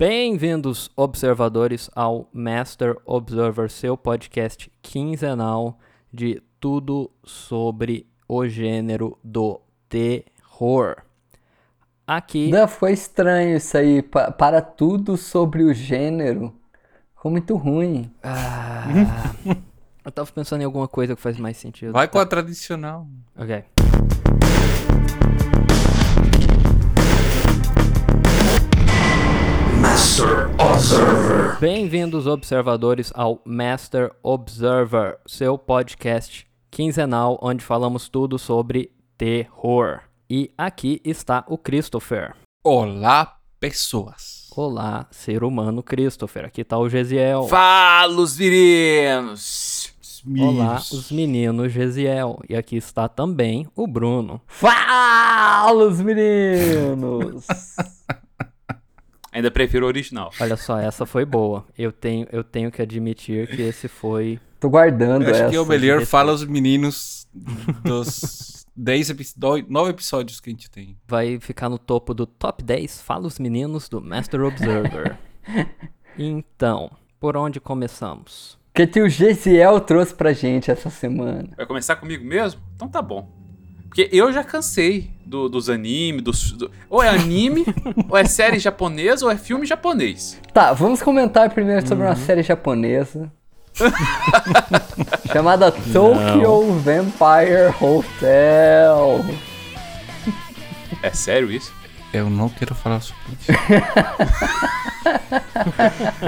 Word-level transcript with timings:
Bem-vindos, 0.00 0.90
observadores, 0.96 1.90
ao 1.94 2.26
Master 2.32 2.96
Observer, 3.04 3.70
seu 3.70 3.98
podcast 3.98 4.72
quinzenal 4.80 5.78
de 6.10 6.42
tudo 6.58 7.10
sobre 7.22 8.06
o 8.26 8.48
gênero 8.48 9.18
do 9.22 9.60
terror. 9.90 11.02
Aqui. 12.06 12.50
Não, 12.50 12.66
foi 12.66 12.94
estranho 12.94 13.58
isso 13.58 13.76
aí. 13.76 14.00
Pa 14.00 14.32
para 14.32 14.62
tudo 14.62 15.18
sobre 15.18 15.64
o 15.64 15.74
gênero. 15.74 16.50
Ficou 17.14 17.30
muito 17.30 17.54
ruim. 17.54 18.10
Ah, 18.22 18.86
eu 20.02 20.10
tava 20.10 20.32
pensando 20.32 20.62
em 20.62 20.64
alguma 20.64 20.88
coisa 20.88 21.14
que 21.14 21.20
faz 21.20 21.36
mais 21.36 21.58
sentido. 21.58 21.92
Vai 21.92 22.08
com 22.08 22.18
a 22.18 22.24
tradicional. 22.24 23.06
Ok. 23.36 23.64
Master 30.20 30.50
Observer. 30.60 31.60
Bem-vindos, 31.60 32.26
observadores, 32.26 33.10
ao 33.14 33.40
Master 33.42 34.12
Observer, 34.22 35.18
seu 35.26 35.56
podcast 35.56 36.46
quinzenal 36.70 37.38
onde 37.40 37.64
falamos 37.64 38.06
tudo 38.06 38.38
sobre 38.38 38.92
terror. 39.16 40.00
E 40.28 40.52
aqui 40.58 41.00
está 41.06 41.42
o 41.48 41.56
Christopher. 41.56 42.34
Olá, 42.62 43.38
pessoas. 43.58 44.50
Olá, 44.54 45.06
ser 45.10 45.42
humano 45.42 45.82
Christopher. 45.82 46.44
Aqui 46.44 46.60
está 46.60 46.76
o 46.76 46.86
Gesiel. 46.86 47.48
Fala, 47.48 48.20
os 48.20 48.36
meninos. 48.36 49.94
Olá, 50.38 50.76
os 50.92 51.10
meninos 51.10 51.72
Gesiel. 51.72 52.38
E 52.46 52.54
aqui 52.54 52.76
está 52.76 53.08
também 53.08 53.66
o 53.74 53.86
Bruno. 53.86 54.38
Fala, 54.46 55.82
os 55.82 55.98
meninos! 56.02 57.46
Ainda 59.32 59.50
prefiro 59.50 59.86
o 59.86 59.88
original. 59.88 60.30
Olha 60.40 60.56
só, 60.56 60.78
essa 60.78 61.06
foi 61.06 61.24
boa. 61.24 61.64
Eu 61.78 61.92
tenho, 61.92 62.26
eu 62.32 62.42
tenho 62.42 62.70
que 62.70 62.82
admitir 62.82 63.46
que 63.48 63.62
esse 63.62 63.86
foi. 63.88 64.40
Tô 64.58 64.68
guardando 64.68 65.22
Eu 65.24 65.30
acho 65.30 65.40
essa. 65.42 65.50
que 65.50 65.56
é 65.56 65.60
o 65.60 65.66
melhor 65.66 66.04
fala 66.04 66.32
os 66.32 66.44
meninos 66.44 67.28
dos 67.84 68.66
10 68.76 69.10
episódios, 69.10 69.70
9 69.70 69.90
episódios 69.90 70.40
que 70.40 70.50
a 70.50 70.52
gente 70.52 70.70
tem. 70.70 70.96
Vai 71.06 71.38
ficar 71.38 71.68
no 71.68 71.78
topo 71.78 72.12
do 72.12 72.26
top 72.26 72.62
10 72.62 73.02
Fala 73.02 73.26
os 73.26 73.38
Meninos 73.38 73.88
do 73.88 74.00
Master 74.00 74.42
Observer. 74.42 75.16
então, 76.18 76.90
por 77.18 77.36
onde 77.36 77.60
começamos? 77.60 78.58
O 78.70 78.74
que, 78.74 78.86
que 78.86 79.00
o 79.00 79.08
Gesiel 79.08 79.80
trouxe 79.80 80.14
pra 80.14 80.32
gente 80.32 80.70
essa 80.70 80.90
semana? 80.90 81.50
Vai 81.56 81.66
começar 81.66 81.96
comigo 81.96 82.24
mesmo? 82.24 82.60
Então 82.74 82.88
tá 82.88 83.02
bom. 83.02 83.39
Porque 83.90 84.08
eu 84.12 84.32
já 84.32 84.44
cansei 84.44 85.10
do- 85.26 85.48
dos 85.48 85.68
animes, 85.68 86.22
dos, 86.22 86.52
do- 86.52 86.70
ou 86.88 87.02
é 87.02 87.08
anime, 87.08 87.66
ou 88.08 88.16
é 88.16 88.24
série 88.24 88.60
japonesa, 88.60 89.24
ou 89.26 89.32
é 89.32 89.36
filme 89.36 89.66
japonês. 89.66 90.38
Tá, 90.54 90.72
vamos 90.72 91.02
comentar 91.02 91.50
primeiro 91.50 91.84
sobre 91.86 92.04
Uhum. 92.04 92.10
uma 92.10 92.16
série 92.16 92.42
japonesa. 92.44 93.30
chamada 95.32 95.72
Tokyo 95.72 96.72
Vampire 96.80 97.74
Hotel. 97.80 99.24
É 101.02 101.10
sério 101.10 101.50
isso? 101.50 101.72
Eu 102.12 102.28
não 102.30 102.48
quero 102.48 102.74
falar 102.74 103.00
sobre 103.00 103.22
isso. 103.40 103.52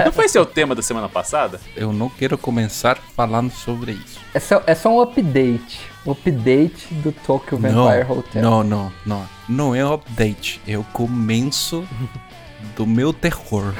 não 0.05 0.11
foi 0.11 0.25
esse 0.25 0.37
o 0.39 0.45
tema 0.45 0.73
da 0.75 0.81
semana 0.81 1.07
passada? 1.09 1.59
Eu 1.75 1.91
não 1.93 2.09
quero 2.09 2.37
começar 2.37 2.97
falando 3.15 3.51
sobre 3.51 3.91
isso. 3.93 4.19
É 4.33 4.39
só, 4.39 4.61
é 4.65 4.75
só 4.75 4.89
um 4.89 5.01
update. 5.01 5.92
Update 6.05 6.93
do 6.95 7.11
Tokyo 7.11 7.57
Vampire 7.57 8.11
Hotel. 8.11 8.41
não, 8.41 8.63
não, 8.63 8.91
não. 9.05 9.25
Não 9.47 9.75
é 9.75 9.85
um 9.85 9.93
update. 9.93 10.59
É 10.67 10.77
o 10.77 10.83
começo 10.85 11.87
do 12.75 12.85
meu 12.85 13.13
terror. 13.13 13.73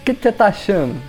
O 0.00 0.04
que 0.04 0.12
você 0.14 0.32
tá 0.32 0.46
achando? 0.46 1.00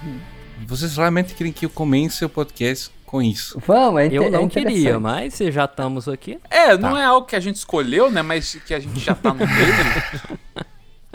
Vocês 0.65 0.95
realmente 0.97 1.33
querem 1.33 1.51
que 1.53 1.65
eu 1.65 1.69
comece 1.69 2.23
o 2.25 2.29
podcast 2.29 2.91
com 3.05 3.21
isso? 3.21 3.61
Vamos, 3.65 4.01
é, 4.01 4.07
Eu 4.11 4.23
é 4.23 4.29
não 4.29 4.47
queria, 4.49 4.69
interessante. 4.71 5.01
mas 5.01 5.33
se 5.33 5.51
já 5.51 5.65
estamos 5.65 6.07
aqui. 6.09 6.39
É, 6.49 6.77
não 6.77 6.97
é 6.97 7.05
algo 7.05 7.25
que 7.27 7.35
a 7.35 7.39
gente 7.39 7.55
escolheu, 7.55 8.11
né? 8.11 8.21
Mas 8.21 8.55
que 8.65 8.73
a 8.73 8.79
gente 8.79 8.99
já 8.99 9.15
tá 9.15 9.33
no 9.33 9.39
meio. 9.45 10.39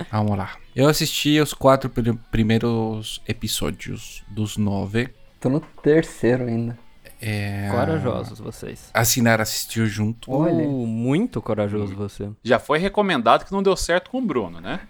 Vamos 0.10 0.36
lá. 0.38 0.52
Eu 0.74 0.88
assisti 0.88 1.38
os 1.38 1.52
quatro 1.52 1.88
pri- 1.90 2.18
primeiros 2.30 3.20
episódios 3.28 4.22
dos 4.28 4.56
nove. 4.56 5.08
Tô 5.40 5.48
no 5.50 5.60
terceiro 5.60 6.44
ainda. 6.46 6.78
É... 7.24 7.68
Corajosos 7.70 8.40
vocês. 8.40 8.90
Assinar 8.92 9.40
assistiu 9.40 9.86
junto. 9.86 10.30
Olha. 10.32 10.66
Uh, 10.66 10.86
muito 10.86 11.40
corajoso 11.40 11.94
você. 11.94 12.28
Já 12.42 12.58
foi 12.58 12.80
recomendado 12.80 13.44
que 13.44 13.52
não 13.52 13.62
deu 13.62 13.76
certo 13.76 14.10
com 14.10 14.18
o 14.18 14.22
Bruno, 14.22 14.60
né? 14.60 14.80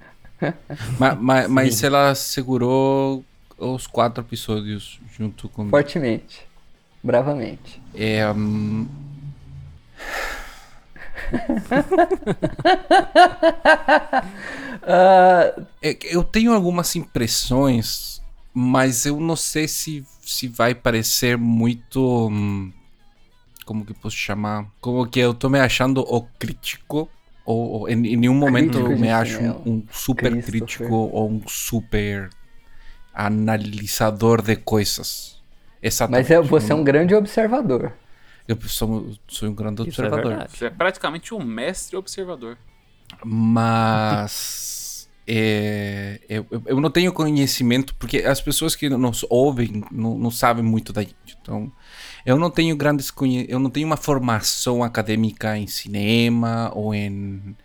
Ma- 0.98 1.14
ma- 1.14 1.46
mas 1.46 1.82
ela 1.84 2.14
segurou 2.14 3.22
os 3.58 3.86
quatro 3.86 4.24
episódios 4.24 4.98
junto 5.16 5.46
comigo. 5.50 5.76
Fortemente. 5.76 6.46
Bravamente. 7.04 7.80
É, 7.94 8.26
hum, 8.32 8.88
Ah, 14.84 15.52
é 15.80 15.96
eu 16.02 16.24
tenho 16.24 16.52
algumas 16.52 16.96
impressões, 16.96 18.20
mas 18.52 19.06
eu 19.06 19.20
não 19.20 19.36
sei 19.36 19.68
se, 19.68 20.04
se 20.32 20.48
vai 20.48 20.74
parecer 20.74 21.36
muito. 21.38 22.28
hum, 22.28 22.72
Como 23.64 23.84
que 23.84 23.94
posso 23.94 24.16
chamar? 24.16 24.66
Como 24.80 25.06
que 25.06 25.20
eu 25.20 25.32
tô 25.34 25.48
me 25.48 25.60
achando 25.60 26.00
o 26.00 26.22
crítico. 26.38 27.08
Ou, 27.44 27.70
ou 27.80 27.88
em, 27.88 27.94
em 28.06 28.16
nenhum 28.16 28.34
momento 28.34 28.72
Crítico 28.74 28.92
eu 28.92 28.98
me 28.98 29.10
acho 29.10 29.40
um, 29.40 29.50
um 29.66 29.82
super 29.90 30.44
crítico 30.44 30.94
ou 30.94 31.28
um 31.28 31.42
super 31.48 32.30
analisador 33.12 34.40
de 34.42 34.56
coisas. 34.56 35.42
Exatamente. 35.82 36.22
mas 36.22 36.30
é, 36.30 36.40
você 36.40 36.72
é 36.72 36.74
um 36.74 36.84
grande 36.84 37.14
observador. 37.14 37.92
Eu 38.46 38.56
sou, 38.62 39.12
sou 39.26 39.48
um 39.48 39.54
grande 39.54 39.82
Isso 39.82 40.00
é 40.00 40.04
observador. 40.06 40.30
verdade. 40.30 40.56
Você 40.56 40.66
é 40.66 40.70
praticamente 40.70 41.34
um 41.34 41.42
mestre 41.44 41.96
observador. 41.96 42.56
Mas 43.24 44.81
é, 45.26 46.20
eu, 46.28 46.46
eu- 46.50 46.62
eu 46.66 46.80
não 46.80 46.90
tenho 46.90 47.12
conhecimento, 47.12 47.94
porque 47.96 48.18
as 48.18 48.40
pessoas 48.40 48.74
que 48.76 48.88
nos 48.88 49.24
ouvem 49.30 49.84
não, 49.90 50.16
não 50.18 50.30
sabem 50.30 50.64
muito 50.64 50.92
da 50.92 51.02
gente. 51.02 51.36
Então, 51.40 51.70
eu 52.24 52.36
não 52.38 52.50
tenho 52.50 52.76
grandes 52.76 53.10
conhe... 53.10 53.46
eu 53.48 53.58
não 53.58 53.70
tenho 53.70 53.86
uma 53.86 53.96
formação 53.96 54.82
acadêmica 54.82 55.56
em 55.56 55.66
cinema 55.66 56.70
ou 56.74 56.94
em 56.94 57.56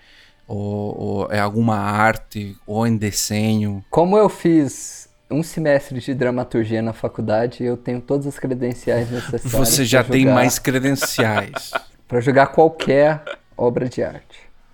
ou, 0.47 0.97
ou 1.25 1.31
em 1.31 1.40
alguma 1.40 1.75
arte 1.78 2.56
ou 2.66 2.88
em 2.88 2.96
desenho. 2.96 3.84
Como 3.90 4.17
eu 4.17 4.29
fiz 4.29 5.09
um 5.29 5.44
semestre 5.44 6.00
de 6.00 6.13
dramaturgia 6.13 6.81
na 6.81 6.94
faculdade, 6.94 7.63
eu 7.63 7.75
tenho 7.75 8.00
todas 8.00 8.25
as 8.28 8.40
credenciais 8.40 9.12
necessárias. 9.12 9.51
Você 9.51 9.84
já 9.84 10.03
tem 10.03 10.22
jogar- 10.22 10.34
mais 10.35 10.57
credenciais. 10.57 11.72
Pra 12.07 12.22
jogar 12.22 12.47
qualquer 12.47 13.22
obra 13.57 13.90
de 13.90 14.01
arte. 14.01 14.26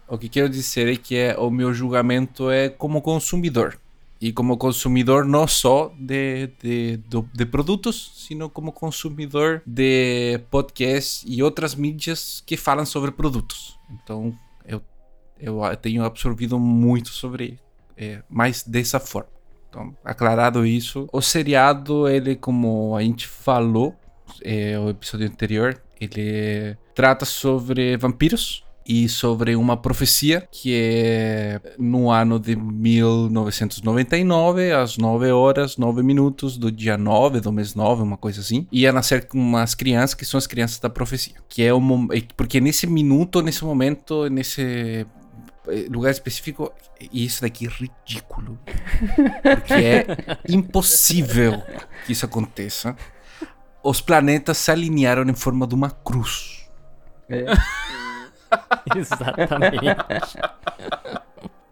O 0.08 0.18
que 0.18 0.30
quero 0.30 0.50
dizer 0.50 0.88
é 0.92 0.96
que 0.96 1.16
é, 1.16 1.38
o 1.38 1.50
meu 1.50 1.74
julgamento 1.74 2.50
é 2.50 2.70
como 2.70 3.02
consumidor. 3.02 3.80
E 4.22 4.32
como 4.32 4.56
consumidor 4.58 5.26
não 5.26 5.48
só 5.48 5.94
de, 6.00 6.50
de, 6.62 6.98
do- 7.10 7.28
de 7.34 7.46
produtos, 7.46 8.12
sino 8.16 8.50
como 8.50 8.72
consumidor 8.72 9.62
de 9.66 10.40
podcasts 10.50 11.26
e 11.28 11.44
outras 11.44 11.76
mídias 11.76 12.42
que 12.46 12.56
falam 12.56 12.86
sobre 12.86 13.12
produtos. 13.12 13.78
Então 13.92 14.34
eu, 14.66 14.82
eu 15.40 15.76
tenho 15.76 16.04
absorvido 16.06 16.58
muito 16.58 17.10
sobre 17.10 17.60
é, 17.98 18.22
mais 18.30 18.64
dessa 18.64 19.00
forma. 19.00 19.30
Então, 19.70 19.94
aclarado 20.06 20.66
isso, 20.66 21.10
o 21.12 21.22
seriado, 21.22 22.08
ele 22.08 22.36
como 22.36 22.96
a 22.96 23.02
gente 23.02 23.28
falou, 23.28 23.94
é, 24.42 24.78
o 24.80 24.88
episódio 24.90 25.28
anterior, 25.28 25.82
ele 26.00 26.78
trata 26.96 27.26
sobre 27.26 27.98
vampiros 27.98 28.64
e 28.86 29.08
sobre 29.08 29.56
uma 29.56 29.78
profecia 29.78 30.46
que 30.52 30.74
é 30.76 31.62
no 31.80 32.12
ano 32.12 32.38
de 32.40 32.56
1999, 32.56 34.72
às 34.74 34.98
9 34.98 35.32
horas, 35.32 35.78
9 35.78 36.04
minutos 36.04 36.58
do 36.58 36.72
dia 36.72 36.98
9 36.98 37.40
do 37.40 37.52
mês 37.52 37.76
9, 37.76 38.02
uma 38.04 38.18
coisa 38.18 38.42
assim. 38.42 38.68
Ia 38.72 38.92
nascer 38.92 39.28
com 39.28 39.38
umas 39.38 39.74
crianças 39.74 40.14
que 40.14 40.26
são 40.26 40.38
as 40.38 40.48
crianças 40.48 40.80
da 40.80 40.90
profecia. 40.90 41.36
Que 41.48 41.64
é 41.64 41.74
o 41.74 41.80
mom- 41.80 42.08
é 42.12 42.22
porque 42.36 42.60
nesse 42.60 42.86
minuto, 42.88 43.42
nesse 43.42 43.64
momento, 43.64 44.28
nesse 44.30 45.06
eh, 45.68 45.86
lugar 45.90 46.12
específico, 46.12 46.72
e 47.12 47.26
isso 47.26 47.42
daqui 47.42 47.68
é 47.68 47.70
ridículo. 47.70 48.60
Porque 49.42 49.74
é 49.74 50.06
impossível 50.50 51.62
que 52.06 52.12
isso 52.14 52.26
aconteça. 52.26 52.96
Os 53.84 54.00
planetas 54.02 54.58
se 54.58 54.72
alinharam 54.72 55.24
em 55.24 55.34
forma 55.34 55.68
de 55.68 55.76
uma 55.76 55.90
cruz. 55.90 56.68
É. 57.30 57.46
Exatamente. 58.96 60.40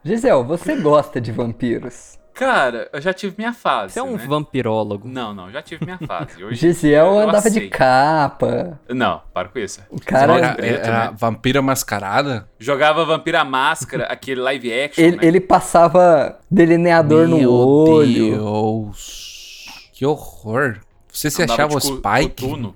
Gisele, 0.04 0.44
você 0.44 0.75
gosta 0.75 1.22
de 1.22 1.31
vampiros? 1.31 2.19
Cara, 2.33 2.89
eu 2.92 3.00
já 3.01 3.13
tive 3.13 3.36
minha 3.38 3.54
fase. 3.54 3.94
Você 3.94 4.00
é 4.00 4.04
um 4.04 4.16
né? 4.16 4.25
vampirólogo. 4.25 5.07
Não, 5.07 5.33
não, 5.33 5.51
já 5.51 5.62
tive 5.62 5.86
minha 5.86 6.00
fase. 6.00 6.44
Hoje 6.44 6.56
Gisiel 6.56 7.06
eu 7.07 7.19
andava 7.19 7.50
de 7.51 7.68
capa. 7.69 8.80
Não, 8.89 9.22
para 9.33 9.50
com 9.50 9.60
isso. 9.60 9.81
O 9.92 10.00
cara. 10.04 10.38
Era, 10.38 10.54
preto, 10.56 10.88
era 10.88 11.12
né? 11.12 11.16
vampira 11.16 11.62
mascarada? 11.62 12.48
Jogava 12.57 13.06
Vampira 13.06 13.44
Máscara, 13.44 14.06
aquele 14.06 14.42
live 14.42 14.74
action, 14.74 15.04
Ele, 15.04 15.18
né? 15.18 15.25
ele 15.25 15.39
passava 15.39 16.39
delineador 16.50 17.28
no 17.28 17.38
Meu 17.38 17.51
olho. 17.54 18.31
Deus. 18.38 19.89
Que 19.94 20.06
horror. 20.06 20.80
Você 21.12 21.30
se 21.30 21.44
Andava 21.44 21.63
achava 21.66 21.78
o 21.78 21.81
Spike? 21.81 22.42
coturno. 22.42 22.75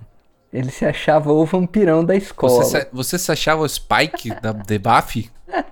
Ele 0.56 0.72
se 0.72 0.86
achava 0.86 1.31
o 1.34 1.46
vampirão 1.46 2.04
da 2.06 2.16
escola. 2.16 2.63
Você 2.63 2.81
se, 2.81 2.88
você 2.94 3.18
se 3.19 3.31
achava 3.31 3.62
o 3.62 3.68
Spike 3.68 4.30
da, 4.42 4.52
de 4.66 4.80
Buffy? 4.80 5.30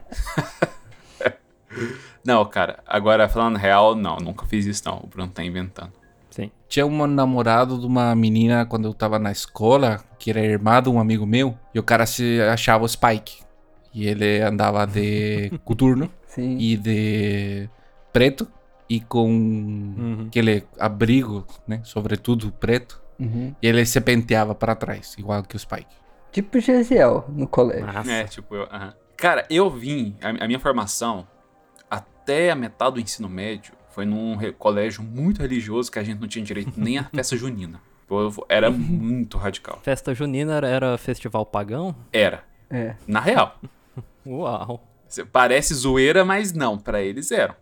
Não, 2.25 2.45
cara, 2.45 2.79
agora 2.87 3.27
falando 3.27 3.57
real, 3.57 3.95
não, 3.95 4.15
nunca 4.17 4.45
fiz 4.45 4.65
isso 4.65 4.83
não. 4.85 4.99
O 5.03 5.07
Bruno 5.07 5.29
tá 5.29 5.43
inventando. 5.43 5.91
Sim. 6.29 6.49
Tinha 6.69 6.85
um 6.85 7.05
namorado 7.07 7.77
de 7.77 7.85
uma 7.85 8.15
menina 8.15 8.65
quando 8.65 8.87
eu 8.87 8.93
tava 8.93 9.19
na 9.19 9.31
escola, 9.31 10.01
que 10.17 10.29
era 10.29 10.39
irmã 10.39 10.81
de 10.81 10.87
um 10.89 10.99
amigo 10.99 11.25
meu, 11.25 11.57
e 11.73 11.79
o 11.79 11.83
cara 11.83 12.05
se 12.05 12.39
achava 12.41 12.85
o 12.85 12.87
Spike. 12.87 13.43
E 13.93 14.07
ele 14.07 14.41
andava 14.41 14.85
de 14.87 15.51
coturno 15.65 16.09
Sim. 16.27 16.57
e 16.57 16.77
de 16.77 17.69
preto 18.13 18.47
e 18.89 19.01
com 19.01 19.27
Uhum. 19.27 20.25
aquele 20.27 20.63
abrigo, 20.79 21.45
né, 21.67 21.81
sobretudo 21.83 22.51
preto. 22.53 23.01
Uhum. 23.23 23.55
E 23.61 23.67
ele 23.67 23.85
se 23.85 23.99
penteava 24.01 24.53
para 24.53 24.75
trás, 24.75 25.15
igual 25.17 25.43
que 25.43 25.55
o 25.55 25.59
Spike. 25.59 25.93
Tipo 26.31 26.59
Gesiel 26.59 27.25
no 27.29 27.47
colégio. 27.47 27.85
Massa. 27.85 28.11
É, 28.11 28.23
tipo, 28.25 28.55
eu. 28.55 28.67
Cara, 29.15 29.45
eu 29.49 29.69
vim, 29.69 30.15
a, 30.21 30.43
a 30.43 30.47
minha 30.47 30.59
formação, 30.59 31.27
até 31.89 32.51
a 32.51 32.55
metade 32.55 32.95
do 32.95 32.99
ensino 32.99 33.29
médio, 33.29 33.73
foi 33.91 34.05
num 34.05 34.37
colégio 34.57 35.03
muito 35.03 35.41
religioso 35.41 35.91
que 35.91 35.99
a 35.99 36.03
gente 36.03 36.19
não 36.19 36.27
tinha 36.27 36.43
direito 36.43 36.73
nem 36.75 36.97
à 36.97 37.03
festa 37.05 37.37
junina. 37.37 37.79
Eu- 38.09 38.33
Era 38.49 38.69
muito 38.69 39.37
radical. 39.37 39.79
Festa 39.83 40.13
junina 40.13 40.55
era, 40.55 40.67
era 40.67 40.97
festival 40.97 41.45
pagão? 41.45 41.95
Era. 42.11 42.43
É. 42.69 42.95
Na 43.07 43.19
real. 43.19 43.59
Uau. 44.25 44.83
Parece 45.31 45.73
zoeira, 45.75 46.25
mas 46.25 46.51
não, 46.53 46.77
pra 46.77 47.01
eles 47.01 47.31
eram. 47.31 47.55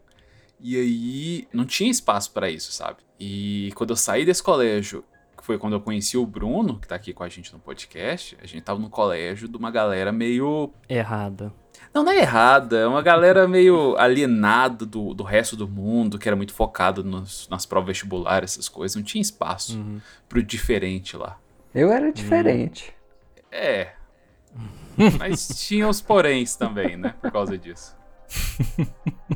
E 0.60 0.76
aí 0.78 1.48
não 1.54 1.66
tinha 1.66 1.90
espaço 1.92 2.32
pra 2.32 2.50
isso, 2.50 2.72
sabe? 2.72 2.98
E 3.20 3.72
quando 3.76 3.90
eu 3.92 3.96
saí 3.96 4.24
desse 4.26 4.42
colégio, 4.44 5.04
que 5.42 5.46
foi 5.46 5.58
quando 5.58 5.74
eu 5.74 5.82
conheci 5.82 6.18
o 6.18 6.26
Bruno, 6.26 6.80
que 6.80 6.88
tá 6.88 6.96
aqui 6.96 7.12
com 7.14 7.24
a 7.24 7.28
gente 7.30 7.52
no 7.52 7.60
podcast, 7.60 8.38
a 8.42 8.46
gente 8.48 8.62
tava 8.62 8.80
no 8.80 8.90
colégio 8.90 9.48
de 9.50 9.58
uma 9.58 9.70
galera 9.70 10.12
meio. 10.12 10.72
Errada. 10.88 11.52
Não, 11.94 12.04
não 12.04 12.12
é 12.12 12.20
errada, 12.20 12.78
é 12.78 12.88
uma 12.88 13.02
galera 13.02 13.48
meio 13.48 13.98
alienada 13.98 14.86
do, 14.86 15.14
do 15.14 15.24
resto 15.24 15.56
do 15.58 15.68
mundo, 15.68 16.18
que 16.18 16.30
era 16.30 16.36
muito 16.36 16.54
focado 16.54 17.04
nos- 17.04 17.50
nas 17.50 17.66
provas 17.66 17.88
vestibulares, 17.90 18.52
essas 18.54 18.70
coisas. 18.70 18.96
Não 18.96 19.04
tinha 19.04 19.22
espaço 19.22 19.78
Uhum. 19.78 20.00
pro 20.30 20.42
diferente 20.42 21.18
lá. 21.18 21.38
Eu 21.76 21.92
era 21.92 22.12
diferente. 22.14 22.94
É. 23.52 23.94
Mas 25.18 25.48
tinha 25.68 25.88
os 25.88 26.02
poréns 26.02 26.56
também, 26.56 26.96
né? 26.98 27.16
Por 27.22 27.32
causa 27.32 27.58
disso. 27.58 27.96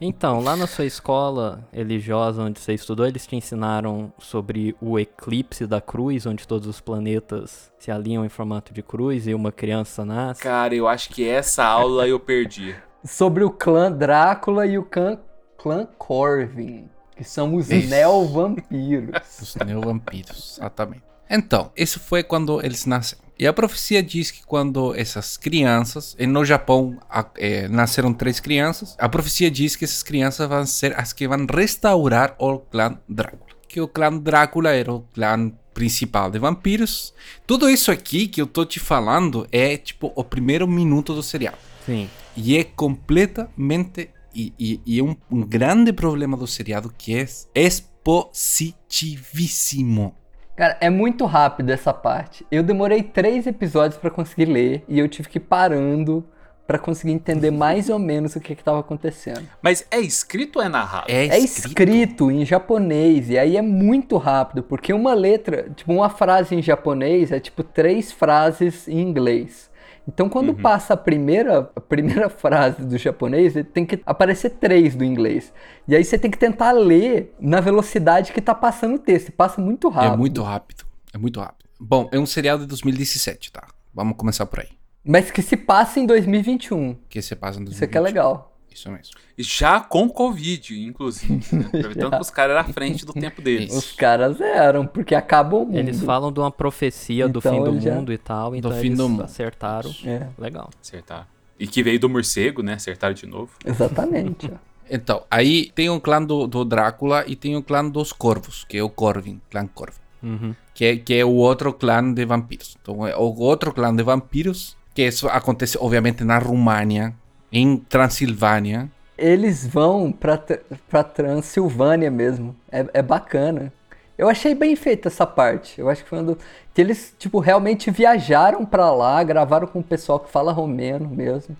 Então, 0.00 0.40
lá 0.40 0.56
na 0.56 0.66
sua 0.66 0.84
escola 0.84 1.66
religiosa 1.72 2.42
onde 2.42 2.60
você 2.60 2.72
estudou, 2.72 3.06
eles 3.06 3.26
te 3.26 3.34
ensinaram 3.34 4.12
sobre 4.18 4.76
o 4.80 4.98
eclipse 4.98 5.66
da 5.66 5.80
cruz, 5.80 6.24
onde 6.24 6.46
todos 6.46 6.68
os 6.68 6.80
planetas 6.80 7.72
se 7.78 7.90
alinham 7.90 8.24
em 8.24 8.28
formato 8.28 8.72
de 8.72 8.80
cruz 8.82 9.26
e 9.26 9.34
uma 9.34 9.50
criança 9.50 10.04
nasce. 10.04 10.42
Cara, 10.42 10.74
eu 10.74 10.86
acho 10.86 11.10
que 11.10 11.28
essa 11.28 11.64
aula 11.64 12.06
eu 12.06 12.20
perdi. 12.20 12.76
Sobre 13.04 13.42
o 13.42 13.50
clã 13.50 13.90
Drácula 13.90 14.66
e 14.66 14.78
o 14.78 14.84
clã, 14.84 15.18
clã 15.56 15.86
Corvin. 15.98 16.88
Que 17.16 17.24
são 17.24 17.54
os 17.54 17.68
neovampiros. 17.68 19.40
Os 19.40 19.56
neovampiros, 19.56 20.58
exatamente. 20.58 21.02
Então, 21.28 21.72
isso 21.76 21.98
foi 21.98 22.22
quando 22.22 22.64
eles 22.64 22.86
nasceram. 22.86 23.27
E 23.38 23.46
a 23.46 23.52
profecia 23.52 24.02
diz 24.02 24.30
que 24.32 24.42
quando 24.44 24.94
essas 24.96 25.36
crianças, 25.36 26.16
e 26.18 26.26
no 26.26 26.44
Japão 26.44 26.98
a- 27.08 27.24
eh, 27.36 27.68
nasceram 27.68 28.12
três 28.12 28.40
crianças, 28.40 28.96
a 28.98 29.08
profecia 29.08 29.48
diz 29.50 29.76
que 29.76 29.84
essas 29.84 30.02
crianças 30.02 30.48
vão 30.48 30.66
ser 30.66 30.98
as 30.98 31.12
que 31.12 31.28
vão 31.28 31.46
restaurar 31.48 32.34
o 32.38 32.58
clã 32.58 32.98
Drácula. 33.08 33.46
Que 33.68 33.80
o 33.80 33.86
clã 33.86 34.12
Drácula 34.18 34.70
era 34.72 34.92
o 34.92 35.02
clã 35.14 35.52
principal 35.72 36.28
de 36.32 36.40
vampiros. 36.40 37.14
Tudo 37.46 37.70
isso 37.70 37.92
aqui 37.92 38.26
que 38.26 38.42
eu 38.42 38.46
tô 38.46 38.64
te 38.64 38.80
falando 38.80 39.46
é 39.52 39.76
tipo 39.76 40.12
o 40.16 40.24
primeiro 40.24 40.66
minuto 40.66 41.14
do 41.14 41.22
seriado. 41.22 41.58
Sim. 41.86 42.10
E 42.36 42.56
é 42.56 42.64
completamente. 42.64 44.10
E, 44.34 44.52
e- 44.58 44.80
e 44.84 44.98
é 44.98 45.02
um, 45.02 45.14
um 45.30 45.42
grande 45.42 45.92
problema 45.92 46.36
do 46.36 46.44
seriado 46.46 46.92
que 46.98 47.14
é 47.14 47.24
expositivíssimo. 47.54 50.14
Cara, 50.58 50.76
é 50.80 50.90
muito 50.90 51.24
rápido 51.24 51.70
essa 51.70 51.94
parte. 51.94 52.44
Eu 52.50 52.64
demorei 52.64 53.00
três 53.00 53.46
episódios 53.46 53.96
pra 53.96 54.10
conseguir 54.10 54.46
ler 54.46 54.84
e 54.88 54.98
eu 54.98 55.08
tive 55.08 55.28
que 55.28 55.38
ir 55.38 55.42
parando 55.42 56.26
pra 56.66 56.80
conseguir 56.80 57.12
entender 57.12 57.52
mais 57.52 57.88
ou 57.88 57.96
menos 57.96 58.34
o 58.34 58.40
que 58.40 58.56
que 58.56 58.64
tava 58.64 58.80
acontecendo. 58.80 59.48
Mas 59.62 59.86
é 59.88 60.00
escrito 60.00 60.58
ou 60.58 60.64
é 60.64 60.68
narrado? 60.68 61.04
É 61.08 61.28
É 61.28 61.38
escrito. 61.38 61.68
escrito 61.68 62.30
em 62.32 62.44
japonês 62.44 63.30
e 63.30 63.38
aí 63.38 63.56
é 63.56 63.62
muito 63.62 64.16
rápido, 64.16 64.64
porque 64.64 64.92
uma 64.92 65.14
letra, 65.14 65.70
tipo 65.76 65.92
uma 65.92 66.10
frase 66.10 66.56
em 66.56 66.60
japonês 66.60 67.30
é 67.30 67.38
tipo 67.38 67.62
três 67.62 68.10
frases 68.10 68.88
em 68.88 68.98
inglês. 68.98 69.70
Então 70.08 70.26
quando 70.26 70.54
passa 70.54 70.94
a 70.94 70.96
primeira, 70.96 71.70
a 71.76 71.80
primeira 71.80 72.30
frase 72.32 72.82
do 72.82 72.96
japonês, 72.96 73.54
ele 73.54 73.68
tem 73.68 73.84
que 73.84 74.00
aparecer 74.06 74.48
três 74.50 74.96
do 74.96 75.04
inglês. 75.04 75.52
E 75.86 75.94
aí 75.94 76.02
você 76.02 76.18
tem 76.18 76.30
que 76.30 76.38
tentar 76.38 76.72
ler 76.72 77.34
na 77.38 77.60
velocidade 77.60 78.32
que 78.32 78.40
tá 78.40 78.54
passando 78.54 78.94
o 78.94 78.98
texto. 78.98 79.30
Passa 79.30 79.60
muito 79.60 79.90
rápido. 79.90 80.14
É 80.14 80.16
muito 80.16 80.42
rápido. 80.42 80.84
É 81.12 81.18
muito 81.18 81.38
rápido. 81.38 81.68
Bom, 81.78 82.08
é 82.10 82.18
um 82.18 82.24
seriado 82.24 82.62
de 82.62 82.68
2017, 82.68 83.52
tá? 83.52 83.68
Vamos 83.94 84.16
começar 84.16 84.46
por 84.46 84.60
aí. 84.60 84.68
Mas 85.04 85.30
que 85.30 85.42
se 85.42 85.56
passa 85.56 86.00
em 86.00 86.06
2021. 86.06 86.96
Que 87.08 87.20
se 87.20 87.36
passa 87.36 87.60
em 87.60 87.64
2020. 87.64 87.74
Isso 87.74 87.84
aqui 87.84 87.98
é 87.98 88.00
legal. 88.00 88.57
Isso 88.78 88.90
mesmo. 88.90 89.14
Já 89.36 89.80
com 89.80 90.08
Covid, 90.08 90.80
inclusive. 90.84 91.34
Né? 91.56 91.64
Aproveitando 91.66 92.10
que 92.16 92.20
os 92.20 92.30
caras 92.30 92.50
eram 92.56 92.60
à 92.60 92.72
frente 92.72 93.04
do 93.04 93.12
tempo 93.12 93.42
deles. 93.42 93.74
Os 93.74 93.92
caras 93.92 94.40
eram, 94.40 94.86
porque 94.86 95.14
acaba 95.14 95.56
o 95.56 95.64
mundo. 95.66 95.76
Eles 95.78 96.00
falam 96.02 96.30
de 96.32 96.38
uma 96.40 96.50
profecia 96.50 97.28
do 97.28 97.38
Então, 97.40 97.52
fim 97.52 97.64
do 97.64 97.80
já- 97.80 97.94
mundo 97.94 98.12
e 98.12 98.18
tal, 98.18 98.54
então 98.54 98.70
fim 98.72 98.86
eles 98.86 98.98
do 98.98 99.08
mundo. 99.08 99.24
acertaram. 99.24 99.94
É, 100.04 100.26
Legal. 100.38 100.70
Acertaram. 100.80 101.26
E 101.58 101.66
que 101.66 101.82
veio 101.82 101.98
do 101.98 102.08
morcego, 102.08 102.62
né? 102.62 102.74
Acertaram 102.74 103.14
de 103.14 103.26
novo. 103.26 103.50
exatamente. 103.64 104.50
Então, 104.90 105.22
aí 105.30 105.70
tem 105.74 105.90
o 105.90 106.00
clã 106.00 106.22
do, 106.22 106.46
do 106.46 106.64
Drácula 106.64 107.22
e 107.26 107.36
tem 107.36 107.54
o 107.56 107.62
clã 107.62 107.86
dos 107.86 108.10
Corvos, 108.10 108.64
que 108.66 108.78
é 108.78 108.82
o 108.82 108.88
Corvin, 108.88 109.38
clã 109.50 109.66
Corvin. 109.66 109.98
Uhum. 110.22 110.54
Que 110.72 110.84
é, 110.86 110.96
que 110.96 111.12
é 111.14 111.22
o 111.26 111.32
outro 111.34 111.74
clã 111.74 112.10
de 112.10 112.24
vampiros. 112.24 112.74
Então, 112.80 113.06
é 113.06 113.14
o 113.14 113.38
outro 113.38 113.70
clã 113.74 113.94
de 113.94 114.02
vampiros, 114.02 114.78
que 114.94 115.02
isso 115.06 115.28
acontece, 115.28 115.76
obviamente, 115.78 116.24
na 116.24 116.38
România, 116.38 117.14
em 117.52 117.76
Transilvânia. 117.76 118.88
Eles 119.16 119.66
vão 119.66 120.12
pra, 120.12 120.40
pra 120.88 121.02
Transilvânia 121.02 122.10
mesmo. 122.10 122.54
É, 122.70 122.86
é 122.94 123.02
bacana. 123.02 123.72
Eu 124.16 124.28
achei 124.28 124.54
bem 124.54 124.74
feita 124.74 125.08
essa 125.08 125.26
parte. 125.26 125.80
Eu 125.80 125.88
acho 125.88 126.02
que 126.02 126.08
foi 126.08 126.22
do... 126.22 126.36
que 126.74 126.80
eles, 126.80 127.14
tipo, 127.18 127.38
realmente 127.38 127.90
viajaram 127.90 128.64
pra 128.66 128.90
lá, 128.92 129.22
gravaram 129.22 129.66
com 129.66 129.78
o 129.78 129.84
pessoal 129.84 130.18
que 130.18 130.30
fala 130.30 130.52
romeno 130.52 131.08
mesmo. 131.08 131.56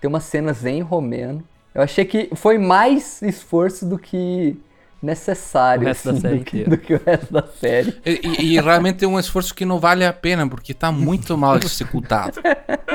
Tem 0.00 0.08
umas 0.08 0.24
cenas 0.24 0.64
em 0.64 0.80
romeno. 0.80 1.42
Eu 1.74 1.82
achei 1.82 2.04
que 2.04 2.30
foi 2.34 2.58
mais 2.58 3.22
esforço 3.22 3.86
do 3.86 3.98
que 3.98 4.58
necessário. 5.02 5.82
O 5.84 5.86
resto 5.86 6.10
assim, 6.10 6.20
do 6.20 6.44
que, 6.44 6.58
inteira. 6.58 6.70
do 6.70 6.78
que 6.78 6.94
o 6.94 7.00
resto 7.04 7.32
da 7.32 7.42
série. 7.46 7.98
E, 8.04 8.10
e- 8.22 8.44
e 8.56 8.60
realmente 8.60 9.04
é 9.04 9.08
um 9.08 9.18
esforço 9.18 9.54
que 9.54 9.64
não 9.64 9.78
vale 9.78 10.04
a 10.04 10.12
pena, 10.12 10.48
porque 10.48 10.74
tá 10.74 10.92
muito 10.92 11.36
mal 11.36 11.56
executado. 11.56 12.40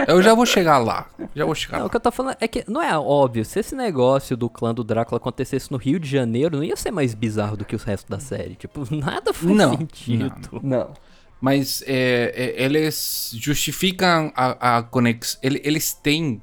Eu 0.07 0.21
já 0.21 0.33
vou 0.33 0.45
chegar 0.45 0.77
lá. 0.77 1.07
Já 1.35 1.45
vou 1.45 1.55
chegar 1.55 1.77
Não, 1.77 1.83
lá. 1.83 1.87
o 1.87 1.89
que 1.89 1.95
eu 1.97 2.01
tô 2.01 2.11
falando 2.11 2.37
é 2.39 2.47
que 2.47 2.63
não 2.67 2.81
é 2.81 2.97
óbvio. 2.97 3.43
Se 3.45 3.59
esse 3.59 3.75
negócio 3.75 4.37
do 4.37 4.49
clã 4.49 4.73
do 4.73 4.83
Drácula 4.83 5.17
acontecesse 5.17 5.71
no 5.71 5.77
Rio 5.77 5.99
de 5.99 6.07
Janeiro, 6.09 6.57
não 6.57 6.63
ia 6.63 6.75
ser 6.75 6.91
mais 6.91 7.13
bizarro 7.13 7.57
do 7.57 7.65
que 7.65 7.75
os 7.75 7.83
restos 7.83 8.09
da 8.09 8.19
série. 8.19 8.55
Tipo, 8.55 8.85
nada 8.95 9.33
faz 9.33 9.55
Não, 9.55 9.77
sentido. 9.77 10.59
Não. 10.61 10.89
Mas 11.41 11.83
é, 11.85 12.33
é, 12.57 12.63
eles 12.63 13.31
justificam 13.39 14.31
a, 14.35 14.77
a 14.77 14.83
conexão. 14.83 15.39
Eles 15.43 15.93
têm 15.93 16.41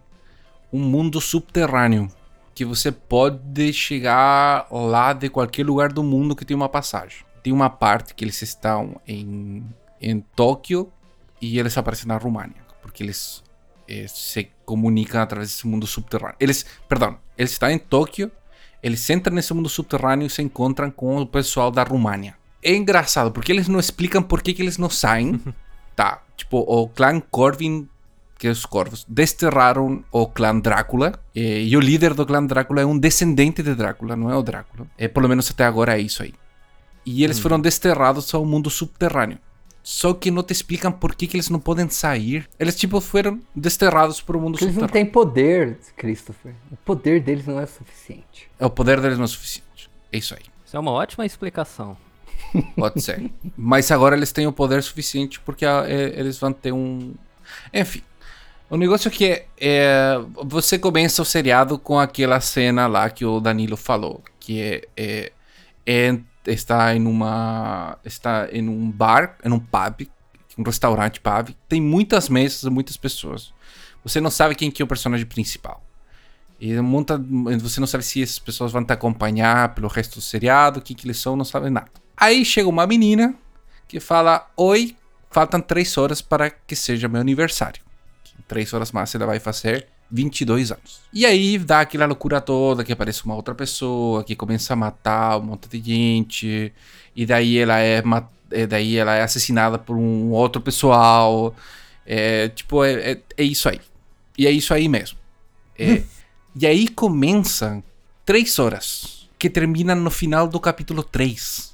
um 0.73 0.78
mundo 0.81 1.21
subterrâneo 1.21 2.09
que 2.54 2.64
você 2.64 2.92
pode 2.92 3.73
chegar 3.73 4.66
lá 4.71 5.12
de 5.12 5.28
qualquer 5.28 5.64
lugar 5.64 5.92
do 5.92 6.02
mundo 6.02 6.37
que 6.37 6.44
tem 6.44 6.56
uma 6.56 6.68
passagem. 6.68 7.25
Tem 7.42 7.52
uma 7.52 7.71
parte 7.71 8.14
que 8.14 8.25
eles 8.25 8.40
estão 8.42 9.00
em, 9.06 9.64
em 10.00 10.21
Tóquio 10.21 10.92
e 11.40 11.59
eles 11.59 11.76
aparecem 11.76 12.06
na 12.06 12.16
România, 12.16 12.64
porque 12.80 13.02
eles 13.02 13.42
eh, 13.88 14.06
se 14.06 14.50
comunicam 14.64 15.21
através 15.21 15.50
desse 15.50 15.66
mundo 15.66 15.87
subterrâneo. 15.87 16.37
Eles, 16.38 16.64
perdão, 16.88 17.18
eles 17.37 17.52
estão 17.52 17.68
em 17.68 17.78
Tóquio, 17.78 18.30
eles 18.82 19.09
entram 19.11 19.35
nesse 19.35 19.52
mundo 19.52 19.68
subterrâneo 19.68 20.26
e 20.26 20.30
se 20.30 20.42
encontram 20.42 20.90
com 20.90 21.16
o 21.21 21.26
pessoal 21.26 21.71
da 21.71 21.82
România. 21.82 22.37
É 22.62 22.75
engraçado, 22.75 23.32
porque 23.32 23.50
eles 23.50 23.66
não 23.66 23.80
explicam 23.80 24.23
por 24.23 24.40
que, 24.40 24.54
que 24.54 24.62
eles 24.62 24.78
não 24.78 24.88
saem. 24.88 25.40
tá, 25.97 26.23
tipo, 26.37 26.59
o 26.59 26.88
clã 26.88 27.21
Corvin 27.21 27.88
que 28.43 28.49
os 28.49 28.67
corvos 28.67 29.07
desterraram 29.09 30.03
o 30.11 30.27
clã 30.27 30.59
Drácula. 30.59 31.13
eh, 31.33 31.63
e 31.63 31.77
o 31.77 31.81
líder 31.81 32.13
do 32.13 32.27
clã 32.27 32.45
Drácula 32.45 32.81
é 32.81 32.85
um 32.85 32.99
descendente 32.99 33.63
de 33.63 33.73
Drácula, 33.73 34.17
não 34.17 34.29
é 34.29 34.37
o 34.37 34.43
Drácula. 34.43 34.89
É, 34.99 35.07
pelo 35.07 35.29
menos 35.29 35.49
até 35.49 35.65
agora 35.65 35.97
é 35.97 36.01
isso 36.01 36.25
aí. 36.25 36.35
E 37.07 37.23
eles 37.23 37.39
foram 37.39 37.61
desterrados 37.61 38.35
ao 38.35 38.45
mundo 38.45 38.69
subterrâneo. 38.69 39.39
Só 39.81 40.13
que 40.13 40.29
não 40.29 40.43
te 40.43 40.51
explicam 40.51 40.91
por 40.91 41.15
que, 41.15 41.29
que 41.29 41.37
eles 41.37 41.49
não 41.51 41.61
podem 41.61 41.89
sair. 41.89 42.49
Eles, 42.59 42.75
tipo, 42.75 43.01
foram 43.01 43.41
desterrados 43.55 44.21
para 44.21 44.37
o 44.37 44.41
mundo 44.41 44.55
Porque 44.55 44.65
eles 44.65 44.75
não 44.75 44.89
subterrâneo. 44.89 45.07
têm 45.07 45.13
poder, 45.13 45.79
Christopher. 45.97 46.53
O 46.73 46.77
poder 46.79 47.21
deles 47.21 47.47
não 47.47 47.61
é 47.61 47.67
suficiente. 47.67 48.51
O 48.59 48.71
poder 48.71 49.01
deles 49.01 49.19
não 49.19 49.25
é 49.25 49.29
suficiente. 49.29 49.89
É 50.11 50.19
isso 50.19 50.35
aí. 50.35 50.43
Isso 50.67 50.77
é 50.77 50.81
uma 50.81 50.91
ótima 50.91 51.25
explicação. 51.25 51.97
Pode 52.75 53.01
ser. 53.01 53.31
Mas 53.57 53.89
agora 53.93 54.17
eles 54.17 54.33
têm 54.33 54.49
o 54.49 54.53
poder 54.53 54.83
suficiente 54.83 55.39
porque 55.39 55.65
ah, 55.65 55.85
é, 55.87 56.19
eles 56.19 56.39
vão 56.39 56.53
ter 56.53 56.73
um. 56.73 57.15
Enfim. 57.73 58.03
O 58.73 58.76
negócio 58.79 59.07
é 59.09 59.11
que 59.11 59.26
é, 59.26 59.47
é, 59.61 60.14
você 60.47 60.79
começa 60.79 61.21
o 61.21 61.26
seriado 61.26 61.79
com 61.79 61.99
aquela 61.99 62.41
cena 62.41 62.87
lá 62.87 63.11
que 63.11 63.23
o 63.23 63.38
Danilo 63.38 63.76
falou, 63.76 64.23
que 64.41 64.62
é, 64.62 64.83
é- 64.97 65.33
é- 65.85 66.19
está 66.47 66.97
em 66.97 67.07
uma 67.07 67.99
está 68.02 68.49
em 68.50 68.67
um 68.67 68.91
bar, 68.91 69.37
em 69.45 69.52
um 69.52 69.59
pub, 69.59 70.09
um 70.57 70.62
restaurante 70.62 71.21
pub, 71.21 71.55
tem 71.69 71.83
muitas 71.83 72.31
mesas, 72.31 72.62
muitas 72.73 72.97
pessoas. 72.97 73.52
Você 74.02 74.23
não 74.23 74.31
sabe 74.31 74.55
quem 74.55 74.71
que 74.71 74.81
é 74.81 74.85
o 74.87 74.88
personagem 74.88 75.26
principal. 75.26 75.85
E 76.59 76.73
monta, 76.81 77.23
você 77.61 77.79
não 77.79 77.87
sabe 77.87 78.02
se 78.02 78.23
essas 78.23 78.38
pessoas 78.38 78.73
vão 78.73 78.83
te 78.83 78.95
acompanhar 78.95 79.75
pelo 79.75 79.88
resto 79.88 80.14
do 80.14 80.23
seriado, 80.23 80.79
o 80.81 80.83
que, 80.83 80.95
que 80.95 81.07
eles 81.07 81.19
são, 81.19 81.37
não 81.37 81.45
sabe 81.45 81.69
nada. 81.69 81.91
Aí 82.17 82.43
chega 82.43 82.71
uma 82.71 82.87
menina 82.87 83.35
que 83.87 84.00
fala: 84.00 84.50
Oi, 84.57 84.97
faltam 85.31 85.61
três 85.61 85.99
horas 85.99 86.23
para 86.23 86.49
que 86.49 86.75
seja 86.75 87.07
meu 87.07 87.21
aniversário. 87.21 87.92
Em 88.39 88.43
três 88.47 88.73
horas 88.73 88.93
mais 88.93 89.15
ela 89.15 89.27
vai 89.27 89.39
fazer 89.39 89.87
22 90.11 90.71
anos. 90.71 91.01
E 91.12 91.25
aí 91.25 91.59
dá 91.59 91.81
aquela 91.81 92.05
loucura 92.05 92.41
toda 92.41 92.85
que 92.85 92.93
aparece 92.93 93.25
uma 93.25 93.35
outra 93.35 93.55
pessoa 93.55 94.23
que 94.23 94.37
começa 94.37 94.75
a 94.75 94.77
matar 94.77 95.39
um 95.39 95.45
monte 95.45 95.69
de 95.69 95.91
gente. 95.91 96.73
E 97.17 97.25
daí 97.25 97.59
ela 97.59 97.79
é, 97.81 98.03
daí 98.69 98.97
ela 98.97 99.15
é 99.15 99.23
assassinada 99.23 99.79
por 99.79 99.97
um 99.97 100.31
outro 100.31 100.61
pessoal. 100.61 101.55
É, 102.07 102.49
tipo, 102.49 102.85
é, 102.85 103.12
é, 103.12 103.23
é 103.39 103.43
isso 103.43 103.69
aí. 103.69 103.81
E 104.37 104.47
é 104.47 104.51
isso 104.51 104.75
aí 104.75 104.87
mesmo. 104.87 105.19
É, 105.79 106.03
e 106.55 106.67
aí 106.67 106.89
começam 106.89 107.83
três 108.25 108.59
horas, 108.59 109.29
que 109.39 109.49
terminam 109.49 109.97
no 109.97 110.11
final 110.11 110.47
do 110.47 110.61
capítulo 110.61 111.03
3. 111.03 111.73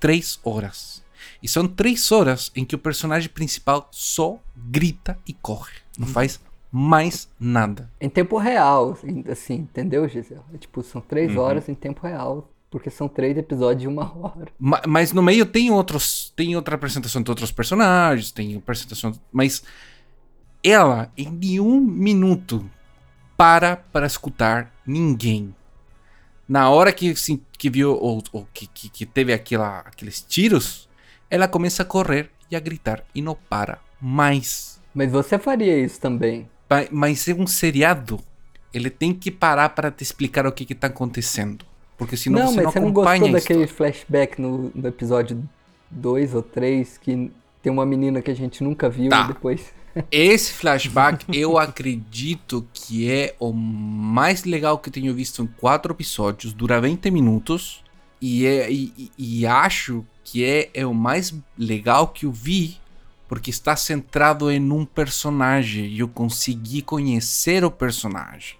Três 0.00 0.38
horas. 0.44 1.02
E 1.42 1.48
são 1.48 1.68
três 1.68 2.10
horas 2.10 2.50
em 2.54 2.64
que 2.64 2.74
o 2.74 2.78
personagem 2.78 3.28
principal 3.28 3.88
só 3.92 4.38
grita 4.56 5.16
e 5.26 5.32
corre. 5.32 5.74
Não 5.98 6.06
faz 6.06 6.40
mais 6.70 7.28
nada. 7.40 7.90
Em 8.00 8.08
tempo 8.08 8.38
real, 8.38 8.92
assim, 8.92 9.24
assim, 9.28 9.54
entendeu, 9.54 10.08
Gisele? 10.08 10.40
É 10.54 10.58
tipo, 10.58 10.82
são 10.82 11.00
três 11.00 11.32
Uhum. 11.34 11.40
horas 11.42 11.68
em 11.68 11.74
tempo 11.74 12.06
real. 12.06 12.48
Porque 12.70 12.90
são 12.90 13.08
três 13.08 13.34
episódios 13.38 13.80
de 13.80 13.88
uma 13.88 14.04
hora. 14.14 14.48
Ma- 14.58 14.82
Mas 14.86 15.10
no 15.12 15.22
meio 15.22 15.46
tem 15.46 15.70
outros. 15.70 16.30
Tem 16.36 16.54
outra 16.54 16.74
apresentação 16.74 17.22
de 17.22 17.30
outros 17.30 17.50
personagens, 17.50 18.30
tem 18.30 18.54
apresentação. 18.56 19.12
Mas 19.32 19.62
ela, 20.62 21.10
em 21.16 21.30
nenhum 21.30 21.80
minuto, 21.80 22.68
para 23.38 23.76
para 23.76 24.06
escutar 24.06 24.70
ninguém. 24.86 25.54
Na 26.46 26.68
hora 26.70 26.92
que, 26.92 27.10
assim, 27.10 27.40
que 27.56 27.70
viu 27.70 27.92
ou, 27.92 28.22
ou 28.32 28.46
que, 28.52 28.66
que, 28.66 28.88
que 28.90 29.06
teve 29.06 29.32
aquela, 29.32 29.78
aqueles 29.80 30.20
tiros, 30.20 30.88
ela 31.30 31.48
começa 31.48 31.82
a 31.82 31.86
correr 31.86 32.30
e 32.50 32.56
a 32.56 32.60
gritar 32.60 33.02
e 33.14 33.22
não 33.22 33.34
para 33.34 33.78
mais. 34.00 34.77
Mas 34.98 35.12
você 35.12 35.38
faria 35.38 35.78
isso 35.78 36.00
também. 36.00 36.48
Mas 36.90 37.28
é 37.28 37.32
um 37.34 37.46
seriado. 37.46 38.18
Ele 38.74 38.90
tem 38.90 39.14
que 39.14 39.30
parar 39.30 39.68
para 39.68 39.90
te 39.92 40.02
explicar 40.02 40.44
o 40.44 40.50
que 40.52 40.64
que 40.64 40.74
tá 40.74 40.88
acontecendo. 40.88 41.64
Porque 41.96 42.16
senão 42.16 42.40
não, 42.40 42.46
você 42.48 42.56
mas 42.56 42.64
não 42.64 42.72
você 42.72 42.80
não 42.80 42.92
gostou 42.92 43.32
daquele 43.32 43.66
flashback 43.68 44.40
no, 44.40 44.72
no 44.74 44.88
episódio 44.88 45.48
2 45.90 46.34
ou 46.34 46.42
3 46.42 46.98
que 46.98 47.30
tem 47.62 47.72
uma 47.72 47.86
menina 47.86 48.20
que 48.20 48.30
a 48.30 48.34
gente 48.34 48.62
nunca 48.64 48.90
viu 48.90 49.08
Tá. 49.08 49.24
e 49.24 49.28
depois. 49.28 49.72
Esse 50.10 50.52
flashback 50.52 51.26
eu 51.32 51.56
acredito 51.58 52.66
que 52.72 53.08
é 53.10 53.34
o 53.38 53.52
mais 53.52 54.42
legal 54.44 54.78
que 54.78 54.90
tenho 54.90 55.14
visto 55.14 55.42
em 55.42 55.46
quatro 55.46 55.92
episódios, 55.92 56.52
dura 56.52 56.80
20 56.80 57.08
minutos. 57.10 57.82
E, 58.20 58.44
é, 58.46 58.68
e- 58.70 59.12
e 59.16 59.46
acho 59.46 60.04
que 60.24 60.44
é, 60.44 60.70
é 60.74 60.84
o 60.84 60.92
mais 60.92 61.32
legal 61.56 62.08
que 62.08 62.26
eu 62.26 62.32
vi, 62.32 62.76
porque 63.28 63.50
está 63.50 63.76
centrado 63.76 64.50
em 64.50 64.72
um 64.72 64.84
personagem 64.84 65.86
e 65.86 66.00
eu 66.00 66.08
consegui 66.08 66.80
conhecer 66.80 67.62
o 67.62 67.70
personagem. 67.70 68.56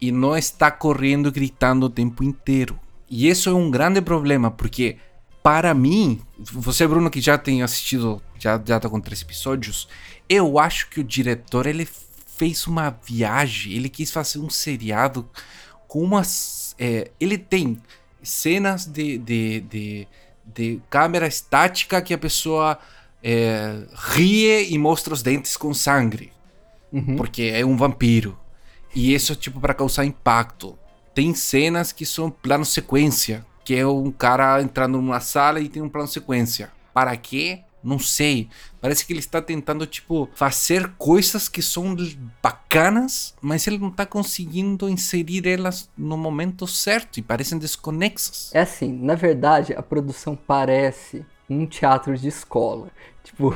E 0.00 0.10
não 0.10 0.34
está 0.34 0.70
correndo 0.70 1.30
gritando 1.30 1.86
o 1.86 1.90
tempo 1.90 2.24
inteiro. 2.24 2.80
E 3.08 3.28
isso 3.28 3.50
é 3.50 3.54
um 3.54 3.70
grande 3.70 4.00
problema, 4.00 4.50
porque 4.50 4.96
para 5.42 5.74
mim, 5.74 6.20
você 6.38 6.86
Bruno 6.86 7.10
que 7.10 7.20
já 7.20 7.36
tem 7.36 7.62
assistido, 7.62 8.22
já, 8.38 8.60
já 8.64 8.80
tá 8.80 8.88
com 8.88 9.00
três 9.00 9.20
episódios, 9.20 9.88
eu 10.28 10.58
acho 10.58 10.88
que 10.88 11.00
o 11.00 11.04
diretor 11.04 11.66
ele 11.66 11.86
fez 12.40 12.66
uma 12.66 12.96
viagem, 13.06 13.72
ele 13.74 13.88
quis 13.88 14.10
fazer 14.10 14.38
um 14.38 14.48
seriado 14.48 15.28
com 15.86 16.02
umas. 16.02 16.74
é, 16.78 17.10
ele 17.20 17.36
tem 17.36 17.78
cenas 18.22 18.86
de, 18.86 19.18
de, 19.18 19.60
de, 19.60 20.08
de 20.46 20.80
câmera 20.88 21.26
estática 21.26 22.00
que 22.00 22.14
a 22.14 22.18
pessoa 22.18 22.78
é, 23.22 23.82
rie 23.94 24.72
e 24.72 24.78
mostra 24.78 25.12
os 25.14 25.22
dentes 25.22 25.56
com 25.56 25.72
sangue, 25.74 26.32
Uhum. 26.92 27.16
porque 27.16 27.42
é 27.54 27.64
um 27.64 27.76
vampiro. 27.76 28.36
E 28.94 29.14
isso, 29.14 29.36
tipo, 29.36 29.60
para 29.60 29.74
causar 29.74 30.04
impacto. 30.04 30.76
Tem 31.14 31.32
cenas 31.34 31.92
que 31.92 32.04
são 32.04 32.30
plano 32.30 32.64
sequência, 32.64 33.46
que 33.64 33.74
é 33.76 33.86
um 33.86 34.10
cara 34.10 34.60
entrando 34.62 35.00
numa 35.00 35.20
sala 35.20 35.60
e 35.60 35.68
tem 35.68 35.80
um 35.82 35.88
plano 35.88 36.08
sequência. 36.08 36.70
Para 36.92 37.16
quê? 37.16 37.60
Não 37.82 37.98
sei. 37.98 38.48
Parece 38.80 39.06
que 39.06 39.12
ele 39.12 39.20
está 39.20 39.40
tentando, 39.40 39.86
tipo, 39.86 40.28
fazer 40.34 40.88
coisas 40.98 41.48
que 41.48 41.62
são 41.62 41.94
bacanas, 42.42 43.34
mas 43.40 43.66
ele 43.66 43.78
não 43.78 43.88
está 43.88 44.04
conseguindo 44.04 44.88
inserir 44.88 45.46
elas 45.46 45.88
no 45.96 46.16
momento 46.16 46.66
certo 46.66 47.18
e 47.18 47.22
parecem 47.22 47.58
desconexas. 47.58 48.50
É 48.54 48.60
assim, 48.60 48.92
na 48.92 49.14
verdade, 49.14 49.72
a 49.74 49.82
produção 49.82 50.36
parece 50.36 51.24
um 51.50 51.66
teatro 51.66 52.16
de 52.16 52.28
escola. 52.28 52.88
Tipo, 53.22 53.54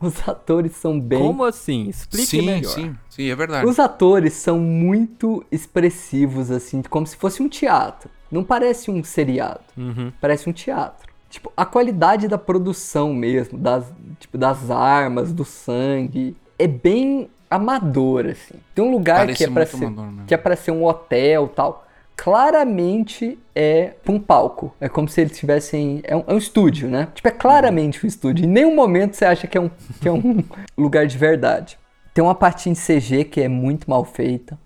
os 0.00 0.28
atores 0.28 0.72
são 0.72 0.98
bem. 1.00 1.18
Como 1.20 1.44
assim? 1.44 1.88
Explique 1.88 2.26
sim, 2.26 2.42
melhor. 2.42 2.68
sim, 2.74 2.94
sim, 3.08 3.30
é 3.30 3.34
verdade. 3.36 3.64
Os 3.66 3.78
atores 3.78 4.32
são 4.34 4.58
muito 4.58 5.44
expressivos, 5.52 6.50
assim, 6.50 6.82
como 6.82 7.06
se 7.06 7.16
fosse 7.16 7.40
um 7.42 7.48
teatro. 7.48 8.10
Não 8.30 8.42
parece 8.42 8.90
um 8.90 9.02
seriado, 9.04 9.60
Uhum. 9.76 10.12
parece 10.20 10.50
um 10.50 10.52
teatro. 10.52 11.08
Tipo, 11.30 11.52
a 11.56 11.64
qualidade 11.64 12.26
da 12.28 12.36
produção 12.36 13.14
mesmo, 13.14 13.56
das, 13.56 13.84
tipo, 14.18 14.36
das 14.36 14.68
armas, 14.70 15.32
do 15.32 15.44
sangue, 15.44 16.36
é 16.58 16.66
bem 16.66 17.30
amador, 17.48 18.26
assim. 18.26 18.54
Tem 18.74 18.84
um 18.84 18.90
lugar 18.90 19.18
Parece 19.20 19.38
que 19.38 19.44
é, 19.44 19.46
pra 19.46 19.62
muito 19.62 19.76
ser, 19.78 19.84
amador, 19.86 20.12
né? 20.12 20.24
que 20.26 20.34
é 20.34 20.36
pra 20.36 20.56
ser 20.56 20.70
um 20.72 20.84
hotel 20.84 21.48
tal. 21.48 21.83
Claramente 22.16 23.38
é 23.54 23.94
um 24.08 24.18
palco. 24.18 24.74
É 24.80 24.88
como 24.88 25.08
se 25.08 25.20
eles 25.20 25.36
tivessem. 25.36 26.00
É 26.04 26.16
um, 26.16 26.24
é 26.26 26.34
um 26.34 26.38
estúdio, 26.38 26.88
né? 26.88 27.08
Tipo, 27.14 27.28
é 27.28 27.30
claramente 27.30 28.04
um 28.04 28.08
estúdio. 28.08 28.44
Em 28.44 28.48
nenhum 28.48 28.74
momento 28.74 29.14
você 29.14 29.24
acha 29.24 29.46
que 29.46 29.58
é 29.58 29.60
um, 29.60 29.70
que 30.00 30.08
é 30.08 30.12
um 30.12 30.42
lugar 30.76 31.06
de 31.06 31.18
verdade. 31.18 31.78
Tem 32.12 32.22
uma 32.22 32.34
parte 32.34 32.70
em 32.70 32.74
CG 32.74 33.24
que 33.24 33.40
é 33.40 33.48
muito 33.48 33.90
mal 33.90 34.04
feita. 34.04 34.58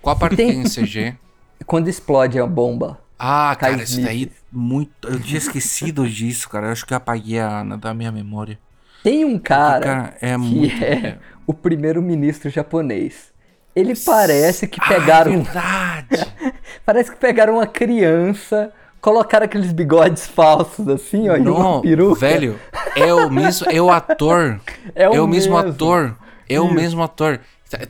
Qual 0.00 0.16
a 0.16 0.18
parte 0.18 0.36
Tem- 0.36 0.62
tem 0.62 0.64
CG? 0.64 1.14
Quando 1.66 1.88
explode 1.88 2.38
a 2.38 2.46
bomba. 2.46 2.98
Ah, 3.18 3.54
cara, 3.58 3.82
isso 3.82 4.00
daí 4.00 4.30
muito. 4.50 5.08
Eu 5.08 5.20
tinha 5.20 5.38
esquecido 5.38 6.08
disso, 6.08 6.48
cara. 6.48 6.68
Eu 6.68 6.72
acho 6.72 6.86
que 6.86 6.92
eu 6.92 6.96
apaguei 6.96 7.40
a, 7.40 7.62
da 7.64 7.92
minha 7.92 8.12
memória. 8.12 8.58
Tem 9.02 9.24
um 9.24 9.38
cara, 9.38 9.84
Cara, 9.84 10.16
é 10.20 10.32
que 10.32 10.38
muito. 10.38 10.84
é 10.84 11.18
o 11.46 11.52
primeiro-ministro 11.52 12.48
japonês. 12.48 13.32
Ele 13.78 13.94
parece 13.96 14.66
que 14.66 14.80
pegaram. 14.86 15.44
Ah, 15.54 16.02
verdade! 16.08 16.32
parece 16.84 17.10
que 17.10 17.16
pegaram 17.16 17.54
uma 17.54 17.66
criança, 17.66 18.72
colocaram 19.00 19.44
aqueles 19.44 19.72
bigodes 19.72 20.26
falsos 20.26 20.88
assim, 20.88 21.28
ó, 21.28 21.36
e 21.36 21.40
uma 21.40 21.58
Não, 21.62 21.80
peruca. 21.80 22.18
velho, 22.20 22.58
é 22.96 23.12
o 23.14 23.30
mesmo, 23.30 23.66
é 23.70 23.80
o 23.80 23.90
ator. 23.90 24.60
É 24.94 25.08
o 25.08 25.14
É 25.14 25.20
o 25.20 25.26
mesmo 25.26 25.54
mesmo. 25.54 25.70
ator. 25.72 26.16
É 26.48 26.60
o 26.60 26.64
Isso. 26.66 26.74
mesmo 26.74 27.02
ator. 27.02 27.40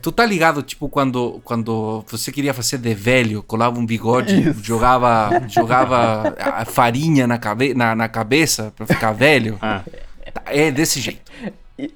Tu 0.01 0.11
tá 0.11 0.25
ligado, 0.25 0.61
tipo, 0.61 0.89
quando, 0.89 1.39
quando 1.45 2.03
você 2.09 2.33
queria 2.33 2.53
fazer 2.53 2.77
de 2.77 2.93
velho, 2.93 3.41
colava 3.41 3.79
um 3.79 3.85
bigode, 3.85 4.49
Isso. 4.49 4.61
jogava, 4.61 5.29
jogava 5.47 6.35
a 6.37 6.65
farinha 6.65 7.25
na, 7.25 7.37
cabe 7.37 7.73
na, 7.73 7.95
na 7.95 8.09
cabeça 8.09 8.73
pra 8.75 8.85
ficar 8.85 9.13
velho? 9.13 9.57
Ah. 9.61 9.81
É 10.45 10.69
desse 10.69 10.99
jeito. 10.99 11.21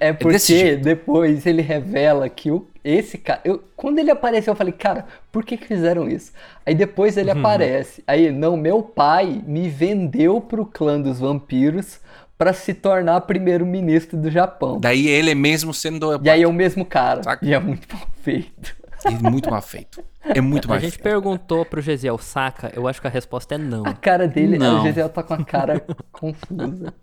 É 0.00 0.12
desse 0.12 0.18
porque 0.22 0.38
jeito. 0.38 0.82
depois 0.82 1.46
ele 1.46 1.60
revela 1.62 2.28
que 2.28 2.50
o, 2.50 2.66
esse 2.82 3.18
cara. 3.18 3.40
Eu, 3.44 3.62
quando 3.76 3.98
ele 3.98 4.10
apareceu, 4.10 4.52
eu 4.52 4.56
falei, 4.56 4.72
cara, 4.72 5.06
por 5.32 5.44
que, 5.44 5.56
que 5.56 5.66
fizeram 5.66 6.08
isso? 6.08 6.32
Aí 6.64 6.74
depois 6.74 7.16
Uhum. 7.16 7.22
ele 7.22 7.30
aparece. 7.32 8.02
Aí, 8.06 8.30
não, 8.30 8.56
meu 8.56 8.82
pai 8.82 9.42
me 9.46 9.68
vendeu 9.68 10.40
pro 10.40 10.64
clã 10.64 11.00
dos 11.00 11.18
vampiros 11.20 11.98
pra 12.38 12.52
se 12.52 12.74
tornar 12.74 13.20
primeiro-ministro 13.22 14.16
do 14.16 14.30
Japão. 14.30 14.78
Daí 14.80 15.06
ele 15.08 15.34
mesmo 15.34 15.72
sendo. 15.74 16.20
E 16.22 16.30
aí 16.30 16.42
é 16.42 16.48
o 16.48 16.52
mesmo 16.52 16.84
cara. 16.84 17.22
Saca? 17.22 17.44
E 17.44 17.52
é 17.54 17.58
muito 17.58 17.86
mal 17.94 18.06
feito. 18.22 18.74
É 19.04 19.10
muito 19.30 19.50
mal 19.50 19.60
feito. 19.62 20.02
É 20.24 20.40
muito 20.40 20.64
A 20.66 20.68
mal 20.70 20.80
gente 20.80 20.92
feito. 20.92 21.02
perguntou 21.02 21.64
pro 21.66 21.82
Gesiel, 21.82 22.16
saca? 22.16 22.72
Eu 22.74 22.88
acho 22.88 23.00
que 23.00 23.06
a 23.06 23.10
resposta 23.10 23.54
é 23.54 23.58
não. 23.58 23.84
A 23.84 23.92
cara 23.92 24.26
dele, 24.26 24.56
Não. 24.56 24.80
o 24.80 24.86
Gisele 24.86 25.10
tá 25.10 25.22
com 25.22 25.34
a 25.34 25.44
cara 25.44 25.84
confusa. 26.10 26.94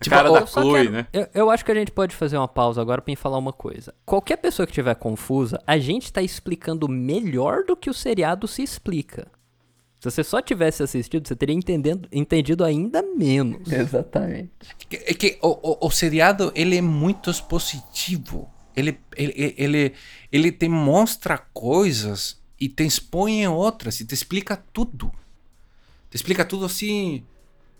Tipo, 0.00 0.16
cara 0.16 0.30
da 0.30 0.46
Chloe, 0.46 0.80
quero- 0.82 0.90
né? 0.92 1.06
Eu, 1.12 1.28
eu 1.34 1.50
acho 1.50 1.64
que 1.64 1.70
a 1.70 1.74
gente 1.74 1.90
pode 1.92 2.16
fazer 2.16 2.36
uma 2.38 2.48
pausa 2.48 2.80
agora 2.80 3.02
pra 3.02 3.12
me 3.12 3.16
falar 3.16 3.36
uma 3.38 3.52
coisa. 3.52 3.94
Qualquer 4.06 4.38
pessoa 4.38 4.66
que 4.66 4.72
estiver 4.72 4.94
confusa, 4.94 5.62
a 5.66 5.78
gente 5.78 6.10
tá 6.12 6.22
explicando 6.22 6.88
melhor 6.88 7.64
do 7.64 7.76
que 7.76 7.90
o 7.90 7.94
seriado 7.94 8.48
se 8.48 8.62
explica. 8.62 9.28
Se 9.98 10.10
você 10.10 10.24
só 10.24 10.40
tivesse 10.40 10.82
assistido, 10.82 11.28
você 11.28 11.36
teria 11.36 11.54
entendendo, 11.54 12.08
entendido 12.10 12.64
ainda 12.64 13.02
menos. 13.02 13.68
Exatamente. 13.70 14.50
É 14.90 15.12
que 15.12 15.38
o, 15.42 15.48
o, 15.84 15.86
o 15.86 15.90
seriado, 15.90 16.50
ele 16.54 16.78
é 16.78 16.80
muito 16.80 17.28
expositivo. 17.30 18.50
Ele, 18.74 18.98
ele, 19.14 19.54
ele, 19.58 19.92
ele 20.32 20.52
te 20.52 20.66
mostra 20.68 21.36
coisas 21.52 22.40
e 22.58 22.68
te 22.68 22.84
expõe 22.84 23.42
em 23.42 23.48
outras 23.48 24.00
e 24.00 24.06
te 24.06 24.14
explica 24.14 24.56
tudo. 24.72 25.12
Te 26.08 26.16
explica 26.16 26.44
tudo 26.46 26.64
assim. 26.64 27.22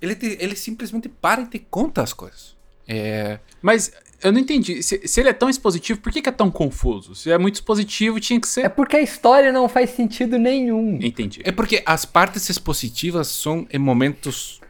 Ele, 0.00 0.14
te- 0.14 0.37
ele 0.40 0.57
simplesmente 0.57 1.09
para 1.09 1.42
e 1.42 1.47
te 1.47 1.59
conta 1.59 2.02
as 2.02 2.12
coisas. 2.12 2.57
É, 2.88 3.38
Mas 3.62 3.92
eu 4.23 4.33
não 4.33 4.38
entendi. 4.40 4.83
Se, 4.83 5.07
se 5.07 5.21
ele 5.21 5.28
é 5.28 5.33
tão 5.33 5.49
expositivo, 5.49 6.00
por 6.00 6.11
que, 6.12 6.21
que 6.23 6.28
é 6.28 6.33
tão 6.33 6.50
confuso? 6.50 7.14
Se 7.14 7.30
é 7.30 7.38
muito 7.38 7.57
expositivo, 7.57 8.19
tinha 8.19 8.40
que 8.40 8.47
É 8.47 8.50
ser. 8.50 8.71
porque 8.71 8.97
a 8.97 9.00
história 9.00 9.52
não 9.52 9.69
faz 9.69 9.90
sentido 9.90 10.38
nenhum. 10.38 10.99
Entendi. 11.02 11.40
é 11.45 11.52
porque 11.52 11.83
as 11.87 12.04
partes 12.04 12.49
expositivas 12.49 13.28
são 13.28 13.66
em 13.73 13.78
momentos 13.78 14.61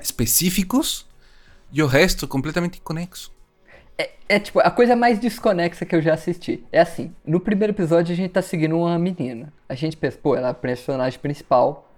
específicos 0.00 1.06
e 1.72 1.82
o 1.82 1.86
resto 1.86 2.26
completamente 2.28 2.80
conexo. 2.80 3.32
É 4.28 4.40
tipo, 4.40 4.58
a 4.60 4.70
coisa 4.70 4.96
mais 4.96 5.18
desconexa 5.18 5.84
que 5.84 5.94
eu 5.94 6.00
já 6.02 6.14
assisti. 6.14 6.64
É 6.72 6.80
assim, 6.80 7.14
no 7.26 7.38
primeiro 7.38 7.72
episódio 7.72 8.12
a 8.12 8.16
gente 8.16 8.30
tá 8.30 8.40
seguindo 8.42 8.76
uma 8.76 8.98
menina. 8.98 9.52
A 9.68 9.74
gente 9.74 9.96
pensa, 9.96 10.18
pô, 10.20 10.34
ela 10.34 10.48
é 10.48 10.50
a 10.50 10.54
personagem 10.54 11.18
principal, 11.20 11.94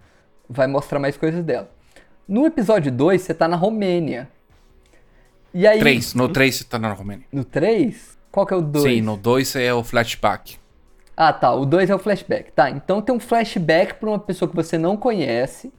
vai 0.48 0.66
mostrar 0.66 0.98
mais 0.98 1.16
coisas 1.16 1.44
dela. 1.44 1.70
No 2.28 2.44
episódio 2.44 2.90
2, 2.90 3.22
você 3.22 3.32
tá 3.32 3.46
na 3.46 3.56
Romênia. 3.56 4.28
E 5.54 5.66
aí. 5.66 5.78
3. 5.78 6.14
No 6.14 6.28
3 6.28 6.54
você 6.56 6.64
tá 6.64 6.78
na 6.78 6.92
Romênia. 6.92 7.24
No 7.30 7.44
3? 7.44 8.18
Qual 8.32 8.44
que 8.44 8.52
é 8.52 8.56
o 8.56 8.60
2? 8.60 8.84
Sim, 8.84 9.00
no 9.00 9.16
2 9.16 9.56
é 9.56 9.72
o 9.72 9.84
flashback. 9.84 10.58
Ah, 11.16 11.32
tá. 11.32 11.54
O 11.54 11.64
2 11.64 11.88
é 11.88 11.94
o 11.94 11.98
flashback. 11.98 12.50
Tá, 12.52 12.68
então 12.68 13.00
tem 13.00 13.14
um 13.14 13.20
flashback 13.20 13.94
pra 13.94 14.08
uma 14.08 14.18
pessoa 14.18 14.48
que 14.48 14.56
você 14.56 14.76
não 14.76 14.96
conhece, 14.96 15.72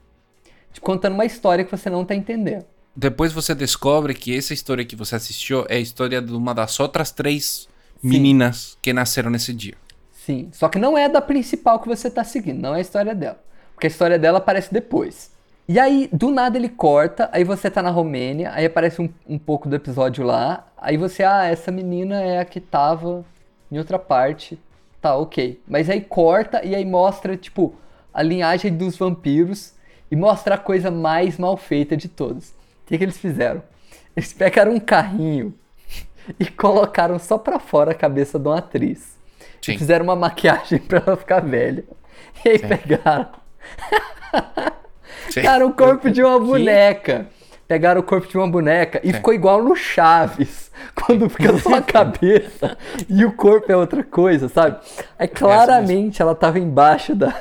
te 0.71 0.79
contando 0.79 1.13
uma 1.13 1.25
história 1.25 1.65
que 1.65 1.69
você 1.69 1.89
não 1.89 2.05
tá 2.05 2.15
entendendo. 2.15 2.65
Depois 2.95 3.31
você 3.31 3.53
descobre 3.53 4.13
que 4.15 4.35
essa 4.35 4.53
história 4.53 4.83
que 4.83 4.95
você 4.95 5.15
assistiu 5.15 5.65
é 5.69 5.75
a 5.75 5.79
história 5.79 6.19
de 6.21 6.33
uma 6.33 6.55
das 6.55 6.79
outras 6.79 7.11
três 7.11 7.67
meninas 8.01 8.77
que 8.81 8.91
nasceram 8.93 9.29
nesse 9.29 9.53
dia. 9.53 9.75
Sim. 10.11 10.49
Só 10.51 10.67
que 10.69 10.79
não 10.79 10.97
é 10.97 11.07
da 11.07 11.21
principal 11.21 11.79
que 11.79 11.87
você 11.87 12.09
tá 12.09 12.23
seguindo, 12.23 12.59
não 12.59 12.73
é 12.73 12.79
a 12.79 12.81
história 12.81 13.13
dela. 13.13 13.39
Porque 13.75 13.85
a 13.85 13.89
história 13.89 14.17
dela 14.17 14.39
aparece 14.39 14.73
depois. 14.73 15.36
E 15.69 15.77
aí, 15.77 16.09
do 16.13 16.31
nada 16.31 16.57
ele 16.57 16.69
corta, 16.69 17.29
aí 17.33 17.43
você 17.43 17.69
tá 17.69 17.81
na 17.81 17.89
Romênia, 17.89 18.51
aí 18.53 18.65
aparece 18.65 19.01
um, 19.01 19.09
um 19.27 19.37
pouco 19.37 19.67
do 19.67 19.75
episódio 19.75 20.23
lá, 20.23 20.65
aí 20.77 20.95
você, 20.95 21.23
ah, 21.23 21.43
essa 21.43 21.71
menina 21.73 22.21
é 22.21 22.39
a 22.39 22.45
que 22.45 22.61
tava 22.61 23.25
em 23.69 23.77
outra 23.77 23.99
parte. 23.99 24.57
Tá, 25.01 25.15
ok. 25.17 25.61
Mas 25.67 25.89
aí 25.89 25.99
corta 25.99 26.65
e 26.65 26.73
aí 26.73 26.85
mostra, 26.85 27.35
tipo, 27.35 27.75
a 28.13 28.23
linhagem 28.23 28.75
dos 28.75 28.95
vampiros 28.97 29.73
e 30.09 30.15
mostra 30.15 30.55
a 30.55 30.57
coisa 30.57 30.89
mais 30.89 31.37
mal 31.37 31.57
feita 31.57 31.97
de 31.97 32.07
todos. 32.07 32.49
O 32.49 32.53
que, 32.87 32.97
que 32.97 33.03
eles 33.03 33.17
fizeram? 33.17 33.61
Eles 34.15 34.31
pegaram 34.31 34.73
um 34.73 34.79
carrinho 34.79 35.53
e 36.39 36.45
colocaram 36.45 37.19
só 37.19 37.37
pra 37.37 37.59
fora 37.59 37.91
a 37.91 37.95
cabeça 37.95 38.39
de 38.39 38.47
uma 38.47 38.59
atriz. 38.59 39.17
Sim. 39.61 39.73
E 39.73 39.77
fizeram 39.77 40.05
uma 40.05 40.15
maquiagem 40.15 40.79
pra 40.87 41.03
ela 41.05 41.17
ficar 41.17 41.41
velha. 41.41 41.83
E 42.45 42.49
aí. 42.49 42.59
Sim. 42.59 42.67
Pegaram 42.69 43.27
o 45.67 45.73
corpo 45.73 46.09
de 46.09 46.23
uma 46.23 46.39
boneca. 46.39 47.27
Pegaram 47.67 47.99
o 47.99 48.03
corpo 48.03 48.27
de 48.27 48.37
uma 48.37 48.47
boneca 48.47 49.01
e 49.03 49.11
ficou 49.11 49.33
igual 49.33 49.61
no 49.61 49.75
Chaves. 49.75 50.71
Quando 50.95 51.29
fica 51.29 51.57
só 51.57 51.75
a 51.75 51.81
cabeça 51.81 52.77
e 53.09 53.25
o 53.25 53.33
corpo 53.33 53.69
é 53.69 53.75
outra 53.75 54.03
coisa, 54.03 54.47
sabe? 54.47 54.77
Aí 55.19 55.27
claramente 55.27 56.21
ela 56.21 56.33
tava 56.33 56.59
embaixo 56.59 57.13
da, 57.13 57.33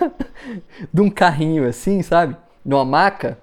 de 0.93 1.01
um 1.01 1.09
carrinho 1.09 1.69
assim, 1.69 2.03
sabe? 2.03 2.37
Numa 2.65 2.85
maca. 2.85 3.39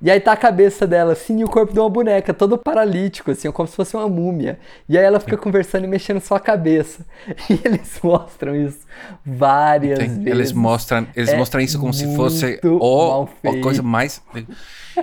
E 0.00 0.08
aí 0.10 0.20
tá 0.20 0.30
a 0.32 0.36
cabeça 0.36 0.86
dela 0.86 1.12
assim 1.12 1.40
e 1.40 1.44
o 1.44 1.48
corpo 1.48 1.72
de 1.72 1.80
uma 1.80 1.90
boneca, 1.90 2.32
todo 2.32 2.56
paralítico, 2.56 3.32
assim, 3.32 3.50
como 3.50 3.66
se 3.68 3.74
fosse 3.74 3.96
uma 3.96 4.08
múmia. 4.08 4.58
E 4.88 4.96
aí 4.96 5.04
ela 5.04 5.18
fica 5.18 5.36
conversando 5.36 5.84
e 5.84 5.88
mexendo 5.88 6.20
só 6.20 6.36
a 6.36 6.40
cabeça. 6.40 7.04
E 7.50 7.58
eles 7.64 7.98
mostram 8.02 8.54
isso 8.54 8.86
várias 9.26 9.98
Tem- 9.98 10.08
vezes. 10.08 10.26
eles 10.26 10.52
mostram, 10.52 11.06
eles 11.16 11.30
É 11.30 11.36
mostram 11.36 11.60
isso 11.60 11.80
como 11.80 11.92
se 11.92 12.14
fosse 12.14 12.60
o, 12.64 13.26
a 13.44 13.60
coisa 13.60 13.82
mais. 13.82 14.22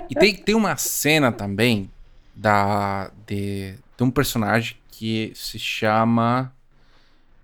E 0.08 0.14
tem, 0.14 0.34
tem 0.34 0.54
uma 0.54 0.76
cena 0.78 1.30
também 1.30 1.90
da, 2.34 3.10
de, 3.26 3.74
de 3.98 4.02
um 4.02 4.10
personagem 4.10 4.76
que 4.90 5.30
se 5.34 5.58
chama. 5.58 6.50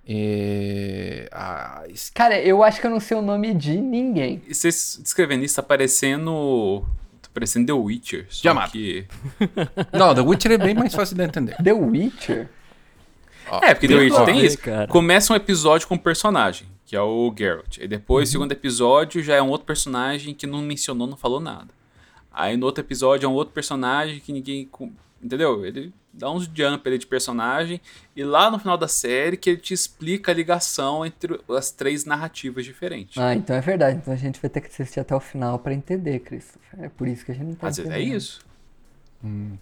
É, 0.09 1.29
a- 1.31 1.85
Cara, 2.14 2.40
eu 2.40 2.62
acho 2.62 2.81
que 2.81 2.87
eu 2.87 2.90
não 2.90 2.98
sei 3.00 3.16
o 3.16 3.22
nome 3.22 3.53
de 3.55 3.77
ninguém. 3.77 4.42
E 4.48 4.55
vocês 4.55 4.98
descrevendo 5.03 5.44
isso, 5.44 5.57
tá 5.57 5.62
parecendo. 5.62 6.85
Parecendo 7.35 7.66
The 7.66 7.73
Witcher. 7.73 8.27
Só 8.29 8.42
Chamado. 8.42 8.73
que. 8.73 9.07
não, 9.92 10.14
The 10.14 10.21
Witcher 10.21 10.53
é 10.53 10.59
bem 10.59 10.75
mais 10.75 10.95
fácil 10.95 11.16
de 11.16 11.23
entender. 11.23 11.57
The 11.62 11.73
Witcher? 11.73 12.49
É, 13.62 13.75
porque 13.75 13.88
The 13.88 13.95
Witcher 13.97 14.25
tem 14.25 14.40
ver, 14.40 14.47
isso. 14.47 14.59
cara. 14.59 14.87
Começa 14.87 15.33
um 15.33 15.37
episódio 15.37 15.87
com 15.88 15.95
um 15.95 15.99
personagem, 15.99 16.66
que 16.87 16.95
é 16.97 17.01
o 17.01 17.35
Geralt. 17.37 17.79
Aí 17.81 17.88
depois, 17.88 18.29
Uhum. 18.29 18.33
segundo 18.33 18.53
episódio, 18.53 19.23
já 19.23 19.35
é 19.35 19.42
um 19.42 19.49
outro 19.49 19.66
personagem 19.66 20.35
que 20.35 20.47
não 20.47 20.61
mencionou, 20.62 21.07
não 21.07 21.16
falou 21.16 21.40
nada. 21.40 21.68
Aí 22.31 22.57
no 22.57 22.64
outro 22.66 22.83
episódio 22.83 23.27
é 23.27 23.29
um 23.29 23.33
outro 23.35 23.53
personagem 23.53 24.21
que 24.21 24.33
ninguém. 24.33 24.68
Entendeu? 25.23 25.64
Ele 25.66 25.92
dá 26.12 26.31
uns 26.31 26.44
jump 26.44 26.87
ali 26.88 26.98
de 26.98 27.07
personagem. 27.07 27.81
E 28.14 28.22
lá 28.22 28.51
no 28.51 28.59
final 28.59 28.77
da 28.77 28.87
série 28.88 29.37
que 29.37 29.51
ele 29.51 29.57
te 29.59 29.72
explica 29.72 30.31
a 30.31 30.35
ligação 30.35 31.05
entre 31.07 31.40
as 31.51 31.70
três 31.70 32.05
narrativas 32.05 32.64
diferentes. 32.64 33.16
Ah, 33.18 33.35
então 33.35 33.57
é 33.57 33.61
verdade. 33.61 33.98
Então 34.01 34.12
a 34.12 34.16
gente 34.16 34.40
vai 34.40 34.51
ter 34.51 34.61
que 34.61 34.68
assistir 34.68 35.01
até 35.01 35.14
o 35.14 35.20
final 35.20 35.59
pra 35.59 35.72
entender, 35.72 36.18
Christopher. 36.20 36.85
É 36.85 36.88
por 36.88 37.09
isso 37.09 37.25
que 37.25 37.33
a 37.33 37.35
gente 37.35 37.46
não 37.46 37.55
tá 37.55 37.68
Às 37.68 37.77
vezes 37.79 37.90
é 37.92 37.96
entendendo. 38.01 38.16
isso. 38.18 38.40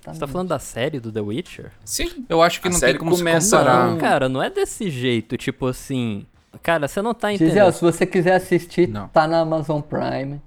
Tá 0.02 0.14
Você 0.14 0.20
tá 0.20 0.26
falando 0.26 0.48
da 0.48 0.58
série 0.58 0.98
do 0.98 1.12
The 1.12 1.20
Witcher? 1.20 1.70
Sim. 1.84 2.24
Eu 2.30 2.40
acho 2.42 2.62
que 2.62 2.68
A 2.68 2.70
não 2.70 2.78
série 2.78 2.92
tem 2.92 2.98
como 3.00 3.14
começa-. 3.16 3.62
Não, 3.62 3.98
cara, 3.98 4.26
não 4.28 4.42
é 4.42 4.48
desse 4.48 4.88
jeito, 4.90 5.36
tipo 5.36 5.66
assim. 5.66 6.26
Cara, 6.62 6.88
você 6.88 7.00
não 7.02 7.12
tá 7.14 7.30
Gisele, 7.30 7.50
entendendo. 7.50 7.72
se 7.74 7.80
você 7.82 8.06
quiser 8.06 8.34
assistir, 8.36 8.88
Não. 8.88 9.06
tá 9.08 9.26
na 9.28 9.40
Amazon 9.40 9.80
Prime. 9.82 10.40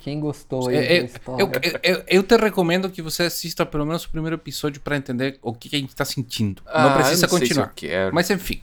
Quem 0.00 0.18
gostou 0.18 0.68
aí 0.68 0.76
É, 0.76 0.80
da 0.80 0.94
é, 0.94 1.04
história. 1.04 1.42
eu, 1.42 1.50
eu, 1.62 1.80
eu- 1.96 2.04
eu 2.08 2.22
te 2.22 2.36
recomendo 2.36 2.88
que 2.90 3.02
você 3.02 3.24
assista 3.24 3.64
pelo 3.66 3.84
menos 3.84 4.04
o 4.04 4.10
primeiro 4.10 4.36
episódio 4.36 4.80
pra 4.80 4.96
entender 4.96 5.38
o 5.42 5.52
que, 5.52 5.68
que 5.68 5.76
a 5.76 5.78
gente 5.78 5.94
tá 5.94 6.04
sentindo. 6.04 6.62
Ah, 6.66 6.84
não 6.88 6.94
precisa 6.94 7.26
não 7.26 7.38
continuar. 7.38 7.72
Mas 8.12 8.30
enfim, 8.30 8.62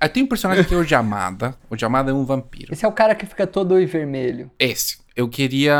é, 0.00 0.08
tem 0.08 0.22
um 0.22 0.26
personagem 0.26 0.64
que 0.64 0.74
é 0.74 0.76
o 0.76 0.82
Jamada. 0.84 1.54
O 1.70 1.76
Jamada 1.76 2.10
é 2.10 2.14
um 2.14 2.24
vampiro. 2.24 2.72
Esse 2.72 2.84
é 2.84 2.88
o 2.88 2.92
cara 2.92 3.14
que 3.14 3.26
fica 3.26 3.46
todo 3.46 3.74
vermelho. 3.86 4.50
Esse. 4.58 4.98
Eu 5.14 5.28
queria 5.28 5.76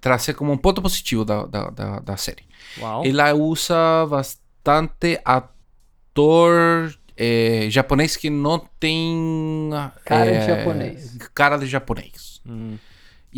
trazer 0.00 0.34
como 0.34 0.50
um 0.52 0.56
ponto 0.56 0.80
positivo 0.82 1.24
da, 1.24 1.44
da, 1.44 1.70
da, 1.70 2.00
da 2.00 2.16
série. 2.16 2.44
Uau. 2.80 3.04
Ela 3.04 3.34
usa 3.34 3.74
bastante 4.08 5.20
ator 5.24 6.94
eh, 7.16 7.66
japonês 7.70 8.16
que 8.16 8.30
não 8.30 8.58
tem. 8.80 9.70
Cara 10.04 10.30
de 10.30 10.36
eh, 10.38 10.46
japonês. 10.46 11.16
Cara 11.34 11.56
de 11.58 11.66
japonês. 11.66 12.40
Hum. 12.46 12.76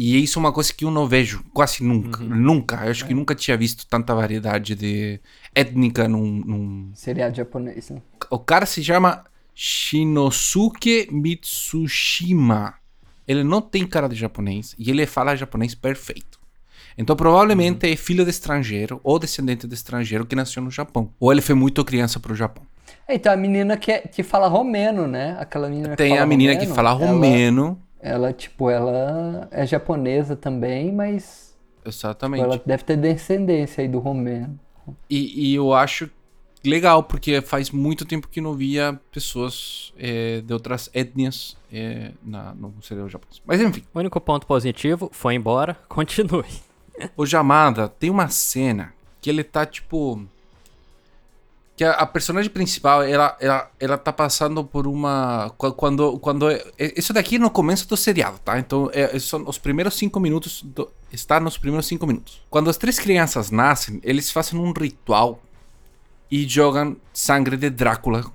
E 0.02 0.22
isso 0.22 0.38
é 0.38 0.40
uma 0.40 0.50
coisa 0.52 0.72
que 0.72 0.84
eu 0.86 0.90
não 0.90 1.06
vejo 1.06 1.44
quase 1.52 1.84
nunca. 1.84 2.22
Uhum. 2.22 2.28
Nunca. 2.34 2.76
Eu 2.86 2.90
acho 2.90 3.04
É. 3.04 3.08
que 3.08 3.12
nunca 3.12 3.34
tinha 3.34 3.54
visto 3.54 3.86
tanta 3.86 4.14
variedade 4.14 4.74
de 4.74 5.20
étnica 5.54 6.08
num, 6.08 6.42
num- 6.46 6.90
Seriado 6.94 7.36
japonês, 7.36 7.90
né? 7.90 8.00
O 8.30 8.38
cara 8.38 8.64
se 8.64 8.82
chama 8.82 9.24
Shinosuke 9.54 11.06
Mitsushima. 11.12 12.74
Ele 13.28 13.44
não 13.44 13.60
tem 13.60 13.86
cara 13.86 14.08
de 14.08 14.16
japonês 14.16 14.74
e 14.78 14.90
ele 14.90 15.04
fala 15.06 15.36
japonês 15.36 15.74
perfeito. 15.74 16.40
Então 16.96 17.14
provavelmente 17.14 17.86
Uhum. 17.86 17.92
é 17.92 17.96
filho 17.96 18.24
de 18.24 18.30
estrangeiro 18.30 19.00
ou 19.04 19.18
descendente 19.18 19.66
de 19.66 19.74
estrangeiro 19.74 20.24
que 20.26 20.34
nasceu 20.34 20.62
no 20.62 20.70
Japão. 20.70 21.12
Ou 21.20 21.30
ele 21.30 21.40
foi 21.42 21.54
muito 21.54 21.84
criança 21.84 22.18
pro 22.18 22.34
Japão. 22.34 22.64
É, 23.06 23.14
então 23.16 23.32
a 23.32 23.36
menina 23.36 23.76
que, 23.76 23.92
é- 23.92 24.00
que 24.00 24.22
fala 24.22 24.48
romeno, 24.48 25.06
né? 25.06 25.36
Aquela 25.38 25.68
menina 25.68 25.90
que 25.90 25.96
Tem 25.96 26.10
fala 26.10 26.22
a 26.22 26.26
menina 26.26 26.52
que 26.54 26.60
romeno, 26.60 26.74
fala 26.74 26.90
ela- 26.90 26.98
romeno. 27.12 27.64
Ela, 27.66 27.89
tipo, 28.36 28.70
ela 28.70 29.48
é 29.50 29.66
japonesa 29.66 30.34
também, 30.36 30.92
mas 30.92 31.56
tipo, 31.76 31.88
Exatamente. 31.88 32.42
ela 32.42 32.60
deve 32.64 32.84
ter 32.84 32.96
descendência 32.96 33.82
aí 33.82 33.88
do 33.88 33.98
romeno. 33.98 34.58
E, 35.08 35.50
e 35.50 35.54
eu 35.54 35.72
acho 35.72 36.10
legal, 36.64 37.02
porque 37.02 37.40
faz 37.40 37.70
muito 37.70 38.04
tempo 38.04 38.28
que 38.28 38.40
não 38.40 38.54
via 38.54 38.98
pessoas 39.10 39.92
eh, 39.98 40.42
de 40.44 40.52
outras 40.52 40.90
etnias 40.92 41.56
eh, 41.72 42.12
na, 42.22 42.54
no 42.54 42.74
serial 42.82 43.08
japonês. 43.08 43.40
Mas 43.46 43.60
enfim, 43.60 43.82
O 43.94 43.98
único 43.98 44.20
ponto 44.20 44.46
positivo 44.46 45.10
foi 45.12 45.34
embora. 45.34 45.74
Continue. 45.88 46.44
o 47.16 47.24
Jamada 47.24 47.88
tem 47.88 48.10
uma 48.10 48.28
cena 48.28 48.92
que 49.20 49.30
ele 49.30 49.44
tá 49.44 49.64
tipo 49.64 50.22
que 51.80 51.84
a, 51.84 51.92
a 51.92 52.04
personagem 52.06 52.50
principal, 52.50 53.02
ela, 53.02 53.34
ela, 53.40 53.70
ela 53.80 53.96
tá 53.96 54.12
passando 54.12 54.62
por 54.62 54.86
uma. 54.86 55.50
qua- 55.56 55.72
Quando. 55.72 56.18
quando 56.18 56.50
é- 56.50 56.62
isso 56.94 57.10
daqui 57.14 57.36
é 57.36 57.38
no 57.38 57.48
começo 57.48 57.88
do 57.88 57.96
seriado, 57.96 58.38
tá? 58.40 58.58
Então, 58.58 58.90
é, 58.92 59.18
são 59.18 59.48
os 59.48 59.56
primeiros 59.56 59.94
cinco 59.94 60.20
minutos. 60.20 60.60
Do, 60.62 60.90
está 61.10 61.40
nos 61.40 61.56
primeiros 61.56 61.86
cinco 61.86 62.06
minutos. 62.06 62.42
Quando 62.50 62.68
as 62.68 62.76
três 62.76 62.98
crianças 62.98 63.50
nascem, 63.50 63.98
eles 64.04 64.30
fazem 64.30 64.60
um 64.60 64.74
ritual 64.74 65.40
e 66.30 66.46
jogam 66.46 66.98
sangue 67.14 67.56
de 67.56 67.70
Drácula 67.70 68.30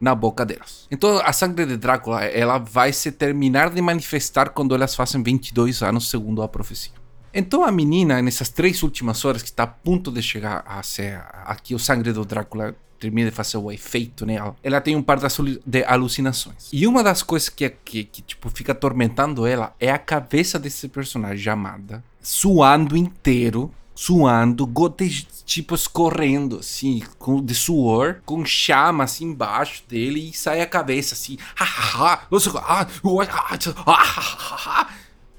na 0.00 0.12
boca 0.12 0.44
delas. 0.44 0.88
Então, 0.90 1.20
a 1.24 1.32
sangue 1.32 1.64
de 1.66 1.76
Drácula, 1.76 2.24
ela 2.24 2.58
vai 2.58 2.92
se 2.92 3.12
terminar 3.12 3.70
de 3.70 3.80
manifestar 3.80 4.48
quando 4.50 4.74
elas 4.74 4.96
fazem 4.96 5.22
22 5.22 5.82
anos, 5.84 6.10
segundo 6.10 6.42
a 6.42 6.48
profecia. 6.48 6.92
Então 7.32 7.62
a 7.62 7.70
menina, 7.70 8.20
nessas 8.20 8.48
três 8.48 8.82
últimas 8.82 9.24
horas 9.24 9.40
que 9.42 9.50
está 9.50 9.62
a 9.62 9.66
ponto 9.68 10.10
de 10.10 10.20
chegar 10.20 10.64
a 10.66 10.82
ser 10.82 11.22
aqui 11.44 11.74
o 11.76 11.78
sangue 11.78 12.10
do 12.10 12.24
Drácula 12.24 12.74
termina 12.98 13.30
de 13.30 13.36
fazer 13.36 13.56
o 13.58 13.70
efeito 13.70 14.26
nela, 14.26 14.56
ela 14.62 14.80
tem 14.80 14.96
um 14.96 15.02
par 15.02 15.18
de 15.18 15.24
alu- 15.26 15.60
de 15.64 15.84
alucinações. 15.84 16.68
E 16.72 16.86
uma 16.86 17.02
das 17.02 17.22
coisas 17.22 17.48
que, 17.48 17.68
que, 17.84 18.04
que 18.04 18.22
tipo 18.22 18.50
fica 18.50 18.72
atormentando 18.72 19.46
ela 19.46 19.74
é 19.78 19.90
a 19.90 19.98
cabeça 19.98 20.58
desse 20.58 20.88
personagem 20.88 21.52
amada, 21.52 22.02
suando 22.20 22.96
inteiro, 22.96 23.72
suando, 23.94 24.66
gotas 24.66 25.26
tipo 25.44 25.74
escorrendo 25.74 26.58
assim, 26.58 27.02
com, 27.18 27.42
de 27.42 27.54
suor, 27.54 28.20
com 28.26 28.44
chama 28.44 29.04
assim 29.04 29.24
embaixo 29.26 29.82
dele 29.88 30.28
e 30.30 30.32
sai 30.32 30.60
a 30.60 30.66
cabeça 30.66 31.14
assim, 31.14 31.38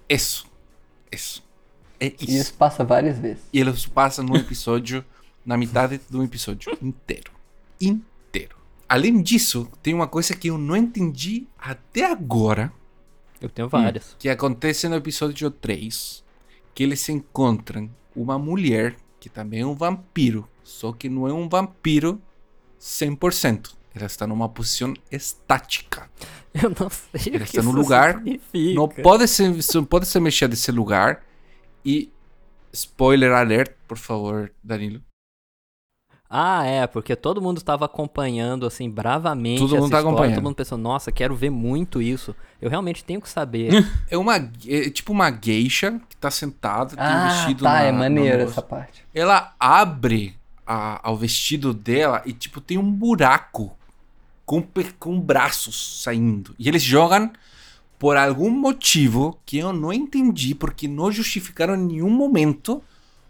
isso, 0.10 0.46
isso. 1.12 1.44
É 2.00 2.08
E 2.08 2.14
isso. 2.20 2.32
isso 2.32 2.54
passa 2.54 2.84
várias 2.84 3.20
vezes. 3.20 3.44
E 3.52 3.60
eles 3.60 3.86
passam 3.86 4.24
no 4.26 4.36
episódio, 4.36 5.04
na 5.46 5.58
metade 5.58 6.00
do 6.10 6.24
episódio 6.24 6.76
inteiro. 6.82 7.32
Inteiro. 7.80 8.58
Além 8.88 9.22
disso, 9.22 9.70
tem 9.82 9.94
uma 9.94 10.08
coisa 10.08 10.36
que 10.36 10.50
eu 10.50 10.58
não 10.58 10.76
entendi 10.76 11.48
até 11.58 12.06
agora, 12.12 12.72
Eu 13.40 13.50
tenho 13.50 13.70
várias. 13.70 14.16
que 14.18 14.28
acontece 14.30 14.88
no 14.90 14.96
episódio 14.96 15.50
3, 15.52 16.24
que 16.74 16.84
eles 16.84 17.08
encontram 17.10 17.90
uma 18.16 18.38
mulher, 18.40 18.96
que 19.20 19.30
também 19.30 19.62
é 19.62 19.66
um 19.66 19.76
vampiro, 19.76 20.48
só 20.64 20.92
que 20.92 21.08
não 21.08 21.28
é 21.28 21.34
um 21.34 21.48
vampiro 21.48 22.22
100%. 22.80 23.76
Ela 23.94 24.06
está 24.06 24.26
numa 24.28 24.48
posição 24.50 24.94
estática. 25.12 26.10
Eu 26.54 26.70
não 26.80 26.90
sei 26.90 27.34
Ele 27.34 27.38
o 27.38 27.40
que 27.40 27.46
está 27.46 27.62
isso 27.62 27.72
lugar, 27.72 28.14
significa. 28.16 28.74
Não 28.74 28.88
pode 28.88 29.28
se, 29.28 29.76
não 29.76 29.86
pode 29.86 30.08
se 30.08 30.20
mexer 30.20 30.48
desse 30.48 30.72
lugar. 30.72 31.24
E 31.86 32.12
spoiler 32.74 33.32
alert, 33.32 33.72
por 33.88 33.98
favor, 33.98 34.52
Danilo. 34.64 35.02
Ah, 36.30 36.64
é, 36.64 36.86
porque 36.86 37.16
todo 37.16 37.42
mundo 37.42 37.58
estava 37.58 37.86
acompanhando, 37.86 38.68
assim, 38.68 38.88
bravamente 38.88 39.60
Todo 39.62 39.72
mundo 39.72 39.78
essa 39.86 39.90
tá 39.90 39.98
história, 39.98 40.10
acompanhando. 40.10 40.36
Todo 40.36 40.44
mundo 40.44 40.56
pensou, 40.56 40.78
nossa, 40.78 41.12
quero 41.12 41.36
ver 41.36 41.50
muito 41.50 42.02
isso. 42.02 42.36
Eu 42.62 42.70
realmente 42.70 43.04
tenho 43.04 43.20
que 43.20 43.28
saber. 43.30 43.72
É 44.12 44.16
uma 44.18 44.36
é 44.68 44.90
tipo 44.92 45.12
uma 45.12 45.32
geisha 45.32 46.00
que 46.08 46.16
tá 46.16 46.30
sentada, 46.30 46.96
tem 46.96 47.04
um 47.04 47.10
Ah, 47.10 47.28
vestido 47.30 47.64
tá, 47.64 47.72
na- 47.74 47.82
é 47.82 47.92
maneiro 47.92 48.44
essa 48.44 48.62
parte. 48.62 49.04
Ela 49.14 49.56
abre 49.60 50.36
a, 50.68 51.00
ao 51.08 51.18
vestido 51.18 51.74
dela 51.74 52.22
e 52.26 52.32
tipo 52.34 52.62
tem 52.62 52.78
um 52.78 52.92
buraco 52.92 53.76
com, 54.46 54.64
com 55.00 55.20
braços 55.20 56.02
saindo. 56.04 56.54
E 56.60 56.68
eles 56.68 56.84
jogam 56.84 57.32
por 57.98 58.16
algum 58.18 58.50
motivo 58.52 59.38
que 59.46 59.58
eu 59.58 59.74
não 59.74 59.92
entendi, 59.92 60.54
porque 60.56 60.88
não 60.88 61.12
justificaram 61.12 61.76
em 61.76 61.86
nenhum 61.86 62.10
momento 62.10 62.84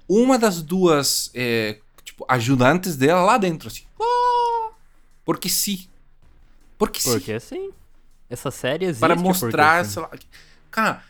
uma 0.08 0.38
das 0.38 0.62
duas 0.62 1.32
é, 1.34 1.78
tipo, 2.20 2.26
ajudantes 2.28 2.96
dela 2.96 3.22
lá 3.24 3.38
dentro, 3.38 3.68
assim. 3.68 3.84
Ah! 4.00 4.72
Porque 5.24 5.48
sim. 5.50 5.88
Porque 6.78 7.00
sim. 7.00 7.12
Porque 7.12 7.34
assim, 7.34 7.72
essa 8.30 8.52
série 8.52 8.86
existe 8.86 9.00
Para 9.00 9.16
mostrar, 9.16 9.86
sim. 9.86 9.92
sei 9.94 10.02
lá. 10.02 10.10
Cara, 10.72 11.04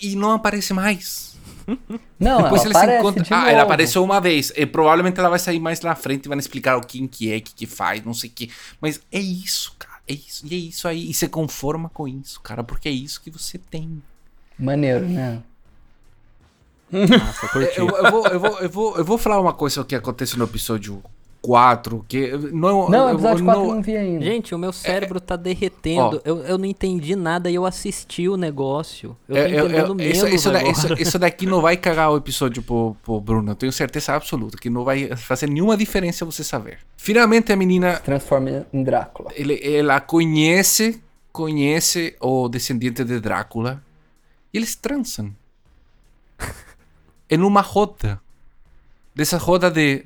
e 0.00 0.16
não 0.16 0.32
aparece 0.32 0.72
mais. 0.72 1.32
Não, 2.18 2.42
Depois 2.42 2.64
ela 2.64 2.74
se 2.74 3.20
de 3.22 3.32
Ah, 3.34 3.38
novo. 3.38 3.50
ela 3.50 3.62
apareceu 3.62 4.02
uma 4.02 4.20
vez. 4.20 4.52
E 4.56 4.66
provavelmente 4.66 5.18
ela 5.18 5.28
vai 5.28 5.38
sair 5.38 5.60
mais 5.60 5.80
na 5.80 5.94
frente 5.94 6.26
e 6.26 6.28
vai 6.28 6.36
explicar 6.38 6.76
o 6.76 6.80
que, 6.80 7.06
que 7.06 7.32
é, 7.32 7.36
o 7.36 7.40
que, 7.42 7.54
que 7.54 7.66
faz, 7.66 8.04
não 8.04 8.14
sei 8.14 8.30
o 8.30 8.32
que. 8.32 8.50
Mas 8.80 9.00
é 9.12 9.20
isso, 9.20 9.74
cara. 9.78 10.00
É 10.08 10.12
isso. 10.12 10.44
E 10.44 10.54
é 10.54 10.58
isso 10.58 10.88
aí. 10.88 11.08
E 11.10 11.14
se 11.14 11.28
conforma 11.28 11.88
com 11.88 12.08
isso, 12.08 12.40
cara. 12.40 12.64
Porque 12.64 12.88
é 12.88 12.92
isso 12.92 13.20
que 13.22 13.30
você 13.30 13.58
tem. 13.58 14.02
Maneiro, 14.58 15.08
né? 15.08 15.40
Nossa, 16.92 17.48
curti. 17.48 17.78
Eu, 17.78 17.88
eu 17.88 18.10
vou, 18.10 18.26
eu, 18.26 18.40
vou, 18.40 18.58
eu, 18.60 18.68
vou, 18.70 18.96
eu 18.98 19.04
vou 19.04 19.18
falar 19.18 19.40
uma 19.40 19.52
coisa 19.54 19.82
que 19.84 19.94
acontece 19.94 20.38
no 20.38 20.44
episódio 20.44 21.02
4. 21.40 22.04
Que 22.06 22.30
não, 22.52 22.88
Não, 22.88 23.08
eu- 23.08 23.14
episódio 23.14 23.40
eu 23.42 23.44
4 23.46 23.60
eu 23.62 23.66
não- 23.66 23.74
não 23.76 23.82
vi 23.82 23.96
ainda. 23.96 24.24
Gente, 24.24 24.54
o 24.54 24.58
meu 24.58 24.72
cérebro 24.72 25.20
tá 25.20 25.34
derretendo. 25.34 26.20
Eu, 26.24 26.38
eu 26.44 26.56
não 26.58 26.64
entendi 26.66 27.16
nada 27.16 27.50
e 27.50 27.54
eu 27.56 27.64
assisti 27.66 28.28
o 28.28 28.36
negócio. 28.36 29.16
Eu 29.28 29.34
tô 29.34 29.40
É, 29.40 29.46
eu- 29.60 29.64
entendendo 29.66 29.94
menos 29.96 30.16
isso, 30.18 30.28
isso, 30.28 30.50
da- 30.52 30.58
agora. 30.60 30.72
isso- 30.72 30.92
isso 31.02 31.18
daqui 31.18 31.44
não 31.46 31.60
vai 31.60 31.76
cagar 31.76 32.12
o 32.12 32.16
episódio 32.16 32.62
pro, 32.62 32.94
pro 33.02 33.20
Bruno. 33.20 33.50
Eu 33.50 33.56
tenho 33.56 33.72
certeza 33.72 34.12
absoluta 34.14 34.56
que 34.56 34.70
não 34.70 34.84
vai 34.84 35.16
fazer 35.16 35.48
nenhuma 35.48 35.76
diferença 35.76 36.24
você 36.24 36.44
saber. 36.44 36.78
Finalmente 36.96 37.52
a 37.52 37.56
menina, 37.56 37.98
Transforma 37.98 38.64
em 38.72 38.84
Drácula. 38.84 39.30
ele, 39.34 39.58
ela 39.64 39.98
conhece, 40.00 41.02
conhece 41.32 42.14
o 42.20 42.48
descendente 42.48 43.02
de 43.02 43.18
Drácula 43.18 43.82
e 44.54 44.58
eles 44.58 44.76
transam. 44.76 45.34
Em 47.34 47.42
uma 47.42 47.60
roda. 47.60 48.20
Dessa 49.14 49.36
roda 49.38 49.70
de... 49.70 50.04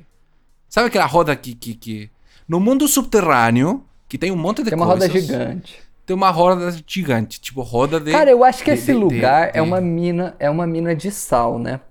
Sabe 0.69 0.87
aquela 0.87 1.05
roda 1.05 1.35
que, 1.35 1.53
que, 1.53 1.73
que... 1.75 2.09
No 2.47 2.59
mundo 2.59 2.87
subterrâneo, 2.87 3.83
que 4.07 4.17
tem 4.17 4.31
um 4.31 4.35
monte 4.35 4.63
de 4.63 4.69
Tem 4.69 4.77
uma 4.77 4.85
coisas... 4.87 5.07
roda 5.09 5.19
gigante. 5.21 5.79
Tem 6.05 6.15
uma 6.15 6.29
roda 6.29 6.75
gigante, 6.87 7.39
tipo 7.41 7.61
roda 7.61 7.99
de... 7.99 8.11
Cara, 8.11 8.31
eu 8.31 8.43
acho 8.43 8.63
que 8.63 8.71
de- 8.71 8.77
esse 8.79 8.93
de- 8.93 8.97
lugar 8.97 9.51
de- 9.51 9.57
é 9.57 9.61
uma 9.61 9.81
mina, 9.81 10.35
é 10.39 10.49
uma 10.49 10.65
mina 10.65 10.95
de 10.95 11.11
sal, 11.11 11.59
né? 11.59 11.81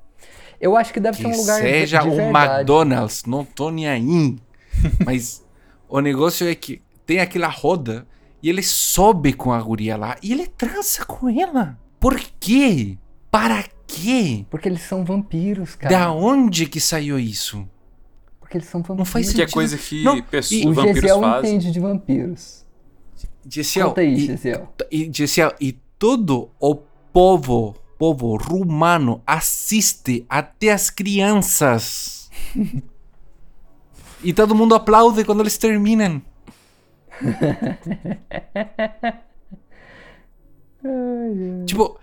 Eu 0.59 0.75
acho 0.75 0.91
que 0.93 0.99
deve 1.01 1.19
que 1.19 1.23
ser 1.23 1.29
um 1.29 1.37
lugar 1.39 1.61
de- 1.61 1.69
seja 1.69 1.99
de 2.01 2.09
um 2.09 2.17
verdade. 2.17 2.55
McDonald's, 2.55 3.25
não 3.27 3.45
tô 3.45 3.71
nem 3.71 3.87
aí. 3.87 4.39
Mas 5.05 5.45
o 5.87 6.01
negócio 6.01 6.49
é 6.49 6.55
que 6.55 6.81
tem 7.05 7.21
aquela 7.21 7.49
roda 7.49 8.07
e 8.43 8.49
ele 8.49 8.63
sobe 8.63 9.35
com 9.35 9.53
a 9.53 9.61
guria 9.61 9.97
lá 9.99 10.17
e 10.23 10.33
ele 10.33 10.47
transa 10.47 11.05
com 11.05 11.29
ela. 11.29 11.79
Por 12.01 12.19
quê? 12.41 12.97
Para 13.31 13.65
quê? 13.87 14.45
Porque 14.51 14.69
eles 14.69 14.83
são 14.83 15.05
vampiros, 15.05 15.77
Da 15.77 15.89
cara. 15.89 16.13
onde 16.13 16.67
que 16.67 16.81
saiu 16.81 17.19
isso? 17.19 17.67
Porque 18.41 18.59
eles 18.59 18.69
são 18.69 18.81
vampiros. 18.81 18.99
Não 18.99 19.05
faz 19.05 19.27
Que 19.27 19.33
é 19.33 19.37
sentido. 19.45 19.53
coisa 19.55 19.79
que 19.79 20.03
Não, 20.03 20.23
pessoas, 20.23 20.63
e- 20.63 20.67
O 20.69 20.73
vampiros 20.75 21.01
Gesiel 21.01 21.21
fazem. 21.21 21.51
entende 21.57 21.73
de 21.73 21.81
vampiros. 21.81 22.67
Gesiel, 23.49 23.89
Conta 23.89 24.01
aí, 24.01 24.15
e, 24.15 24.27
Gesiel. 24.27 24.73
e, 24.91 25.11
Gesiel, 25.13 25.53
e 25.61 25.73
todo 25.99 26.51
o 26.61 26.75
povo, 26.75 27.75
povo 27.99 28.37
rumano 28.37 29.23
assiste 29.27 30.25
até 30.29 30.73
as 30.73 30.91
crianças. 30.91 32.31
e 34.23 34.33
todo 34.33 34.55
mundo 34.55 34.75
aplaude 34.75 35.25
quando 35.25 35.41
eles 35.41 35.57
terminam. 35.59 36.21
Tipo, 41.67 41.99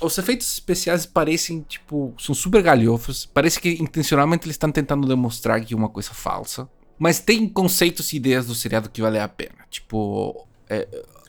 os 0.00 0.18
efeitos 0.18 0.52
especiais 0.52 1.06
parecem, 1.06 1.62
tipo, 1.62 2.14
são 2.18 2.34
super 2.34 2.62
galhofos. 2.62 3.26
Parece 3.26 3.60
que 3.60 3.70
intencionalmente 3.80 4.46
eles 4.46 4.54
estão 4.54 4.70
tentando 4.70 5.06
demonstrar 5.06 5.60
que 5.64 5.74
é 5.74 5.76
uma 5.76 5.88
coisa 5.88 6.10
falsa. 6.10 6.68
Mas 6.98 7.20
tem 7.20 7.48
conceitos 7.48 8.12
e 8.12 8.16
ideias 8.16 8.46
do 8.46 8.54
seriado 8.54 8.88
que 8.90 9.02
vale 9.02 9.18
a 9.18 9.28
pena. 9.28 9.66
Tipo, 9.70 10.46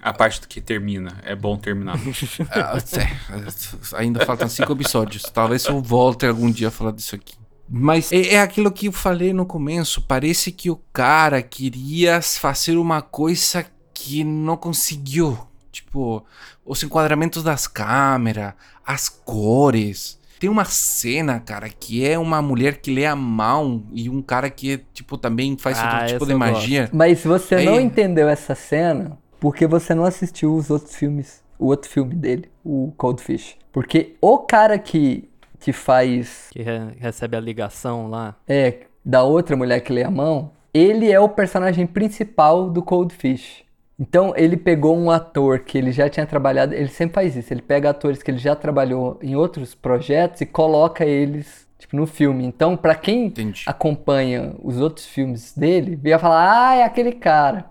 A 0.01 0.13
parte 0.13 0.41
do 0.41 0.47
que 0.47 0.61
termina. 0.61 1.19
É 1.23 1.35
bom 1.35 1.57
terminar. 1.57 1.97
ah, 2.51 2.77
é, 2.77 3.97
ainda 3.97 4.25
faltam 4.25 4.47
cinco 4.47 4.73
episódios. 4.73 5.23
Talvez 5.23 5.65
eu 5.65 5.81
volte 5.81 6.25
algum 6.25 6.49
dia 6.49 6.69
a 6.69 6.71
falar 6.71 6.91
disso 6.91 7.15
aqui. 7.15 7.35
Mas 7.69 8.11
é, 8.11 8.35
é 8.35 8.41
aquilo 8.41 8.71
que 8.71 8.87
eu 8.87 8.91
falei 8.91 9.33
no 9.33 9.45
começo. 9.45 10.01
Parece 10.01 10.51
que 10.51 10.69
o 10.69 10.77
cara 10.93 11.41
queria 11.41 12.21
fazer 12.21 12.77
uma 12.77 13.01
coisa 13.01 13.65
que 13.93 14.23
não 14.23 14.55
conseguiu. 14.55 15.37
Tipo, 15.77 16.25
os 16.65 16.81
enquadramentos 16.83 17.43
das 17.43 17.67
câmeras, 17.67 18.53
as 18.85 19.07
cores. 19.09 20.17
Tem 20.39 20.49
uma 20.49 20.65
cena, 20.65 21.39
cara, 21.39 21.67
que 21.67 22.05
é 22.05 22.17
uma 22.17 22.41
mulher 22.41 22.77
que 22.77 22.91
lê 22.93 23.05
a 23.05 23.15
mão 23.15 23.83
e 23.91 24.07
um 24.09 24.21
cara 24.21 24.49
que, 24.51 24.77
tipo, 24.93 25.17
também 25.17 25.57
faz 25.57 25.79
Ah, 25.79 25.93
outro 26.01 26.07
tipo 26.13 26.25
de 26.27 26.35
magia. 26.35 26.89
Mas 26.93 27.23
você 27.23 27.55
Aí- 27.55 27.65
não 27.65 27.79
entendeu 27.79 28.27
essa 28.29 28.53
cena 28.53 29.17
porque 29.39 29.65
você 29.65 29.95
não 29.95 30.03
assistiu 30.03 30.53
os 30.55 30.69
outros 30.69 30.95
filmes. 30.95 31.41
O 31.59 31.65
outro 31.67 31.89
filme 31.89 32.13
dele, 32.13 32.51
o 32.63 32.93
Cold 32.97 33.21
Fish. 33.21 33.55
Porque 33.71 34.15
o 34.21 34.37
cara 34.39 34.77
que, 34.77 35.27
que 35.59 35.73
faz. 35.73 36.47
Que 36.51 36.61
re- 36.61 36.91
recebe 36.99 37.35
a 37.35 37.39
ligação 37.39 38.07
lá. 38.07 38.35
É, 38.47 38.81
da 39.03 39.23
outra 39.23 39.55
mulher 39.55 39.79
que 39.81 39.91
lê 39.91 40.03
a 40.03 40.11
mão, 40.11 40.51
ele 40.71 41.11
é 41.11 41.19
o 41.19 41.29
personagem 41.29 41.87
principal 41.87 42.69
do 42.69 42.83
Cold 42.83 43.11
Fish. 43.15 43.63
Então 43.99 44.33
ele 44.35 44.55
pegou 44.55 44.95
um 44.97 45.09
ator 45.09 45.59
que 45.59 45.77
ele 45.77 45.91
já 45.91 46.07
tinha 46.09 46.25
trabalhado, 46.25 46.73
ele 46.73 46.87
sempre 46.87 47.15
faz 47.15 47.35
isso, 47.35 47.51
ele 47.51 47.61
pega 47.61 47.89
atores 47.89 48.21
que 48.21 48.29
ele 48.29 48.37
já 48.37 48.55
trabalhou 48.55 49.17
em 49.21 49.35
outros 49.35 49.73
projetos 49.73 50.41
e 50.41 50.45
coloca 50.45 51.03
eles 51.05 51.67
Tipo, 51.77 51.95
no 51.95 52.07
filme. 52.07 52.43
Então, 52.43 52.75
pra 52.75 52.95
quem 52.95 53.25
Entendi. 53.25 53.63
acompanha 53.65 54.55
os 54.63 54.79
outros 54.79 55.05
filmes 55.05 55.53
dele, 55.55 55.99
ia 56.03 56.17
falar, 56.17 56.69
ah, 56.69 56.75
é 56.75 56.83
aquele 56.83 57.11
cara. 57.11 57.69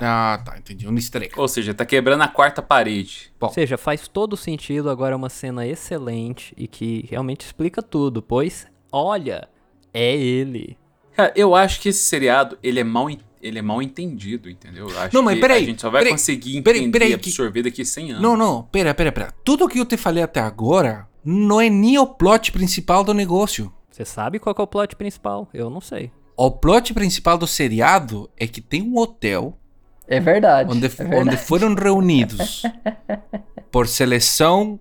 Ah, 0.00 0.40
tá, 0.44 0.56
entendi. 0.58 0.86
Um 0.86 0.94
easter. 0.94 1.28
Ou 1.36 1.48
seja, 1.48 1.74
tá 1.74 1.84
quebrando 1.84 2.22
a 2.22 2.28
quarta 2.28 2.62
parede. 2.62 3.32
Bom. 3.40 3.48
Ou 3.48 3.52
seja, 3.52 3.76
faz 3.76 4.06
todo 4.06 4.36
sentido, 4.36 4.90
agora 4.90 5.14
é 5.14 5.16
uma 5.16 5.28
cena 5.30 5.66
excelente 5.66 6.54
e 6.56 6.68
que 6.68 7.06
realmente 7.10 7.40
explica 7.40 7.82
tudo, 7.82 8.22
pois, 8.22 8.66
olha, 8.92 9.48
é 9.92 10.14
ele. 10.14 10.76
Cara, 11.16 11.32
eu 11.34 11.54
acho 11.54 11.80
que 11.80 11.88
esse 11.88 12.04
seriado, 12.04 12.56
ele 12.62 12.78
é 12.78 12.84
mal, 12.84 13.08
ele 13.42 13.58
é 13.58 13.62
mal 13.62 13.80
entendido, 13.82 14.48
entendeu? 14.50 14.88
Eu 14.88 14.98
acho 15.00 15.14
Não, 15.14 15.22
mas 15.22 15.34
que 15.36 15.40
peraí, 15.40 15.62
a 15.62 15.66
gente 15.66 15.80
só 15.80 15.90
vai 15.90 16.00
peraí, 16.02 16.12
conseguir 16.12 16.62
peraí, 16.62 16.80
entender 16.80 16.98
peraí 16.98 17.12
e 17.12 17.18
que- 17.18 17.28
absorver 17.30 17.62
daqui 17.62 17.82
a 17.82 17.84
100 17.84 18.10
anos. 18.10 18.22
Não, 18.22 18.36
não, 18.36 18.62
pera, 18.64 18.94
pera, 18.94 19.12
pera. 19.12 19.34
Tudo 19.44 19.68
que 19.68 19.78
eu 19.78 19.84
te 19.86 19.96
falei 19.96 20.22
até 20.22 20.40
agora 20.40 21.08
não 21.24 21.60
é 21.60 21.68
nem 21.70 21.98
o 21.98 22.06
plot 22.06 22.52
principal 22.52 23.02
do 23.04 23.12
negócio. 23.14 23.72
Você 23.90 24.04
sabe 24.04 24.38
qual 24.38 24.54
que 24.54 24.60
é 24.60 24.64
o 24.64 24.66
plot 24.66 24.94
principal? 24.96 25.48
Eu 25.52 25.68
não 25.70 25.80
sei. 25.80 26.10
O 26.36 26.50
plot 26.50 26.94
principal 26.94 27.36
do 27.36 27.46
seriado 27.46 28.30
é 28.36 28.46
que 28.46 28.60
tem 28.60 28.80
um 28.82 28.96
hotel 28.96 29.58
É 30.06 30.20
verdade. 30.20 30.70
onde, 30.72 30.86
é 30.86 30.88
verdade. 30.88 31.20
onde 31.22 31.36
foram 31.36 31.74
reunidos 31.74 32.62
por 33.70 33.86
seleção 33.88 34.78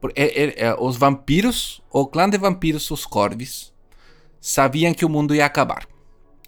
por- 0.00 0.12
é- 0.16 0.44
é- 0.44 0.54
é, 0.66 0.76
os 0.78 0.96
vampiros, 0.96 1.80
o 1.92 2.06
clã 2.06 2.28
de 2.28 2.38
vampiros, 2.38 2.90
os 2.90 3.04
Corvis, 3.06 3.72
sabiam 4.40 4.94
que 4.94 5.04
o 5.04 5.08
mundo 5.08 5.34
ia 5.34 5.44
acabar. 5.44 5.84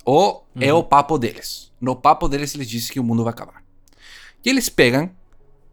Ou 0.05 0.47
é 0.59 0.73
o 0.73 0.83
papo 0.83 1.19
deles. 1.19 1.73
No 1.81 1.95
papo 1.97 2.29
deles 2.29 2.55
eles 2.55 2.69
dizem 2.69 2.93
que 2.93 3.01
o 3.01 3.05
mundo 3.05 3.25
vai 3.25 3.33
acabar. 3.33 3.63
E 4.45 4.49
eles 4.49 4.69
pegam 4.69 5.11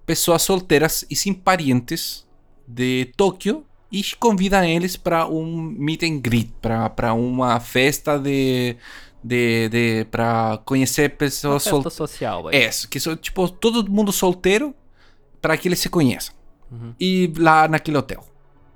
pessoas 0.05 0.41
solteiras 0.41 1.05
e 1.09 1.15
sem 1.15 1.33
parentes 1.33 2.27
de 2.67 3.11
Tóquio 3.17 3.65
e 3.91 4.03
convidam 4.19 4.63
eles 4.63 4.95
para 4.95 5.27
um 5.27 5.61
meet 5.61 6.03
and 6.03 6.19
greet, 6.19 6.51
para 6.61 7.13
uma 7.13 7.59
festa 7.59 8.17
de, 8.19 8.75
de, 9.23 9.69
de 9.69 10.05
para 10.05 10.59
conhecer 10.65 11.17
pessoas 11.17 11.63
solteiras. 11.63 11.93
social, 11.93 12.47
aí. 12.47 12.55
É, 12.55 12.69
que 12.89 12.99
são 12.99 13.15
tipo 13.15 13.49
todo 13.49 13.89
mundo 13.89 14.11
solteiro 14.11 14.75
para 15.41 15.57
que 15.57 15.67
eles 15.67 15.79
se 15.79 15.89
conheçam. 15.89 16.35
E 16.99 17.33
lá 17.37 17.67
naquele 17.67 17.97
hotel. 17.97 18.23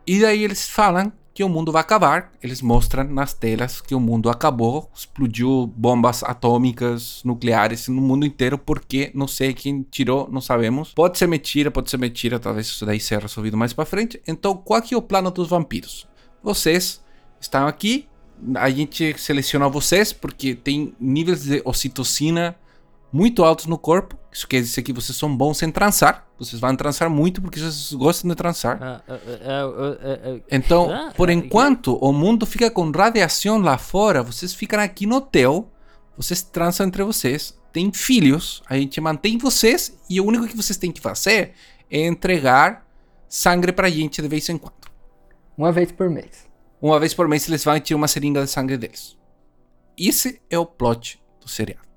E 0.05 0.19
daí 0.19 0.43
eles 0.43 0.67
falam 0.67 1.13
que 1.33 1.43
o 1.43 1.49
mundo 1.49 1.71
vai 1.71 1.81
acabar. 1.81 2.31
Eles 2.41 2.61
mostram 2.61 3.03
nas 3.05 3.33
telas 3.33 3.81
que 3.81 3.95
o 3.95 3.99
mundo 3.99 4.29
acabou, 4.29 4.89
explodiu 4.95 5.67
bombas 5.67 6.23
atômicas, 6.23 7.21
nucleares 7.23 7.87
no 7.87 8.01
mundo 8.01 8.25
inteiro, 8.25 8.57
porque 8.57 9.11
não 9.13 9.27
sei 9.27 9.53
quem 9.53 9.81
tirou, 9.89 10.29
não 10.31 10.41
sabemos. 10.41 10.93
Pode 10.93 11.17
ser 11.17 11.27
mentira, 11.27 11.71
pode 11.71 11.89
ser 11.89 11.97
mentira, 11.97 12.39
talvez 12.39 12.67
isso 12.67 12.85
daí 12.85 12.99
seja 12.99 13.21
resolvido 13.21 13.57
mais 13.57 13.73
para 13.73 13.85
frente. 13.85 14.21
Então, 14.27 14.55
qual 14.55 14.81
que 14.81 14.93
é 14.93 14.97
o 14.97 15.01
plano 15.01 15.31
dos 15.31 15.49
vampiros? 15.49 16.07
Vocês 16.41 17.01
estão 17.39 17.67
aqui, 17.67 18.07
a 18.55 18.69
gente 18.69 19.15
selecionou 19.17 19.71
vocês 19.71 20.11
porque 20.11 20.53
tem 20.53 20.93
níveis 20.99 21.43
de 21.43 21.61
ocitocina 21.65 22.55
muito 23.13 23.43
altos 23.43 23.67
no 23.67 23.77
corpo. 23.77 24.17
Isso 24.31 24.47
quer 24.47 24.59
dizer 24.59 24.81
que 24.81 24.91
vocês 24.91 25.15
são 25.15 25.33
bons 25.37 25.61
em 25.61 25.69
transar. 25.69 26.27
Vocês 26.39 26.59
vão 26.59 26.75
transar 26.75 27.07
muito 27.11 27.39
porque 27.39 27.59
vocês 27.59 27.93
gostam 27.93 28.27
de 28.27 28.35
transar. 28.35 28.79
Ah, 28.81 29.01
Então, 30.49 31.11
por 31.15 31.29
enquanto 31.29 31.95
o 31.97 32.11
mundo 32.11 32.43
fica 32.47 32.71
com 32.71 32.89
radiação 32.89 33.59
lá 33.59 33.77
fora, 33.77 34.23
vocês 34.23 34.55
ficam 34.55 34.79
aqui 34.79 35.05
no 35.05 35.17
hotel, 35.17 35.71
vocês 36.17 36.41
transam 36.41 36.87
entre 36.87 37.03
vocês, 37.03 37.55
têm 37.71 37.93
filhos, 37.93 38.63
a 38.67 38.75
gente 38.75 38.99
mantém 38.99 39.37
vocês 39.37 39.95
e 40.09 40.19
o 40.19 40.25
único 40.25 40.47
que 40.47 40.57
vocês 40.57 40.77
têm 40.77 40.91
que 40.91 40.99
fazer 40.99 41.53
é 41.91 42.07
entregar 42.07 42.83
sangue 43.29 43.71
pra 43.71 43.89
gente 43.91 44.19
de 44.19 44.27
vez 44.27 44.49
em 44.49 44.57
quando. 44.57 44.73
Uma 45.55 45.71
vez 45.71 45.91
por 45.91 46.09
mês. 46.09 46.49
Uma 46.81 46.99
vez 46.99 47.13
por 47.13 47.27
mês 47.27 47.47
eles 47.47 47.63
vão 47.63 47.79
tirar 47.79 47.97
uma 47.97 48.07
seringa 48.07 48.43
de 48.43 48.49
sangue 48.49 48.75
deles. 48.75 49.15
Esse 49.95 50.41
é 50.49 50.57
o 50.57 50.65
plot 50.65 51.21
do 51.39 51.47
seriado. 51.47 51.92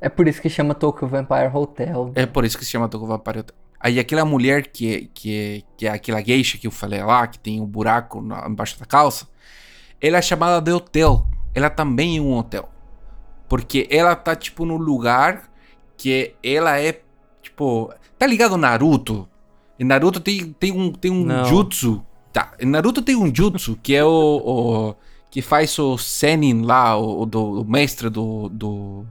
É 0.00 0.08
por 0.08 0.28
isso 0.28 0.40
que 0.40 0.48
chama 0.48 0.74
Tokyo 0.74 1.08
Vampire 1.08 1.50
Hotel. 1.52 2.12
É 2.14 2.24
por 2.26 2.44
isso 2.44 2.56
que 2.58 2.64
se 2.64 2.70
chama 2.70 2.88
Tokyo 2.88 3.06
Vampire 3.08 3.40
Hotel. 3.40 3.56
Aí 3.80 3.98
aquela 3.98 4.24
mulher 4.24 4.66
que 4.68 4.94
é, 4.94 5.08
que, 5.12 5.36
é, 5.36 5.62
que 5.76 5.86
é 5.86 5.90
aquela 5.90 6.20
geisha 6.22 6.58
que 6.58 6.66
eu 6.66 6.70
falei 6.70 7.02
lá, 7.02 7.26
que 7.26 7.38
tem 7.38 7.60
um 7.60 7.66
buraco 7.66 8.20
na- 8.20 8.46
embaixo 8.48 8.78
da 8.78 8.84
calça, 8.86 9.28
ela 10.00 10.18
é 10.18 10.22
chamada 10.22 10.60
de 10.60 10.72
hotel. 10.72 11.26
Ela 11.54 11.70
também 11.70 12.18
é 12.18 12.20
um 12.20 12.36
hotel. 12.36 12.68
Porque 13.48 13.86
ela 13.90 14.14
tá, 14.14 14.36
tipo, 14.36 14.64
no 14.64 14.76
lugar 14.76 15.48
que 15.96 16.34
ela 16.42 16.78
é, 16.78 17.00
tipo... 17.42 17.92
Tá 18.18 18.26
ligado 18.26 18.56
Naruto? 18.56 19.28
Em 19.78 19.84
Naruto 19.84 20.20
tem, 20.20 20.52
tem 20.52 20.72
um, 20.72 20.92
tem 20.92 21.10
um 21.10 21.24
Não. 21.24 21.44
jutsu. 21.44 22.04
Tá, 22.32 22.52
em 22.60 22.66
Naruto 22.66 23.00
tem 23.00 23.16
um 23.16 23.32
jutsu 23.34 23.78
que 23.82 23.94
é 23.94 24.04
o... 24.04 24.08
o- 24.10 24.94
que 25.30 25.42
faz 25.42 25.78
o 25.78 25.98
Senin 25.98 26.62
lá, 26.62 26.96
o, 26.96 27.20
o 27.22 27.26
do, 27.26 27.60
o 27.60 27.64
mestre 27.64 28.08
do... 28.08 28.48
do... 28.48 29.06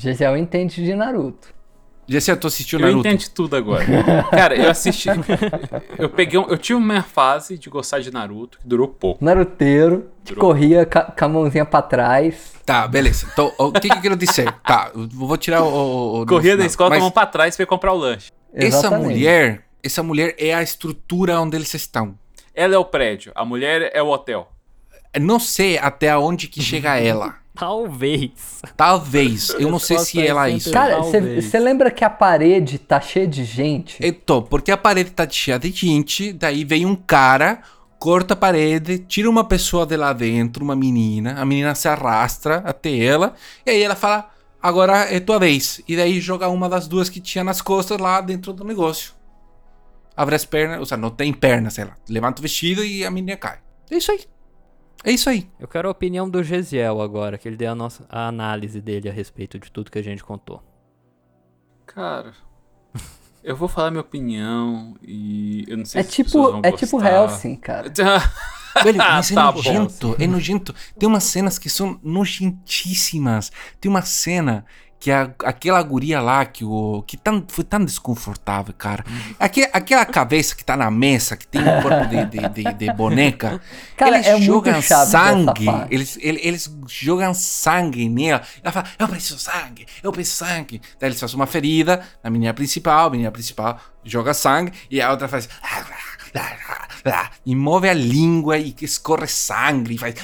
Gisele 0.00 0.38
entende 0.40 0.82
de 0.84 0.94
Naruto. 0.94 1.48
Sei, 2.20 2.34
tu 2.34 2.48
assistiu 2.48 2.80
Eu 2.80 2.86
Naruto? 2.86 3.06
entendi 3.06 3.30
tudo 3.30 3.54
agora. 3.54 3.84
Cara, 4.32 4.56
eu 4.56 4.68
assisti. 4.68 5.08
Eu 5.96 6.08
peguei 6.08 6.40
um, 6.40 6.48
Eu 6.48 6.58
tive 6.58 6.76
uma 6.76 7.02
fase 7.02 7.56
de 7.56 7.70
gostar 7.70 8.00
de 8.00 8.10
Naruto 8.10 8.58
que 8.58 8.66
durou 8.66 8.88
pouco. 8.88 9.24
Naruteiro, 9.24 10.10
que 10.24 10.34
Durou. 10.34 10.50
corria 10.50 10.84
com 10.86 11.24
a 11.24 11.28
mãozinha 11.28 11.64
pra 11.64 11.80
trás. 11.82 12.54
Tá, 12.66 12.88
beleza. 12.88 13.28
Então, 13.32 13.52
o 13.58 13.70
que, 13.70 13.88
que 13.88 13.96
eu 13.96 14.00
quero 14.00 14.16
dizer? 14.16 14.52
Tá, 14.66 14.90
eu 14.94 15.06
vou 15.12 15.36
tirar 15.36 15.62
o. 15.62 16.22
o- 16.22 16.26
Corria 16.26 16.56
da 16.56 16.64
escola 16.66 16.90
com 16.90 16.94
a 16.94 16.96
mas 16.96 17.02
mão 17.04 17.10
pra 17.12 17.26
trás 17.26 17.54
pra 17.54 17.62
ir 17.62 17.66
comprar 17.66 17.92
o 17.92 17.96
lanche. 17.98 18.32
Essa 18.52 18.66
Exatamente. 18.78 19.04
mulher, 19.14 19.64
essa 19.82 20.02
mulher 20.02 20.34
é 20.36 20.52
a 20.52 20.62
estrutura 20.62 21.40
onde 21.40 21.56
eles 21.56 21.72
estão. 21.74 22.18
Ela 22.52 22.74
é 22.74 22.78
o 22.78 22.84
prédio, 22.84 23.30
a 23.36 23.44
mulher 23.44 23.88
é 23.94 24.02
o 24.02 24.08
hotel. 24.08 24.50
Não 25.20 25.38
sei 25.38 25.78
até 25.78 26.16
onde 26.16 26.48
que 26.48 26.60
chega 26.60 26.96
ela. 26.98 27.36
Talvez. 27.60 28.62
Talvez. 28.74 29.50
Eu 29.50 29.70
não 29.70 29.78
sei 29.78 29.98
se 29.98 30.26
ela 30.26 30.48
é 30.48 30.52
isso. 30.52 30.70
Cara, 30.70 31.02
você 31.02 31.58
lembra 31.58 31.90
que 31.90 32.02
a 32.02 32.08
parede 32.08 32.78
tá 32.78 32.98
cheia 33.02 33.26
de 33.26 33.44
gente? 33.44 33.98
Então, 34.02 34.40
porque 34.42 34.72
a 34.72 34.78
parede 34.78 35.10
tá 35.10 35.28
cheia 35.28 35.58
de 35.58 35.70
gente, 35.70 36.32
daí 36.32 36.64
vem 36.64 36.86
um 36.86 36.96
cara, 36.96 37.60
corta 37.98 38.32
a 38.32 38.36
parede, 38.36 39.00
tira 39.00 39.28
uma 39.28 39.44
pessoa 39.44 39.84
de 39.84 39.94
lá 39.94 40.14
dentro, 40.14 40.64
uma 40.64 40.74
menina, 40.74 41.34
a 41.38 41.44
menina 41.44 41.74
se 41.74 41.86
arrastra 41.86 42.62
até 42.64 42.96
ela, 42.96 43.34
e 43.66 43.70
aí 43.70 43.82
ela 43.82 43.94
fala, 43.94 44.30
agora 44.62 45.14
é 45.14 45.20
tua 45.20 45.38
vez. 45.38 45.82
E 45.86 45.94
daí 45.96 46.18
joga 46.18 46.48
uma 46.48 46.66
das 46.66 46.88
duas 46.88 47.10
que 47.10 47.20
tinha 47.20 47.44
nas 47.44 47.60
costas 47.60 47.98
lá 47.98 48.22
dentro 48.22 48.54
do 48.54 48.64
negócio. 48.64 49.12
Abre 50.16 50.34
as 50.34 50.46
pernas, 50.46 50.78
ou 50.78 50.86
seja, 50.86 50.96
não 50.96 51.10
tem 51.10 51.30
pernas, 51.30 51.78
ela 51.78 51.94
levanta 52.08 52.40
o 52.40 52.42
vestido 52.42 52.82
e 52.82 53.04
a 53.04 53.10
menina 53.10 53.36
cai. 53.36 53.58
É 53.90 53.98
isso 53.98 54.10
aí. 54.10 54.20
É 55.02 55.10
isso 55.12 55.30
aí. 55.30 55.48
Eu 55.58 55.66
quero 55.66 55.88
a 55.88 55.90
opinião 55.90 56.28
do 56.28 56.42
Gesiel 56.42 57.00
agora, 57.00 57.38
que 57.38 57.48
ele 57.48 57.56
dê 57.56 57.66
a, 57.66 57.74
nossa, 57.74 58.04
a 58.08 58.26
análise 58.28 58.80
dele 58.80 59.08
a 59.08 59.12
respeito 59.12 59.58
de 59.58 59.70
tudo 59.72 59.90
que 59.90 59.98
a 59.98 60.02
gente 60.02 60.22
contou. 60.22 60.62
Cara, 61.86 62.34
eu 63.42 63.56
vou 63.56 63.68
falar 63.68 63.90
minha 63.90 64.02
opinião 64.02 64.94
e 65.02 65.64
eu 65.68 65.76
não 65.78 65.84
sei 65.84 66.00
É 66.00 66.04
se 66.04 66.10
tipo, 66.10 66.30
vão 66.50 66.60
é 66.62 66.70
tipo 66.72 66.98
gostar. 66.98 67.12
Helsing, 67.12 67.56
cara. 67.56 67.90
Velho, 68.84 68.98
mas 68.98 69.30
é 69.32 69.34
Tá 69.34 69.50
bom. 69.50 69.56
nojento, 69.58 70.16
é 70.18 70.26
nojento. 70.26 70.74
Tem 70.98 71.08
umas 71.08 71.24
cenas 71.24 71.58
que 71.58 71.68
são 71.70 71.98
nojentíssimas. 72.02 73.50
Tem 73.80 73.90
uma 73.90 74.02
cena 74.02 74.64
que 75.00 75.10
a, 75.10 75.30
aquela 75.44 75.82
guria 75.82 76.20
lá 76.20 76.44
que 76.44 76.62
o 76.62 77.02
que 77.06 77.16
tão, 77.16 77.42
foi 77.48 77.64
tão 77.64 77.82
desconfortável, 77.82 78.74
cara. 78.76 79.02
Aque, 79.38 79.66
aquela 79.72 80.04
cabeça 80.04 80.54
que 80.54 80.62
tá 80.62 80.76
na 80.76 80.90
mesa, 80.90 81.38
que 81.38 81.46
tem 81.46 81.62
um 81.62 81.80
corpo 81.80 82.06
de, 82.06 82.24
de, 82.26 82.48
de- 82.50 82.74
de 82.74 82.92
boneca. 82.92 83.58
Cara, 83.96 84.16
eles 84.16 84.26
é 84.26 84.40
jogam 84.42 84.74
sangue. 85.06 85.64
Eles, 85.90 86.18
ele- 86.20 86.40
eles 86.42 86.70
jogam 86.86 87.32
sangue 87.32 88.10
nela. 88.10 88.42
Ela 88.62 88.72
fala, 88.72 88.86
eu 88.98 89.08
preciso 89.08 89.38
sangue, 89.38 89.86
eu 90.02 90.12
preciso 90.12 90.36
sangue. 90.44 90.82
Daí 91.00 91.08
eles 91.08 91.18
fazem 91.18 91.34
uma 91.36 91.46
ferida 91.46 92.02
na 92.22 92.28
menina 92.28 92.52
principal, 92.52 93.06
a 93.06 93.10
menina 93.10 93.30
principal 93.30 93.80
joga 94.04 94.34
sangue 94.34 94.72
e 94.90 95.00
a 95.00 95.10
outra 95.10 95.28
faz. 95.28 95.48
E 97.46 97.56
move 97.56 97.88
a 97.88 97.94
língua 97.94 98.58
e 98.58 98.74
escorre 98.82 99.26
sangue. 99.26 99.94
E 99.94 99.98
faz. 99.98 100.14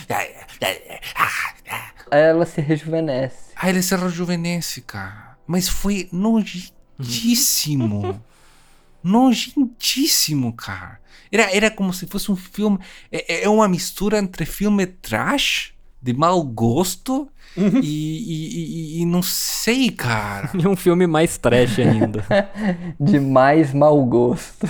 Aí 2.10 2.20
ela 2.20 2.44
se 2.46 2.60
rejuvenesce. 2.60 3.45
Aí 3.56 3.70
ele 3.70 3.82
se 3.82 3.96
rejuvenesce, 3.96 4.82
cara. 4.82 5.36
Mas 5.46 5.68
foi 5.68 6.08
nojentíssimo. 6.12 8.20
nojentíssimo, 9.02 10.52
cara. 10.52 11.00
Era, 11.32 11.54
era 11.56 11.70
como 11.70 11.92
se 11.92 12.06
fosse 12.06 12.30
um 12.30 12.36
filme. 12.36 12.78
É, 13.10 13.44
é 13.44 13.48
uma 13.48 13.68
mistura 13.68 14.18
entre 14.18 14.44
filme 14.44 14.86
trash, 14.86 15.72
de 16.00 16.12
mau 16.12 16.42
gosto, 16.42 17.28
e, 17.56 17.80
e, 17.82 18.98
e- 18.98 19.02
e 19.02 19.06
não 19.06 19.22
sei, 19.22 19.90
cara. 19.90 20.50
E 20.54 20.66
um 20.68 20.76
filme 20.76 21.06
mais 21.06 21.38
trash 21.38 21.78
ainda. 21.78 22.24
De 23.00 23.18
mais 23.18 23.72
mau 23.72 24.04
gosto. 24.04 24.66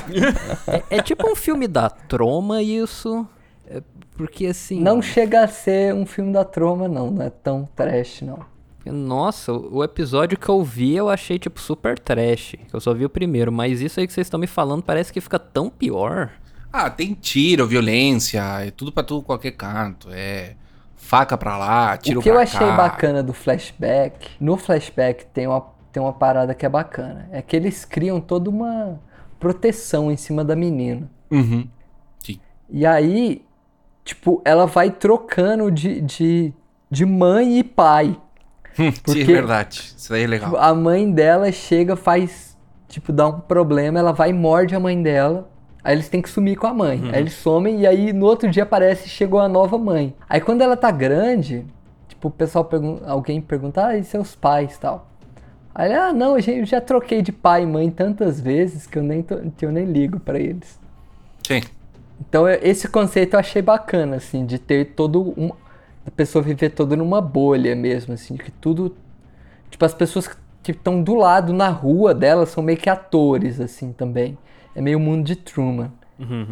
é, 0.90 0.98
é 0.98 1.02
tipo 1.02 1.28
um 1.30 1.34
filme 1.34 1.66
da 1.66 1.90
Troma, 1.90 2.62
isso. 2.62 3.26
É, 3.66 3.82
porque 4.16 4.46
assim. 4.46 4.80
Não 4.80 5.02
chega 5.02 5.44
a 5.44 5.48
ser 5.48 5.92
um 5.94 6.06
filme 6.06 6.32
da 6.32 6.44
troma, 6.44 6.86
não. 6.88 7.10
Não 7.10 7.22
é 7.26 7.30
tão 7.30 7.68
trash, 7.74 8.22
não. 8.22 8.38
Nossa, 8.92 9.52
o 9.52 9.82
episódio 9.82 10.38
que 10.38 10.48
eu 10.48 10.62
vi 10.62 10.94
eu 10.94 11.08
achei 11.08 11.38
tipo 11.38 11.60
super 11.60 11.98
trash. 11.98 12.54
Que 12.68 12.74
eu 12.74 12.80
só 12.80 12.92
vi 12.94 13.04
o 13.04 13.10
primeiro, 13.10 13.50
mas 13.50 13.80
isso 13.80 13.98
aí 14.00 14.06
que 14.06 14.12
vocês 14.12 14.26
estão 14.26 14.38
me 14.40 14.46
falando 14.46 14.82
parece 14.82 15.12
que 15.12 15.20
fica 15.20 15.38
tão 15.38 15.68
pior. 15.70 16.30
Ah, 16.72 16.90
tem 16.90 17.14
tiro, 17.14 17.66
violência, 17.66 18.40
é 18.62 18.70
tudo 18.70 18.92
pra 18.92 19.02
tudo, 19.02 19.22
qualquer 19.22 19.52
canto. 19.52 20.08
É 20.12 20.54
faca 20.96 21.38
pra 21.38 21.56
lá, 21.56 21.96
tiro 21.96 22.20
O 22.20 22.22
que 22.22 22.28
eu 22.28 22.34
pra 22.34 22.42
achei 22.42 22.58
cá. 22.58 22.76
bacana 22.76 23.22
do 23.22 23.32
flashback, 23.32 24.30
no 24.40 24.56
flashback 24.56 25.26
tem 25.26 25.46
uma, 25.46 25.64
tem 25.92 26.02
uma 26.02 26.12
parada 26.12 26.54
que 26.54 26.66
é 26.66 26.68
bacana. 26.68 27.28
É 27.30 27.40
que 27.40 27.54
eles 27.54 27.84
criam 27.84 28.20
toda 28.20 28.50
uma 28.50 28.98
proteção 29.38 30.10
em 30.10 30.16
cima 30.16 30.44
da 30.44 30.56
menina. 30.56 31.08
Uhum. 31.30 31.68
Sim. 32.24 32.40
E 32.68 32.84
aí, 32.84 33.42
tipo, 34.04 34.42
ela 34.44 34.66
vai 34.66 34.90
trocando 34.90 35.70
de, 35.70 36.00
de, 36.00 36.52
de 36.90 37.06
mãe 37.06 37.58
e 37.58 37.64
pai. 37.64 38.20
Sim, 38.76 38.88
é 38.88 38.92
Porque- 39.02 39.24
verdade. 39.24 39.94
Isso 39.96 40.10
daí 40.10 40.24
é 40.24 40.26
legal. 40.26 40.50
Tipo, 40.50 40.60
a 40.62 40.74
mãe 40.74 41.10
dela 41.10 41.50
chega, 41.50 41.96
faz, 41.96 42.56
tipo, 42.88 43.12
dá 43.12 43.26
um 43.28 43.40
problema, 43.40 43.98
ela 43.98 44.12
vai 44.12 44.30
e 44.30 44.32
morde 44.32 44.74
a 44.74 44.80
mãe 44.80 45.00
dela. 45.02 45.48
Aí 45.82 45.94
eles 45.94 46.08
têm 46.08 46.20
que 46.20 46.28
sumir 46.28 46.56
com 46.56 46.66
a 46.66 46.74
mãe. 46.74 47.10
Aí 47.12 47.20
eles 47.20 47.34
somem 47.34 47.80
e 47.80 47.86
aí 47.86 48.12
no 48.12 48.26
outro 48.26 48.50
dia 48.50 48.64
aparece 48.64 49.08
chegou 49.08 49.38
a 49.40 49.48
nova 49.48 49.78
mãe. 49.78 50.14
Aí 50.28 50.40
quando 50.40 50.60
ela 50.62 50.76
tá 50.76 50.90
grande, 50.90 51.64
tipo, 52.08 52.28
o 52.28 52.30
pessoal 52.30 52.64
pergunta, 52.64 53.08
alguém 53.08 53.40
pergunta, 53.40 53.86
ah, 53.86 53.96
e 53.96 54.02
seus 54.02 54.34
pais 54.34 54.74
e 54.74 54.80
tal. 54.80 55.08
Aí 55.74 55.92
ah, 55.94 56.12
não, 56.12 56.36
eu 56.38 56.64
já, 56.66 56.80
troquei 56.80 57.22
de 57.22 57.30
pai 57.30 57.62
e 57.62 57.66
mãe 57.66 57.88
tantas 57.90 58.40
vezes 58.40 58.86
que 58.86 58.98
eu 58.98 59.02
nem, 59.02 59.22
tô- 59.22 59.38
que 59.56 59.64
eu 59.64 59.70
nem 59.70 59.84
ligo 59.84 60.18
pra 60.18 60.38
eles. 60.40 60.78
Sim. 61.46 61.60
Então 62.18 62.48
esse 62.48 62.88
conceito 62.88 63.34
eu 63.34 63.40
achei 63.40 63.62
bacana, 63.62 64.16
assim, 64.16 64.44
de 64.44 64.58
ter 64.58 64.86
todo 64.96 65.34
um. 65.36 65.50
A 66.06 66.10
pessoa 66.10 66.42
viver 66.42 66.70
toda 66.70 66.96
numa 66.96 67.20
bolha 67.20 67.74
mesmo, 67.74 68.14
assim, 68.14 68.34
de 68.34 68.42
que 68.44 68.50
tudo. 68.50 68.96
Tipo, 69.70 69.84
as 69.84 69.92
pessoas 69.94 70.28
que 70.62 70.70
estão 70.72 71.02
do 71.02 71.14
lado 71.14 71.52
na 71.52 71.68
rua 71.68 72.14
dela 72.14 72.46
são 72.46 72.62
meio 72.62 72.78
que 72.78 72.88
atores, 72.88 73.60
assim, 73.60 73.92
também. 73.92 74.38
É 74.74 74.80
meio 74.80 74.98
o 74.98 75.00
mundo 75.00 75.24
de 75.24 75.36
Truman 75.36 75.92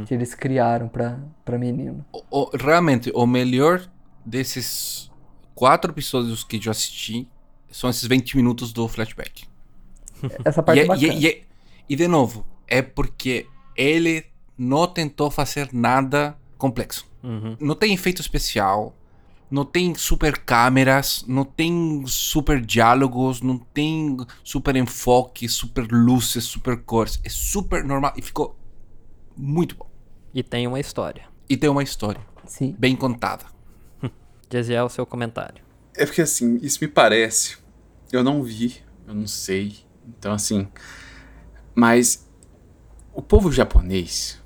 que 0.07 0.13
eles 0.13 0.35
criaram 0.35 0.89
pra, 0.89 1.19
pra 1.45 1.59
menino. 1.59 2.05
O- 2.13 2.23
o- 2.31 2.51
realmente, 2.57 3.11
o 3.15 3.27
melhor 3.27 3.81
desses 4.25 5.11
quatro 5.55 5.91
episódios 5.93 6.45
que 6.45 6.61
eu 6.63 6.71
assisti 6.71 7.27
são 7.71 7.89
esses 7.89 8.07
20 8.07 8.37
minutos 8.37 8.73
do 8.73 8.87
flashback. 8.89 9.45
Essa 10.45 10.63
parte 10.63 10.79
E, 10.79 10.81
é 10.81 10.85
é- 10.85 10.87
bacana. 10.89 11.07
e, 11.07 11.11
é- 11.11 11.19
e, 11.19 11.27
é- 11.29 11.41
e, 11.89 11.97
de 11.97 12.07
novo, 12.09 12.45
é 12.67 12.83
porque 12.83 13.47
ele 13.77 14.25
não 14.57 14.87
tentou 14.87 15.31
fazer 15.31 15.69
nada 15.73 16.37
complexo. 16.59 17.07
Uhum. 17.23 17.57
Não 17.61 17.75
tem 17.75 17.93
efeito 17.95 18.21
especial, 18.21 18.95
não 19.55 19.65
tem 19.65 19.95
super 19.95 20.37
câmeras, 20.37 21.25
não 21.29 21.45
tem 21.45 22.03
super 22.09 22.61
diálogos, 22.61 23.41
não 23.41 23.57
tem 23.57 24.17
super 24.43 24.75
enfoque, 24.75 25.49
super 25.49 25.87
luzes, 25.93 26.43
super 26.43 26.77
cores. 26.83 27.21
É 27.23 27.29
super 27.29 27.85
normal 27.85 28.13
e 28.17 28.21
ficou 28.21 28.59
muito 29.37 29.77
bom. 29.77 29.89
E 30.35 30.43
tem 30.43 30.67
uma 30.67 30.81
história. 30.81 31.29
E 31.49 31.57
tem 31.57 31.71
uma 31.71 31.85
história 31.85 32.21
Sim. 32.45 32.75
bem 32.77 32.97
contada. 32.97 33.45
Gesiel, 34.51 34.89
seu 34.89 35.07
comentário. 35.07 35.63
É 35.97 36.05
porque 36.05 36.23
assim, 36.23 36.59
isso 36.61 36.81
me 36.81 36.89
parece. 36.89 37.57
Eu 38.11 38.25
não 38.25 38.43
vi, 38.43 38.83
eu 39.07 39.15
não 39.15 39.29
sei. 39.29 39.77
Então, 40.05 40.33
assim. 40.33 40.67
Mas 41.77 42.29
o 43.13 43.23
povo 43.23 43.53
japonês, 43.53 44.43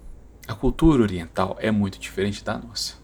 a 0.47 0.55
cultura 0.55 1.03
oriental 1.03 1.57
é 1.61 1.71
muito 1.71 1.99
diferente 1.99 2.44
da 2.44 2.59
nossa. 2.59 2.98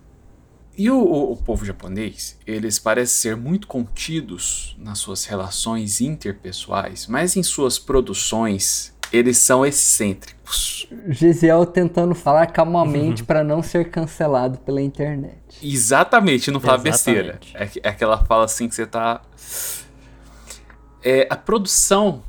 E 0.76 0.90
o, 0.90 0.96
o- 0.98 1.32
o 1.32 1.36
povo 1.36 1.64
japonês, 1.64 2.36
eles 2.46 2.78
parecem 2.78 3.16
ser 3.32 3.36
muito 3.36 3.66
contidos 3.68 4.74
nas 4.78 4.98
suas 4.98 5.24
relações 5.24 6.00
interpessoais, 6.00 7.06
mas 7.06 7.36
em 7.36 7.42
suas 7.42 7.78
produções, 7.78 8.92
eles 9.12 9.38
são 9.38 9.64
excêntricos. 9.64 10.88
Gisiel 11.08 11.64
tentando 11.66 12.14
falar 12.14 12.46
calmamente 12.48 13.22
pra 13.22 13.44
não 13.44 13.62
ser 13.62 13.88
cancelado 13.90 14.58
pela 14.58 14.82
internet. 14.82 15.36
Exatamente, 15.62 16.50
não 16.50 16.58
fala 16.60 16.78
besteira. 16.78 17.40
É, 17.54 17.66
que- 17.66 17.80
é 17.82 17.88
aquela 17.88 18.24
fala 18.24 18.44
assim 18.44 18.68
que 18.68 18.74
você 18.74 18.84
tá. 18.86 19.22
É, 21.02 21.26
a 21.30 21.36
produção 21.36 22.22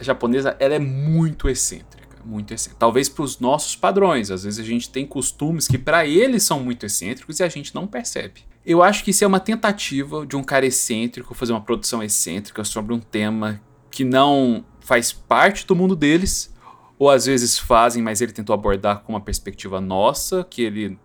japonesa 0.00 0.54
ela 0.60 0.74
é 0.74 0.78
muito 0.78 1.48
excêntrica, 1.48 1.95
muito 2.26 2.52
excêntrica. 2.52 2.78
Talvez 2.78 3.08
para 3.08 3.24
os 3.24 3.38
nossos 3.38 3.76
padrões. 3.76 4.30
Às 4.30 4.44
vezes 4.44 4.58
a 4.58 4.64
gente 4.64 4.90
tem 4.90 5.06
costumes 5.06 5.68
que 5.68 5.78
para 5.78 6.06
eles 6.06 6.42
são 6.42 6.60
muito 6.60 6.84
excêntricos 6.84 7.40
e 7.40 7.42
a 7.42 7.48
gente 7.48 7.74
não 7.74 7.86
percebe. 7.86 8.42
Eu 8.64 8.82
acho 8.82 9.04
que 9.04 9.10
isso 9.10 9.22
é 9.22 9.26
uma 9.26 9.38
tentativa 9.38 10.26
de 10.26 10.34
um 10.36 10.42
cara 10.42 10.66
excêntrico 10.66 11.34
fazer 11.34 11.52
uma 11.52 11.60
produção 11.60 12.02
excêntrica 12.02 12.64
sobre 12.64 12.92
um 12.92 12.98
tema 12.98 13.60
que 13.90 14.04
não 14.04 14.64
faz 14.80 15.12
parte 15.12 15.66
do 15.66 15.74
mundo 15.74 15.94
deles, 15.94 16.54
ou 16.98 17.08
às 17.08 17.26
vezes 17.26 17.58
fazem, 17.58 18.02
mas 18.02 18.20
ele 18.20 18.32
tentou 18.32 18.54
abordar 18.54 19.00
com 19.00 19.12
uma 19.12 19.20
perspectiva 19.20 19.80
nossa, 19.80 20.44
que 20.44 20.62
ele 20.62 20.98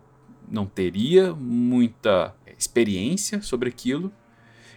não 0.50 0.66
teria 0.66 1.34
muita 1.34 2.36
experiência 2.58 3.42
sobre 3.42 3.70
aquilo, 3.70 4.12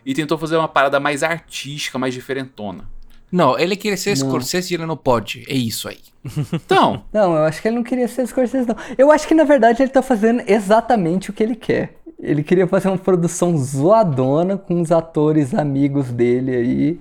e 0.04 0.14
tentou 0.14 0.36
fazer 0.36 0.56
uma 0.56 0.68
parada 0.68 1.00
mais 1.00 1.22
artística, 1.22 1.98
mais 1.98 2.14
diferentona. 2.14 2.90
Não, 3.34 3.58
ele 3.58 3.74
quer 3.74 3.98
ser 3.98 4.10
Não. 4.10 4.28
Scorsese 4.28 4.72
e 4.72 4.76
ele 4.76 4.86
não 4.86 4.96
pode. 4.96 5.44
É 5.48 5.54
isso 5.54 5.88
aí. 5.88 5.98
Então, 6.54 7.02
Não, 7.12 7.36
eu 7.36 7.42
acho 7.42 7.60
que 7.60 7.66
ele 7.66 7.74
não 7.74 7.82
queria 7.82 8.06
ser 8.06 8.24
Scorsese, 8.28 8.68
não. 8.68 8.76
Eu 8.96 9.10
acho 9.10 9.26
que, 9.26 9.34
na 9.34 9.42
verdade, 9.42 9.82
ele 9.82 9.90
tá 9.90 10.00
fazendo 10.02 10.40
exatamente 10.46 11.30
o 11.30 11.32
que 11.32 11.42
ele 11.42 11.56
quer. 11.56 11.96
Ele 12.22 12.44
queria 12.44 12.66
fazer 12.68 12.86
uma 12.88 12.96
produção 12.96 13.58
zoadona 13.58 14.56
com 14.56 14.80
os 14.80 14.92
atores 14.92 15.52
amigos 15.52 16.12
dele 16.12 16.54
aí. 16.54 17.00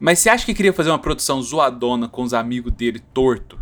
mas 0.00 0.20
você 0.20 0.30
acha 0.30 0.46
que 0.46 0.54
queria 0.54 0.72
fazer 0.72 0.88
uma 0.88 0.98
produção 0.98 1.42
zoadona 1.42 2.08
com 2.08 2.22
os 2.22 2.32
amigos 2.32 2.72
dele 2.72 2.98
torto? 3.12 3.58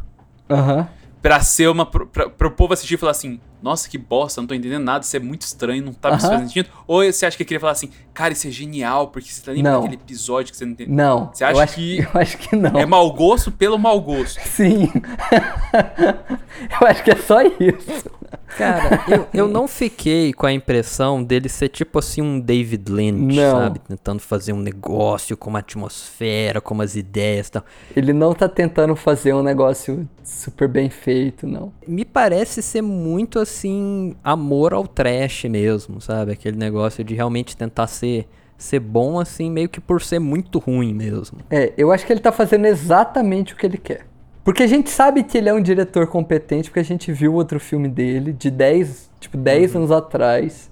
Aham. 0.48 0.88
Pra 1.20 1.40
ser 1.40 1.68
uma. 1.68 1.84
Pra, 1.84 2.06
pra, 2.06 2.30
pro 2.30 2.50
povo 2.52 2.72
assistir 2.72 2.94
e 2.94 2.98
falar 2.98 3.12
assim: 3.12 3.40
Nossa, 3.62 3.88
que 3.88 3.96
bosta, 3.96 4.40
não 4.40 4.48
tô 4.48 4.54
entendendo 4.54 4.82
nada, 4.82 5.04
isso 5.04 5.16
é 5.16 5.20
muito 5.20 5.42
estranho, 5.42 5.84
não 5.84 5.92
tá 5.92 6.08
me 6.10 6.14
Aham. 6.16 6.20
fazendo 6.22 6.46
sentido. 6.48 6.68
Ou 6.86 7.04
você 7.04 7.24
acha 7.24 7.36
que 7.36 7.42
ele 7.44 7.48
queria 7.48 7.60
falar 7.60 7.72
assim: 7.72 7.90
Cara, 8.12 8.32
isso 8.32 8.48
é 8.48 8.50
genial, 8.50 9.08
porque 9.08 9.28
você 9.30 9.40
tá 9.42 9.52
lembrando 9.52 9.74
Não. 9.74 9.82
daquele 9.82 10.02
episódio 10.02 10.50
que 10.50 10.56
você 10.58 10.64
não 10.64 10.72
entendeu? 10.72 10.94
Não. 10.94 11.30
Você 11.32 11.44
acha 11.44 11.54
eu 11.56 11.60
acho 11.60 11.74
que- 11.76 11.98
Eu 12.00 12.20
acho 12.20 12.38
que 12.38 12.56
não. 12.56 12.78
É 12.78 12.84
mau 12.84 13.12
gosto 13.12 13.50
pelo 13.52 13.78
mau 13.78 14.00
gosto. 14.00 14.40
Sim. 14.46 14.90
eu 16.80 16.86
acho 16.86 17.02
que 17.04 17.10
é 17.10 17.16
só 17.16 17.40
isso. 17.42 18.10
Cara, 18.56 19.04
eu, 19.08 19.26
eu 19.32 19.48
não 19.48 19.66
fiquei 19.66 20.32
com 20.32 20.46
a 20.46 20.52
impressão 20.52 21.22
dele 21.22 21.48
ser 21.48 21.68
tipo 21.68 21.98
assim 21.98 22.20
um 22.20 22.38
David 22.38 22.90
Lynch, 22.90 23.36
Não. 23.36 23.58
sabe? 23.58 23.78
Tentando 23.80 24.20
fazer 24.20 24.52
um 24.52 24.60
negócio 24.60 25.36
com 25.36 25.50
uma 25.50 25.60
atmosfera, 25.60 26.60
com 26.60 26.74
umas 26.74 26.94
ideias 26.94 27.48
e 27.48 27.52
tal. 27.52 27.64
Ele 27.96 28.12
não 28.12 28.34
tá 28.34 28.48
tentando 28.48 28.94
fazer 28.94 29.32
um 29.34 29.42
negócio 29.42 30.08
super 30.22 30.68
bem 30.68 30.90
feito, 30.90 31.46
não. 31.46 31.72
Me 31.86 32.04
parece 32.04 32.62
ser 32.62 32.82
muito 32.82 33.38
assim, 33.38 34.14
amor 34.22 34.74
ao 34.74 34.86
trash 34.86 35.44
mesmo, 35.44 36.00
sabe? 36.00 36.32
Aquele 36.32 36.56
negócio 36.56 37.02
de 37.02 37.14
realmente 37.14 37.56
tentar 37.56 37.86
ser, 37.86 38.28
ser 38.56 38.80
bom 38.80 39.18
assim, 39.18 39.50
meio 39.50 39.68
que 39.68 39.80
por 39.80 40.02
ser 40.02 40.18
muito 40.18 40.58
ruim 40.58 40.92
mesmo. 40.92 41.38
É, 41.50 41.72
eu 41.76 41.90
acho 41.90 42.06
que 42.06 42.12
ele 42.12 42.20
tá 42.20 42.32
fazendo 42.32 42.66
exatamente 42.66 43.54
o 43.54 43.56
que 43.56 43.66
ele 43.66 43.78
quer. 43.78 44.11
Porque 44.44 44.62
a 44.62 44.66
gente 44.66 44.90
sabe 44.90 45.22
que 45.22 45.38
ele 45.38 45.48
é 45.48 45.54
um 45.54 45.62
diretor 45.62 46.06
competente, 46.06 46.68
porque 46.68 46.80
a 46.80 46.84
gente 46.84 47.12
viu 47.12 47.34
outro 47.34 47.60
filme 47.60 47.88
dele, 47.88 48.32
de 48.32 48.50
10, 48.50 49.10
tipo, 49.20 49.36
10 49.36 49.76
anos 49.76 49.90
atrás. 49.90 50.70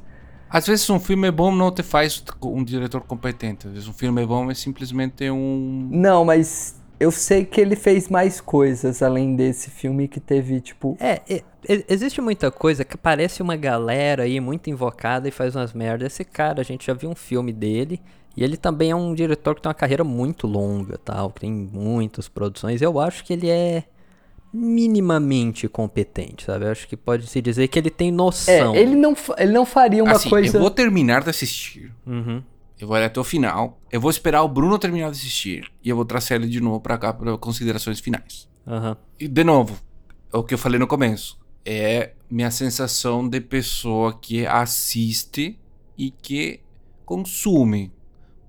Às 0.48 0.66
vezes 0.66 0.90
um 0.90 0.98
filme 0.98 1.28
é 1.28 1.30
bom 1.30 1.54
não 1.54 1.70
te 1.70 1.82
faz 1.82 2.22
um 2.42 2.64
diretor 2.64 3.02
competente. 3.02 3.68
Às 3.68 3.72
vezes 3.72 3.88
um 3.88 3.92
filme 3.92 4.22
é 4.22 4.26
bom 4.26 4.50
é 4.50 4.54
simplesmente 4.54 5.30
um. 5.30 5.88
Não, 5.92 6.24
mas 6.24 6.80
eu 6.98 7.12
sei 7.12 7.44
que 7.44 7.60
ele 7.60 7.76
fez 7.76 8.08
mais 8.08 8.40
coisas 8.40 9.02
além 9.02 9.36
desse 9.36 9.70
filme 9.70 10.08
que 10.08 10.18
teve, 10.18 10.60
tipo. 10.60 10.96
É, 10.98 11.22
é, 11.30 11.42
existe 11.88 12.20
muita 12.20 12.50
coisa 12.50 12.84
que 12.84 12.96
parece 12.98 13.40
uma 13.40 13.54
galera 13.54 14.24
aí 14.24 14.40
muito 14.40 14.68
invocada 14.68 15.28
e 15.28 15.30
faz 15.30 15.54
umas 15.54 15.72
merdas. 15.72 16.12
Esse 16.12 16.24
cara, 16.24 16.60
a 16.60 16.64
gente 16.64 16.86
já 16.86 16.92
viu 16.92 17.08
um 17.08 17.14
filme 17.14 17.52
dele. 17.52 18.02
E 18.36 18.44
ele 18.44 18.56
também 18.56 18.90
é 18.90 18.94
um 18.96 19.14
diretor 19.14 19.54
que 19.54 19.62
tem 19.62 19.68
uma 19.68 19.74
carreira 19.74 20.04
muito 20.04 20.46
longa, 20.46 20.96
tal, 20.98 21.30
que 21.30 21.40
tem 21.40 21.50
muitas 21.52 22.28
produções. 22.28 22.80
Eu 22.80 22.98
acho 23.00 23.24
que 23.24 23.32
ele 23.32 23.48
é 23.50 23.84
minimamente 24.52 25.68
competente, 25.68 26.44
sabe? 26.44 26.64
Eu 26.64 26.70
acho 26.72 26.86
que 26.88 26.96
pode 26.96 27.26
se 27.26 27.40
dizer 27.40 27.68
que 27.68 27.78
ele 27.78 27.90
tem 27.90 28.08
É, 28.08 28.12
noção. 28.12 28.74
ele 28.74 28.94
não, 28.96 29.14
ele 29.38 29.52
não 29.52 29.64
faria 29.64 30.02
uma 30.02 30.12
assim, 30.12 30.28
coisa. 30.28 30.56
eu 30.56 30.60
vou 30.60 30.70
terminar 30.70 31.22
de 31.22 31.30
assistir. 31.30 31.92
Uhum. 32.06 32.42
Eu 32.78 32.88
vou 32.88 32.96
ir 32.96 33.04
até 33.04 33.20
o 33.20 33.24
final. 33.24 33.78
Eu 33.92 34.00
vou 34.00 34.10
esperar 34.10 34.42
o 34.42 34.48
Bruno 34.48 34.78
terminar 34.78 35.06
de 35.10 35.18
assistir. 35.18 35.70
E 35.84 35.88
eu 35.88 35.96
vou 35.96 36.04
trazer 36.04 36.34
ele 36.34 36.48
de 36.48 36.60
novo 36.60 36.80
pra 36.80 36.96
cá 36.96 37.12
para 37.12 37.36
considerações 37.36 38.00
finais. 38.00 38.48
Aham. 38.66 38.96
E, 39.18 39.28
de 39.28 39.44
novo, 39.44 39.76
é 40.32 40.36
o 40.36 40.42
que 40.42 40.54
eu 40.54 40.58
falei 40.58 40.78
no 40.78 40.86
começo. 40.86 41.38
É 41.64 42.12
minha 42.30 42.50
sensação 42.50 43.28
de 43.28 43.40
pessoa 43.40 44.18
que 44.18 44.46
assiste 44.46 45.58
e 45.98 46.10
que 46.10 46.60
consome. 47.04 47.92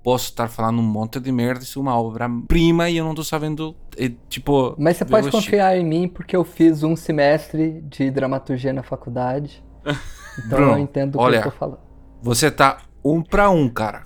Posso 0.03 0.25
estar 0.25 0.47
falando 0.47 0.79
um 0.79 0.83
monte 0.83 1.19
de 1.19 1.31
merda, 1.31 1.63
isso 1.63 1.77
é 1.77 1.81
uma 1.81 1.99
obra-prima 1.99 2.89
e 2.89 2.97
eu 2.97 3.05
não 3.05 3.13
tô 3.13 3.23
sabendo, 3.23 3.75
é, 3.95 4.11
tipo... 4.27 4.75
Mas 4.77 4.97
você 4.97 5.05
pode 5.05 5.29
confiar 5.29 5.77
em 5.77 5.85
mim 5.85 6.07
porque 6.07 6.35
eu 6.35 6.43
fiz 6.43 6.81
um 6.81 6.95
semestre 6.95 7.81
de 7.83 8.09
dramaturgia 8.09 8.73
na 8.73 8.83
faculdade. 8.83 9.63
Então 10.31 10.59
Bruno, 10.59 10.71
eu 10.71 10.79
entendo 10.79 11.19
o 11.19 11.29
que 11.29 11.35
eu 11.35 11.43
tô 11.43 11.51
falando. 11.51 11.79
Você 12.21 12.49
tá 12.49 12.83
um 13.03 13.21
pra 13.21 13.49
um, 13.49 13.67
cara. 13.67 14.05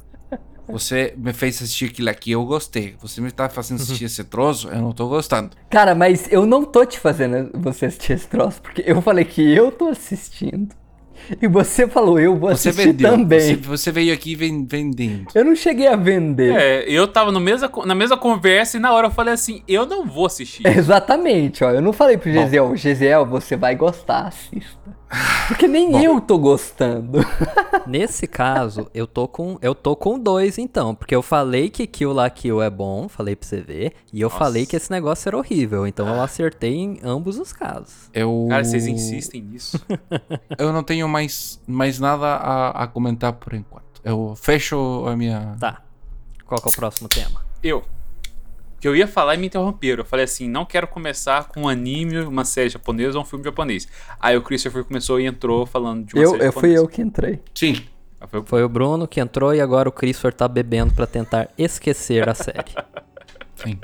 Você 0.68 1.14
me 1.16 1.32
fez 1.32 1.58
assistir 1.58 1.86
aquilo 1.86 2.10
aqui, 2.10 2.32
eu 2.32 2.44
gostei. 2.46 2.96
Você 3.00 3.22
me 3.22 3.32
tá 3.32 3.48
fazendo 3.50 3.82
assistir 3.82 4.06
esse 4.06 4.24
troço, 4.24 4.68
eu 4.70 4.82
não 4.82 4.92
tô 4.92 5.08
gostando. 5.08 5.52
Cara, 5.70 5.94
mas 5.94 6.32
eu 6.32 6.46
não 6.46 6.64
tô 6.64 6.86
te 6.86 7.00
fazendo 7.00 7.52
você 7.54 7.86
assistir 7.86 8.14
esse 8.14 8.28
troço, 8.28 8.62
porque 8.62 8.84
eu 8.86 9.02
falei 9.02 9.26
que 9.26 9.42
eu 9.42 9.72
tô 9.72 9.88
assistindo. 9.90 10.76
E 11.42 11.48
você 11.48 11.88
falou, 11.88 12.20
eu 12.20 12.36
vou 12.36 12.50
Você 12.56 12.70
assistir 12.70 12.88
vendeu. 12.94 13.12
também. 13.12 13.40
Você, 13.40 13.56
você 13.56 13.92
veio 13.92 14.14
aqui 14.14 14.36
ven- 14.36 14.66
vendendo. 14.70 15.26
Eu 15.34 15.44
não 15.46 15.56
cheguei 15.56 15.88
a 15.88 15.96
vender. 15.96 16.54
É, 16.56 16.86
eu 16.90 17.08
tava 17.08 17.32
no 17.32 17.40
mesma, 17.40 17.70
na 17.86 17.96
mesma 17.96 18.18
conversa 18.18 18.78
e 18.78 18.80
na 18.80 18.92
hora 18.94 19.08
eu 19.08 19.12
falei 19.12 19.34
assim, 19.34 19.62
eu 19.68 19.86
não 19.86 20.06
vou 20.06 20.26
assistir. 20.26 20.66
Exatamente, 20.68 21.64
ó. 21.64 21.72
Eu 21.72 21.82
não 21.82 21.92
falei 21.94 22.18
pro 22.18 22.32
Gesiel, 22.32 22.76
Gesiel, 22.76 23.26
você 23.26 23.56
vai 23.56 23.76
gostar, 23.76 24.28
assista. 24.28 24.95
Porque 25.48 25.68
nem 25.68 26.04
eu 26.04 26.20
tô 26.20 26.38
gostando. 26.38 27.20
Nesse 27.86 28.28
caso, 28.28 28.90
eu 28.94 29.06
tô 29.06 29.28
com 29.28 29.58
eu 29.62 29.76
tô 29.76 29.96
com 29.96 30.18
dois 30.18 30.58
então, 30.58 30.96
porque 30.96 31.16
eu 31.16 31.22
falei 31.22 31.70
que 31.70 31.86
Kill 31.86 32.12
La 32.12 32.30
Kill 32.30 32.62
é 32.62 32.70
bom, 32.70 33.08
falei 33.08 33.36
pra 33.36 33.48
você 33.48 33.62
ver, 33.62 33.94
e 34.12 34.22
eu 34.22 34.30
Nossa. 34.30 34.40
falei 34.40 34.66
que 34.66 34.76
esse 34.76 34.90
negócio 34.92 35.30
era 35.30 35.38
horrível, 35.38 35.86
então 35.86 36.08
eu 36.08 36.22
acertei 36.22 36.74
em 36.74 37.00
ambos 37.04 37.38
os 37.38 37.54
casos. 37.54 38.10
Eu, 38.14 38.48
Cara, 38.50 38.64
vocês 38.64 38.88
insistem 38.88 39.42
nisso. 39.42 39.80
Eu 40.58 40.72
não 40.72 40.84
tenho 40.84 41.08
mais, 41.08 41.62
mais 41.68 42.00
nada 42.00 42.26
a, 42.26 42.84
a 42.84 42.88
comentar 42.88 43.34
por 43.34 43.54
enquanto. 43.54 43.86
Eu 44.04 44.36
fecho 44.36 45.06
a 45.08 45.16
minha. 45.16 45.56
Tá. 45.60 45.82
Qual 46.46 46.62
que 46.62 46.68
é 46.68 46.72
o 46.72 46.76
próximo 46.76 47.10
tema? 47.10 47.42
Eu. 47.62 47.84
Que 48.86 48.90
eu 48.90 48.96
ia 48.96 49.08
falar 49.08 49.34
e 49.34 49.38
me 49.40 49.48
interromperam. 49.48 50.02
Eu 50.04 50.06
falei 50.06 50.26
assim, 50.26 50.48
não 50.48 50.64
quero 50.64 50.86
começar 50.88 51.46
com 51.48 51.62
um 51.64 51.68
anime, 51.68 52.20
uma 52.20 52.46
série 52.46 52.70
japonesa 52.70 53.18
ou 53.18 53.24
um 53.24 53.26
filme 53.26 53.44
japonês. 53.44 53.88
Aí 54.20 54.38
o 54.38 54.44
Christopher 54.44 54.84
começou 54.84 55.20
e 55.20 55.26
entrou 55.26 55.66
falando 55.66 56.06
de 56.06 56.14
uma 56.14 56.22
Eu, 56.24 56.30
série 56.30 56.44
eu 56.46 56.52
fui 56.54 56.70
japonesa. 56.70 56.82
eu 56.84 56.88
que 56.88 57.02
entrei. 57.02 57.40
Sim. 57.56 57.84
Ah, 58.22 58.28
foi 58.28 58.42
o- 58.42 58.44
Foi 58.46 58.64
o 58.64 58.70
Bruno 58.70 59.08
que 59.08 59.20
entrou 59.20 59.56
e 59.56 59.60
agora 59.60 59.90
o 59.90 59.92
Christopher 59.92 60.32
tá 60.36 60.48
bebendo 60.48 60.94
pra 60.94 61.08
tentar 61.08 61.50
esquecer 61.58 62.30
a 62.30 62.36
série. 62.36 62.76
Sim. 63.56 63.80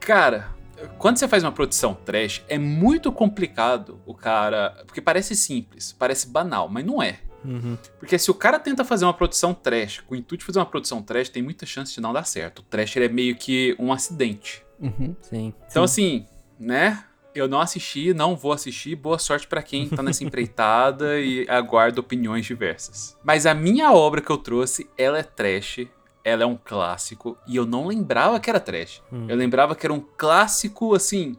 Cara, 0.00 0.48
quando 0.96 1.18
você 1.18 1.28
faz 1.28 1.44
uma 1.44 1.52
produção 1.52 1.92
trash, 1.92 2.42
é 2.48 2.56
muito 2.58 3.12
complicado 3.12 4.00
o 4.06 4.14
cara. 4.14 4.74
Porque 4.86 5.02
parece 5.02 5.36
simples, 5.36 5.92
parece 5.92 6.28
banal, 6.30 6.66
mas 6.66 6.82
não 6.82 7.02
é. 7.02 7.18
Uhum. 7.46 7.78
Porque 7.98 8.18
se 8.18 8.30
o 8.30 8.34
cara 8.34 8.58
tenta 8.58 8.84
fazer 8.84 9.04
uma 9.04 9.14
produção 9.14 9.54
trash, 9.54 10.00
com 10.00 10.14
o 10.14 10.16
intuito 10.16 10.42
de 10.42 10.46
fazer 10.46 10.58
uma 10.58 10.66
produção 10.66 11.02
trash, 11.02 11.28
tem 11.28 11.42
muita 11.42 11.64
chance 11.64 11.94
de 11.94 12.00
não 12.00 12.12
dar 12.12 12.24
certo. 12.24 12.60
O 12.60 12.62
trash 12.62 12.96
ele 12.96 13.06
é 13.06 13.08
meio 13.08 13.36
que 13.36 13.76
um 13.78 13.92
acidente. 13.92 14.64
Uhum. 14.80 15.14
Sim. 15.22 15.54
Então, 15.68 15.84
assim, 15.84 16.26
né? 16.58 17.04
Eu 17.34 17.46
não 17.46 17.60
assisti, 17.60 18.14
não 18.14 18.34
vou 18.34 18.52
assistir. 18.52 18.96
Boa 18.96 19.18
sorte 19.18 19.46
pra 19.46 19.62
quem 19.62 19.88
tá 19.88 20.02
nessa 20.02 20.24
empreitada 20.24 21.20
e 21.20 21.46
aguarda 21.48 22.00
opiniões 22.00 22.46
diversas. 22.46 23.16
Mas 23.22 23.44
a 23.44 23.54
minha 23.54 23.92
obra 23.92 24.22
que 24.22 24.30
eu 24.30 24.38
trouxe, 24.38 24.88
ela 24.96 25.18
é 25.18 25.22
trash. 25.22 25.86
Ela 26.24 26.42
é 26.42 26.46
um 26.46 26.56
clássico. 26.56 27.36
E 27.46 27.54
eu 27.54 27.66
não 27.66 27.86
lembrava 27.86 28.40
que 28.40 28.48
era 28.48 28.58
trash. 28.58 29.02
Hum. 29.12 29.26
Eu 29.28 29.36
lembrava 29.36 29.76
que 29.76 29.86
era 29.86 29.92
um 29.92 30.04
clássico, 30.16 30.94
assim. 30.94 31.36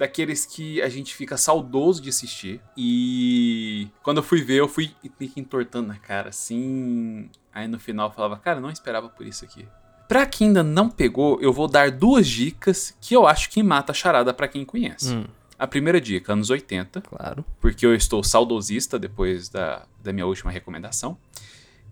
Daqueles 0.00 0.46
que 0.46 0.80
a 0.80 0.88
gente 0.88 1.14
fica 1.14 1.36
saudoso 1.36 2.00
de 2.00 2.08
assistir. 2.08 2.58
E 2.74 3.86
quando 4.02 4.16
eu 4.16 4.22
fui 4.22 4.40
ver, 4.42 4.60
eu 4.60 4.66
fui 4.66 4.90
entortando 5.36 5.88
na 5.88 5.96
cara, 5.96 6.30
assim. 6.30 7.28
Aí 7.52 7.68
no 7.68 7.78
final 7.78 8.08
eu 8.08 8.14
falava, 8.14 8.38
cara, 8.38 8.56
eu 8.56 8.62
não 8.62 8.70
esperava 8.70 9.10
por 9.10 9.26
isso 9.26 9.44
aqui. 9.44 9.68
Pra 10.08 10.24
quem 10.24 10.46
ainda 10.46 10.62
não 10.62 10.88
pegou, 10.88 11.38
eu 11.42 11.52
vou 11.52 11.68
dar 11.68 11.90
duas 11.90 12.26
dicas 12.26 12.96
que 12.98 13.14
eu 13.14 13.26
acho 13.26 13.50
que 13.50 13.62
mata 13.62 13.92
a 13.92 13.94
charada 13.94 14.32
pra 14.32 14.48
quem 14.48 14.64
conhece. 14.64 15.12
Hum, 15.14 15.26
A 15.58 15.66
primeira 15.66 16.00
dica, 16.00 16.32
anos 16.32 16.48
80, 16.48 17.02
claro. 17.02 17.44
porque 17.60 17.84
eu 17.84 17.94
estou 17.94 18.24
saudosista 18.24 18.98
depois 18.98 19.50
da, 19.50 19.84
da 20.02 20.14
minha 20.14 20.24
última 20.26 20.50
recomendação. 20.50 21.18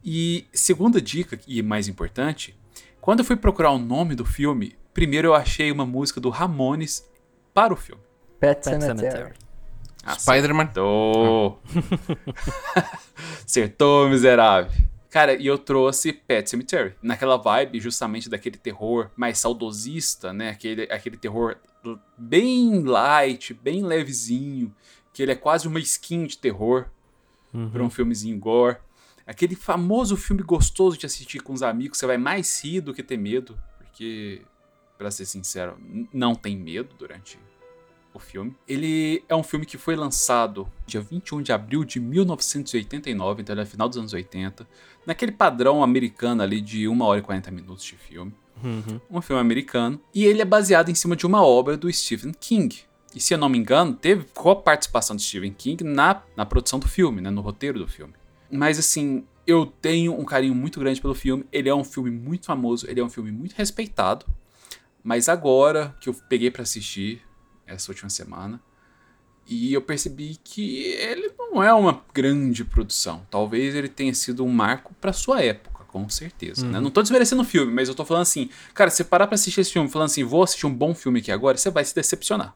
E 0.03 0.47
segunda 0.51 0.99
dica, 0.99 1.39
e 1.47 1.63
mais 1.63 1.89
importante, 1.89 2.57
quando 3.03 3.19
eu 3.19 3.25
fui 3.27 3.37
procurar 3.37 3.71
o 3.73 3.79
nome 3.79 4.15
do 4.15 4.25
filme, 4.25 4.75
primeiro 4.95 5.29
eu 5.29 5.35
achei 5.35 5.71
uma 5.71 5.85
música 5.85 6.21
do 6.21 6.31
Ramones 6.31 7.07
para 7.59 7.75
o 7.75 7.77
filme. 7.77 8.01
Pet, 8.39 8.63
Pet 8.63 8.81
Cemetery. 8.81 8.99
Cemetery. 9.01 9.35
Spider-Man. 10.17 10.63
Acertou! 10.63 11.61
Acertou, 13.45 14.09
miserável. 14.09 14.71
Cara, 15.11 15.35
e 15.35 15.45
eu 15.45 15.59
trouxe 15.59 16.13
Pet 16.13 16.49
Cemetery. 16.49 16.95
Naquela 17.03 17.37
vibe, 17.37 17.81
justamente 17.81 18.29
daquele 18.29 18.57
terror 18.57 19.11
mais 19.17 19.39
saudosista, 19.39 20.33
né? 20.33 20.51
Aquele, 20.51 20.83
aquele 20.85 21.17
terror 21.17 21.57
bem 22.17 22.85
light, 22.85 23.53
bem 23.55 23.83
levezinho. 23.83 24.73
Que 25.13 25.25
ele 25.25 25.33
é 25.33 25.35
quase 25.35 25.67
uma 25.67 25.81
skin 25.81 26.27
de 26.27 26.39
terror 26.39 26.87
pra 27.73 27.83
um 27.83 27.91
filmezinho 27.91 28.39
gore. 28.39 28.77
Aquele 29.27 29.57
famoso 29.57 30.17
filme 30.17 30.45
gostoso 30.45 30.97
de 30.97 31.07
assistir 31.07 31.41
com 31.41 31.53
os 31.53 31.65
amigos. 31.65 31.99
Você 31.99 32.07
vai 32.07 32.19
mais 32.19 32.63
rir 32.63 32.83
do 32.83 32.95
que 32.95 33.03
ter 33.03 33.17
medo. 33.17 33.59
Porque, 33.79 34.43
pra 34.97 35.11
ser 35.11 35.25
sincero, 35.25 35.77
não 36.13 36.37
tem 36.37 36.57
medo 36.57 36.95
durante 36.97 37.37
o 38.19 38.21
filme. 38.21 38.55
Ele 38.67 39.25
é 39.29 39.35
um 39.35 39.43
filme 39.43 39.65
que 39.65 39.79
foi 39.79 39.97
lançado 39.97 40.69
dia 40.87 41.01
21 41.01 41.43
de 41.43 41.53
abril 41.53 41.85
de 41.85 41.99
1989, 41.99 43.43
então 43.43 43.55
ele 43.55 43.63
é 43.63 43.67
final 43.67 43.89
dos 43.89 43.99
anos 43.99 44.13
80, 44.13 44.67
naquele 45.07 45.33
padrão 45.33 45.83
americano 45.83 46.43
ali 46.43 46.61
de 46.61 46.87
1 46.87 47.01
hora 47.01 47.21
e 47.21 47.23
40 47.23 47.51
minutos 47.51 47.85
de 47.85 47.97
filme. 47.97 48.33
Uhum. 48.63 49.01
Um 49.11 49.21
filme 49.21 49.41
americano. 49.41 50.01
E 50.15 50.25
ele 50.25 50.43
é 50.43 50.45
baseado 50.45 50.91
em 50.91 50.95
cima 50.95 51.17
de 51.17 51.27
uma 51.27 51.45
obra 51.45 51.77
do 51.77 51.93
Stephen 51.93 52.33
King. 52.39 52.77
E 53.15 53.21
se 53.21 53.33
eu 53.33 53.39
não 53.39 53.49
me 53.49 53.59
engano, 53.59 53.95
teve 53.95 54.25
qual 54.35 54.63
participação 54.63 55.17
de 55.17 55.23
Stephen 55.23 55.53
King 55.53 55.83
na, 55.85 56.23
na 56.37 56.45
produção 56.45 56.79
do 56.79 56.89
filme, 56.89 57.21
né, 57.21 57.31
no 57.31 57.41
roteiro 57.41 57.79
do 57.79 57.89
filme. 57.89 58.13
Mas 58.51 58.79
assim, 58.79 59.25
eu 59.47 59.67
tenho 59.67 60.13
um 60.19 60.25
carinho 60.25 60.55
muito 60.55 60.79
grande 60.79 61.01
pelo 61.01 61.15
filme. 61.15 61.45
Ele 61.51 61.69
é 61.69 61.75
um 61.75 61.85
filme 61.85 62.11
muito 62.11 62.47
famoso, 62.47 62.87
ele 62.89 63.01
é 63.01 63.05
um 63.05 63.09
filme 63.09 63.33
muito 63.33 63.55
respeitado. 63.55 64.27
Mas 65.03 65.29
agora 65.29 65.97
que 66.01 66.09
eu 66.09 66.15
peguei 66.29 66.51
pra 66.51 66.63
assistir 66.63 67.23
essa 67.69 67.91
última 67.91 68.11
semana, 68.11 68.61
e 69.47 69.73
eu 69.73 69.81
percebi 69.81 70.39
que 70.45 70.83
ele 70.85 71.33
não 71.39 71.63
é 71.63 71.73
uma 71.73 72.03
grande 72.13 72.65
produção. 72.65 73.27
Talvez 73.31 73.75
ele 73.75 73.89
tenha 73.89 74.13
sido 74.13 74.45
um 74.45 74.49
marco 74.51 74.95
pra 75.01 75.13
sua 75.13 75.43
época, 75.43 75.85
com 75.85 76.07
certeza. 76.09 76.67
né? 76.67 76.81
Não 76.81 76.91
tô 76.91 77.01
desmerecendo 77.01 77.41
o 77.43 77.45
filme, 77.45 77.73
mas 77.73 77.89
eu 77.89 77.95
tô 77.95 78.05
falando 78.05 78.23
assim, 78.23 78.51
cara, 78.75 78.91
se 78.91 78.99
você 78.99 79.05
parar 79.05 79.27
pra 79.27 79.37
assistir 79.37 79.63
esse 79.63 79.73
filme 79.73 79.89
falando 79.89 80.07
assim, 80.07 80.23
vou 80.23 80.43
assistir 80.43 80.67
um 80.67 80.75
bom 80.75 80.95
filme 80.95 81.21
aqui 81.21 81.33
agora, 81.33 81.57
você 81.57 81.71
vai 81.71 81.85
se 81.85 81.95
decepcionar. 81.95 82.55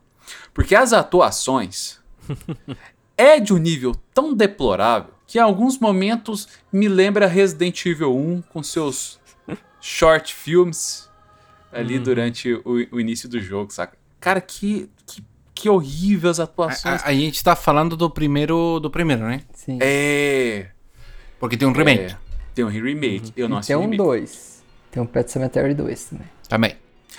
Porque 0.53 0.75
as 0.75 0.93
atuações 0.93 1.99
é 3.17 3.39
de 3.39 3.53
um 3.53 3.57
nível 3.57 3.95
tão 4.13 4.33
deplorável 4.33 5.13
que 5.25 5.39
em 5.39 5.41
alguns 5.41 5.79
momentos 5.79 6.47
me 6.71 6.87
lembra 6.87 7.25
Resident 7.25 7.83
Evil 7.85 8.15
1 8.15 8.43
com 8.43 8.61
seus 8.61 9.19
short 9.81 10.33
films 10.33 11.09
ali 11.71 11.97
durante 11.97 12.53
o, 12.53 12.87
o 12.91 12.99
início 12.99 13.27
do 13.27 13.41
jogo, 13.41 13.73
saca? 13.73 13.97
Cara, 14.23 14.39
que, 14.39 14.89
que, 15.05 15.23
que 15.53 15.69
horrível 15.69 16.29
as 16.31 16.39
A, 16.39 16.43
atuações. 16.43 17.03
a- 17.03 17.07
a 17.09 17.13
gente 17.13 17.43
tá 17.43 17.55
falando 17.55 17.97
do 17.97 18.09
primeiro, 18.09 18.79
do 18.79 18.89
primeiro, 18.89 19.23
né? 19.23 19.41
Sim. 19.53 19.77
É. 19.81 20.67
Porque 21.39 21.57
tem 21.57 21.67
um 21.67 21.73
remake 21.73 22.03
é, 22.13 22.17
tem 22.55 22.63
um 22.63 22.69
remake. 22.69 23.33
Eu 23.35 23.49
não 23.49 23.57
E 23.57 23.59
assisti 23.59 23.67
tem 23.73 23.75
um 23.77 23.81
remake. 23.81 23.97
2. 23.97 24.63
Tem 24.91 25.03
um 25.03 25.05
Pet 25.05 25.29
Cemetery 25.29 25.73
2 25.73 26.05
também. 26.05 26.27
também. 26.47 26.75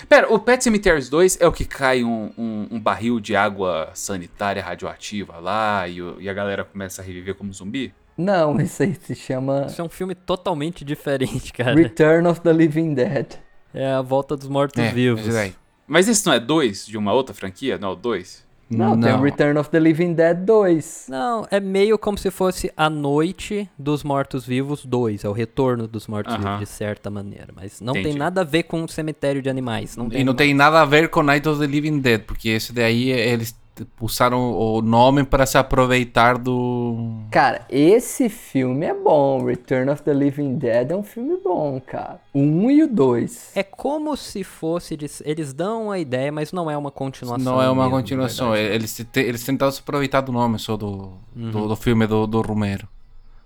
Pera, 0.09 0.33
o 0.33 0.39
Pet 0.39 0.61
Cemeteries 0.63 1.07
2 1.09 1.37
é 1.39 1.47
o 1.47 1.51
que 1.51 1.63
cai 1.63 2.03
um, 2.03 2.31
um- 2.37 2.67
um 2.71 2.79
barril 2.79 3.19
de 3.19 3.35
água 3.35 3.91
sanitária 3.93 4.61
radioativa 4.63 5.37
lá 5.39 5.87
e, 5.87 6.01
o- 6.01 6.19
e 6.19 6.27
a 6.27 6.33
galera 6.33 6.65
começa 6.65 7.01
a 7.01 7.05
reviver 7.05 7.35
como 7.35 7.53
zumbi? 7.53 7.93
Não, 8.17 8.59
esse 8.59 8.81
aí 8.83 8.95
se 8.95 9.13
chama 9.13 9.67
Isso 9.69 9.79
é 9.79 9.83
um 9.83 9.89
filme 9.89 10.15
totalmente 10.15 10.83
diferente, 10.83 11.53
cara. 11.53 11.75
Return 11.75 12.27
of 12.27 12.41
the 12.41 12.51
Living 12.51 12.93
Dead. 12.93 13.27
É 13.73 13.91
a 13.91 14.01
volta 14.01 14.35
dos 14.35 14.47
É, 14.47 14.49
mortos-vivos. 14.49 15.27
daí. 15.33 15.53
Mas 15.87 16.07
esse 16.07 16.25
não 16.25 16.33
é 16.33 16.39
dois 16.39 16.85
de 16.85 16.97
uma 16.97 17.13
outra 17.13 17.33
franquia? 17.33 17.77
Não, 17.77 17.95
dois? 17.95 18.43
Não, 18.67 18.99
tem 18.99 19.13
o 19.13 19.21
Return 19.21 19.59
of 19.59 19.69
the 19.69 19.79
Living 19.79 20.13
Dead 20.13 20.37
2. 20.43 21.05
Não, 21.09 21.45
é 21.51 21.59
meio 21.59 21.99
como 21.99 22.17
se 22.17 22.31
fosse 22.31 22.71
A 22.75 22.89
Noite 22.89 23.69
dos 23.77 24.03
Mortos-Vivos 24.03 24.83
2. 24.85 25.23
É 25.23 25.29
o 25.29 25.31
retorno 25.31 25.87
dos 25.87 26.07
mortos-vivos, 26.07 26.47
Aham. 26.49 26.59
de 26.59 26.65
certa 26.65 27.11
maneira. 27.11 27.49
Mas 27.55 27.79
não 27.79 27.93
Entendi. 27.93 28.09
tem 28.09 28.17
nada 28.17 28.41
a 28.41 28.43
ver 28.43 28.63
com 28.63 28.83
o 28.83 28.89
cemitério 28.89 29.39
de 29.39 29.49
animais. 29.49 29.95
Não 29.95 30.07
E 30.11 30.23
não 30.23 30.33
tem 30.33 30.53
nada 30.55 30.81
a 30.81 30.85
ver 30.85 31.09
com 31.09 31.21
Night 31.21 31.47
of 31.47 31.59
the 31.59 31.67
Living 31.67 31.99
Dead, 31.99 32.21
porque 32.21 32.49
esse 32.49 32.73
daí 32.73 33.11
eles 33.11 33.55
usaram 33.99 34.53
o 34.53 34.81
nome 34.81 35.23
para 35.23 35.45
se 35.45 35.57
aproveitar 35.57 36.37
do. 36.37 37.19
Cara, 37.31 37.65
esse 37.69 38.29
filme 38.29 38.85
é 38.85 38.93
bom. 38.93 39.43
Return 39.45 39.89
of 39.91 40.01
the 40.03 40.13
Living 40.13 40.55
Dead 40.57 40.91
é 40.91 40.95
um 40.95 41.03
filme 41.03 41.37
bom, 41.43 41.81
cara. 41.85 42.19
O 42.33 42.39
1 42.39 42.71
e 42.71 42.83
o 42.83 42.87
2. 42.87 43.51
É 43.55 43.63
como 43.63 44.15
se 44.15 44.43
fosse. 44.43 44.95
de- 44.95 45.05
Eles 45.23 45.53
dão 45.53 45.91
a 45.91 45.99
ideia, 45.99 46.31
mas 46.31 46.51
não 46.51 46.69
é 46.71 46.77
uma 46.77 46.91
continuação. 46.91 47.53
Não 47.55 47.61
é 47.61 47.69
uma 47.69 47.83
mesmo, 47.83 47.97
continuação. 47.97 48.55
Eles, 48.55 48.95
te- 49.11 49.19
eles 49.19 49.43
tentaram 49.43 49.71
se 49.71 49.79
aproveitar 49.79 50.21
do 50.21 50.31
nome 50.31 50.57
só 50.59 50.77
do, 50.77 51.13
do, 51.35 51.67
do 51.67 51.75
filme 51.75 52.05
do, 52.07 52.25
do 52.27 52.41
Romero. 52.41 52.87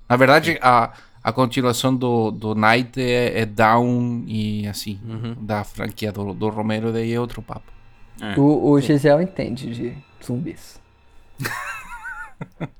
Na 0.07 0.15
verdade, 0.15 0.57
a, 0.61 0.91
a 1.23 1.31
continuação 1.31 1.95
do, 1.95 2.31
do 2.31 2.55
Night 2.55 2.99
é, 3.01 3.41
é 3.41 3.45
Down 3.45 4.23
e 4.27 4.67
assim, 4.67 4.99
da 5.39 5.63
franquia 5.63 6.11
do, 6.11 6.33
do 6.33 6.49
Romero, 6.49 6.91
daí 6.91 7.13
é 7.13 7.19
outro 7.19 7.41
papo. 7.41 7.71
É. 8.21 8.39
O, 8.39 8.71
o 8.71 8.79
Gisele 8.79 9.23
entende 9.23 9.73
de 9.73 9.97
zumbis. 10.23 10.79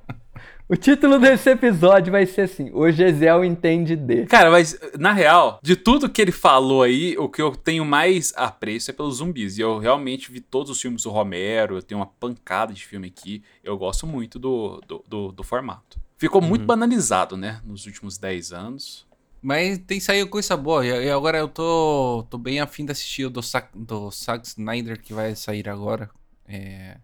O 0.71 0.75
título 0.75 1.17
desse 1.17 1.49
episódio 1.49 2.11
vai 2.11 2.27
ser 2.27 2.41
assim: 2.41 2.69
O 2.71 2.91
Gesiel 2.91 3.43
entende 3.43 3.95
de. 3.95 4.27
Cara, 4.27 4.51
mas 4.51 4.79
na 4.99 5.11
real, 5.11 5.59
de 5.63 5.75
tudo 5.75 6.07
que 6.07 6.21
ele 6.21 6.31
falou 6.31 6.83
aí, 6.83 7.17
o 7.17 7.27
que 7.27 7.41
eu 7.41 7.55
tenho 7.55 7.83
mais 7.83 8.31
apreço 8.35 8.91
é 8.91 8.93
pelos 8.93 9.15
zumbis. 9.15 9.57
E 9.57 9.61
eu 9.61 9.79
realmente 9.79 10.31
vi 10.31 10.39
todos 10.39 10.69
os 10.69 10.79
filmes 10.79 11.01
do 11.01 11.09
Romero, 11.09 11.77
eu 11.77 11.81
tenho 11.81 11.99
uma 11.99 12.05
pancada 12.05 12.71
de 12.71 12.85
filme 12.85 13.07
aqui. 13.07 13.41
Eu 13.63 13.79
gosto 13.79 14.05
muito 14.05 14.37
do, 14.37 14.79
do, 14.87 15.03
do, 15.09 15.31
do 15.31 15.43
formato. 15.43 15.99
Ficou 16.19 16.39
muito 16.39 16.65
banalizado, 16.65 17.35
né, 17.35 17.61
nos 17.65 17.87
últimos 17.87 18.19
10 18.19 18.51
anos. 18.51 19.07
Mas 19.41 19.77
tem 19.79 19.99
saído 19.99 20.29
coisa 20.29 20.57
boa. 20.57 20.85
E 20.85 21.09
agora 21.09 21.37
eu 21.37 21.47
tô, 21.47 22.25
tô 22.29 22.37
bem 22.37 22.59
afim 22.59 22.85
de 22.85 22.91
assistir 22.91 23.25
o 23.25 23.29
do, 23.29 23.41
Zack- 23.41 23.69
do 23.73 24.11
Zack 24.11 24.45
Snyder 24.47 24.99
que 25.01 25.13
vai 25.13 25.33
sair 25.35 25.69
agora. 25.69 26.09
É, 26.47 26.97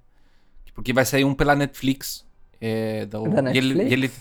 porque 0.73 0.91
vai 0.91 1.05
sair 1.05 1.23
um 1.23 1.33
pela 1.33 1.55
Netflix. 1.55 2.25
É, 2.59 3.05
do, 3.05 3.23
Da 3.29 3.53
e 3.53 3.57
ele, 3.57 3.73
Netflix? 3.75 3.89
e 3.89 3.93
ele- 3.93 4.11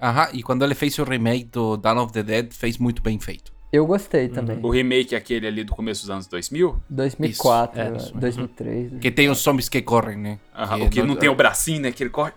Aham, 0.00 0.28
e 0.34 0.42
quando 0.42 0.64
ele 0.64 0.74
fez 0.74 0.98
o 0.98 1.04
remake 1.04 1.44
do 1.44 1.76
Dawn 1.78 2.02
of 2.02 2.12
the 2.12 2.22
Dead, 2.22 2.52
fez 2.52 2.76
muito 2.76 3.00
bem 3.00 3.18
feito. 3.18 3.53
Eu 3.74 3.84
gostei 3.86 4.28
também. 4.28 4.58
O 4.62 4.70
remake 4.70 5.16
é 5.16 5.18
aquele 5.18 5.48
ali 5.48 5.64
do 5.64 5.74
começo 5.74 6.02
dos 6.02 6.10
anos 6.10 6.26
2000, 6.28 6.80
2004, 6.88 7.80
Isso, 7.82 7.90
é, 7.90 7.96
isso. 7.96 8.14
2003. 8.18 8.92
Que 9.00 9.10
tem 9.10 9.28
os 9.28 9.38
zombies 9.38 9.68
que 9.68 9.82
correm, 9.82 10.16
né? 10.16 10.38
aham, 10.54 10.84
o 10.84 10.88
que 10.90 11.02
não 11.02 11.16
tem 11.16 11.28
o 11.28 11.34
bracinho, 11.34 11.80
né, 11.80 11.90
que 11.90 12.02
ele 12.04 12.10
corre. 12.10 12.32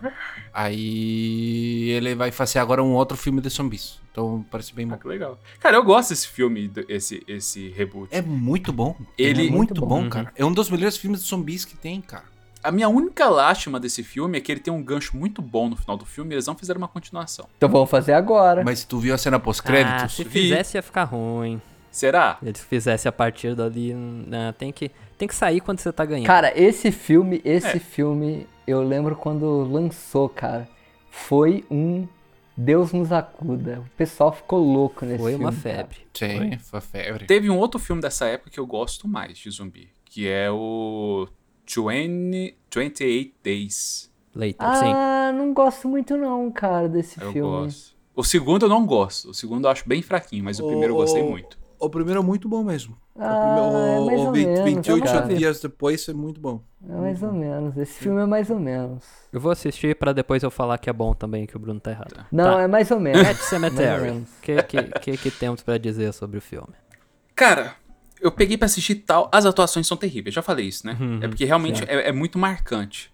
Aí 0.52 1.90
ele 1.90 2.14
vai 2.14 2.30
fazer 2.32 2.58
agora 2.58 2.82
um 2.82 2.92
outro 2.92 3.16
filme 3.16 3.40
de 3.40 3.48
zumbis. 3.48 4.00
Então 4.10 4.44
parece 4.50 4.74
bem 4.74 4.86
Ah, 4.86 4.90
bom. 4.90 4.96
que 4.98 5.06
legal. 5.06 5.38
Cara, 5.60 5.76
eu 5.76 5.84
gosto 5.84 6.08
desse 6.10 6.26
filme, 6.26 6.70
esse, 6.88 7.22
esse 7.28 7.68
reboot. 7.68 8.08
É 8.12 8.20
muito 8.20 8.72
bom. 8.72 8.96
Ele- 9.16 9.46
é 9.46 9.50
muito 9.50 9.56
Muito 9.56 9.80
bom, 9.82 10.02
bom. 10.04 10.10
cara. 10.10 10.32
É 10.34 10.44
um 10.44 10.52
dos 10.52 10.68
melhores 10.70 10.96
filmes 10.96 11.22
de 11.22 11.28
zumbis 11.28 11.64
que 11.64 11.76
tem, 11.76 12.00
cara. 12.00 12.24
A 12.68 12.70
minha 12.70 12.88
única 12.88 13.26
lástima 13.30 13.80
desse 13.80 14.02
filme 14.02 14.36
é 14.36 14.40
que 14.42 14.52
ele 14.52 14.60
tem 14.60 14.70
um 14.72 14.82
gancho 14.82 15.16
muito 15.16 15.40
bom 15.40 15.70
no 15.70 15.76
final 15.76 15.96
do 15.96 16.04
filme 16.04 16.32
e 16.32 16.34
eles 16.34 16.46
não 16.46 16.54
fizeram 16.54 16.76
uma 16.78 16.86
continuação. 16.88 17.46
Então 17.56 17.66
vamos 17.68 17.88
fazer 17.88 18.12
agora. 18.12 18.62
Mas 18.62 18.84
tu 18.84 18.98
viu 18.98 19.14
a 19.14 19.18
cena 19.18 19.38
Ah, 19.38 19.40
pós-créditos? 19.40 20.14
se 20.16 20.24
Vi. 20.24 20.30
fizesse 20.30 20.76
ia 20.76 20.82
ficar 20.82 21.04
ruim. 21.04 21.62
Será? 21.90 22.36
Se 22.40 22.46
ele 22.46 22.58
fizesse 22.58 23.08
a 23.08 23.12
partir 23.12 23.54
dali, 23.54 23.94
né, 23.94 24.54
tem 24.58 24.70
que, 24.70 24.90
tem 25.16 25.26
que 25.26 25.34
sair 25.34 25.60
quando 25.62 25.80
você 25.80 25.90
tá 25.90 26.04
ganhando. 26.04 26.26
Cara, 26.26 26.52
esse 26.54 26.92
filme, 26.92 27.40
esse 27.42 27.78
É. 27.78 27.80
filme, 27.80 28.46
eu 28.66 28.82
lembro 28.82 29.16
quando 29.16 29.62
lançou, 29.64 30.28
cara. 30.28 30.68
Foi 31.10 31.64
um 31.70 32.06
Deus 32.54 32.92
nos 32.92 33.12
acuda. 33.12 33.80
O 33.86 33.90
pessoal 33.96 34.30
ficou 34.32 34.58
louco 34.60 35.06
nesse 35.06 35.18
Foi 35.22 35.30
filme. 35.32 35.44
uma 35.46 35.52
cara. 35.52 35.62
febre. 35.62 35.96
Sim, 36.12 36.58
foi 36.58 36.80
febre. 36.82 37.24
Teve 37.24 37.48
um 37.48 37.56
outro 37.56 37.80
filme 37.80 38.02
dessa 38.02 38.26
época 38.26 38.50
que 38.50 38.60
eu 38.60 38.66
gosto 38.66 39.08
mais 39.08 39.38
de 39.38 39.48
zumbi, 39.48 39.88
que 40.04 40.28
é 40.28 40.50
o 40.50 41.26
20, 41.76 42.56
28 42.74 43.34
Days. 43.42 44.10
Later, 44.34 44.74
sim. 44.76 44.92
Ah, 44.94 45.32
não 45.34 45.52
gosto 45.52 45.88
muito 45.88 46.16
não, 46.16 46.50
cara, 46.50 46.88
desse 46.88 47.20
Eu 47.20 47.32
filme. 47.32 47.50
gosto. 47.64 47.96
O 48.14 48.22
segundo 48.24 48.66
eu 48.66 48.68
não 48.68 48.84
gosto. 48.86 49.30
O 49.30 49.34
segundo 49.34 49.64
eu 49.66 49.70
acho 49.70 49.88
bem 49.88 50.02
fraquinho, 50.02 50.44
mas 50.44 50.58
o 50.60 50.66
primeiro 50.66 50.92
eu 50.92 50.96
gostei 50.96 51.22
O- 51.22 51.30
muito. 51.30 51.58
O 51.80 51.88
primeiro 51.88 52.20
é 52.20 52.22
muito 52.24 52.48
bom 52.48 52.64
mesmo. 52.64 52.96
Ah, 53.16 53.56
é 54.00 54.04
mais 54.04 54.20
ou 54.20 54.32
menos, 54.32 54.60
28 54.64 55.04
cara. 55.04 55.26
dias 55.34 55.60
depois 55.60 56.08
é 56.08 56.12
muito 56.12 56.40
bom. 56.40 56.60
É 56.88 56.92
mais 56.92 57.22
ou 57.22 57.32
menos. 57.32 57.76
Esse 57.76 57.94
filme 58.00 58.20
é 58.20 58.26
mais 58.26 58.50
ou 58.50 58.58
menos. 58.58 59.04
Eu 59.32 59.40
vou 59.40 59.52
assistir 59.52 59.94
pra 59.96 60.12
depois 60.12 60.42
eu 60.42 60.50
falar 60.50 60.76
que 60.78 60.90
é 60.90 60.92
bom 60.92 61.14
também, 61.14 61.46
que 61.46 61.56
o 61.56 61.58
Bruno 61.60 61.78
tá 61.78 61.92
errado. 61.92 62.26
Não, 62.32 62.54
Tá. 62.56 62.62
é 62.62 62.66
mais 62.66 62.90
ou 62.90 62.98
menos. 62.98 63.22
Pet 63.22 63.38
Cemetery. 63.42 64.10
O 64.10 64.26
que, 64.42 64.62
que, 64.64 64.82
que, 64.82 65.16
que 65.16 65.30
temos 65.30 65.62
pra 65.62 65.78
dizer 65.78 66.12
sobre 66.12 66.38
o 66.38 66.40
filme? 66.40 66.74
Cara, 67.36 67.74
eu 68.20 68.30
peguei 68.32 68.56
pra 68.56 68.66
assistir 68.66 68.94
tal. 68.96 69.28
As 69.32 69.44
atuações 69.46 69.86
são 69.86 69.96
terríveis, 69.96 70.34
já 70.34 70.42
falei 70.42 70.66
isso, 70.66 70.86
né? 70.86 70.96
Uhum, 71.00 71.20
é 71.22 71.28
porque 71.28 71.44
realmente 71.44 71.82
é, 71.84 72.08
é 72.08 72.12
muito 72.12 72.38
marcante. 72.38 73.12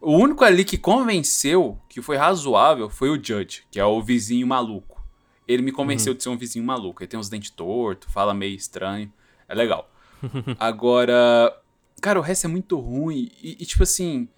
O 0.00 0.12
único 0.12 0.44
ali 0.44 0.64
que 0.64 0.76
convenceu, 0.76 1.78
que 1.88 2.02
foi 2.02 2.16
razoável, 2.16 2.90
foi 2.90 3.08
o 3.10 3.14
Judge, 3.14 3.64
que 3.70 3.80
é 3.80 3.84
o 3.84 4.02
vizinho 4.02 4.46
maluco. 4.46 5.02
Ele 5.48 5.62
me 5.62 5.72
convenceu 5.72 6.12
Uhum. 6.12 6.16
de 6.16 6.22
ser 6.22 6.28
um 6.28 6.36
vizinho 6.36 6.64
maluco. 6.64 7.02
Ele 7.02 7.08
tem 7.08 7.18
uns 7.18 7.28
dentes 7.28 7.50
tortos, 7.50 8.12
fala 8.12 8.34
meio 8.34 8.54
estranho. 8.56 9.12
É 9.48 9.54
legal. 9.54 9.90
Agora, 10.58 11.56
cara, 12.00 12.18
o 12.18 12.22
resto 12.22 12.46
é 12.46 12.48
muito 12.48 12.78
ruim. 12.78 13.30
E, 13.42 13.56
e, 13.60 13.64
tipo 13.66 13.82
assim, 13.82 14.28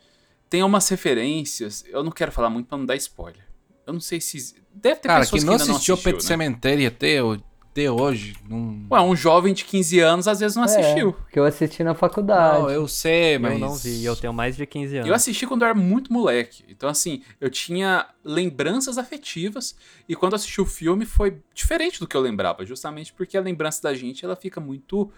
tem 0.48 0.62
umas 0.62 0.88
referências. 0.88 1.84
Eu 1.88 2.02
não 2.04 2.10
quero 2.12 2.30
falar 2.30 2.50
muito 2.50 2.66
pra 2.66 2.78
não 2.78 2.86
dar 2.86 2.96
spoiler. 2.96 3.46
Eu 3.86 3.92
não 3.94 4.00
sei 4.00 4.20
se. 4.20 4.56
Deve 4.72 5.00
ter 5.00 5.08
Cara, 5.08 5.20
pessoas 5.20 5.40
que 5.42 5.46
não 5.46 5.54
ainda 5.54 5.64
não 5.66 5.74
assistiu 5.74 5.94
assistiu, 5.94 6.12
Pet 6.12 6.36
né? 6.36 6.86
Até, 6.86 7.22
o- 7.22 7.42
até 7.78 7.90
hoje, 7.90 8.34
não... 8.48 8.86
Ué, 8.90 9.00
um 9.00 9.14
jovem 9.14 9.54
de 9.54 9.64
15 9.64 10.00
anos 10.00 10.28
às 10.28 10.40
vezes 10.40 10.56
não 10.56 10.64
assistiu. 10.64 11.10
É, 11.10 11.12
porque 11.12 11.38
eu 11.38 11.44
assisti 11.44 11.84
na 11.84 11.94
faculdade. 11.94 12.58
Não, 12.58 12.70
eu 12.70 12.88
sei, 12.88 13.38
mas... 13.38 13.52
Eu 13.52 13.58
não 13.60 13.74
vi, 13.74 14.04
eu 14.04 14.16
tenho 14.16 14.32
mais 14.32 14.56
de 14.56 14.66
15 14.66 14.96
anos. 14.96 15.08
Eu 15.08 15.14
assisti 15.14 15.46
quando 15.46 15.62
eu 15.62 15.68
era 15.68 15.74
muito 15.78 16.12
moleque. 16.12 16.64
Então, 16.68 16.88
assim, 16.88 17.22
eu 17.40 17.48
tinha 17.48 18.08
lembranças 18.24 18.98
afetivas. 18.98 19.76
E 20.08 20.16
quando 20.16 20.32
eu 20.32 20.36
assisti 20.36 20.60
o 20.60 20.66
filme 20.66 21.06
foi 21.06 21.40
diferente 21.54 22.00
do 22.00 22.06
que 22.08 22.16
eu 22.16 22.20
lembrava. 22.20 22.66
Justamente 22.66 23.12
porque 23.12 23.36
a 23.36 23.40
lembrança 23.40 23.80
da 23.82 23.94
gente 23.94 24.24
ela 24.24 24.34
fica 24.34 24.60
muito 24.60 25.10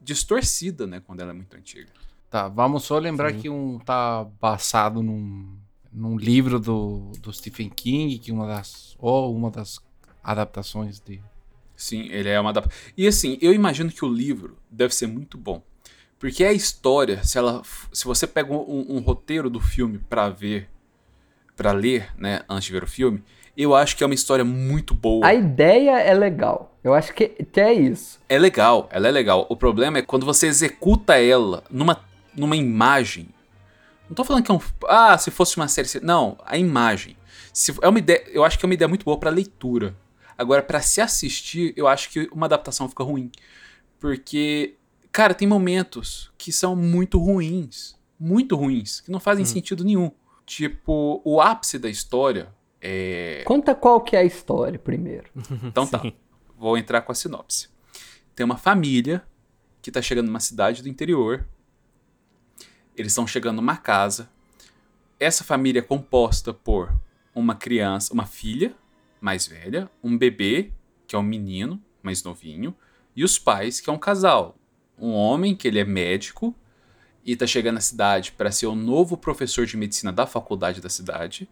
distorcida, 0.00 0.86
né? 0.86 1.02
Quando 1.06 1.20
ela 1.20 1.30
é 1.30 1.34
muito 1.34 1.54
antiga. 1.54 1.90
Tá, 2.30 2.48
vamos 2.48 2.84
só 2.84 2.98
lembrar 2.98 3.32
Sim. 3.32 3.40
que 3.40 3.50
um 3.50 3.78
tá 3.78 4.26
basado 4.40 5.02
num, 5.02 5.54
num 5.92 6.16
livro 6.16 6.58
do, 6.58 7.12
do 7.20 7.32
Stephen 7.32 7.68
King, 7.68 8.18
que 8.18 8.32
uma 8.32 8.46
das... 8.46 8.96
Ou 8.98 9.34
uma 9.36 9.50
das 9.50 9.80
adaptações 10.24 10.98
de... 10.98 11.20
Sim, 11.76 12.08
ele 12.10 12.28
é 12.28 12.40
uma 12.40 12.50
adap- 12.50 12.72
E 12.96 13.06
assim, 13.06 13.36
eu 13.40 13.52
imagino 13.52 13.90
que 13.90 14.04
o 14.04 14.08
livro 14.12 14.56
deve 14.70 14.94
ser 14.94 15.06
muito 15.06 15.36
bom. 15.36 15.62
Porque 16.18 16.42
a 16.44 16.52
história, 16.52 17.22
se 17.22 17.36
ela, 17.36 17.60
se 17.92 18.04
você 18.06 18.26
pega 18.26 18.52
um, 18.52 18.86
um 18.96 19.00
roteiro 19.00 19.50
do 19.50 19.60
filme 19.60 19.98
pra 20.08 20.30
ver, 20.30 20.68
pra 21.54 21.72
ler, 21.72 22.10
né, 22.16 22.40
antes 22.48 22.64
de 22.66 22.72
ver 22.72 22.84
o 22.84 22.86
filme, 22.86 23.22
eu 23.56 23.74
acho 23.74 23.96
que 23.96 24.02
é 24.02 24.06
uma 24.06 24.14
história 24.14 24.44
muito 24.44 24.94
boa. 24.94 25.26
A 25.26 25.34
ideia 25.34 25.98
é 26.00 26.14
legal. 26.14 26.74
Eu 26.82 26.94
acho 26.94 27.12
que, 27.12 27.28
que 27.28 27.60
é 27.60 27.72
isso. 27.72 28.18
É 28.28 28.38
legal, 28.38 28.88
ela 28.90 29.08
é 29.08 29.10
legal. 29.10 29.46
O 29.50 29.56
problema 29.56 29.98
é 29.98 30.02
quando 30.02 30.24
você 30.24 30.46
executa 30.46 31.18
ela 31.18 31.64
numa, 31.70 32.00
numa 32.34 32.56
imagem. 32.56 33.28
Não 34.08 34.14
tô 34.14 34.24
falando 34.24 34.44
que 34.44 34.50
é 34.50 34.54
um. 34.54 34.60
Ah, 34.88 35.18
se 35.18 35.30
fosse 35.30 35.56
uma 35.56 35.68
série. 35.68 35.88
Não, 36.02 36.38
a 36.44 36.56
imagem. 36.56 37.16
Se, 37.52 37.74
é 37.82 37.88
uma 37.88 37.98
ideia, 37.98 38.24
eu 38.28 38.44
acho 38.44 38.58
que 38.58 38.64
é 38.64 38.68
uma 38.68 38.74
ideia 38.74 38.88
muito 38.88 39.04
boa 39.04 39.18
pra 39.18 39.30
leitura. 39.30 39.94
Agora, 40.38 40.62
pra 40.62 40.80
se 40.80 41.00
assistir, 41.00 41.72
eu 41.76 41.88
acho 41.88 42.10
que 42.10 42.28
uma 42.32 42.46
adaptação 42.46 42.88
fica 42.88 43.02
ruim. 43.02 43.30
Porque, 43.98 44.76
cara, 45.10 45.34
tem 45.34 45.48
momentos 45.48 46.30
que 46.36 46.52
são 46.52 46.76
muito 46.76 47.18
ruins. 47.18 47.96
Muito 48.18 48.54
ruins. 48.54 49.00
Que 49.00 49.10
não 49.10 49.20
fazem 49.20 49.44
sentido 49.44 49.84
nenhum. 49.84 50.10
Tipo, 50.44 51.20
o 51.24 51.40
ápice 51.40 51.78
da 51.78 51.88
história 51.88 52.54
é. 52.80 53.42
Conta 53.44 53.74
qual 53.74 54.00
que 54.00 54.14
é 54.14 54.20
a 54.20 54.24
história 54.24 54.78
primeiro. 54.78 55.28
Então 55.64 55.86
tá. 55.86 56.02
Vou 56.56 56.76
entrar 56.78 57.02
com 57.02 57.12
a 57.12 57.14
sinopse. 57.14 57.68
Tem 58.34 58.44
uma 58.44 58.56
família 58.56 59.22
que 59.82 59.90
tá 59.90 60.00
chegando 60.00 60.26
numa 60.26 60.40
cidade 60.40 60.82
do 60.82 60.88
interior. 60.88 61.46
Eles 62.94 63.12
estão 63.12 63.26
chegando 63.26 63.56
numa 63.56 63.76
casa. 63.76 64.28
Essa 65.18 65.44
família 65.44 65.80
é 65.80 65.82
composta 65.82 66.52
por 66.52 66.94
uma 67.34 67.54
criança, 67.54 68.12
uma 68.12 68.26
filha 68.26 68.74
mais 69.20 69.46
velha, 69.46 69.90
um 70.02 70.16
bebê, 70.16 70.72
que 71.06 71.16
é 71.16 71.18
um 71.18 71.22
menino 71.22 71.82
mais 72.02 72.22
novinho, 72.22 72.74
e 73.14 73.24
os 73.24 73.38
pais, 73.38 73.80
que 73.80 73.90
é 73.90 73.92
um 73.92 73.98
casal. 73.98 74.56
Um 74.98 75.12
homem, 75.12 75.54
que 75.54 75.66
ele 75.66 75.78
é 75.78 75.84
médico 75.84 76.54
e 77.24 77.34
tá 77.34 77.46
chegando 77.46 77.74
na 77.74 77.80
cidade 77.80 78.32
para 78.32 78.52
ser 78.52 78.66
o 78.66 78.74
novo 78.74 79.16
professor 79.16 79.66
de 79.66 79.76
medicina 79.76 80.12
da 80.12 80.26
faculdade 80.26 80.80
da 80.80 80.88
cidade, 80.88 81.48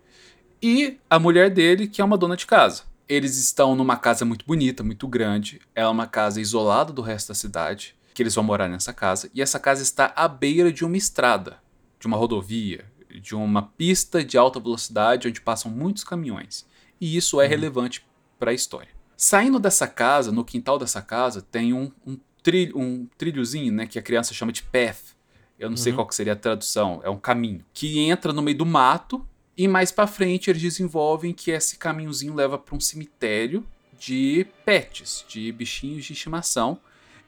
e 0.62 0.98
a 1.10 1.18
mulher 1.18 1.50
dele, 1.50 1.88
que 1.88 2.00
é 2.00 2.04
uma 2.04 2.16
dona 2.16 2.36
de 2.36 2.46
casa. 2.46 2.84
Eles 3.06 3.36
estão 3.36 3.74
numa 3.74 3.96
casa 3.96 4.24
muito 4.24 4.46
bonita, 4.46 4.82
muito 4.82 5.06
grande. 5.06 5.60
Ela 5.74 5.88
é 5.88 5.92
uma 5.92 6.06
casa 6.06 6.40
isolada 6.40 6.90
do 6.90 7.02
resto 7.02 7.28
da 7.28 7.34
cidade, 7.34 7.94
que 8.14 8.22
eles 8.22 8.34
vão 8.34 8.44
morar 8.44 8.68
nessa 8.68 8.92
casa. 8.92 9.28
E 9.34 9.42
essa 9.42 9.60
casa 9.60 9.82
está 9.82 10.12
à 10.16 10.26
beira 10.26 10.72
de 10.72 10.84
uma 10.84 10.96
estrada, 10.96 11.58
de 12.00 12.06
uma 12.06 12.16
rodovia, 12.16 12.86
de 13.20 13.34
uma 13.34 13.62
pista 13.62 14.24
de 14.24 14.38
alta 14.38 14.58
velocidade 14.58 15.28
onde 15.28 15.40
passam 15.40 15.70
muitos 15.70 16.02
caminhões. 16.02 16.64
E 17.00 17.16
isso 17.16 17.40
é 17.40 17.46
relevante 17.46 18.04
para 18.38 18.50
a 18.50 18.54
história. 18.54 18.88
Saindo 19.16 19.58
dessa 19.58 19.86
casa, 19.86 20.32
no 20.32 20.44
quintal 20.44 20.78
dessa 20.78 21.00
casa, 21.00 21.40
tem 21.40 21.72
um, 21.72 21.90
um, 22.06 22.18
trilho, 22.42 22.78
um 22.78 23.06
trilhozinho, 23.16 23.72
né, 23.72 23.86
que 23.86 23.98
a 23.98 24.02
criança 24.02 24.34
chama 24.34 24.52
de 24.52 24.62
path. 24.62 25.14
Eu 25.58 25.70
não 25.70 25.76
sei 25.76 25.92
qual 25.92 26.10
seria 26.10 26.32
a 26.32 26.36
tradução, 26.36 27.00
é 27.04 27.08
um 27.08 27.18
caminho. 27.18 27.64
Que 27.72 28.00
entra 28.00 28.32
no 28.32 28.42
meio 28.42 28.58
do 28.58 28.66
mato 28.66 29.26
e 29.56 29.68
mais 29.68 29.92
pra 29.92 30.06
frente 30.06 30.50
eles 30.50 30.60
desenvolvem 30.60 31.32
que 31.32 31.52
esse 31.52 31.78
caminhozinho 31.78 32.34
leva 32.34 32.58
para 32.58 32.74
um 32.74 32.80
cemitério 32.80 33.64
de 33.98 34.46
pets, 34.64 35.24
de 35.28 35.50
bichinhos 35.52 36.04
de 36.04 36.12
estimação. 36.12 36.78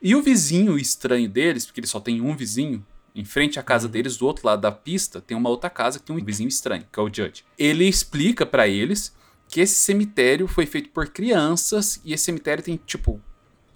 E 0.02 0.14
o 0.14 0.22
vizinho 0.22 0.76
estranho 0.76 1.28
deles, 1.28 1.64
porque 1.64 1.80
ele 1.80 1.86
só 1.86 2.00
tem 2.00 2.20
um 2.20 2.36
vizinho, 2.36 2.84
em 3.14 3.24
frente 3.24 3.58
à 3.58 3.62
casa 3.62 3.88
deles, 3.88 4.18
do 4.18 4.26
outro 4.26 4.46
lado 4.46 4.60
da 4.60 4.70
pista, 4.70 5.20
tem 5.20 5.36
uma 5.36 5.48
outra 5.48 5.70
casa 5.70 5.98
que 5.98 6.04
tem 6.04 6.14
um 6.14 6.22
vizinho 6.22 6.48
estranho, 6.48 6.86
que 6.92 6.98
é 6.98 7.02
o 7.02 7.06
Judge. 7.06 7.44
Ele 7.56 7.88
explica 7.88 8.44
pra 8.44 8.68
eles 8.68 9.15
que 9.48 9.60
esse 9.60 9.76
cemitério 9.76 10.46
foi 10.46 10.66
feito 10.66 10.90
por 10.90 11.08
crianças 11.08 12.00
e 12.04 12.12
esse 12.12 12.24
cemitério 12.24 12.62
tem, 12.62 12.78
tipo, 12.84 13.20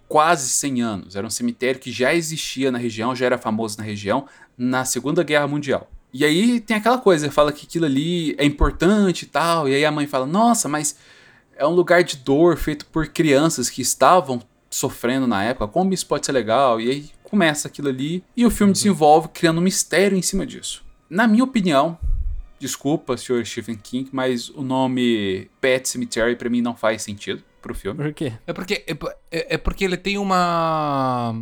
quase 0.09 0.49
100 0.49 0.83
anos. 0.83 1.17
Era 1.17 1.27
um 1.27 1.31
cemitério 1.31 1.81
que 1.81 1.93
já 1.93 2.13
existia 2.13 2.71
na 2.71 2.79
região, 2.79 3.15
já 3.15 3.27
era 3.27 3.39
famoso 3.39 3.79
na 3.79 3.85
região 3.85 4.27
na 4.59 4.85
Segunda 4.85 5.23
Guerra 5.23 5.47
Mundial. 5.47 5.89
E 6.13 6.25
aí 6.25 6.61
tem 6.61 6.77
aquela 6.77 6.99
coisa, 6.99 7.31
fala 7.31 7.53
que 7.53 7.65
aquilo 7.65 7.87
ali 7.87 8.35
é 8.37 8.45
importante 8.45 9.23
e 9.23 9.27
tal, 9.27 9.69
e 9.69 9.75
aí 9.75 9.85
a 9.85 9.93
mãe 9.93 10.09
fala: 10.09 10.27
"Nossa, 10.27 10.69
mas 10.69 10.97
é 11.57 11.65
um 11.65 11.71
lugar 11.71 12.03
de 12.03 12.17
dor 12.17 12.57
feito 12.57 12.87
por 12.87 13.07
crianças 13.07 13.71
que 13.71 13.81
estavam 13.81 14.43
sofrendo 14.69 15.27
na 15.27 15.45
época. 15.45 15.69
Como 15.69 15.95
isso 15.95 16.07
pode 16.07 16.27
ser 16.27 16.33
legal?" 16.33 16.81
E 16.81 16.91
aí 16.91 17.11
começa 17.23 17.69
aquilo 17.69 17.89
ali 17.89 18.25
e 18.37 18.45
o 18.45 18.51
filme 18.51 18.73
desenvolve 18.73 19.29
criando 19.29 19.59
um 19.59 19.63
mistério 19.63 20.19
em 20.19 20.23
cima 20.23 20.45
disso. 20.45 20.85
Na 21.09 21.29
minha 21.29 21.45
opinião, 21.45 21.97
desculpa, 22.61 23.17
senhor 23.17 23.45
Stephen 23.45 23.77
King, 23.77 24.09
mas 24.13 24.49
o 24.51 24.63
nome 24.63 25.51
Pet 25.61 25.89
Cemetery 25.89 26.37
pra 26.37 26.49
mim 26.49 26.61
não 26.61 26.77
faz 26.77 27.03
sentido 27.03 27.43
pro 27.61 27.75
filme. 27.75 28.03
Por 28.05 28.13
quê? 28.13 28.33
É 28.47 28.53
porque, 28.53 28.85
é, 28.87 28.93
é- 29.31 29.55
é 29.55 29.59
porque 29.59 29.85
ele 29.85 29.97
tem 29.97 30.19
uma. 30.19 31.35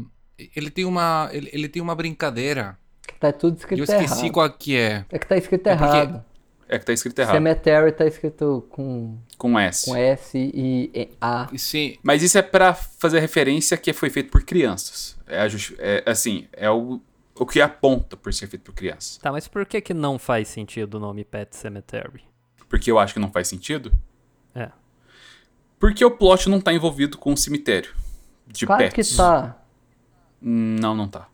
Ele 0.56 0.70
tem 0.70 0.84
uma. 0.84 1.28
Ele, 1.32 1.50
ele 1.52 1.68
tem 1.68 1.82
uma 1.82 1.94
brincadeira. 1.94 2.78
Tá 3.20 3.32
tudo 3.32 3.54
Eu 3.54 3.58
escrito 3.58 3.82
esqueci 3.82 4.20
errado. 4.20 4.32
qual 4.32 4.50
que 4.50 4.76
é. 4.76 5.04
É 5.10 5.18
que 5.18 5.26
tá 5.26 5.36
escrito 5.36 5.66
É 5.66 5.72
errado. 5.72 6.24
É 6.70 6.78
que 6.78 6.84
tá 6.84 6.92
escrito 6.92 7.18
errado, 7.18 7.34
Cemetery 7.34 7.92
tá 7.92 8.06
escrito 8.06 8.66
com, 8.68 9.16
com 9.38 9.58
S. 9.58 9.86
com 9.86 9.96
S 9.96 10.36
e 10.36 11.08
A. 11.18 11.48
Sim. 11.56 11.96
Mas 12.02 12.22
isso 12.22 12.36
é 12.36 12.42
pra 12.42 12.74
fazer 12.74 13.20
referência 13.20 13.74
que 13.78 13.90
foi 13.94 14.10
feito 14.10 14.30
por 14.30 14.42
crianças. 14.42 15.16
É, 15.26 15.46
é, 15.78 16.02
assim, 16.04 16.46
é 16.52 16.70
o, 16.70 17.00
o 17.38 17.46
que 17.46 17.60
aponta 17.60 18.16
por 18.16 18.32
ser 18.34 18.46
feito 18.46 18.62
por 18.62 18.74
crianças. 18.74 19.18
Tá, 19.18 19.30
mas 19.32 19.46
por 19.48 19.64
que 19.66 19.80
que 19.80 19.94
não 19.94 20.18
faz 20.18 20.48
sentido 20.48 20.94
o 20.94 21.00
nome 21.00 21.24
Pet 21.24 21.54
Cemetery? 21.56 22.22
Porque 22.68 22.90
eu 22.90 22.98
acho 22.98 23.14
que 23.14 23.20
não 23.20 23.30
faz 23.30 23.48
sentido. 23.48 23.92
É. 24.54 24.70
Porque 25.78 26.04
o 26.04 26.10
plot 26.10 26.48
não 26.48 26.60
tá 26.60 26.72
envolvido 26.72 27.16
com 27.18 27.32
o 27.32 27.36
cemitério 27.36 27.94
de 28.46 28.66
Claro 28.66 28.82
pets. 28.84 29.10
que 29.10 29.16
tá. 29.16 29.56
Não, 30.40 30.94
não 30.94 31.08
tá. 31.08 31.28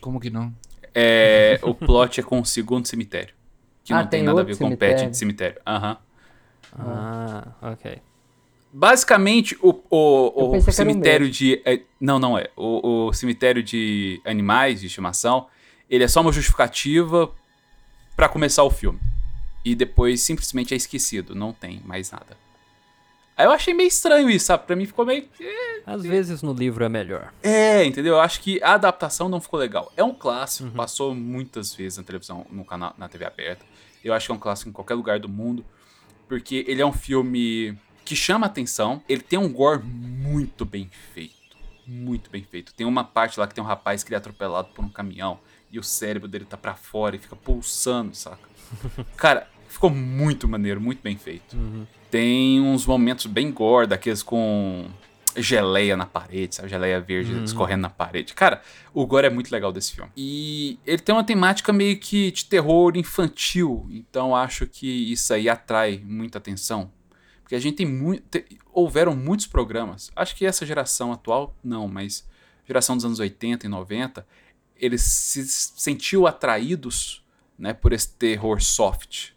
Como 0.00 0.18
que 0.20 0.30
não? 0.30 0.54
É, 0.94 1.58
o 1.62 1.74
plot 1.74 2.20
é 2.20 2.22
com 2.22 2.40
o 2.40 2.44
segundo 2.46 2.86
cemitério. 2.86 3.34
Que 3.84 3.92
Ah, 3.92 3.96
não 4.02 4.06
tem, 4.06 4.20
tem 4.20 4.26
nada 4.26 4.40
a 4.40 4.44
ver 4.44 4.56
com 4.56 4.68
pet 4.76 4.78
cemitério. 4.80 5.10
de 5.10 5.16
cemitério. 5.18 5.60
Aham. 5.66 5.98
Ah, 6.78 7.48
ok. 7.62 8.00
Basicamente, 8.78 9.56
o, 9.62 9.70
o, 9.88 10.54
o 10.54 10.70
cemitério 10.70 11.30
de. 11.30 11.62
é, 11.64 11.80
não, 11.98 12.18
não 12.18 12.36
é. 12.36 12.50
O, 12.54 13.06
o 13.06 13.12
cemitério 13.14 13.62
de 13.62 14.20
animais 14.22 14.82
de 14.82 14.86
estimação, 14.86 15.46
ele 15.88 16.04
é 16.04 16.08
só 16.08 16.20
uma 16.20 16.30
justificativa 16.30 17.32
pra 18.14 18.28
começar 18.28 18.62
o 18.64 18.70
filme. 18.70 19.00
E 19.64 19.74
depois 19.74 20.20
simplesmente 20.20 20.74
é 20.74 20.76
esquecido, 20.76 21.34
não 21.34 21.54
tem 21.54 21.80
mais 21.86 22.10
nada. 22.10 22.36
Aí 23.34 23.46
eu 23.46 23.50
achei 23.50 23.72
meio 23.72 23.88
estranho 23.88 24.28
isso, 24.28 24.44
sabe? 24.44 24.66
Pra 24.66 24.76
mim 24.76 24.84
ficou 24.84 25.06
meio. 25.06 25.26
Às 25.86 26.04
vezes 26.04 26.42
no 26.42 26.52
livro 26.52 26.84
é 26.84 26.88
melhor. 26.90 27.32
É, 27.42 27.82
entendeu? 27.82 28.16
Eu 28.16 28.20
acho 28.20 28.42
que 28.42 28.62
a 28.62 28.74
adaptação 28.74 29.26
não 29.26 29.40
ficou 29.40 29.58
legal. 29.58 29.90
É 29.96 30.04
um 30.04 30.12
clássico, 30.12 30.70
passou 30.72 31.14
muitas 31.14 31.72
vezes 31.74 31.96
na 31.96 32.04
televisão, 32.04 32.46
no 32.50 32.62
canal, 32.62 32.94
na 32.98 33.08
TV 33.08 33.24
aberta. 33.24 33.64
Eu 34.04 34.12
acho 34.12 34.26
que 34.26 34.32
é 34.32 34.34
um 34.34 34.38
clássico 34.38 34.68
em 34.68 34.72
qualquer 34.74 34.96
lugar 34.96 35.18
do 35.18 35.30
mundo, 35.30 35.64
porque 36.28 36.62
ele 36.68 36.82
é 36.82 36.86
um 36.86 36.92
filme 36.92 37.74
que 38.06 38.16
chama 38.16 38.46
atenção. 38.46 39.02
Ele 39.08 39.20
tem 39.20 39.38
um 39.38 39.52
gore 39.52 39.82
muito 39.82 40.64
bem 40.64 40.88
feito, 41.12 41.56
muito 41.86 42.30
bem 42.30 42.42
feito. 42.42 42.72
Tem 42.72 42.86
uma 42.86 43.04
parte 43.04 43.38
lá 43.38 43.46
que 43.46 43.54
tem 43.54 43.62
um 43.62 43.66
rapaz 43.66 44.02
que 44.02 44.08
ele 44.08 44.14
é 44.14 44.18
atropelado 44.18 44.68
por 44.68 44.84
um 44.84 44.88
caminhão 44.88 45.38
e 45.70 45.78
o 45.78 45.82
cérebro 45.82 46.28
dele 46.28 46.44
tá 46.44 46.56
pra 46.56 46.74
fora 46.74 47.16
e 47.16 47.18
fica 47.18 47.34
pulsando, 47.34 48.14
saca? 48.14 48.48
Cara, 49.16 49.48
ficou 49.68 49.90
muito 49.90 50.48
maneiro, 50.48 50.80
muito 50.80 51.02
bem 51.02 51.18
feito. 51.18 51.56
Tem 52.10 52.60
uns 52.60 52.86
momentos 52.86 53.26
bem 53.26 53.50
gore, 53.50 53.88
daqueles 53.88 54.22
com 54.22 54.88
geleia 55.36 55.96
na 55.96 56.06
parede, 56.06 56.54
sabe? 56.54 56.68
Geleia 56.68 57.00
verde 57.00 57.44
escorrendo 57.44 57.82
na 57.82 57.90
parede. 57.90 58.34
Cara, 58.34 58.62
o 58.94 59.06
gore 59.06 59.26
é 59.26 59.30
muito 59.30 59.50
legal 59.50 59.72
desse 59.72 59.92
filme. 59.92 60.10
E 60.16 60.78
ele 60.86 61.02
tem 61.02 61.14
uma 61.14 61.24
temática 61.24 61.72
meio 61.72 61.98
que 61.98 62.30
de 62.30 62.44
terror 62.46 62.96
infantil, 62.96 63.86
então 63.90 64.34
acho 64.34 64.66
que 64.66 64.86
isso 65.12 65.34
aí 65.34 65.48
atrai 65.48 66.00
muita 66.04 66.38
atenção. 66.38 66.90
Porque 67.46 67.54
a 67.54 67.60
gente 67.60 67.76
tem 67.76 67.86
muito. 67.86 68.24
te- 68.28 68.58
houveram 68.72 69.14
muitos 69.14 69.46
programas. 69.46 70.10
Acho 70.16 70.34
que 70.34 70.44
essa 70.44 70.66
geração 70.66 71.12
atual, 71.12 71.54
não, 71.62 71.86
mas 71.86 72.26
geração 72.66 72.96
dos 72.96 73.04
anos 73.04 73.20
80 73.20 73.66
e 73.66 73.68
90, 73.68 74.26
eles 74.74 75.00
se 75.02 75.46
sentiu 75.46 76.26
atraídos 76.26 77.24
né, 77.56 77.72
por 77.72 77.92
esse 77.92 78.08
terror 78.08 78.60
soft. 78.60 79.28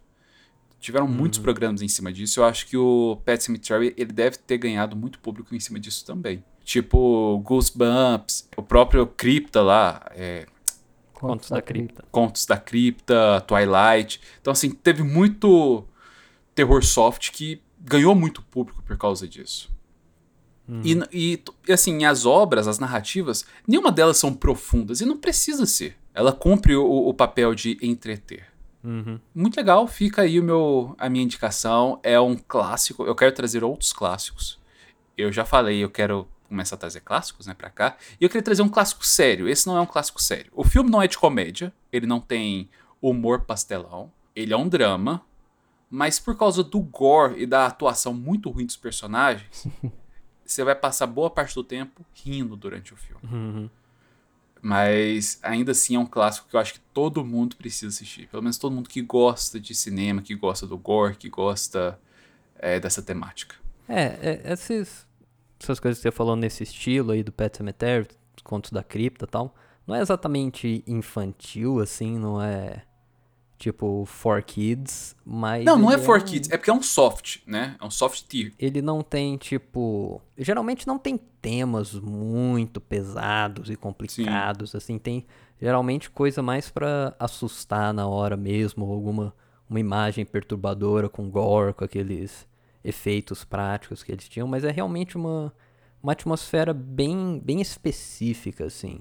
Tiveram 0.79 1.07
muitos 1.07 1.37
programas 1.37 1.83
em 1.83 1.87
cima 1.87 2.11
disso. 2.11 2.39
Eu 2.39 2.45
acho 2.45 2.65
que 2.65 2.75
o 2.75 3.21
Pet 3.23 3.43
Cemetery 3.43 3.93
ele 3.95 4.11
deve 4.11 4.37
ter 4.37 4.57
ganhado 4.57 4.95
muito 4.95 5.19
público 5.19 5.53
em 5.53 5.59
cima 5.59 5.79
disso 5.79 6.03
também. 6.03 6.43
Tipo, 6.63 7.37
Goosebumps, 7.45 8.49
o 8.57 8.63
próprio 8.63 9.05
Crypta 9.05 9.61
lá, 9.61 10.03
é, 10.15 10.47
Contos 11.13 11.51
da 11.51 11.61
Cripta. 11.61 12.03
Contos 12.09 12.47
da 12.47 12.57
Cripta, 12.57 13.39
Twilight. 13.41 14.19
Então, 14.41 14.51
assim, 14.51 14.71
teve 14.71 15.03
muito 15.03 15.85
terror 16.55 16.83
soft 16.83 17.29
que 17.29 17.61
ganhou 17.79 18.13
muito 18.13 18.41
público 18.41 18.81
por 18.83 18.97
causa 18.97 19.27
disso. 19.27 19.69
E, 20.83 20.99
e, 21.11 21.43
e, 21.67 21.73
assim, 21.73 22.05
as 22.05 22.25
obras, 22.25 22.67
as 22.67 22.77
narrativas, 22.77 23.43
nenhuma 23.67 23.91
delas 23.91 24.17
são 24.17 24.33
profundas 24.33 25.01
e 25.01 25.05
não 25.05 25.17
precisa 25.17 25.65
ser. 25.65 25.97
Ela 26.13 26.31
cumpre 26.31 26.75
o, 26.75 26.85
o 26.85 27.13
papel 27.13 27.55
de 27.55 27.77
entreter. 27.81 28.45
Uhum. 28.83 29.19
Muito 29.33 29.57
legal, 29.57 29.87
fica 29.87 30.21
aí 30.21 30.39
o 30.39 30.43
meu, 30.43 30.95
a 30.97 31.09
minha 31.09 31.23
indicação. 31.23 31.99
É 32.03 32.19
um 32.19 32.35
clássico. 32.35 33.03
Eu 33.03 33.15
quero 33.15 33.33
trazer 33.33 33.63
outros 33.63 33.91
clássicos. 33.91 34.59
Eu 35.17 35.31
já 35.31 35.43
falei, 35.43 35.83
eu 35.83 35.89
quero 35.89 36.27
começar 36.47 36.75
a 36.75 36.79
trazer 36.79 37.01
clássicos, 37.01 37.47
né, 37.47 37.53
pra 37.53 37.69
cá. 37.69 37.97
E 38.19 38.23
eu 38.23 38.29
queria 38.29 38.43
trazer 38.43 38.61
um 38.61 38.69
clássico 38.69 39.05
sério. 39.05 39.47
Esse 39.49 39.67
não 39.67 39.77
é 39.77 39.81
um 39.81 39.85
clássico 39.85 40.21
sério. 40.21 40.51
O 40.55 40.63
filme 40.63 40.89
não 40.89 41.01
é 41.01 41.07
de 41.07 41.17
comédia, 41.17 41.73
ele 41.91 42.05
não 42.05 42.19
tem 42.19 42.69
humor 43.01 43.41
pastelão. 43.41 44.11
Ele 44.35 44.53
é 44.53 44.57
um 44.57 44.69
drama, 44.69 45.21
mas 45.89 46.19
por 46.19 46.37
causa 46.37 46.63
do 46.63 46.79
gore 46.79 47.41
e 47.41 47.45
da 47.45 47.65
atuação 47.65 48.13
muito 48.13 48.49
ruim 48.49 48.65
dos 48.65 48.77
personagens, 48.77 49.67
você 50.45 50.63
vai 50.63 50.75
passar 50.75 51.07
boa 51.07 51.29
parte 51.29 51.55
do 51.55 51.63
tempo 51.63 52.05
rindo 52.13 52.55
durante 52.55 52.93
o 52.93 52.97
filme. 52.97 53.21
Uhum. 53.23 53.69
Mas 54.61 55.39
ainda 55.41 55.71
assim 55.71 55.95
é 55.95 55.99
um 55.99 56.05
clássico 56.05 56.47
que 56.49 56.55
eu 56.55 56.59
acho 56.59 56.73
que 56.73 56.79
todo 56.93 57.23
mundo 57.23 57.55
precisa 57.55 57.87
assistir. 57.87 58.27
Pelo 58.27 58.43
menos 58.43 58.57
todo 58.57 58.73
mundo 58.73 58.89
que 58.89 59.01
gosta 59.01 59.59
de 59.59 59.73
cinema, 59.73 60.21
que 60.21 60.35
gosta 60.35 60.67
do 60.67 60.77
gore, 60.77 61.15
que 61.15 61.29
gosta 61.29 61.99
é, 62.57 62.79
dessa 62.79 63.01
temática. 63.01 63.55
É, 63.87 64.19
é, 64.21 64.53
esses, 64.53 65.07
essas 65.59 65.79
coisas 65.79 65.97
que 65.99 66.03
você 66.03 66.11
falou 66.11 66.35
nesse 66.35 66.63
estilo 66.63 67.11
aí 67.11 67.23
do 67.23 67.31
Pet 67.31 67.55
Cemetery, 67.55 68.07
Contos 68.43 68.71
da 68.71 68.83
Cripta 68.83 69.25
e 69.25 69.27
tal, 69.27 69.55
não 69.87 69.95
é 69.95 70.01
exatamente 70.01 70.83
infantil, 70.85 71.79
assim, 71.79 72.19
não 72.19 72.41
é 72.41 72.83
tipo 73.59 74.05
for 74.05 74.41
kids, 74.41 75.15
mas. 75.23 75.63
não, 75.65 75.77
não 75.77 75.91
é 75.91 75.95
ele 75.95 76.03
for 76.03 76.19
um- 76.19 76.23
kids, 76.23 76.49
é 76.49 76.57
porque 76.57 76.71
é 76.71 76.73
um 76.73 76.81
soft, 76.81 77.39
né? 77.45 77.75
É 77.79 77.85
um 77.85 77.91
soft 77.91 78.23
tier. 78.27 78.53
Ele 78.57 78.81
não 78.81 79.03
tem, 79.03 79.37
tipo. 79.37 80.19
Geralmente 80.37 80.87
não 80.87 80.97
tem 80.97 81.19
temas 81.41 81.93
muito 81.93 82.79
pesados 82.81 83.69
e 83.69 83.75
complicados, 83.75 84.73
assim. 84.73 84.97
Tem 84.97 85.25
geralmente 85.61 86.09
coisa 86.09 86.41
mais 86.41 86.71
pra 86.71 87.13
assustar 87.19 87.93
na 87.93 88.07
hora 88.07 88.35
mesmo, 88.37 88.91
alguma 88.91 89.35
uma 89.69 89.79
imagem 89.79 90.25
perturbadora 90.25 91.07
com 91.07 91.29
gore, 91.29 91.73
com 91.73 91.83
aqueles 91.85 92.47
efeitos 92.83 93.43
práticos 93.43 94.01
que 94.01 94.11
eles 94.11 94.27
tinham, 94.27 94.47
mas 94.47 94.63
é 94.63 94.71
realmente 94.71 95.15
uma, 95.15 95.53
uma 96.01 96.13
atmosfera 96.13 96.73
bem, 96.73 97.39
bem 97.43 97.61
específica, 97.61 98.65
assim. 98.65 98.99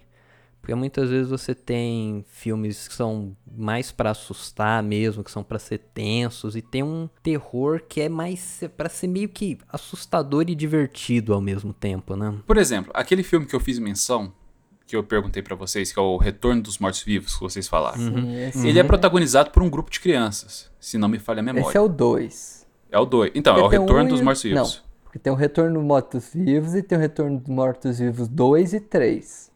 Porque 0.60 0.74
muitas 0.74 1.08
vezes 1.08 1.30
você 1.30 1.54
tem 1.54 2.24
filmes 2.28 2.88
que 2.88 2.94
são 2.94 3.34
mais 3.50 3.90
pra 3.90 4.10
assustar 4.10 4.82
mesmo, 4.82 5.24
que 5.24 5.30
são 5.30 5.42
pra 5.42 5.58
ser 5.58 5.78
tensos, 5.94 6.54
e 6.56 6.60
tem 6.62 6.82
um 6.82 7.08
terror 7.22 7.80
que 7.88 8.02
é 8.02 8.08
mais 8.08 8.62
pra 8.76 8.88
ser 8.88 9.06
meio 9.06 9.28
que 9.30 9.56
assustador 9.68 10.44
e 10.48 10.54
divertido 10.54 11.32
ao 11.32 11.40
mesmo 11.40 11.72
tempo, 11.72 12.14
né? 12.16 12.34
Por 12.46 12.58
exemplo, 12.58 12.90
aquele 12.94 13.22
filme 13.22 13.46
que 13.46 13.56
eu 13.56 13.60
fiz 13.60 13.78
menção, 13.78 14.30
que 14.86 14.94
eu 14.96 15.02
perguntei 15.04 15.42
pra 15.42 15.54
vocês, 15.56 15.90
que 15.92 15.98
é 15.98 16.02
o 16.02 16.16
Retorno 16.18 16.60
dos 16.62 16.78
Mortos-Vivos, 16.78 17.34
que 17.34 17.40
vocês 17.40 17.66
falaram. 17.68 17.98
Sim, 17.98 18.34
esse, 18.36 18.66
Ele 18.68 18.78
é 18.78 18.82
protagonizado 18.84 19.50
por 19.50 19.62
um 19.62 19.70
grupo 19.70 19.90
de 19.90 20.00
crianças, 20.00 20.70
se 20.80 20.98
não 20.98 21.08
me 21.08 21.18
falha 21.18 21.40
a 21.40 21.42
memória. 21.42 21.66
esse 21.66 21.76
é 21.76 21.80
o 21.80 21.88
2. 21.88 22.66
É 22.90 22.98
o 22.98 23.04
2. 23.06 23.32
Então, 23.34 23.54
é 23.54 23.58
o 23.58 23.62
Porque 23.62 23.76
tem 23.76 23.80
um 23.80 23.86
Retorno 23.86 24.08
e 24.08 24.12
dos 24.12 24.20
o- 24.20 24.24
Mortos-Vivos. 24.24 24.74
Não, 24.76 25.02
porque 25.04 25.18
tem 25.18 25.32
o 25.32 25.36
Retorno 25.36 25.78
dos 25.78 25.84
Mortos-Vivos 25.86 26.74
e 26.74 26.82
tem 26.82 26.96
o 26.98 27.00
Retorno 27.00 27.38
dos 27.38 27.48
Mortos-Vivos 27.48 28.28
2 28.28 28.72
e 28.74 28.80
3. 28.80 29.47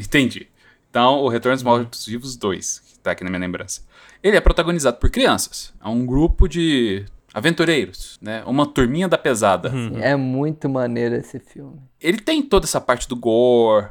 Entendi. 0.00 0.48
Então, 0.90 1.20
o 1.20 1.28
Retorno 1.28 1.56
dos 1.56 1.62
Mortos-Vivos 1.62 2.36
2, 2.36 2.80
que 2.80 2.98
tá 2.98 3.12
aqui 3.12 3.22
na 3.22 3.30
minha 3.30 3.40
lembrança. 3.40 3.82
Ele 4.22 4.36
é 4.36 4.40
protagonizado 4.40 4.98
por 4.98 5.08
crianças. 5.08 5.72
É 5.82 5.88
um 5.88 6.04
grupo 6.04 6.48
de 6.48 7.04
aventureiros, 7.32 8.18
né? 8.20 8.42
Uma 8.44 8.66
turminha 8.66 9.08
da 9.08 9.16
pesada. 9.16 9.72
É 10.00 10.16
muito 10.16 10.68
maneiro 10.68 11.14
esse 11.14 11.38
filme. 11.38 11.80
Ele 12.00 12.18
tem 12.18 12.42
toda 12.42 12.66
essa 12.66 12.80
parte 12.80 13.08
do 13.08 13.14
gore, 13.14 13.90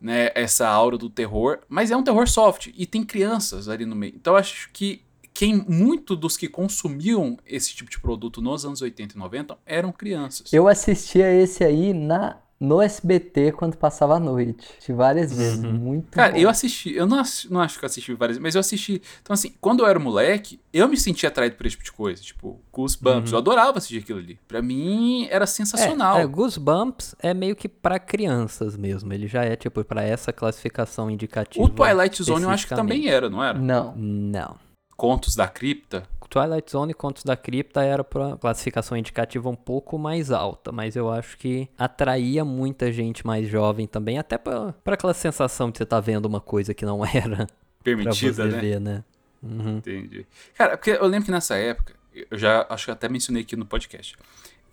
né? 0.00 0.30
Essa 0.34 0.66
aura 0.66 0.96
do 0.96 1.10
terror, 1.10 1.58
mas 1.68 1.90
é 1.90 1.96
um 1.96 2.02
terror 2.02 2.26
soft 2.26 2.70
e 2.74 2.86
tem 2.86 3.04
crianças 3.04 3.68
ali 3.68 3.84
no 3.84 3.94
meio. 3.94 4.14
Então, 4.16 4.32
eu 4.32 4.38
acho 4.38 4.70
que 4.72 5.02
quem 5.34 5.64
muito 5.68 6.16
dos 6.16 6.36
que 6.36 6.48
consumiam 6.48 7.36
esse 7.46 7.72
tipo 7.74 7.90
de 7.90 8.00
produto 8.00 8.42
nos 8.42 8.64
anos 8.64 8.82
80 8.82 9.14
e 9.14 9.18
90 9.18 9.56
eram 9.64 9.92
crianças. 9.92 10.52
Eu 10.52 10.66
assisti 10.66 11.22
a 11.22 11.32
esse 11.32 11.62
aí 11.62 11.92
na 11.92 12.38
no 12.60 12.82
SBT 12.82 13.52
quando 13.52 13.76
passava 13.76 14.16
a 14.16 14.20
noite. 14.20 14.66
Assisti 14.70 14.92
várias 14.92 15.32
vezes. 15.32 15.60
Muito 15.62 16.10
Cara, 16.10 16.32
bom. 16.32 16.38
eu 16.38 16.48
assisti, 16.48 16.94
eu 16.94 17.06
não, 17.06 17.22
não 17.50 17.60
acho 17.60 17.78
que 17.78 17.84
eu 17.84 17.86
assisti 17.86 18.14
várias 18.14 18.36
vezes, 18.36 18.42
mas 18.42 18.54
eu 18.54 18.60
assisti. 18.60 19.00
Então, 19.22 19.32
assim, 19.34 19.54
quando 19.60 19.80
eu 19.80 19.86
era 19.86 19.98
moleque, 19.98 20.60
eu 20.72 20.88
me 20.88 20.96
sentia 20.96 21.28
atraído 21.28 21.56
por 21.56 21.66
esse 21.66 21.76
tipo 21.76 21.84
de 21.84 21.92
coisa. 21.92 22.20
Tipo, 22.22 22.60
Goosebumps. 22.72 23.32
Eu 23.32 23.38
adorava 23.38 23.78
assistir 23.78 23.98
aquilo 23.98 24.18
ali. 24.18 24.38
Pra 24.48 24.60
mim, 24.60 25.28
era 25.30 25.46
sensacional. 25.46 26.18
É, 26.18 26.22
é, 26.22 26.26
Goosebumps 26.26 27.14
é 27.20 27.32
meio 27.32 27.54
que 27.54 27.68
pra 27.68 27.98
crianças 27.98 28.76
mesmo. 28.76 29.12
Ele 29.12 29.28
já 29.28 29.44
é, 29.44 29.54
tipo, 29.54 29.84
pra 29.84 30.02
essa 30.02 30.32
classificação 30.32 31.10
indicativa. 31.10 31.64
o 31.64 31.68
Twilight 31.68 32.22
Zone 32.22 32.42
eu 32.42 32.50
acho 32.50 32.66
que 32.66 32.74
também 32.74 33.08
era, 33.08 33.30
não 33.30 33.42
era? 33.42 33.58
Não. 33.58 33.94
Não. 33.96 34.67
Contos 34.98 35.36
da 35.36 35.46
Cripta. 35.46 36.02
Twilight 36.28 36.70
Zone 36.72 36.90
e 36.90 36.94
Contos 36.94 37.22
da 37.24 37.36
Cripta 37.36 37.82
era 37.82 38.02
pra 38.04 38.36
classificação 38.36 38.98
indicativa 38.98 39.48
um 39.48 39.54
pouco 39.54 39.96
mais 39.96 40.30
alta, 40.30 40.70
mas 40.72 40.94
eu 40.96 41.08
acho 41.10 41.38
que 41.38 41.68
atraía 41.78 42.44
muita 42.44 42.92
gente 42.92 43.26
mais 43.26 43.48
jovem 43.48 43.86
também, 43.86 44.18
até 44.18 44.36
pra, 44.36 44.72
pra 44.84 44.94
aquela 44.94 45.14
sensação 45.14 45.70
de 45.70 45.78
você 45.78 45.86
tá 45.86 46.00
vendo 46.00 46.26
uma 46.26 46.40
coisa 46.40 46.74
que 46.74 46.84
não 46.84 47.00
era 47.06 47.46
pra 47.46 47.46
Permitida, 47.82 48.32
você 48.32 48.44
né? 48.48 48.60
ver, 48.60 48.80
né? 48.80 49.04
Uhum. 49.42 49.78
Entendi. 49.78 50.26
Cara, 50.54 50.76
porque 50.76 50.90
eu 50.90 51.06
lembro 51.06 51.26
que 51.26 51.30
nessa 51.32 51.56
época, 51.56 51.94
eu 52.30 52.36
já 52.36 52.66
acho 52.68 52.86
que 52.86 52.90
até 52.90 53.08
mencionei 53.08 53.42
aqui 53.44 53.54
no 53.56 53.64
podcast, 53.64 54.16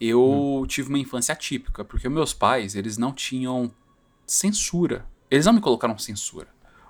eu 0.01 0.21
Hum. 0.63 0.65
tive 0.67 0.89
uma 0.89 0.99
infância 0.99 1.31
atípica, 1.33 1.85
porque 1.85 2.09
meus 2.09 2.33
pais, 2.33 2.75
eles 2.75 2.97
não 2.97 3.13
tinham 3.13 3.71
censura. 4.25 5.05
Eles 5.31 5.45
não 5.45 5.53
me 5.53 5.61
colocaram 5.61 5.97
censura. 5.97 6.47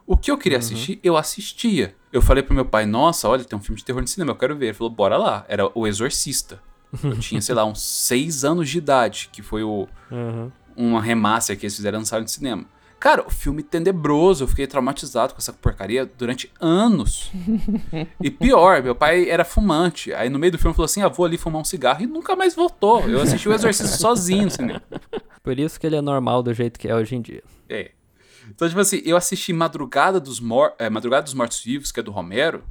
O 0.07 0.15
que 0.15 0.29
eu 0.29 0.35
Uhum. 0.35 0.39
queria 0.41 0.57
assistir, 0.59 0.99
eu 1.03 1.17
assistia. 1.17 1.95
Eu 2.13 2.21
falei 2.21 2.43
pro 2.43 2.53
meu 2.53 2.65
pai, 2.65 2.85
nossa, 2.85 3.27
olha, 3.27 3.43
tem 3.43 3.57
um 3.57 3.61
filme 3.61 3.77
de 3.77 3.83
terror 3.85 4.01
no 4.01 4.07
cinema, 4.07 4.31
eu 4.31 4.35
quero 4.35 4.55
ver. 4.55 4.67
Ele 4.67 4.73
falou, 4.73 4.91
bora 4.93 5.17
lá. 5.17 5.45
Era 5.47 5.69
O 5.73 5.87
Exorcista. 5.87 6.61
Eu 7.03 7.17
tinha, 7.19 7.41
sei 7.41 7.55
lá, 7.55 7.65
uns 7.65 7.81
seis 7.81 8.45
anos 8.45 8.69
de 8.69 8.77
idade, 8.77 9.29
que 9.33 9.41
foi 9.41 9.63
o, 9.63 9.87
Uhum. 10.11 10.51
uma 10.77 11.01
remaster 11.01 11.57
que 11.57 11.65
eles 11.65 11.75
fizeram 11.75 11.99
lançaram 11.99 12.21
no 12.23 12.29
cinema. 12.29 12.65
Cara, 12.99 13.23
o 13.27 13.29
filme 13.29 13.61
tenebroso, 13.61 14.45
eu 14.45 14.47
fiquei 14.47 14.65
traumatizado 14.65 15.33
com 15.33 15.39
essa 15.39 15.51
porcaria 15.53 16.05
durante 16.05 16.51
anos. 16.59 17.29
e 18.21 18.31
pior, 18.31 18.81
meu 18.81 18.95
pai 18.95 19.29
era 19.29 19.43
fumante. 19.43 20.13
Aí 20.13 20.29
no 20.29 20.39
meio 20.39 20.53
do 20.53 20.57
filme 20.57 20.73
falou 20.73 20.85
assim: 20.85 21.01
ah, 21.01 21.07
vou 21.09 21.25
ali 21.25 21.37
fumar 21.37 21.61
um 21.61 21.65
cigarro 21.65 22.01
e 22.01 22.07
nunca 22.07 22.35
mais 22.35 22.55
voltou. 22.55 23.01
Eu 23.07 23.21
assisti 23.21 23.47
o 23.49 23.53
Exorcista 23.53 23.87
sozinho 23.97 24.45
no 24.45 24.49
cinema. 24.51 24.81
Por 25.43 25.59
isso 25.59 25.79
que 25.79 25.85
ele 25.85 25.97
é 25.97 26.01
normal 26.01 26.41
do 26.41 26.53
jeito 26.53 26.79
que 26.79 26.87
é 26.87 26.95
hoje 26.95 27.15
em 27.15 27.21
dia. 27.21 27.43
É. 27.69 27.91
Então, 28.49 28.67
tipo 28.67 28.79
assim, 28.79 29.01
eu 29.05 29.17
assisti 29.17 29.53
Madrugada 29.53 30.19
dos, 30.19 30.39
Mor 30.39 30.73
é, 30.77 30.89
Madrugada 30.89 31.23
dos 31.23 31.33
Mortos 31.33 31.63
Vivos, 31.63 31.91
que 31.91 31.99
é 31.99 32.03
do 32.03 32.11
Romero, 32.11 32.63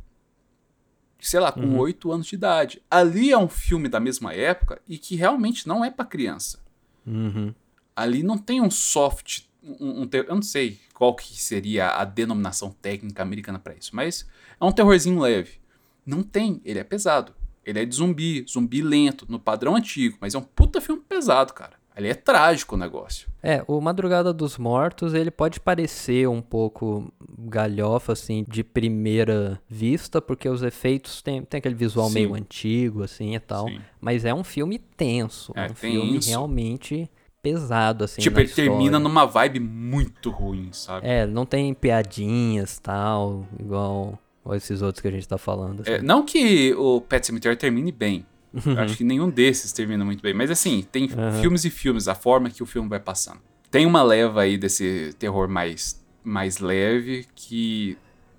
sei 1.21 1.41
lá, 1.41 1.51
com 1.51 1.79
oito 1.79 2.13
anos 2.13 2.27
de 2.27 2.35
idade. 2.35 2.83
Ali 2.91 3.33
é 3.33 3.39
um 3.39 3.49
filme 3.49 3.89
da 3.89 3.99
mesma 3.99 4.35
época 4.35 4.81
e 4.87 4.99
que 4.99 5.17
realmente 5.17 5.67
não 5.67 5.85
é 5.85 5.91
pra 5.91 6.05
criança. 6.05 6.63
Uhum. 7.07 7.55
ali 7.95 8.23
não 8.23 8.39
tem 8.39 8.63
um 8.63 8.71
soft, 8.71 9.43
um, 9.63 10.05
um 10.05 10.09
eu 10.11 10.35
não 10.35 10.41
sei 10.41 10.81
qual 10.95 11.15
que 11.15 11.39
seria 11.39 11.91
a 11.91 12.03
denominação 12.03 12.71
técnica 12.71 13.23
americana 13.23 13.59
pra 13.59 13.75
isso, 13.75 13.95
mas 13.95 14.27
é 14.59 14.65
um 14.65 14.73
terrorzinho 14.73 15.21
leve. 15.21 15.61
Não 16.07 16.23
tem, 16.23 16.63
ele 16.65 16.79
é 16.79 16.85
pesado. 16.85 17.35
Ele 17.65 17.81
é 17.81 17.85
de 17.85 17.95
zumbi, 17.95 18.45
zumbi 18.49 18.83
lento, 18.83 19.27
no 19.29 19.39
padrão 19.39 19.77
antigo, 19.77 20.17
mas 20.21 20.35
é 20.35 20.39
um 20.39 20.43
puta 20.43 20.81
filme 20.81 21.03
pesado, 21.07 21.53
cara. 21.53 21.79
Ali 21.97 22.09
é 22.09 22.15
trágico 22.15 22.75
o 22.75 22.79
negócio. 22.79 23.29
É, 23.41 23.63
o 23.69 23.81
Madrugada 23.81 24.33
dos 24.33 24.59
Mortos, 24.59 25.15
ele 25.15 25.31
pode 25.31 25.61
parecer 25.61 26.29
um 26.29 26.43
pouco 26.43 27.13
galhofa, 27.39 28.13
assim, 28.15 28.45
de 28.49 28.65
primeira 28.65 29.61
vista, 29.69 30.21
porque 30.21 30.49
os 30.49 30.63
efeitos 30.63 31.23
tem, 31.23 31.43
tem 31.43 31.59
aquele 31.59 31.75
visual 31.75 32.09
Sim. 32.09 32.15
meio 32.15 32.35
antigo, 32.35 33.05
assim, 33.05 33.35
e 33.37 33.39
tal. 33.39 33.69
Sim. 33.69 33.81
Mas 34.01 34.25
é 34.25 34.35
um 34.35 34.43
filme 34.43 34.79
tenso, 34.79 35.53
É, 35.55 35.67
um 35.71 35.75
filme 35.75 36.13
tenso. 36.15 36.29
realmente 36.31 37.09
pesado, 37.41 38.05
assim, 38.05 38.23
tipo, 38.23 38.41
ele 38.41 38.49
termina 38.49 38.85
história. 38.85 38.99
numa 38.99 39.27
vibe 39.27 39.61
muito 39.61 40.31
ruim, 40.31 40.71
sabe? 40.73 41.07
É, 41.07 41.27
não 41.27 41.45
tem 41.45 41.73
piadinhas, 41.75 42.79
tal, 42.79 43.47
igual, 43.61 44.19
igual 44.41 44.57
esses 44.57 44.81
outros 44.83 45.01
que 45.01 45.09
a 45.09 45.11
gente 45.11 45.29
tá 45.29 45.37
falando. 45.39 45.83
assim. 45.83 45.93
É, 45.93 46.03
não 46.03 46.25
que 46.25 46.75
o 46.75 47.01
Pet 47.03 47.25
Cemetery 47.25 47.55
termine 47.55 47.93
bem. 47.93 48.25
Eu 48.67 48.81
Acho 48.81 48.97
que 48.97 49.05
nenhum 49.05 49.29
desses 49.31 49.73
termina 49.73 50.05
muito 50.05 50.23
bem. 50.23 50.33
Mas 50.35 50.51
assim, 50.51 50.87
tem 50.91 51.05
Uhum. 51.05 51.41
filmes 51.41 51.65
e 51.65 51.71
filmes, 51.71 52.09
a 52.09 52.15
forma 52.15 52.51
que 52.51 52.63
o 52.63 52.67
filme 52.67 52.89
vai 52.89 53.01
passando. 53.01 53.41
Tem 53.71 53.85
uma 53.87 54.03
leva 54.03 54.43
aí 54.43 54.57
desse 54.57 55.15
terror 55.19 55.49
mais, 55.49 56.01
mais 56.23 56.59
leve 56.59 57.27
que 57.35 57.97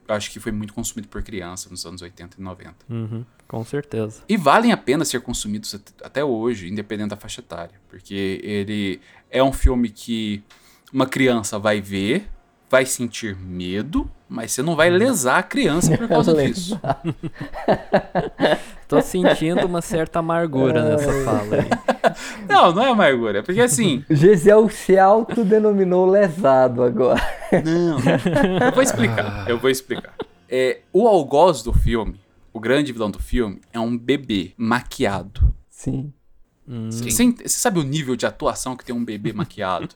acho 0.07 0.32
que 0.32 0.39
foi 0.39 0.51
muito 0.51 0.74
consumido 0.74 1.07
por 1.07 1.22
criança 1.24 1.68
nos 1.70 1.86
anos 1.86 2.01
80 2.01 2.38
e 2.39 2.41
90. 2.41 2.76
Uhum, 2.89 3.26
com 3.47 3.66
certeza. 3.66 4.22
E 4.30 4.38
valem 4.38 4.72
a 4.72 4.78
pena 4.78 5.03
ser 5.03 5.20
consumidos 5.22 5.74
at- 5.76 5.93
até 6.03 6.24
hoje, 6.24 6.70
independente 6.70 7.09
da 7.09 7.18
faixa 7.18 7.41
etária. 7.41 7.74
Porque 7.89 8.39
ele 8.43 9.01
é 9.32 9.43
um 9.43 9.51
filme 9.51 9.89
que 9.89 10.43
uma 10.93 11.07
criança 11.07 11.57
vai 11.59 11.82
ver, 11.82 12.30
vai 12.76 12.86
sentir 12.86 13.38
medo, 13.38 14.11
mas 14.28 14.51
você 14.51 14.61
não 14.61 14.76
vai 14.76 14.89
lesar 14.89 15.38
a 15.38 15.43
criança 15.43 15.97
por 15.97 16.09
causa 16.09 16.34
disso. 16.34 16.78
Tô 18.86 19.01
sentindo 19.01 19.65
uma 19.65 19.82
certa 19.82 20.19
amargura 20.19 20.84
nessa 20.84 21.23
fala 21.23 21.55
aí. 21.55 21.69
Não, 22.47 22.71
não 22.71 22.84
é 22.84 22.89
amargura. 22.89 23.39
É 23.39 23.41
porque 23.41 23.61
assim. 23.61 24.03
Gesiel 24.09 24.69
se 24.69 24.97
autodenominou 24.97 26.05
lesado 26.05 26.84
agora. 26.84 27.19
Não. 27.51 27.97
Eu 28.67 28.71
vou 28.71 28.84
explicar. 28.84 29.49
Eu 29.49 29.57
vou 29.57 29.69
explicar. 29.69 30.13
É, 30.47 30.82
o 30.93 31.07
algoz 31.07 31.63
do 31.63 31.73
filme, 31.73 32.19
o 32.53 32.59
grande 32.59 32.91
vilão 32.93 33.09
do 33.09 33.19
filme, 33.19 33.59
é 33.73 33.80
um 33.80 33.97
bebê 33.97 34.53
maquiado. 34.55 35.53
Sim. 35.69 36.13
Hum, 36.68 36.89
Você 36.91 37.47
sabe 37.47 37.80
o 37.80 37.84
nível 37.84 38.16
de 38.16 38.26
atuação 38.26 38.76
que 38.76 38.84
tem 38.86 38.95
um 38.95 39.05
bebê 39.05 39.32
maquiado? 39.34 39.95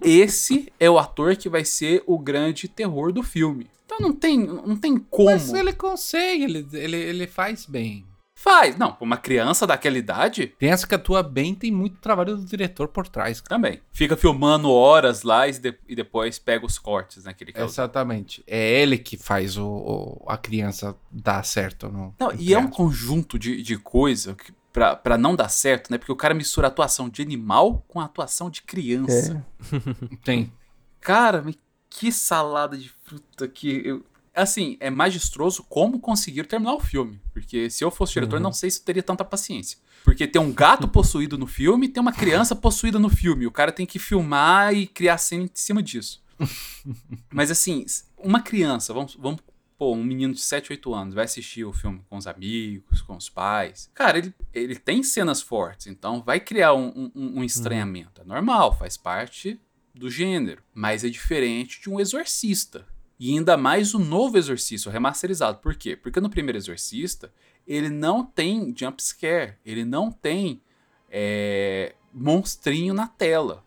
Esse 0.00 0.72
é 0.78 0.90
o 0.90 0.98
ator 0.98 1.36
que 1.36 1.48
vai 1.48 1.64
ser 1.64 2.02
o 2.06 2.18
grande 2.18 2.68
terror 2.68 3.12
do 3.12 3.22
filme. 3.22 3.68
Então 3.86 3.98
não 4.00 4.12
tem, 4.12 4.38
não 4.38 4.76
tem 4.76 4.96
como. 4.98 5.30
Mas 5.30 5.52
ele 5.52 5.72
consegue, 5.72 6.44
ele, 6.44 6.66
ele, 6.72 6.96
ele 6.96 7.26
faz 7.26 7.66
bem. 7.66 8.06
Faz. 8.34 8.76
Não, 8.76 8.96
uma 9.00 9.16
criança 9.16 9.66
daquela 9.66 9.96
idade, 9.96 10.48
Criança 10.58 10.84
que 10.86 10.94
atua 10.96 11.22
bem 11.22 11.54
tem 11.54 11.70
muito 11.70 11.98
trabalho 12.00 12.36
do 12.36 12.44
diretor 12.44 12.88
por 12.88 13.06
trás. 13.06 13.40
cara. 13.40 13.50
também. 13.60 13.80
Fica 13.92 14.16
filmando 14.16 14.68
horas 14.68 15.22
lá 15.22 15.46
e, 15.46 15.52
de- 15.52 15.78
e 15.88 15.94
depois 15.94 16.40
pega 16.40 16.66
os 16.66 16.76
cortes, 16.76 17.22
né? 17.24 17.32
Que 17.32 17.44
ele 17.44 17.52
quer 17.52 17.62
usar. 17.62 17.84
Exatamente. 17.84 18.42
É 18.46 18.80
ele 18.80 18.98
que 18.98 19.16
faz 19.16 19.56
o, 19.56 19.64
o- 19.66 20.24
a 20.26 20.36
criança 20.36 20.96
dar 21.08 21.44
certo. 21.44 21.88
No, 21.88 22.12
Não, 22.18 22.32
no 22.32 22.40
e 22.40 22.52
é 22.52 22.58
um 22.58 22.66
conjunto 22.68 23.38
de, 23.38 23.62
de 23.62 23.76
coisa 23.78 24.34
que, 24.34 24.52
pra, 24.72 24.96
pra 24.96 25.18
não 25.18 25.36
dar 25.36 25.48
certo, 25.48 25.90
né? 25.90 25.98
Porque 25.98 26.12
o 26.12 26.16
cara 26.16 26.34
mistura 26.34 26.66
a 26.66 26.70
atuação 26.70 27.08
de 27.08 27.22
animal 27.22 27.84
com 27.86 28.00
a 28.00 28.04
atuação 28.04 28.48
de 28.48 28.62
criança. 28.62 29.44
É. 29.72 30.16
Tem. 30.24 30.52
Cara, 31.00 31.44
que 31.90 32.10
salada 32.10 32.76
de 32.76 32.90
fruta 33.04 33.46
que 33.46 33.82
eu... 33.84 34.04
Assim, 34.34 34.78
é 34.80 34.88
magistroso 34.88 35.62
como 35.68 36.00
conseguir 36.00 36.44
terminar 36.44 36.72
o 36.72 36.80
filme. 36.80 37.20
Porque 37.34 37.68
se 37.68 37.84
eu 37.84 37.90
fosse 37.90 38.14
diretor, 38.14 38.40
não 38.40 38.52
sei 38.52 38.70
se 38.70 38.80
eu 38.80 38.84
teria 38.84 39.02
tanta 39.02 39.24
paciência. 39.24 39.78
Porque 40.02 40.26
tem 40.26 40.40
um 40.40 40.50
gato 40.50 40.88
possuído 40.88 41.36
no 41.36 41.46
filme 41.46 41.86
e 41.86 41.88
tem 41.90 42.00
uma 42.00 42.12
criança 42.12 42.56
possuída 42.56 42.98
no 42.98 43.10
filme. 43.10 43.46
O 43.46 43.50
cara 43.52 43.70
tem 43.70 43.84
que 43.84 43.98
filmar 43.98 44.72
e 44.72 44.86
criar 44.86 45.18
cena 45.18 45.44
em 45.44 45.50
cima 45.52 45.82
disso. 45.82 46.22
Mas 47.30 47.50
assim, 47.50 47.84
uma 48.16 48.40
criança, 48.40 48.94
vamos, 48.94 49.14
vamos 49.16 49.40
pô, 49.82 49.94
um 49.94 50.04
menino 50.04 50.32
de 50.32 50.40
7, 50.40 50.70
8 50.70 50.94
anos 50.94 51.12
vai 51.12 51.24
assistir 51.24 51.64
o 51.64 51.72
filme 51.72 52.04
com 52.08 52.16
os 52.16 52.28
amigos, 52.28 53.02
com 53.02 53.16
os 53.16 53.28
pais. 53.28 53.90
Cara, 53.92 54.16
ele, 54.16 54.32
ele 54.54 54.76
tem 54.76 55.02
cenas 55.02 55.42
fortes, 55.42 55.88
então 55.88 56.22
vai 56.22 56.38
criar 56.38 56.72
um, 56.72 57.10
um, 57.12 57.40
um 57.40 57.42
estranhamento. 57.42 58.20
É 58.20 58.24
normal, 58.24 58.78
faz 58.78 58.96
parte 58.96 59.60
do 59.92 60.08
gênero. 60.08 60.62
Mas 60.72 61.02
é 61.02 61.08
diferente 61.08 61.80
de 61.80 61.90
um 61.90 61.98
exorcista. 61.98 62.86
E 63.18 63.32
ainda 63.32 63.56
mais 63.56 63.92
o 63.92 63.98
novo 63.98 64.38
exorcista, 64.38 64.88
o 64.88 64.92
remasterizado. 64.92 65.58
Por 65.58 65.74
quê? 65.74 65.96
Porque 65.96 66.20
no 66.20 66.30
primeiro 66.30 66.58
exorcista, 66.58 67.34
ele 67.66 67.88
não 67.88 68.24
tem 68.24 68.72
jump 68.78 69.02
scare, 69.02 69.54
ele 69.66 69.84
não 69.84 70.12
tem 70.12 70.62
é, 71.10 71.96
monstrinho 72.14 72.94
na 72.94 73.08
tela. 73.08 73.64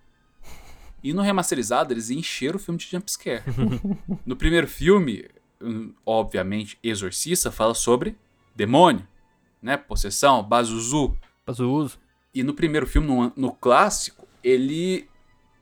E 1.03 1.11
no 1.11 1.21
remasterizado, 1.21 1.93
eles 1.93 2.09
encheram 2.09 2.55
o 2.55 2.59
filme 2.59 2.79
de 2.79 2.87
jump 2.87 3.11
scare. 3.11 3.43
no 4.25 4.37
primeiro 4.37 4.65
filme, 4.65 5.25
obviamente, 6.05 6.77
Exorcista 6.83 7.51
fala 7.51 7.73
sobre 7.73 8.17
demônio, 8.55 9.07
né? 9.61 9.77
Possessão, 9.77 10.43
Bazuzu. 10.43 11.15
Uso. 11.59 11.99
E 12.33 12.43
no 12.43 12.53
primeiro 12.53 12.87
filme, 12.87 13.07
no, 13.07 13.31
no 13.35 13.51
clássico, 13.51 14.27
ele 14.43 15.07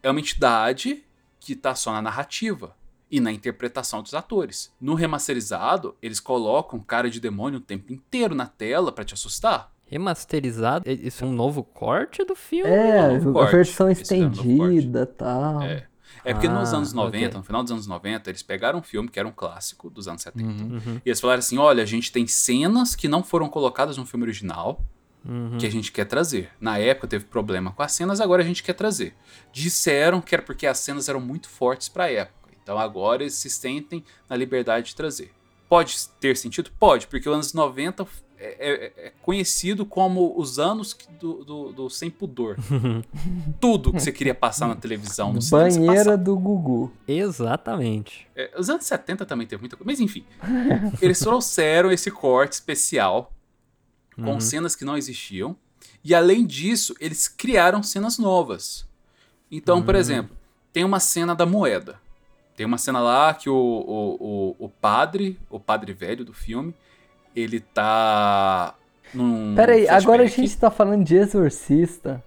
é 0.02 0.10
uma 0.10 0.20
entidade 0.20 1.04
que 1.40 1.56
tá 1.56 1.76
só 1.76 1.92
na 1.92 2.02
narrativa 2.02 2.76
e 3.12 3.20
na 3.20 3.32
interpretação 3.32 4.02
dos 4.02 4.14
atores. 4.14 4.74
No 4.82 4.96
remasterizado, 4.96 5.96
eles 6.02 6.20
colocam 6.20 6.80
cara 6.80 7.10
de 7.10 7.20
demônio 7.20 7.60
o 7.60 7.62
tempo 7.62 7.94
inteiro 7.94 8.34
na 8.34 8.48
tela 8.48 8.92
pra 8.92 9.04
te 9.06 9.14
assustar. 9.14 9.72
Remasterizado? 9.86 10.90
Isso 10.90 11.24
é 11.24 11.28
um 11.28 11.34
novo 11.34 11.64
corte 11.64 12.24
do 12.24 12.36
filme? 12.36 12.72
É, 12.72 13.00
a 13.00 13.08
versão 13.10 13.18
é 13.18 13.20
o 13.20 13.24
novo 13.26 13.34
corte. 13.34 14.02
estendida 14.42 15.02
e 15.04 15.06
tal. 15.06 15.62
É. 15.62 15.88
É 16.26 16.34
porque 16.34 16.48
nos 16.48 16.74
Ah, 16.74 16.78
anos 16.78 16.94
90, 16.94 17.26
ok. 17.28 17.38
no 17.38 17.44
final 17.44 17.64
dos 17.64 17.72
anos 17.72 17.88
90, 17.88 18.30
eles 18.30 18.42
pegaram 18.44 18.80
um 18.80 18.84
filme 18.84 19.10
que 19.10 19.20
era 19.20 19.28
um 19.28 19.32
clássico 19.32 19.90
dos 19.90 20.08
anos 20.08 20.22
70. 20.22 20.46
Uhum. 20.64 20.74
Uhum. 20.86 21.02
E 21.06 21.10
eles 21.10 21.20
falaram 21.20 21.40
assim: 21.40 21.58
olha, 21.58 21.84
a 21.84 21.86
gente 21.86 22.12
tem 22.12 22.26
cenas 22.28 22.96
que 22.96 23.08
não 23.08 23.24
foram 23.24 23.50
colocadas 23.50 23.98
no 23.98 24.06
filme 24.06 24.24
original. 24.26 24.80
que 25.58 25.66
a 25.66 25.72
gente 25.72 25.90
quer 25.92 26.04
trazer. 26.04 26.50
Na 26.60 26.78
época 26.78 27.08
teve 27.08 27.24
problema 27.24 27.72
com 27.72 27.82
as 27.82 27.94
cenas, 27.94 28.20
agora 28.20 28.42
a 28.44 28.46
gente 28.46 28.62
quer 28.62 28.74
trazer. 28.74 29.16
Disseram 29.54 30.20
que 30.20 30.36
era 30.36 30.42
porque 30.44 30.68
as 30.68 30.78
cenas 30.80 31.08
eram 31.08 31.22
muito 31.22 31.48
fortes 31.48 31.88
para 31.88 32.04
a 32.04 32.12
época. 32.12 32.50
Então 32.62 32.78
agora 32.78 33.24
eles 33.24 33.34
se 33.36 33.50
sentem 33.50 34.04
na 34.30 34.36
liberdade 34.36 34.88
de 34.88 34.96
trazer. 34.98 35.32
Pode 35.70 35.96
ter 36.20 36.36
sentido? 36.36 36.72
Pode, 36.78 37.08
porque 37.08 37.30
os 37.30 37.34
anos 37.34 37.54
90 37.54 38.06
é, 38.44 38.94
é- 38.98 39.08
é 39.08 39.14
conhecido 39.22 39.86
como 39.86 40.34
os 40.38 40.60
anos 40.60 40.98
do, 41.20 41.44
do, 41.46 41.72
do 41.72 41.90
sem 41.90 42.10
pudor. 42.10 42.58
Tudo 43.60 43.92
que 43.94 44.00
você 44.00 44.12
queria 44.12 44.36
passar 44.36 44.68
na 44.68 44.76
televisão, 44.76 45.32
no 45.34 45.40
Banheira 45.50 46.18
do 46.18 46.38
Gugu. 46.38 46.92
Exatamente. 47.08 48.28
É, 48.36 48.52
os 48.58 48.70
anos 48.70 48.86
70 48.86 49.26
também 49.26 49.48
teve 49.48 49.62
muita 49.62 49.76
coisa. 49.78 49.90
Mas 49.90 50.00
enfim, 50.00 50.26
eles 51.02 51.20
trouxeram 51.20 51.92
esse 51.92 52.12
corte 52.12 52.54
especial 52.54 53.32
com 54.16 54.40
cenas 54.40 54.76
que 54.76 54.86
não 54.86 54.98
existiam. 54.98 55.56
E 56.04 56.14
além 56.14 56.46
disso, 56.46 56.94
eles 57.00 57.28
criaram 57.28 57.82
cenas 57.82 58.18
novas. 58.18 58.86
Então, 59.50 59.82
por 59.82 59.96
exemplo, 59.96 60.36
tem 60.72 60.84
uma 60.84 61.00
cena 61.00 61.34
da 61.34 61.46
moeda. 61.46 62.00
Tem 62.56 62.66
uma 62.66 62.78
cena 62.78 63.00
lá 63.00 63.34
que 63.34 63.50
o, 63.50 63.56
o, 63.56 64.56
o, 64.60 64.66
o 64.66 64.70
padre, 64.70 65.40
o 65.50 65.60
padre 65.60 65.94
velho 65.94 66.24
do 66.24 66.34
filme, 66.34 66.74
ele 67.36 67.60
tá 67.60 68.76
num. 69.14 69.56
Pera 69.56 69.74
aí, 69.74 69.88
agora 69.88 70.24
a 70.24 70.28
gente 70.28 70.56
tá 70.58 70.70
falando 70.72 71.04
de 71.04 71.16
exorcista. 71.16 72.24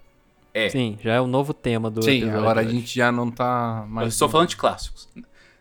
É. 0.55 0.71
Sim, 0.71 0.99
já 1.03 1.15
é 1.15 1.21
o 1.21 1.27
novo 1.27 1.53
tema 1.53 1.91
do 1.91 2.03
Sim, 2.03 2.31
agora 2.31 2.61
a 2.63 2.65
gente 2.65 2.95
já 2.97 3.13
não 3.13 3.31
tá 3.31 3.83
Eu 3.85 3.89
mais. 3.91 4.09
estou 4.15 4.29
falando 4.29 4.49
de 4.49 4.57
clássicos. 4.57 5.09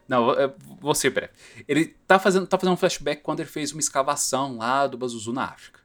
Não, 0.07 0.31
é, 0.31 0.53
você, 0.79 1.09
breve. 1.09 1.33
Ele 1.67 1.85
tá 2.07 2.17
fazendo, 2.19 2.45
tá 2.47 2.57
fazendo 2.57 2.73
um 2.73 2.77
flashback 2.77 3.21
quando 3.21 3.39
ele 3.41 3.49
fez 3.49 3.71
uma 3.73 3.79
escavação 3.79 4.57
lá 4.57 4.85
do 4.87 4.97
Bazuzu 4.97 5.33
na 5.33 5.45
África. 5.45 5.79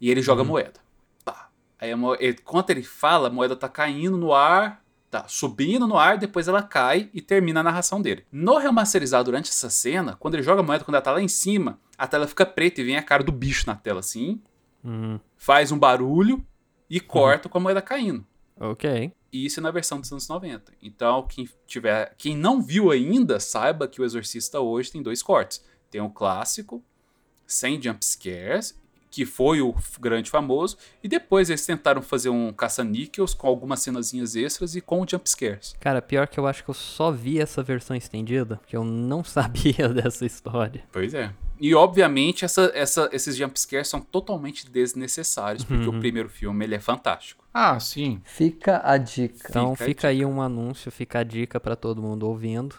E 0.00 0.10
ele 0.10 0.20
joga 0.22 0.44
moeda. 0.44 0.78
Pá. 1.24 1.48
Aí 1.80 1.90
a 1.90 1.96
mo- 1.96 2.14
ele- 2.20 2.38
quando 2.44 2.68
ele 2.70 2.82
fala, 2.82 3.28
a 3.28 3.30
moeda 3.30 3.56
tá 3.56 3.68
caindo 3.68 4.16
no 4.16 4.32
ar, 4.34 4.81
tá 5.12 5.28
subindo 5.28 5.86
no 5.86 5.98
ar, 5.98 6.16
depois 6.16 6.48
ela 6.48 6.62
cai 6.62 7.10
e 7.12 7.20
termina 7.20 7.60
a 7.60 7.62
narração 7.62 8.00
dele. 8.00 8.24
No 8.32 8.56
remasterizado, 8.56 9.26
durante 9.26 9.50
essa 9.50 9.68
cena, 9.68 10.16
quando 10.16 10.34
ele 10.34 10.42
joga 10.42 10.60
a 10.60 10.64
moeda, 10.64 10.84
quando 10.84 10.94
ela 10.94 11.04
tá 11.04 11.12
lá 11.12 11.20
em 11.20 11.28
cima, 11.28 11.78
a 11.98 12.06
tela 12.08 12.26
fica 12.26 12.46
preta 12.46 12.80
e 12.80 12.84
vem 12.84 12.96
a 12.96 13.02
cara 13.02 13.22
do 13.22 13.30
bicho 13.30 13.64
na 13.66 13.76
tela 13.76 14.00
assim, 14.00 14.40
Hum, 14.84 15.20
faz 15.36 15.70
um 15.70 15.78
barulho 15.78 16.44
e 16.90 16.98
corta 16.98 17.48
com 17.48 17.56
a 17.58 17.60
moeda 17.60 17.80
caindo. 17.82 18.26
ok. 18.58 19.12
E 19.32 19.46
isso 19.46 19.60
é 19.60 19.62
na 19.62 19.70
versão 19.70 20.00
dos 20.00 20.10
anos 20.12 20.26
90. 20.28 20.72
Então, 20.82 21.26
quem 21.26 21.48
tiver, 21.66 22.14
quem 22.18 22.36
não 22.36 22.60
viu 22.60 22.90
ainda, 22.90 23.38
saiba 23.40 23.86
que 23.88 24.00
o 24.00 24.04
Exorcista 24.04 24.60
hoje 24.60 24.90
tem 24.92 25.02
dois 25.02 25.22
cortes. 25.22 25.64
Tem 25.90 26.00
o 26.02 26.10
clássico, 26.10 26.82
sem 27.46 27.80
jump 27.80 28.04
scares, 28.04 28.78
que 29.12 29.26
foi 29.26 29.60
o 29.60 29.74
grande 30.00 30.30
famoso, 30.30 30.78
e 31.04 31.06
depois 31.06 31.50
eles 31.50 31.64
tentaram 31.66 32.00
fazer 32.00 32.30
um 32.30 32.50
caça-níqueis 32.50 33.34
com 33.34 33.46
algumas 33.46 33.80
cenazinhas 33.80 34.34
extras 34.34 34.74
e 34.74 34.80
com 34.80 35.06
jump 35.06 35.28
scares. 35.28 35.76
Cara, 35.78 36.00
pior 36.00 36.26
que 36.26 36.40
eu 36.40 36.46
acho 36.46 36.64
que 36.64 36.70
eu 36.70 36.74
só 36.74 37.12
vi 37.12 37.38
essa 37.38 37.62
versão 37.62 37.94
estendida, 37.94 38.56
porque 38.56 38.74
eu 38.74 38.82
não 38.82 39.22
sabia 39.22 39.90
dessa 39.90 40.24
história. 40.24 40.82
Pois 40.90 41.12
é. 41.12 41.30
E 41.60 41.74
obviamente 41.74 42.44
essa, 42.44 42.72
essa, 42.74 43.08
esses 43.12 43.36
jump 43.36 43.60
scares 43.60 43.86
são 43.86 44.00
totalmente 44.00 44.68
desnecessários, 44.68 45.62
porque 45.62 45.86
o 45.86 46.00
primeiro 46.00 46.28
filme 46.28 46.64
ele 46.64 46.74
é 46.74 46.80
fantástico. 46.80 47.44
Ah, 47.52 47.78
sim. 47.78 48.20
Fica 48.24 48.80
a 48.82 48.96
dica. 48.96 49.46
Então 49.50 49.76
Fica 49.76 49.84
fica, 49.84 50.08
aí 50.08 50.24
um 50.24 50.40
anúncio, 50.40 50.90
fica 50.90 51.18
a 51.18 51.22
dica 51.22 51.60
pra 51.60 51.76
todo 51.76 52.00
mundo 52.00 52.26
ouvindo. 52.26 52.76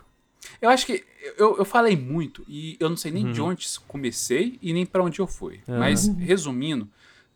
Eu 0.61 0.69
acho 0.69 0.85
que 0.85 1.03
eu, 1.37 1.57
eu 1.57 1.65
falei 1.65 1.95
muito 1.95 2.43
e 2.47 2.77
eu 2.79 2.89
não 2.89 2.97
sei 2.97 3.11
nem 3.11 3.31
de 3.31 3.41
onde 3.41 3.67
comecei 3.87 4.57
e 4.61 4.73
nem 4.73 4.85
pra 4.85 5.03
onde 5.03 5.19
eu 5.19 5.27
fui. 5.27 5.61
Mas 5.67 6.07
resumindo, 6.07 6.89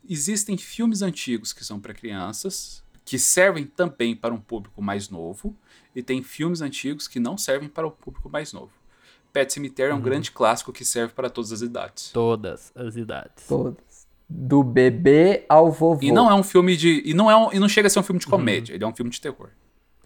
existem 0.08 0.58
filmes 0.58 1.01
antigos 1.01 1.53
que 1.53 1.64
são 1.64 1.80
pra 1.80 1.93
crianças, 1.93 2.84
que 3.05 3.18
servem 3.18 3.66
também 3.66 4.16
para 4.16 4.34
um 4.34 4.39
público 4.39 4.82
mais 4.82 5.10
novo, 5.10 5.55
e 5.95 6.03
tem 6.03 6.22
filmes 6.22 6.62
antigos 6.62 7.08
que 7.08 7.20
não 7.20 7.38
servem 7.38 7.70
para 7.70 7.88
o 7.88 7.91
público 7.91 8.30
mais 8.30 8.53
novo. 8.53 8.72
Pet 9.32 9.51
Cemetery 9.51 9.91
é 9.91 9.95
um 9.95 10.01
grande 10.01 10.32
clássico 10.32 10.74
que 10.74 10.84
serve 10.84 11.14
para 11.14 11.30
todas 11.30 11.51
as 11.51 11.62
idades. 11.62 12.10
Todas 12.12 12.72
as 12.76 12.95
idades. 12.95 13.45
Todas. 13.47 14.08
Do 14.30 14.64
bebê 14.64 15.45
ao 15.47 15.72
vovô. 15.72 15.99
E 16.01 16.12
não 16.12 16.30
é 16.30 16.34
um 16.34 16.43
filme 16.43 16.76
de 16.76 17.01
e 17.05 17.14
não 17.14 17.32
é 17.32 17.36
um, 17.38 17.53
e 17.53 17.60
não 17.60 17.70
chega 17.70 17.88
a 17.88 17.89
ser 17.89 17.99
um 17.99 18.03
filme 18.03 18.20
de 18.20 18.28
comédia, 18.28 18.74
ele 18.74 18.84
é 18.84 18.88
um 18.88 18.93
filme 18.93 19.12
de 19.12 19.22
terror. 19.22 19.49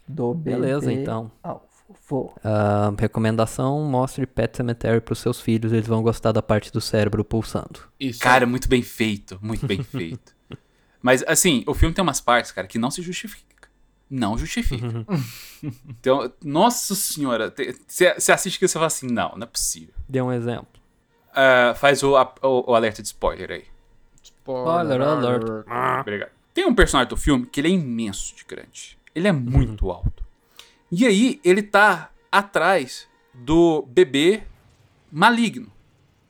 Do 0.08 0.34
bebê 0.34 0.58
Beleza, 0.58 0.92
então. 0.92 1.32
ao 1.42 1.66
vovô. 2.10 2.34
Ah, 2.44 2.94
recomendação: 2.98 3.82
mostre 3.84 4.26
Pet 4.26 4.56
Cemetery 4.58 5.02
pros 5.02 5.20
seus 5.20 5.40
filhos, 5.42 5.72
eles 5.72 5.88
vão 5.88 6.02
gostar 6.02 6.32
da 6.32 6.42
parte 6.42 6.72
do 6.72 6.82
cérebro 6.82 7.24
pulsando. 7.24 7.80
Isso. 8.00 8.20
Cara, 8.20 8.46
muito 8.46 8.68
bem 8.68 8.82
feito, 8.82 9.38
muito 9.42 9.66
bem 9.66 9.82
feito. 9.84 10.34
Mas, 11.02 11.24
assim, 11.28 11.64
o 11.68 11.74
filme 11.74 11.96
tem 11.96 12.04
umas 12.04 12.22
partes, 12.22 12.52
cara, 12.52 12.68
que 12.68 12.78
não 12.78 12.92
se 12.92 13.02
justifica. 13.02 13.68
Não 14.10 14.38
justifica. 14.38 14.86
então, 15.88 16.32
nossa 16.44 16.94
senhora, 16.96 17.52
você 17.88 18.32
assiste 18.32 18.60
que 18.60 18.68
você 18.68 18.74
fala 18.74 18.88
assim, 18.88 19.08
não, 19.08 19.32
não 19.36 19.44
é 19.44 19.48
possível. 19.48 19.94
Dê 20.08 20.22
um 20.22 20.32
exemplo. 20.32 20.68
Ah, 21.34 21.74
faz 21.76 22.04
o, 22.04 22.16
a- 22.18 22.34
o, 22.44 22.72
o 22.72 22.76
alerta 22.76 23.02
de 23.02 23.08
spoiler 23.08 23.50
aí. 23.52 23.64
Spoiler 24.22 25.02
alert. 25.02 25.44
Obrigado. 26.02 26.30
Tem 26.54 26.66
um 26.66 26.76
personagem 26.76 27.10
do 27.10 27.16
filme 27.18 27.46
que 27.46 27.62
ele 27.62 27.70
é 27.70 27.72
imenso 27.72 28.36
de 28.36 28.44
grande. 28.44 28.98
Ele 29.16 29.28
é 29.28 29.32
muito 29.32 29.90
alto. 29.90 30.21
E 30.92 31.06
aí, 31.06 31.40
ele 31.44 31.64
tá 31.64 32.12
atrás 32.32 33.08
do 33.34 33.84
bebê 33.84 34.44
maligno. 35.12 35.72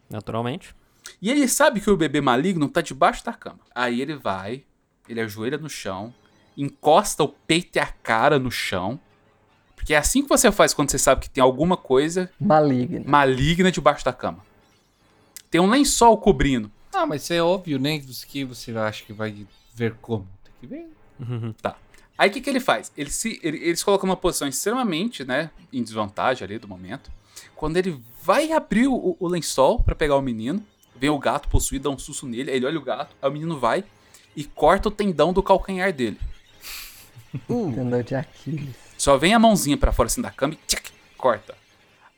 Naturalmente. 0.10 0.76
E 1.22 1.30
ele 1.30 1.48
sabe 1.48 1.80
que 1.80 1.90
o 1.90 1.98
bebê 1.98 2.22
maligno 2.22 2.68
tá 2.70 2.82
debaixo 2.82 3.24
da 3.26 3.34
cama. 3.34 3.60
Aí 3.74 4.02
ele 4.02 4.16
vai, 4.16 4.64
ele 5.08 5.22
ajoelha 5.22 5.58
no 5.58 5.70
chão, 5.70 6.14
encosta 6.58 7.24
o 7.24 7.30
peito 7.30 7.78
e 7.78 7.80
a 7.80 7.88
cara 7.88 8.38
no 8.38 8.52
chão. 8.52 9.00
Porque 9.76 9.94
é 9.94 9.98
assim 9.98 10.22
que 10.22 10.30
você 10.30 10.52
faz 10.52 10.74
quando 10.74 10.92
você 10.92 11.00
sabe 11.00 11.22
que 11.22 11.30
tem 11.30 11.42
alguma 11.42 11.76
coisa 11.76 12.32
Maligno. 12.40 13.04
maligna 13.08 13.72
debaixo 13.72 14.06
da 14.06 14.14
cama. 14.14 14.46
Tem 15.50 15.60
um 15.60 15.70
lençol 15.70 16.18
cobrindo. 16.18 16.72
Ah, 16.94 17.06
mas 17.06 17.24
isso 17.24 17.34
é 17.34 17.42
óbvio, 17.42 17.80
né? 17.80 18.00
Que 18.28 18.46
você 18.46 18.72
acha 18.78 19.04
que 19.04 19.12
vai 19.14 19.48
ver 19.74 19.96
como. 20.02 20.28
Tem 20.44 20.54
que 20.60 20.68
ver. 20.68 20.88
Tá. 21.62 21.76
Aí 22.22 22.30
o 22.30 22.34
que, 22.34 22.40
que 22.40 22.52
ele 22.52 22.60
faz? 22.60 22.92
Ele 22.96 23.10
se, 23.10 23.40
ele, 23.42 23.58
eles 23.58 23.82
colocam 23.82 24.08
uma 24.08 24.16
posição 24.16 24.48
extremamente, 24.48 25.26
né, 25.26 25.50
em 25.74 25.82
desvantagem 25.82 26.46
ali 26.46 26.60
do 26.60 26.68
momento. 26.68 27.12
Quando 27.56 27.78
ele 27.78 28.00
vai 28.22 28.52
abrir 28.52 28.86
o, 28.86 29.18
o 29.20 29.28
lençol 29.28 29.82
pra 29.82 29.96
pegar 29.96 30.16
o 30.16 30.22
menino, 30.22 30.64
vem 30.96 31.10
o 31.10 31.18
gato 31.18 31.50
possuído, 31.50 31.86
dá 31.86 31.90
um 31.90 31.98
susto 31.98 32.28
nele, 32.28 32.52
aí 32.52 32.58
ele 32.58 32.68
olha 32.68 32.78
o 32.78 32.84
gato, 32.84 33.16
aí 33.20 33.28
o 33.28 33.34
menino 33.34 33.58
vai 33.60 33.84
e 34.36 34.44
corta 34.44 34.90
o 34.90 34.92
tendão 34.92 35.34
do 35.34 35.42
calcanhar 35.42 35.92
dele. 35.92 36.20
Tendão 37.48 38.04
de 38.04 38.14
Aquiles. 38.14 38.76
Só 39.00 39.18
vem 39.18 39.34
a 39.34 39.40
mãozinha 39.40 39.76
pra 39.76 39.92
fora 39.92 40.06
assim 40.06 40.22
da 40.22 40.30
cama 40.30 40.54
e 40.54 40.58
tchac, 40.68 40.92
corta. 41.18 41.56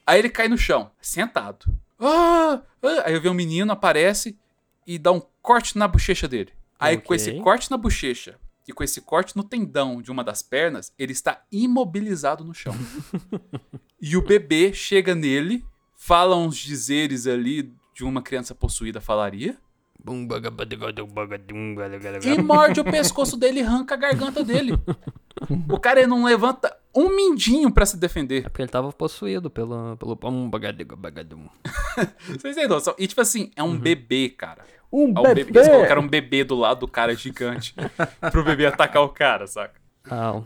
Aí 0.06 0.20
ele 0.20 0.30
cai 0.30 0.50
no 0.50 0.58
chão, 0.58 0.92
sentado. 1.00 1.66
Ah, 1.98 2.60
ah. 2.84 3.04
Aí 3.06 3.14
eu 3.14 3.22
vejo 3.22 3.32
um 3.32 3.38
menino, 3.38 3.72
aparece 3.72 4.38
e 4.86 5.00
dá 5.00 5.14
um 5.14 5.22
corte 5.42 5.78
na 5.78 5.88
bochecha 5.88 6.28
dele. 6.28 6.52
Aí 6.78 6.98
com 6.98 7.14
Ok. 7.14 7.16
esse 7.16 7.32
corte 7.40 7.72
na 7.72 7.78
bochecha 7.78 8.38
e 8.68 8.74
com 8.74 8.84
esse 8.84 9.02
corte 9.02 9.36
no 9.36 9.44
tendão 9.44 10.02
de 10.02 10.12
uma 10.12 10.24
das 10.24 10.42
pernas, 10.42 10.94
ele 10.98 11.12
está 11.12 11.44
imobilizado 11.52 12.44
no 12.44 12.54
chão. 12.54 12.74
e 14.02 14.16
o 14.16 14.22
bebê 14.22 14.74
chega 14.74 15.14
nele, 15.14 15.66
fala 15.96 16.36
uns 16.36 16.58
dizeres 16.58 17.28
ali 17.28 17.72
de 17.94 18.04
uma 18.04 18.22
criança 18.22 18.56
possuída 18.56 19.00
falaria. 19.00 19.58
E 22.34 22.42
morde 22.42 22.80
o 22.80 22.84
pescoço 22.84 23.38
dele 23.38 23.60
e 23.60 23.64
arranca 23.64 23.94
a 23.94 23.98
garganta 23.98 24.44
dele. 24.44 24.74
O 25.70 25.80
cara 25.80 26.06
não 26.06 26.26
levanta 26.26 26.76
um 26.94 27.16
mindinho 27.16 27.72
pra 27.72 27.86
se 27.86 27.98
defender. 27.98 28.46
É 28.46 28.50
porque 28.50 28.62
ele 28.62 28.70
tava 28.70 28.92
possuído 28.92 29.50
pelo. 29.50 29.98
pelo. 29.98 30.18
Vocês 32.28 32.56
têm 32.56 32.68
noção? 32.68 32.96
E 32.98 33.08
tipo 33.08 33.22
assim, 33.22 33.52
é 33.56 33.64
um 33.64 33.78
bebê, 33.78 34.30
cara. 34.30 34.66
Um 34.94 35.12
bebê. 35.12 35.44
bebê. 35.44 35.60
Eles 35.60 35.68
colocaram 35.68 36.04
um 36.04 36.08
bebê 36.08 36.44
do 36.44 36.54
lado 36.54 36.82
do 36.82 36.88
cara 36.88 37.16
gigante 37.16 37.74
pro 38.32 38.44
bebê 38.44 38.68
atacar 38.68 39.02
o 39.02 39.10
cara, 39.10 39.48
saca? 39.48 39.82
Ah, 40.10 40.40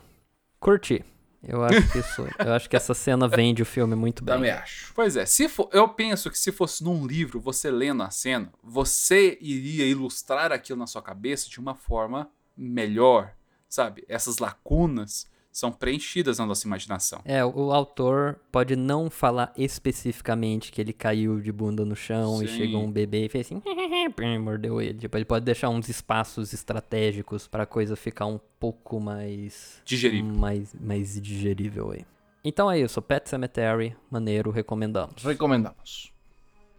curti. 0.58 1.04
Eu 1.44 1.64
acho 1.64 1.92
que 1.92 2.00
isso. 2.00 2.28
eu 2.40 2.54
acho 2.54 2.70
que 2.70 2.76
essa 2.76 2.94
cena 2.94 3.28
vende 3.28 3.62
o 3.62 3.66
filme 3.66 3.96
muito 3.96 4.24
bem. 4.24 4.36
Também 4.36 4.52
acho. 4.52 4.94
Pois 4.94 5.18
é, 5.18 5.26
se 5.26 5.48
for, 5.50 5.70
eu 5.72 5.88
penso 5.90 6.32
que 6.32 6.40
se 6.40 6.52
fosse 6.52 6.84
num 6.84 7.06
livro, 7.06 7.40
você 7.40 7.70
lendo 7.70 8.04
a 8.04 8.10
cena, 8.10 8.52
você 8.64 9.38
iria 9.42 9.86
ilustrar 9.86 10.52
aquilo 10.52 10.80
na 10.80 10.88
sua 10.88 11.02
cabeça 11.02 11.50
de 11.50 11.60
uma 11.60 11.76
forma 11.76 12.30
melhor, 12.56 13.34
sabe? 13.70 14.04
Essas 14.08 14.40
lacunas 14.40 15.28
são 15.58 15.72
preenchidas 15.72 16.38
na 16.38 16.46
nossa 16.46 16.68
imaginação. 16.68 17.20
É, 17.26 17.44
o, 17.44 17.74
autor 17.74 18.40
pode 18.52 18.76
não 18.76 19.10
falar 19.10 19.52
especificamente 19.58 20.72
que 20.72 20.80
ele 20.80 20.94
caiu 20.94 21.40
de 21.42 21.52
bunda 21.52 21.84
no 21.84 21.96
chão 21.96 22.44
e 22.44 22.48
Sim. 22.48 22.58
chegou 22.58 22.84
um 22.84 22.92
bebê 22.92 23.26
e 23.26 23.30
fez 23.30 23.48
assim, 23.48 23.64
mordeu 24.40 24.80
ele. 24.80 25.00
Tipo, 25.00 25.18
ele 25.18 25.26
pode 25.26 25.44
deixar 25.44 25.70
uns 25.70 25.90
espaços 25.90 26.54
estratégicos 26.54 27.48
pra 27.48 27.66
coisa 27.66 27.96
ficar 27.96 28.28
um 28.28 28.40
pouco 28.60 29.00
mais 29.00 29.82
Digerível. 29.84 30.32
mais 30.32 30.76
mais 30.76 31.20
digerível 31.20 31.90
aí. 31.90 32.06
Então 32.44 32.70
é 32.70 32.80
isso, 32.80 33.02
Pet 33.02 33.28
Cemetery, 33.28 33.98
maneiro, 34.12 34.52
recomendamos. 34.52 35.24
Recomendamos. 35.24 36.14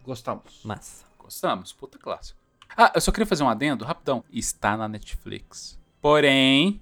Gostamos. 0.05 0.61
Massa. 0.63 1.03
Gostamos, 1.17 1.73
puta 1.73 1.97
clássico. 1.97 2.39
Ah, 2.77 2.93
eu 2.95 3.01
só 3.01 3.11
queria 3.11 3.25
fazer 3.25 3.43
um 3.43 3.49
adendo, 3.49 3.83
rapidão. 3.83 4.23
Está 4.31 4.77
na 4.77 4.87
Netflix. 4.87 5.77
Porém, 6.01 6.79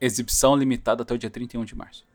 exibição 0.00 0.56
limitada 0.56 1.02
até 1.02 1.14
o 1.14 1.18
dia 1.18 1.30
31 1.30 1.64
de 1.64 1.76
março. 1.76 2.06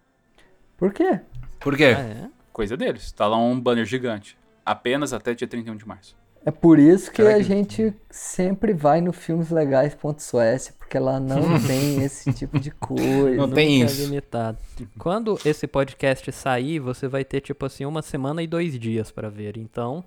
Por 0.77 0.91
quê? 0.93 1.19
Por 1.59 1.77
quê? 1.77 1.95
Ah, 1.97 2.01
é? 2.01 2.29
Coisa 2.51 2.75
deles. 2.75 3.11
Tá 3.11 3.27
lá 3.27 3.37
um 3.37 3.59
banner 3.59 3.85
gigante. 3.85 4.37
Apenas 4.65 5.13
até 5.13 5.33
dia 5.33 5.47
31 5.47 5.75
de 5.75 5.87
março. 5.87 6.15
É 6.45 6.51
por 6.51 6.77
isso 6.77 7.11
que 7.11 7.23
a 7.23 7.41
gente 7.41 7.91
sempre 8.07 8.71
vai 8.71 9.01
no 9.01 9.11
filmeslegais.suécia, 9.11 10.75
porque 10.77 10.99
lá 10.99 11.19
não 11.19 11.59
tem 11.65 12.03
esse 12.03 12.31
tipo 12.31 12.59
de 12.59 12.69
coisa. 12.69 13.35
Não 13.35 13.49
tem 13.49 13.81
é 13.81 13.85
isso. 13.85 14.03
limitado. 14.03 14.59
Quando 14.99 15.39
esse 15.43 15.65
podcast 15.65 16.31
sair, 16.31 16.79
você 16.79 17.07
vai 17.07 17.25
ter, 17.25 17.41
tipo 17.41 17.65
assim, 17.65 17.83
uma 17.83 18.03
semana 18.03 18.43
e 18.43 18.47
dois 18.47 18.77
dias 18.77 19.09
pra 19.09 19.27
ver. 19.27 19.57
Então, 19.57 20.05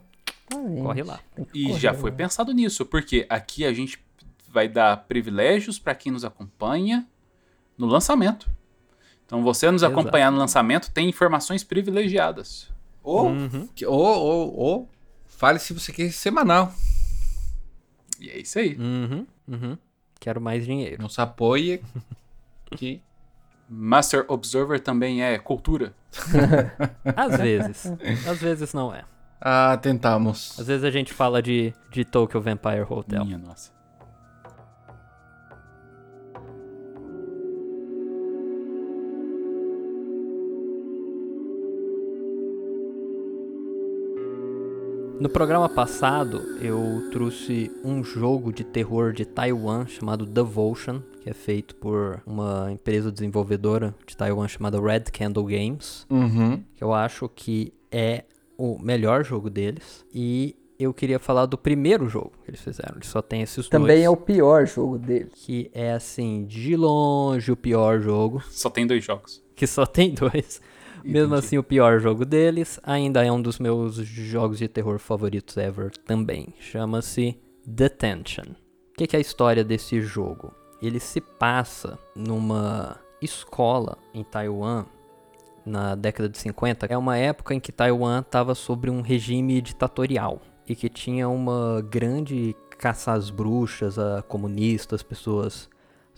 Exatamente. 0.49 0.83
corre 0.83 1.03
lá. 1.03 1.21
E 1.53 1.73
já 1.73 1.91
lá. 1.91 1.99
foi 1.99 2.13
pensado 2.13 2.53
nisso, 2.53 2.87
porque 2.87 3.27
aqui 3.29 3.65
a 3.65 3.73
gente 3.73 3.99
vai 4.49 4.69
dar 4.69 4.97
privilégios 5.09 5.79
para 5.81 5.95
quem 5.95 6.13
nos 6.13 6.25
acompanha 6.25 7.05
no 7.79 7.87
lançamento. 7.87 8.51
Então, 9.25 9.43
você 9.43 9.71
nos 9.71 9.83
Exato. 9.83 9.99
acompanhar 9.99 10.31
no 10.33 10.39
lançamento 10.39 10.91
tem 10.91 11.09
informações 11.09 11.63
privilegiadas. 11.63 12.69
Ou, 13.03 13.29
Uhum. 13.29 13.69
que- 13.75 13.87
ou, 13.87 13.97
ou, 14.05 14.57
ou 14.59 14.91
fale 15.27 15.59
se 15.59 15.73
você 15.73 15.93
quer 15.93 16.11
semanal. 16.13 16.73
E 18.21 18.29
é 18.31 18.39
isso 18.39 18.59
aí. 18.59 18.75
Uhum, 18.77 19.27
uhum. 19.47 19.79
Quero 20.19 20.41
mais 20.41 20.65
dinheiro. 20.67 21.01
Nos 21.03 21.19
apoie. 21.19 21.81
que 22.77 23.01
Master 23.69 24.25
Observer 24.29 24.81
também 24.81 25.23
é 25.23 25.39
cultura. 25.39 25.95
Às 27.15 27.37
vezes. 27.37 27.87
Às 28.27 28.39
vezes 28.39 28.73
não 28.75 28.93
é. 28.95 29.05
ah, 29.41 29.79
tentamos. 29.81 30.59
Às 30.59 30.67
vezes 30.67 30.85
a 30.85 30.91
gente 30.91 31.13
fala 31.13 31.41
de, 31.43 31.73
de 31.93 32.05
Tokyo 32.05 32.41
Vampire 32.41 32.87
Hotel. 32.89 33.25
Minha 33.25 33.39
nossa. 33.39 33.71
No 45.21 45.29
programa 45.29 45.69
passado, 45.69 46.41
eu 46.63 47.09
trouxe 47.11 47.71
um 47.85 48.05
jogo 48.05 48.53
de 48.53 48.63
terror 48.63 49.13
de 49.13 49.25
Taiwan 49.25 49.87
chamado 49.87 50.25
Devotion, 50.25 51.01
que 51.23 51.29
é 51.29 51.35
feito 51.35 51.75
por 51.75 52.23
uma 52.25 52.71
empresa 52.71 53.11
desenvolvedora 53.11 53.95
de 54.07 54.17
Taiwan 54.17 54.47
chamada 54.47 54.81
Red 54.81 55.05
Candle 55.13 55.45
Games, 55.45 56.07
Uhum. 56.09 56.63
que 56.77 56.85
eu 56.85 56.93
acho 56.93 57.29
que 57.29 57.73
é 57.91 58.25
o 58.57 58.79
melhor 58.81 59.25
jogo 59.25 59.51
deles. 59.51 60.05
E 60.15 60.55
eu 60.79 60.95
queria 60.95 61.19
falar 61.19 61.47
do 61.47 61.59
primeiro 61.59 62.09
jogo 62.09 62.33
que 62.45 62.51
eles 62.51 62.61
fizeram. 62.61 62.95
Eles 62.97 63.09
só 63.09 63.21
tem 63.21 63.43
esses 63.43 63.69
Também 63.69 63.97
dois. 63.97 64.05
é 64.05 64.11
o 64.11 64.17
pior 64.17 64.67
jogo 64.67 64.99
dele. 64.99 65.31
Que 65.35 65.69
é 65.75 65.93
assim, 65.93 66.45
de 66.47 66.77
longe 66.77 67.51
o 67.51 67.57
pior 67.57 68.01
jogo. 68.01 68.41
Só 68.51 68.71
tem 68.71 68.87
dois 68.87 69.03
jogos. 69.05 69.43
Que 69.57 69.67
só 69.67 69.85
tem 69.85 70.15
dois. 70.15 70.61
Mesmo 71.05 71.35
assim, 71.35 71.59
o 71.59 71.63
pior 71.63 72.01
jogo 72.01 72.25
deles 72.25 72.79
ainda 72.83 73.25
é 73.25 73.31
um 73.31 73.41
dos 73.41 73.59
meus 73.59 73.97
jogos 73.97 74.59
de 74.59 74.69
terror 74.69 74.99
favoritos 74.99 75.57
ever 75.57 75.91
também. 75.99 76.55
Chama-se 76.59 77.39
Detention. 77.67 78.53
O 78.53 78.99
que, 78.99 79.07
que 79.07 79.17
é 79.17 79.19
a 79.19 79.23
história 79.23 79.65
desse 79.65 80.01
jogo? 80.01 80.53
Ele 80.83 81.01
se 81.01 81.21
passa 81.21 81.99
numa 82.15 82.99
escola 83.21 83.99
em 84.15 84.25
Taiwan 84.25 84.87
na 85.65 85.95
década 85.95 86.29
de 86.29 86.39
50. 86.39 86.87
É 86.87 86.97
uma 86.97 87.17
época 87.17 87.55
em 87.55 87.61
que 87.61 87.71
Taiwan 87.71 88.21
estava 88.21 88.55
sobre 88.55 88.91
um 88.91 89.01
regime 89.01 89.61
ditatorial 89.61 90.41
e 90.69 90.75
que 90.75 90.89
tinha 90.89 91.29
uma 91.29 91.83
grande 91.83 92.55
caça 92.79 93.13
às 93.13 93.31
bruxas, 93.31 93.99
a 93.99 94.23
comunistas, 94.23 95.03
pessoas 95.03 95.69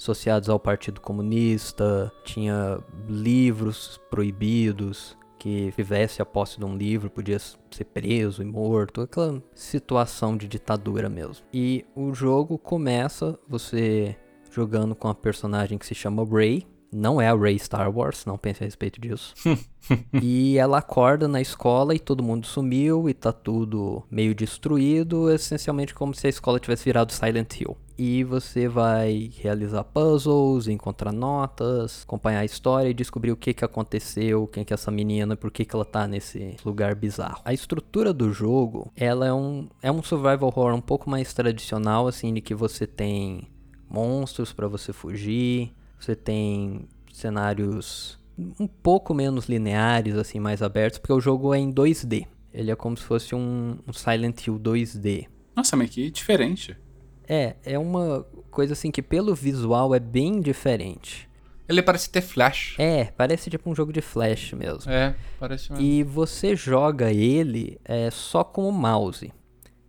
associados 0.01 0.49
ao 0.49 0.59
Partido 0.59 0.99
Comunista, 0.99 2.11
tinha 2.25 2.79
livros 3.07 4.01
proibidos, 4.09 5.15
que 5.39 5.73
tivesse 5.77 6.23
a 6.23 6.27
posse 6.27 6.59
de 6.59 6.65
um 6.65 6.77
livro 6.77 7.11
podia 7.11 7.39
ser 7.39 7.85
preso 7.85 8.43
e 8.43 8.45
morto, 8.47 9.03
aquela 9.03 9.43
situação 9.55 10.37
de 10.37 10.49
ditadura 10.49 11.09
mesmo. 11.09 11.45
E 11.53 11.85
o 11.95 12.15
jogo 12.15 12.59
começa 12.59 13.39
você 13.47 14.17
jogando 14.51 14.95
com 14.95 15.09
a 15.09 15.15
personagem 15.15 15.79
que 15.79 15.87
se 15.87 15.95
chama 15.95 16.25
Rey, 16.25 16.67
não 16.93 17.21
é 17.21 17.29
a 17.29 17.35
Rey 17.35 17.59
Star 17.59 17.91
Wars, 17.95 18.25
não 18.27 18.37
pense 18.37 18.63
a 18.63 18.67
respeito 18.67 19.01
disso. 19.01 19.35
e 20.21 20.59
ela 20.59 20.79
acorda 20.79 21.29
na 21.29 21.41
escola 21.41 21.95
e 21.95 21.99
todo 21.99 22.23
mundo 22.23 22.47
sumiu 22.47 23.09
e 23.09 23.15
tá 23.15 23.33
tudo 23.33 24.03
meio 24.11 24.35
destruído, 24.35 25.31
essencialmente 25.31 25.95
como 25.95 26.15
se 26.15 26.27
a 26.27 26.31
escola 26.31 26.61
tivesse 26.61 26.85
virado 26.85 27.13
Silent 27.13 27.61
Hill. 27.61 27.77
E 27.97 28.25
você 28.25 28.67
vai 28.67 29.31
realizar 29.37 29.85
puzzles, 29.85 30.67
encontrar 30.67 31.13
notas, 31.13 32.03
acompanhar 32.03 32.41
a 32.41 32.45
história 32.45 32.89
e 32.89 32.95
descobrir 32.95 33.31
o 33.31 33.37
que 33.37 33.53
que 33.53 33.65
aconteceu, 33.65 34.47
quem 34.47 34.65
que 34.65 34.73
é 34.73 34.75
essa 34.75 34.91
menina, 34.91 35.37
por 35.37 35.51
que 35.51 35.65
que 35.65 35.75
ela 35.75 35.85
tá 35.85 36.09
nesse 36.09 36.57
lugar 36.65 36.95
bizarro. 36.95 37.43
A 37.45 37.53
estrutura 37.53 38.13
do 38.13 38.33
jogo, 38.33 38.91
ela 38.97 39.27
é 39.27 39.33
um, 39.33 39.69
é 39.83 39.93
um 39.93 40.03
survival 40.03 40.49
horror 40.49 40.75
um 40.75 40.81
pouco 40.81 41.11
mais 41.11 41.35
tradicional, 41.35 42.09
assim, 42.09 42.33
de 42.33 42.41
que 42.41 42.55
você 42.55 42.87
tem 42.87 43.49
monstros 43.87 44.53
para 44.53 44.69
você 44.69 44.93
fugir, 44.93 45.75
você 46.01 46.17
tem 46.17 46.89
cenários 47.13 48.19
um 48.59 48.67
pouco 48.67 49.13
menos 49.13 49.47
lineares, 49.47 50.17
assim, 50.17 50.41
mais 50.41 50.63
abertos, 50.63 50.99
porque 50.99 51.13
o 51.13 51.21
jogo 51.21 51.55
é 51.55 51.59
em 51.59 51.73
2D. 51.73 52.27
Ele 52.53 52.71
é 52.71 52.77
como 52.77 52.97
se 52.97 53.05
fosse 53.05 53.35
um, 53.35 53.79
um 53.87 53.93
Silent 53.93 54.47
Hill 54.47 54.59
2D. 54.59 55.27
Nossa, 55.55 55.77
mas 55.77 55.91
que 55.91 56.11
diferente. 56.11 56.77
É, 57.29 57.57
é 57.63 57.79
uma 57.79 58.27
coisa 58.51 58.73
assim 58.73 58.91
que 58.91 59.03
pelo 59.03 59.35
visual 59.35 59.95
é 59.95 60.01
bem 60.01 60.41
diferente. 60.41 61.29
Ele 61.69 61.83
parece 61.83 62.11
ter 62.11 62.21
flash. 62.21 62.75
É, 62.79 63.05
parece 63.05 63.49
tipo 63.49 63.71
um 63.71 63.75
jogo 63.75 63.93
de 63.93 64.01
flash 64.01 64.53
mesmo. 64.55 64.91
É, 64.91 65.15
parece 65.39 65.71
mesmo. 65.71 65.85
E 65.85 66.03
você 66.03 66.57
joga 66.57 67.13
ele 67.13 67.79
é, 67.85 68.11
só 68.11 68.43
com 68.43 68.69
o 68.69 68.73
mouse. 68.73 69.33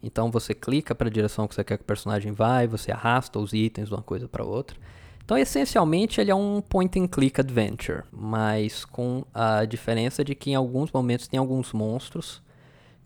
Então 0.03 0.30
você 0.30 0.53
clica 0.53 0.93
para 0.93 1.07
a 1.07 1.12
direção 1.12 1.47
que 1.47 1.55
você 1.55 1.64
quer 1.64 1.78
que 1.78 1.84
o 1.84 1.88
personagem 1.88 2.32
vai, 2.32 2.68
você 2.68 2.91
arrasta 2.91 3.39
os 3.39 3.53
itens 3.53 3.88
de 3.88 3.95
uma 3.95 4.03
coisa 4.03 4.28
para 4.28 4.43
outra. 4.43 4.78
Então, 5.32 5.40
essencialmente, 5.40 6.20
ele 6.20 6.30
é 6.30 6.36
um 6.36 6.60
point 6.60 7.00
and 7.00 7.08
click 7.08 7.40
adventure, 7.40 8.04
mas 8.12 8.84
com 8.84 9.24
a 9.34 9.64
diferença 9.64 10.26
de 10.26 10.36
que 10.36 10.52
em 10.52 10.56
alguns 10.56 10.92
momentos 10.92 11.26
tem 11.26 11.40
alguns 11.40 11.72
monstros, 11.72 12.44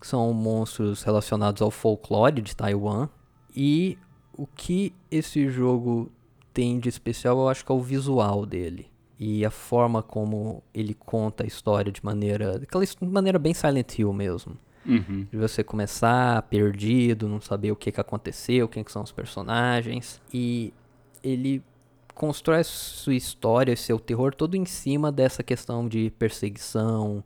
que 0.00 0.08
são 0.08 0.32
monstros 0.32 1.04
relacionados 1.04 1.62
ao 1.62 1.70
folclore 1.70 2.42
de 2.42 2.56
Taiwan, 2.56 3.08
e 3.54 3.96
o 4.36 4.44
que 4.44 4.92
esse 5.08 5.48
jogo 5.48 6.10
tem 6.52 6.80
de 6.80 6.88
especial, 6.88 7.38
eu 7.38 7.48
acho 7.48 7.64
que 7.64 7.70
é 7.70 7.74
o 7.76 7.80
visual 7.80 8.44
dele. 8.44 8.90
E 9.20 9.44
a 9.44 9.50
forma 9.50 10.02
como 10.02 10.64
ele 10.74 10.94
conta 10.94 11.44
a 11.44 11.46
história 11.46 11.92
de 11.92 12.04
maneira. 12.04 12.56
Aquela 12.56 12.84
maneira 13.02 13.38
bem 13.38 13.54
Silent 13.54 14.00
Hill 14.00 14.12
mesmo. 14.12 14.58
Uhum. 14.84 15.28
De 15.30 15.38
você 15.38 15.62
começar 15.62 16.42
perdido, 16.42 17.28
não 17.28 17.40
saber 17.40 17.70
o 17.70 17.76
que, 17.76 17.92
que 17.92 18.00
aconteceu, 18.00 18.66
quem 18.66 18.82
que 18.82 18.90
são 18.90 19.04
os 19.04 19.12
personagens. 19.12 20.20
E 20.34 20.74
ele 21.22 21.62
constrói 22.16 22.60
a 22.60 22.64
sua 22.64 23.14
história, 23.14 23.76
seu 23.76 24.00
terror 24.00 24.34
todo 24.34 24.56
em 24.56 24.64
cima 24.64 25.12
dessa 25.12 25.42
questão 25.42 25.86
de 25.86 26.10
perseguição, 26.18 27.22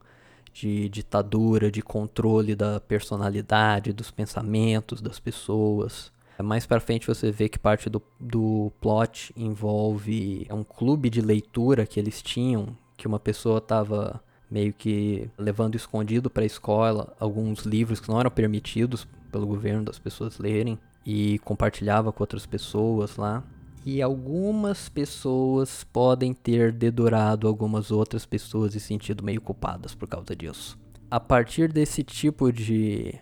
de 0.53 0.89
ditadura, 0.89 1.71
de 1.71 1.81
controle 1.81 2.57
da 2.57 2.81
personalidade, 2.81 3.93
dos 3.93 4.11
pensamentos 4.11 5.01
das 5.01 5.21
pessoas. 5.21 6.13
Mais 6.43 6.67
pra 6.67 6.81
frente 6.81 7.07
você 7.07 7.31
vê 7.31 7.49
que 7.49 7.59
parte 7.59 7.89
do, 7.89 8.03
do 8.19 8.73
plot 8.81 9.33
envolve 9.37 10.47
um 10.51 10.65
clube 10.65 11.09
de 11.09 11.21
leitura 11.21 11.87
que 11.87 12.01
eles 12.01 12.21
tinham, 12.21 12.77
que 12.97 13.07
uma 13.07 13.21
pessoa 13.21 13.61
tava 13.61 14.21
meio 14.51 14.73
que 14.73 15.31
levando 15.39 15.77
escondido 15.77 16.29
pra 16.29 16.45
escola 16.45 17.15
alguns 17.21 17.61
livros 17.61 18.01
que 18.01 18.09
não 18.09 18.19
eram 18.19 18.31
permitidos 18.31 19.07
pelo 19.31 19.47
governo 19.47 19.85
das 19.85 20.01
pessoas 20.01 20.39
lerem 20.39 20.77
e 21.07 21.39
compartilhava 21.41 22.11
com 22.11 22.25
outras 22.25 22.45
pessoas 22.45 23.17
lá. 23.17 23.45
E 23.85 24.03
algumas 24.03 24.89
pessoas 24.89 25.85
podem 25.85 26.35
ter 26.35 26.73
dedurado 26.73 27.49
algumas 27.49 27.91
outras 27.91 28.27
pessoas 28.27 28.75
e 28.75 28.81
sentido 28.81 29.25
meio 29.25 29.41
culpadas 29.41 29.95
por 29.95 30.09
causa 30.09 30.37
disso. 30.37 30.79
A 31.11 31.19
partir 31.19 31.73
desse 31.73 32.05
tipo 32.05 32.53
de 32.53 33.15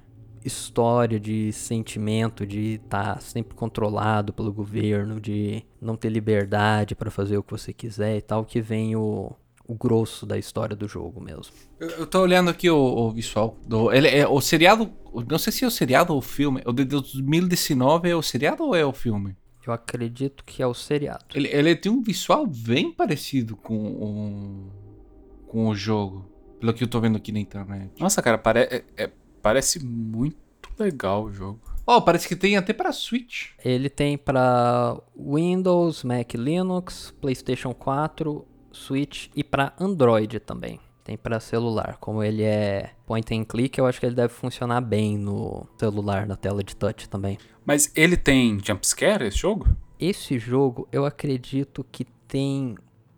história, 0.45 1.19
de 1.19 1.53
sentimento, 1.53 2.47
de 2.47 2.81
estar 2.85 3.21
sempre 3.21 3.55
controlado 3.55 4.33
pelo 4.33 4.53
governo, 4.53 5.21
de 5.21 5.63
não 5.81 5.97
ter 5.97 6.09
liberdade 6.09 6.95
para 6.95 7.11
fazer 7.11 7.37
o 7.39 7.43
que 7.43 7.53
você 7.53 7.73
quiser 7.73 8.17
e 8.17 8.23
tal, 8.23 8.45
que 8.45 8.61
vem 8.61 8.97
o, 8.97 9.33
o 9.67 9.75
grosso 9.75 10.27
da 10.27 10.39
história 10.39 10.75
do 10.75 10.89
jogo 10.89 11.21
mesmo. 11.21 11.53
Eu, 11.79 11.89
eu 11.91 12.07
tô 12.07 12.21
olhando 12.21 12.51
aqui 12.51 12.69
o, 12.69 12.77
o 12.77 13.11
visual. 13.13 13.57
Do, 13.67 13.93
ele 13.93 14.09
é 14.09 14.27
o 14.27 14.41
seriado. 14.41 14.91
Não 15.29 15.39
sei 15.39 15.53
se 15.53 15.65
é 15.65 15.67
o 15.69 15.71
seriado 15.71 16.13
ou 16.13 16.19
o 16.19 16.23
filme. 16.23 16.63
O 16.67 16.73
de 16.73 16.85
2019 16.85 18.09
é 18.09 18.17
o 18.17 18.23
seriado 18.23 18.65
ou 18.65 18.75
é 18.75 18.85
o 18.85 18.93
filme? 18.93 19.37
Eu 19.69 19.75
acredito 19.75 20.43
que 20.45 20.63
é 20.63 20.67
o 20.67 20.73
seriado. 20.75 21.25
Ele, 21.35 21.49
ele 21.49 21.77
tem 21.77 21.93
um 21.93 22.03
visual 22.03 22.47
bem 22.47 22.91
parecido 22.93 23.57
com 23.57 23.77
o, 23.77 25.47
com 25.47 25.69
o 25.69 25.75
jogo. 25.75 26.27
Pelo 26.59 26.73
que 26.75 26.83
eu 26.85 26.89
tô 26.89 27.01
vendo 27.01 27.17
aqui 27.17 27.31
na 27.31 27.39
internet. 27.39 27.93
Nossa, 28.01 28.21
cara, 28.23 28.39
pare 28.39 28.61
é- 28.61 28.85
é- 28.97 29.11
parece 29.43 29.85
muito 29.85 30.37
legal 30.79 31.25
o 31.25 31.33
jogo. 31.33 31.61
Oh, 31.87 32.03
parece 32.03 32.27
que 32.29 32.35
tem 32.37 32.57
até 32.57 32.73
para 32.73 32.93
Switch. 32.93 33.51
Ele 33.65 33.89
tem 33.89 34.19
pra 34.19 34.99
Windows, 35.17 36.03
Mac 36.05 36.35
Linux, 36.35 37.15
PlayStation 37.21 37.73
4, 37.73 38.45
Switch 38.73 39.29
e 39.35 39.43
pra 39.45 39.73
Android 39.79 40.39
também. 40.41 40.79
Tem 41.09 41.17
pra 41.17 41.41
celular. 41.41 41.97
Como 41.99 42.23
ele 42.23 42.43
é 42.43 42.91
point 43.07 43.35
and 43.35 43.43
click, 43.45 43.79
eu 43.79 43.87
acho 43.87 43.99
que 43.99 44.05
ele 44.05 44.15
deve 44.15 44.29
funcionar 44.29 44.83
bem 44.83 45.17
no 45.17 45.67
celular, 45.79 46.27
na 46.27 46.37
tela 46.37 46.63
de 46.63 46.77
touch 46.77 47.09
também. 47.09 47.39
Mas 47.65 47.91
ele 47.97 48.15
tem 48.15 48.59
jumpscare, 48.63 49.25
esse 49.25 49.39
jogo? 49.39 49.75
Esse 49.99 50.39
jogo, 50.39 50.87
eu 50.93 51.07
acredito 51.07 51.83
que 51.91 52.05
tem 52.05 52.77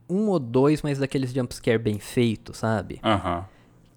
um 0.08 0.28
ou 0.28 0.38
dois, 0.38 0.82
mas 0.82 0.98
daqueles 0.98 1.32
jumpscare 1.32 1.80
bem 1.80 1.98
feitos, 1.98 2.58
sabe? 2.58 3.00
Aham. 3.02 3.44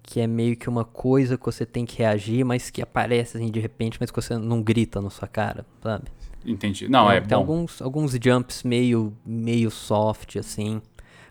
Que 0.02 0.18
é 0.18 0.26
meio 0.26 0.56
que 0.56 0.68
uma 0.68 0.84
coisa 0.84 1.38
que 1.38 1.46
você 1.46 1.64
tem 1.64 1.86
que 1.86 1.98
reagir, 1.98 2.44
mas 2.44 2.70
que 2.70 2.82
aparece 2.82 3.36
assim 3.36 3.48
de 3.48 3.60
repente, 3.60 3.96
mas 4.00 4.10
que 4.10 4.20
você 4.20 4.36
não 4.36 4.60
grita 4.60 5.00
na 5.00 5.08
sua 5.08 5.28
cara, 5.28 5.64
sabe? 5.80 6.06
Entendi. 6.44 6.88
Não, 6.88 7.08
é, 7.08 7.20
tem 7.20 7.28
bom. 7.28 7.36
alguns, 7.36 7.80
alguns 7.80 8.10
jumps 8.20 8.64
meio, 8.64 9.16
meio 9.24 9.70
soft, 9.70 10.34
assim. 10.34 10.82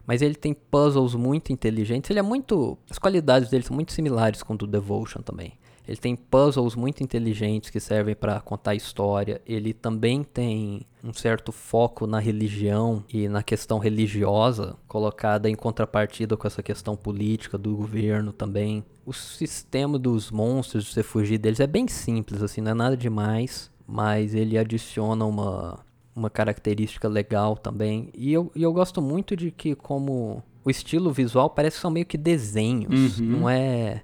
Mas 0.06 0.22
ele 0.22 0.36
tem 0.36 0.54
puzzles 0.54 1.16
muito 1.16 1.52
inteligentes. 1.54 2.10
Ele 2.10 2.20
é 2.20 2.24
muito. 2.24 2.78
As 2.90 2.98
qualidades 2.98 3.50
dele 3.50 3.64
são 3.64 3.76
muito 3.76 3.94
similares 3.94 4.44
com 4.44 4.54
o 4.54 4.58
do 4.58 4.68
Devotion 4.68 5.22
também. 5.22 5.54
Ele 5.88 5.98
tem 5.98 6.16
puzzles 6.16 6.76
muito 6.76 7.04
inteligentes 7.04 7.70
que 7.70 7.80
servem 7.80 8.16
para 8.16 8.40
contar 8.40 8.74
história. 8.74 9.42
Ele 9.46 9.74
também 9.74 10.24
tem 10.24 10.86
um 11.04 11.14
certo 11.14 11.52
foco 11.52 12.08
na 12.08 12.20
religião 12.20 13.04
e 13.12 13.28
na 13.28 13.44
questão 13.44 13.80
religiosa, 13.80 14.78
colocada 14.88 15.50
em 15.50 15.56
contrapartida 15.56 16.38
com 16.38 16.48
essa 16.48 16.64
questão 16.64 16.96
política 16.96 17.58
do 17.58 17.76
governo 17.76 18.32
também. 18.32 18.84
O 19.06 19.12
sistema 19.12 20.00
dos 20.00 20.32
monstros, 20.32 20.86
de 20.86 20.94
você 20.94 21.04
fugir 21.04 21.38
deles, 21.38 21.60
é 21.60 21.68
bem 21.68 21.88
simples, 21.90 22.42
assim, 22.42 22.62
não 22.62 22.72
é 22.72 22.74
nada 22.74 22.96
demais, 22.96 23.70
mas 23.86 24.34
ele 24.34 24.58
adiciona 24.58 25.26
uma, 25.26 25.80
uma 26.16 26.30
característica 26.30 27.08
legal 27.08 27.56
também. 27.58 28.10
E 28.14 28.32
eu, 28.32 28.52
e 28.56 28.62
eu 28.64 28.72
gosto 28.74 29.02
muito 29.02 29.36
de 29.36 29.52
que, 29.52 29.76
como 29.76 30.44
o 30.64 30.70
estilo 30.70 31.12
visual 31.12 31.50
parece 31.50 31.78
que 31.78 31.82
são 31.82 31.92
meio 31.92 32.06
que 32.06 32.18
desenhos, 32.18 33.20
Uhum. 33.20 33.26
não 33.26 33.50
é 33.50 34.02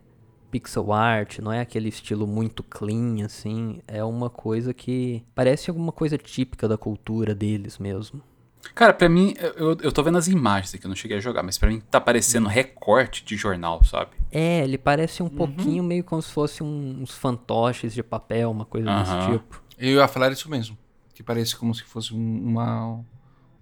pixel 0.52 0.92
art, 0.92 1.40
não 1.40 1.52
é 1.52 1.60
aquele 1.62 1.90
estilo 1.90 2.26
muito 2.26 2.64
clean, 2.64 3.24
assim. 3.24 3.80
É 3.88 4.04
uma 4.04 4.30
coisa 4.30 4.74
que 4.74 5.24
parece 5.36 5.70
alguma 5.70 5.92
coisa 5.92 6.18
típica 6.18 6.68
da 6.68 6.78
cultura 6.78 7.36
deles 7.36 7.78
mesmo. 7.78 8.22
Cara, 8.76 8.94
pra 8.94 9.08
mim, 9.08 9.34
eu, 9.56 9.78
eu 9.82 9.92
tô 9.92 10.04
vendo 10.04 10.18
as 10.18 10.28
imagens 10.28 10.74
aqui, 10.76 10.86
eu 10.86 10.90
não 10.90 10.96
cheguei 10.96 11.18
a 11.18 11.22
jogar, 11.22 11.44
mas 11.44 11.58
pra 11.58 11.70
mim 11.70 11.80
tá 11.90 12.02
parecendo 12.02 12.50
recorte 12.50 13.24
de 13.24 13.38
jornal, 13.38 13.82
sabe? 13.86 14.12
É, 14.32 14.64
ele 14.64 14.78
parece 14.78 15.24
um 15.24 15.28
Uhum. 15.28 15.32
pouquinho 15.32 15.84
meio 15.84 16.04
como 16.04 16.22
se 16.22 16.32
fosse 16.32 16.62
um- 16.62 16.98
uns 17.02 17.12
fantoches 17.12 17.94
de 17.94 18.04
papel, 18.04 18.52
uma 18.52 18.66
coisa 18.66 18.90
Aham. 18.90 19.04
desse 19.18 19.32
tipo. 19.40 19.64
Eu 19.78 19.96
ia 19.98 20.08
falar 20.10 20.32
isso 20.34 20.50
mesmo. 20.50 20.78
Que 21.20 21.24
parece 21.24 21.54
como 21.54 21.76
se 21.76 21.84
fosse 21.84 22.14
um, 22.14 22.18
uma, 22.18 23.04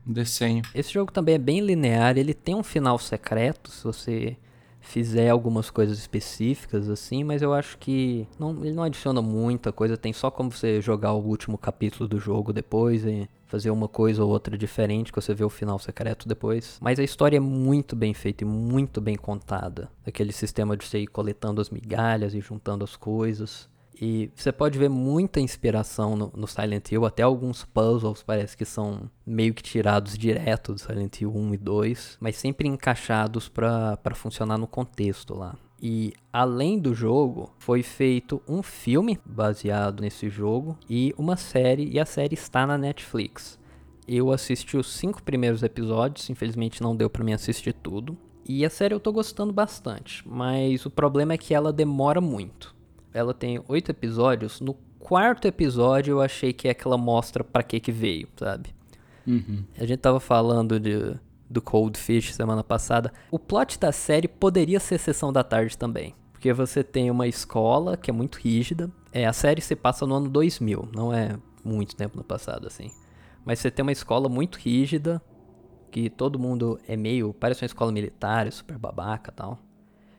um 0.06 0.14
desenho. 0.14 0.62
Esse 0.76 0.94
jogo 0.94 1.12
também 1.12 1.34
é 1.34 1.40
bem 1.40 1.60
linear, 1.60 2.16
ele 2.16 2.32
tem 2.32 2.54
um 2.54 2.62
final 2.62 3.00
secreto, 3.00 3.72
se 3.72 3.84
você 3.84 4.38
fizer 4.80 5.32
algumas 5.32 5.72
coisas 5.72 5.98
específicas 5.98 6.88
assim, 6.88 7.24
mas 7.24 7.42
eu 7.42 7.56
acho 7.56 7.80
que 7.80 8.28
não, 8.38 8.64
ele 8.64 8.76
não 8.76 8.84
adiciona 8.84 9.24
muita 9.24 9.72
coisa, 9.72 9.98
tem 9.98 10.14
só 10.14 10.30
como 10.30 10.52
você 10.52 10.80
jogar 10.82 11.14
o 11.14 11.20
último 11.20 11.58
capítulo 11.58 12.08
do 12.08 12.20
jogo 12.20 12.54
depois 12.54 13.04
e 13.04 13.28
fazer 13.48 13.72
uma 13.72 13.88
coisa 13.88 14.24
ou 14.24 14.30
outra 14.30 14.56
diferente 14.56 15.12
que 15.12 15.20
você 15.20 15.34
vê 15.34 15.44
o 15.44 15.50
final 15.50 15.80
secreto 15.80 16.28
depois. 16.28 16.78
Mas 16.80 17.00
a 17.00 17.04
história 17.04 17.38
é 17.38 17.40
muito 17.40 17.96
bem 17.96 18.14
feita 18.14 18.44
e 18.44 18.48
muito 18.48 19.02
bem 19.02 19.16
contada. 19.16 19.90
Aquele 20.06 20.32
sistema 20.32 20.78
de 20.78 20.86
você 20.86 21.00
ir 21.00 21.08
coletando 21.08 21.60
as 21.60 21.72
migalhas 21.72 22.36
e 22.36 22.40
juntando 22.40 22.84
as 22.84 22.96
coisas. 22.96 23.68
E 24.00 24.30
você 24.36 24.52
pode 24.52 24.78
ver 24.78 24.90
muita 24.90 25.40
inspiração 25.40 26.16
no, 26.16 26.32
no 26.36 26.48
Silent 26.48 26.92
Hill, 26.92 27.06
até 27.06 27.24
alguns 27.24 27.66
puzzles 27.66 28.22
parece 28.22 28.56
que 28.56 28.66
são 28.66 29.10
meio 29.26 29.54
que 29.54 29.64
tirados 29.64 30.18
direto 30.18 30.74
do 30.74 30.80
Silent 30.80 31.22
Hill 31.22 31.36
1 31.36 31.54
e 31.54 31.58
2, 31.58 32.18
mas 32.20 32.36
sempre 32.36 32.68
encaixados 32.68 33.50
pra 33.50 33.98
funcionar 34.14 34.58
no 34.58 34.68
contexto 34.68 35.34
lá. 35.36 35.56
E 35.82 36.14
além 36.34 36.80
do 36.80 36.94
jogo, 36.94 37.52
foi 37.60 37.84
feito 37.84 38.42
um 38.48 38.64
filme 38.64 39.20
baseado 39.26 40.02
nesse 40.02 40.30
jogo 40.30 40.78
e 40.90 41.14
uma 41.18 41.38
série, 41.38 41.90
e 41.90 42.00
a 42.00 42.06
série 42.06 42.34
está 42.34 42.66
na 42.66 42.78
Netflix. 42.78 43.60
Eu 44.08 44.32
assisti 44.32 44.78
os 44.78 44.92
cinco 44.94 45.22
primeiros 45.22 45.64
episódios, 45.64 46.30
infelizmente 46.30 46.82
não 46.82 46.96
deu 46.96 47.10
pra 47.10 47.24
mim 47.24 47.34
assistir 47.34 47.74
tudo. 47.74 48.18
E 48.48 48.66
a 48.66 48.70
série 48.70 48.94
eu 48.94 49.00
tô 49.00 49.12
gostando 49.12 49.52
bastante, 49.52 50.24
mas 50.28 50.86
o 50.86 50.90
problema 50.90 51.34
é 51.34 51.38
que 51.38 51.54
ela 51.54 51.74
demora 51.74 52.22
muito. 52.22 52.77
Ela 53.18 53.34
tem 53.34 53.62
oito 53.68 53.90
episódios. 53.90 54.62
No 54.62 54.76
quarto 55.00 55.48
episódio 55.48 56.14
eu 56.14 56.22
achei 56.22 56.54
que 56.54 56.68
é 56.68 56.74
que 56.74 56.86
ela 56.86 56.98
mostra 56.98 57.44
pra 57.44 57.64
que 57.64 57.80
que 57.80 57.92
veio, 57.92 58.28
sabe? 58.38 58.76
A 59.78 59.86
gente 59.86 60.00
tava 60.00 60.20
falando 60.20 60.80
de, 60.80 61.16
do 61.50 61.62
Cold 61.62 61.98
Fish 61.98 62.34
semana 62.34 62.64
passada. 62.64 63.12
O 63.32 63.40
plot 63.40 63.80
da 63.80 63.92
série 63.92 64.28
poderia 64.28 64.80
ser 64.80 65.00
Sessão 65.00 65.34
da 65.34 65.44
Tarde 65.44 65.78
também. 65.78 66.14
Porque 66.32 66.54
você 66.54 66.84
tem 66.84 67.10
uma 67.10 67.28
escola 67.28 67.98
que 67.98 68.12
é 68.12 68.14
muito 68.14 68.36
rígida. 68.38 68.92
É, 69.12 69.26
a 69.26 69.34
série 69.34 69.62
se 69.62 69.76
passa 69.76 70.06
no 70.06 70.16
ano 70.16 70.30
2000, 70.30 70.90
não 70.94 71.12
é 71.12 71.36
muito 71.64 71.96
tempo 71.96 72.16
no 72.16 72.24
passado 72.24 72.68
assim. 72.68 72.92
Mas 73.44 73.60
você 73.60 73.72
tem 73.72 73.82
uma 73.82 73.92
escola 73.92 74.30
muito 74.30 74.58
rígida, 74.58 75.22
que 75.90 76.10
todo 76.10 76.38
mundo 76.38 76.80
é 76.88 76.96
meio. 76.96 77.34
Parece 77.34 77.64
uma 77.64 77.68
escola 77.68 77.92
militar, 77.92 78.46
é 78.46 78.52
super 78.52 78.78
babaca 78.78 79.32
e 79.32 79.34
tal. 79.34 79.58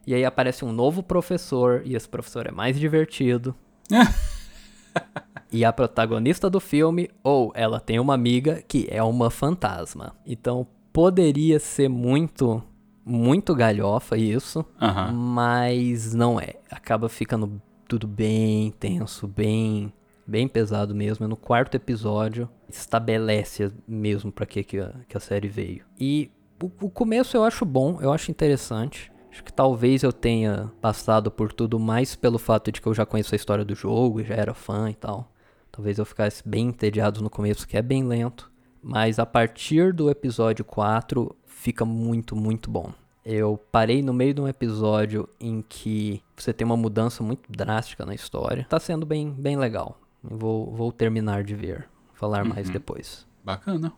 E 0.08 0.14
aí 0.14 0.24
aparece 0.24 0.64
um 0.64 0.72
novo 0.72 1.02
professor, 1.02 1.82
e 1.84 1.94
esse 1.94 2.08
professor 2.08 2.46
é 2.46 2.50
mais 2.50 2.80
divertido. 2.80 3.54
e 5.52 5.66
a 5.66 5.70
protagonista 5.70 6.48
do 6.48 6.58
filme, 6.60 7.10
ou 7.22 7.52
ela 7.54 7.78
tem 7.78 8.00
uma 8.00 8.14
amiga 8.14 8.62
que 8.66 8.88
é 8.90 9.02
uma 9.02 9.30
fantasma. 9.30 10.16
Então 10.24 10.66
poderia 10.94 11.60
ser 11.60 11.90
muito, 11.90 12.62
muito 13.04 13.54
galhofa 13.54 14.16
isso, 14.16 14.64
mas 15.12 16.14
não 16.14 16.40
é. 16.40 16.54
Acaba 16.70 17.10
ficando 17.10 17.60
tudo 17.86 18.08
bem 18.08 18.70
tenso, 18.80 19.28
bem, 19.28 19.92
bem 20.26 20.48
pesado 20.48 20.94
mesmo. 20.94 21.26
É 21.26 21.28
no 21.28 21.36
quarto 21.36 21.74
episódio 21.74 22.48
estabelece 22.66 23.70
mesmo 23.86 24.32
pra 24.32 24.46
que 24.46 24.64
que 24.64 24.78
a, 24.78 24.94
que 25.06 25.18
a 25.18 25.20
série 25.20 25.48
veio. 25.48 25.84
E 26.00 26.30
o, 26.62 26.86
o 26.86 26.88
começo 26.88 27.36
eu 27.36 27.44
acho 27.44 27.66
bom, 27.66 27.98
eu 28.00 28.10
acho 28.10 28.30
interessante. 28.30 29.12
Acho 29.38 29.44
que 29.44 29.52
talvez 29.52 30.02
eu 30.02 30.12
tenha 30.12 30.68
passado 30.80 31.30
por 31.30 31.52
tudo 31.52 31.78
mais 31.78 32.16
pelo 32.16 32.40
fato 32.40 32.72
de 32.72 32.80
que 32.80 32.88
eu 32.88 32.92
já 32.92 33.06
conheço 33.06 33.32
a 33.32 33.36
história 33.36 33.64
do 33.64 33.72
jogo 33.72 34.20
e 34.20 34.24
já 34.24 34.34
era 34.34 34.52
fã 34.52 34.90
e 34.90 34.94
tal. 34.94 35.30
Talvez 35.70 35.96
eu 35.96 36.04
ficasse 36.04 36.42
bem 36.44 36.66
entediado 36.66 37.22
no 37.22 37.30
começo, 37.30 37.66
que 37.68 37.76
é 37.76 37.82
bem 37.82 38.02
lento. 38.02 38.50
Mas 38.82 39.20
a 39.20 39.24
partir 39.24 39.92
do 39.92 40.10
episódio 40.10 40.64
4 40.64 41.36
fica 41.46 41.84
muito, 41.84 42.34
muito 42.34 42.68
bom. 42.68 42.92
Eu 43.24 43.56
parei 43.70 44.02
no 44.02 44.12
meio 44.12 44.34
de 44.34 44.40
um 44.40 44.48
episódio 44.48 45.28
em 45.38 45.62
que 45.68 46.20
você 46.36 46.52
tem 46.52 46.64
uma 46.64 46.76
mudança 46.76 47.22
muito 47.22 47.42
drástica 47.48 48.04
na 48.04 48.16
história. 48.16 48.66
Tá 48.68 48.80
sendo 48.80 49.06
bem, 49.06 49.30
bem 49.30 49.56
legal. 49.56 50.00
Vou, 50.20 50.74
vou 50.74 50.90
terminar 50.90 51.44
de 51.44 51.54
ver. 51.54 51.88
Falar 52.12 52.44
mais 52.44 52.68
depois. 52.68 53.24
Bacana. 53.44 53.92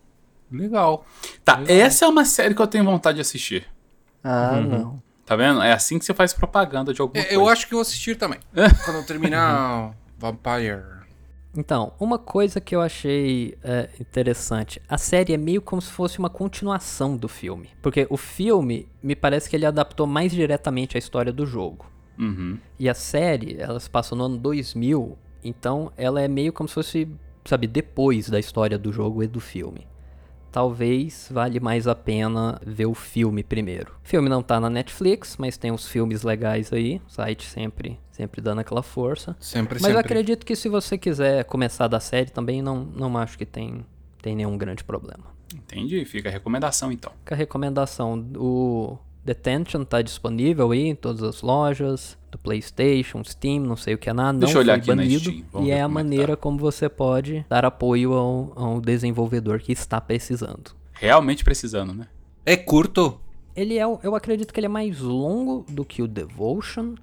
Legal. 0.52 1.06
Tá, 1.42 1.62
essa 1.66 2.04
é 2.04 2.08
uma 2.08 2.26
série 2.26 2.54
que 2.54 2.60
eu 2.60 2.66
tenho 2.66 2.84
vontade 2.84 3.14
de 3.14 3.22
assistir. 3.22 3.66
Ah, 4.22 4.60
não. 4.60 5.02
Tá 5.30 5.36
vendo? 5.36 5.62
É 5.62 5.72
assim 5.72 5.96
que 5.96 6.04
você 6.04 6.12
faz 6.12 6.32
propaganda 6.32 6.92
de 6.92 7.00
alguma 7.00 7.20
É, 7.22 7.24
coisa. 7.26 7.40
eu 7.40 7.48
acho 7.48 7.68
que 7.68 7.72
eu 7.72 7.76
vou 7.76 7.82
assistir 7.82 8.16
também. 8.16 8.40
Quando 8.84 8.96
eu 8.96 9.06
terminar 9.06 9.94
Vampire. 10.18 10.82
Então, 11.56 11.92
uma 12.00 12.18
coisa 12.18 12.60
que 12.60 12.74
eu 12.74 12.80
achei 12.80 13.56
é, 13.62 13.88
interessante, 14.00 14.82
a 14.88 14.98
série 14.98 15.32
é 15.32 15.36
meio 15.36 15.62
como 15.62 15.80
se 15.80 15.88
fosse 15.92 16.18
uma 16.18 16.28
continuação 16.28 17.16
do 17.16 17.28
filme, 17.28 17.70
porque 17.80 18.08
o 18.10 18.16
filme 18.16 18.88
me 19.00 19.14
parece 19.14 19.48
que 19.48 19.54
ele 19.54 19.66
adaptou 19.66 20.04
mais 20.04 20.32
diretamente 20.32 20.96
a 20.96 20.98
história 20.98 21.32
do 21.32 21.46
jogo. 21.46 21.86
Uhum. 22.18 22.58
E 22.76 22.88
a 22.88 22.94
série, 22.94 23.56
ela 23.60 23.78
se 23.78 23.88
passa 23.88 24.16
no 24.16 24.24
ano 24.24 24.36
2000, 24.36 25.16
então 25.44 25.92
ela 25.96 26.20
é 26.20 26.26
meio 26.26 26.52
como 26.52 26.68
se 26.68 26.74
fosse, 26.74 27.08
sabe, 27.44 27.68
depois 27.68 28.28
da 28.28 28.40
história 28.40 28.76
do 28.76 28.92
jogo 28.92 29.22
e 29.22 29.28
do 29.28 29.38
filme. 29.38 29.86
Talvez 30.52 31.28
vale 31.30 31.60
mais 31.60 31.86
a 31.86 31.94
pena 31.94 32.60
ver 32.66 32.86
o 32.86 32.94
filme 32.94 33.42
primeiro. 33.42 33.92
O 34.04 34.08
filme 34.08 34.28
não 34.28 34.42
tá 34.42 34.58
na 34.60 34.68
Netflix, 34.68 35.36
mas 35.38 35.56
tem 35.56 35.70
uns 35.70 35.86
filmes 35.86 36.22
legais 36.22 36.72
aí, 36.72 37.00
o 37.06 37.10
site 37.10 37.46
sempre, 37.46 37.98
sempre 38.10 38.40
dando 38.40 38.60
aquela 38.60 38.82
força. 38.82 39.36
Sempre, 39.38 39.74
Mas 39.74 39.84
eu 39.84 39.96
sempre. 39.96 40.00
acredito 40.00 40.44
que 40.44 40.56
se 40.56 40.68
você 40.68 40.98
quiser 40.98 41.44
começar 41.44 41.86
da 41.88 42.00
série 42.00 42.30
também, 42.30 42.60
não, 42.62 42.84
não 42.84 43.16
acho 43.16 43.38
que 43.38 43.46
tem, 43.46 43.84
tem 44.20 44.34
nenhum 44.34 44.58
grande 44.58 44.82
problema. 44.84 45.24
Entendi. 45.54 46.04
Fica 46.04 46.28
a 46.28 46.32
recomendação 46.32 46.90
então. 46.92 47.12
Fica 47.20 47.34
a 47.34 47.38
recomendação, 47.38 48.24
o 48.36 48.98
Detention 49.24 49.84
tá 49.84 50.00
disponível 50.00 50.70
aí 50.70 50.86
em 50.88 50.94
todas 50.94 51.22
as 51.22 51.42
lojas, 51.42 52.18
do 52.30 52.38
Playstation, 52.38 53.22
Steam, 53.24 53.60
não 53.60 53.76
sei 53.76 53.94
o 53.94 53.98
que 53.98 54.08
é 54.08 54.12
nada, 54.12 54.32
não 54.32 54.40
Deixa 54.40 54.56
eu 54.56 54.62
olhar 54.62 54.82
foi 54.82 54.94
aqui 54.94 55.02
banido. 55.02 55.30
E 55.30 55.70
é 55.70 55.82
a 55.82 55.84
como 55.84 55.98
é 55.98 56.02
que 56.02 56.04
maneira 56.04 56.36
tá. 56.36 56.42
como 56.42 56.58
você 56.58 56.88
pode 56.88 57.44
dar 57.48 57.64
apoio 57.64 58.12
ao, 58.14 58.52
ao 58.56 58.80
desenvolvedor 58.80 59.58
que 59.60 59.72
está 59.72 60.00
precisando. 60.00 60.72
Realmente 60.92 61.44
precisando, 61.44 61.92
né? 61.92 62.08
É 62.46 62.56
curto? 62.56 63.20
Ele 63.54 63.78
é, 63.78 63.82
eu 63.82 64.14
acredito 64.14 64.52
que 64.54 64.60
ele 64.60 64.66
é 64.66 64.70
mais 64.70 65.00
longo 65.00 65.66
do 65.68 65.84
que 65.84 66.02
o 66.02 66.08
Devotion, 66.08 66.94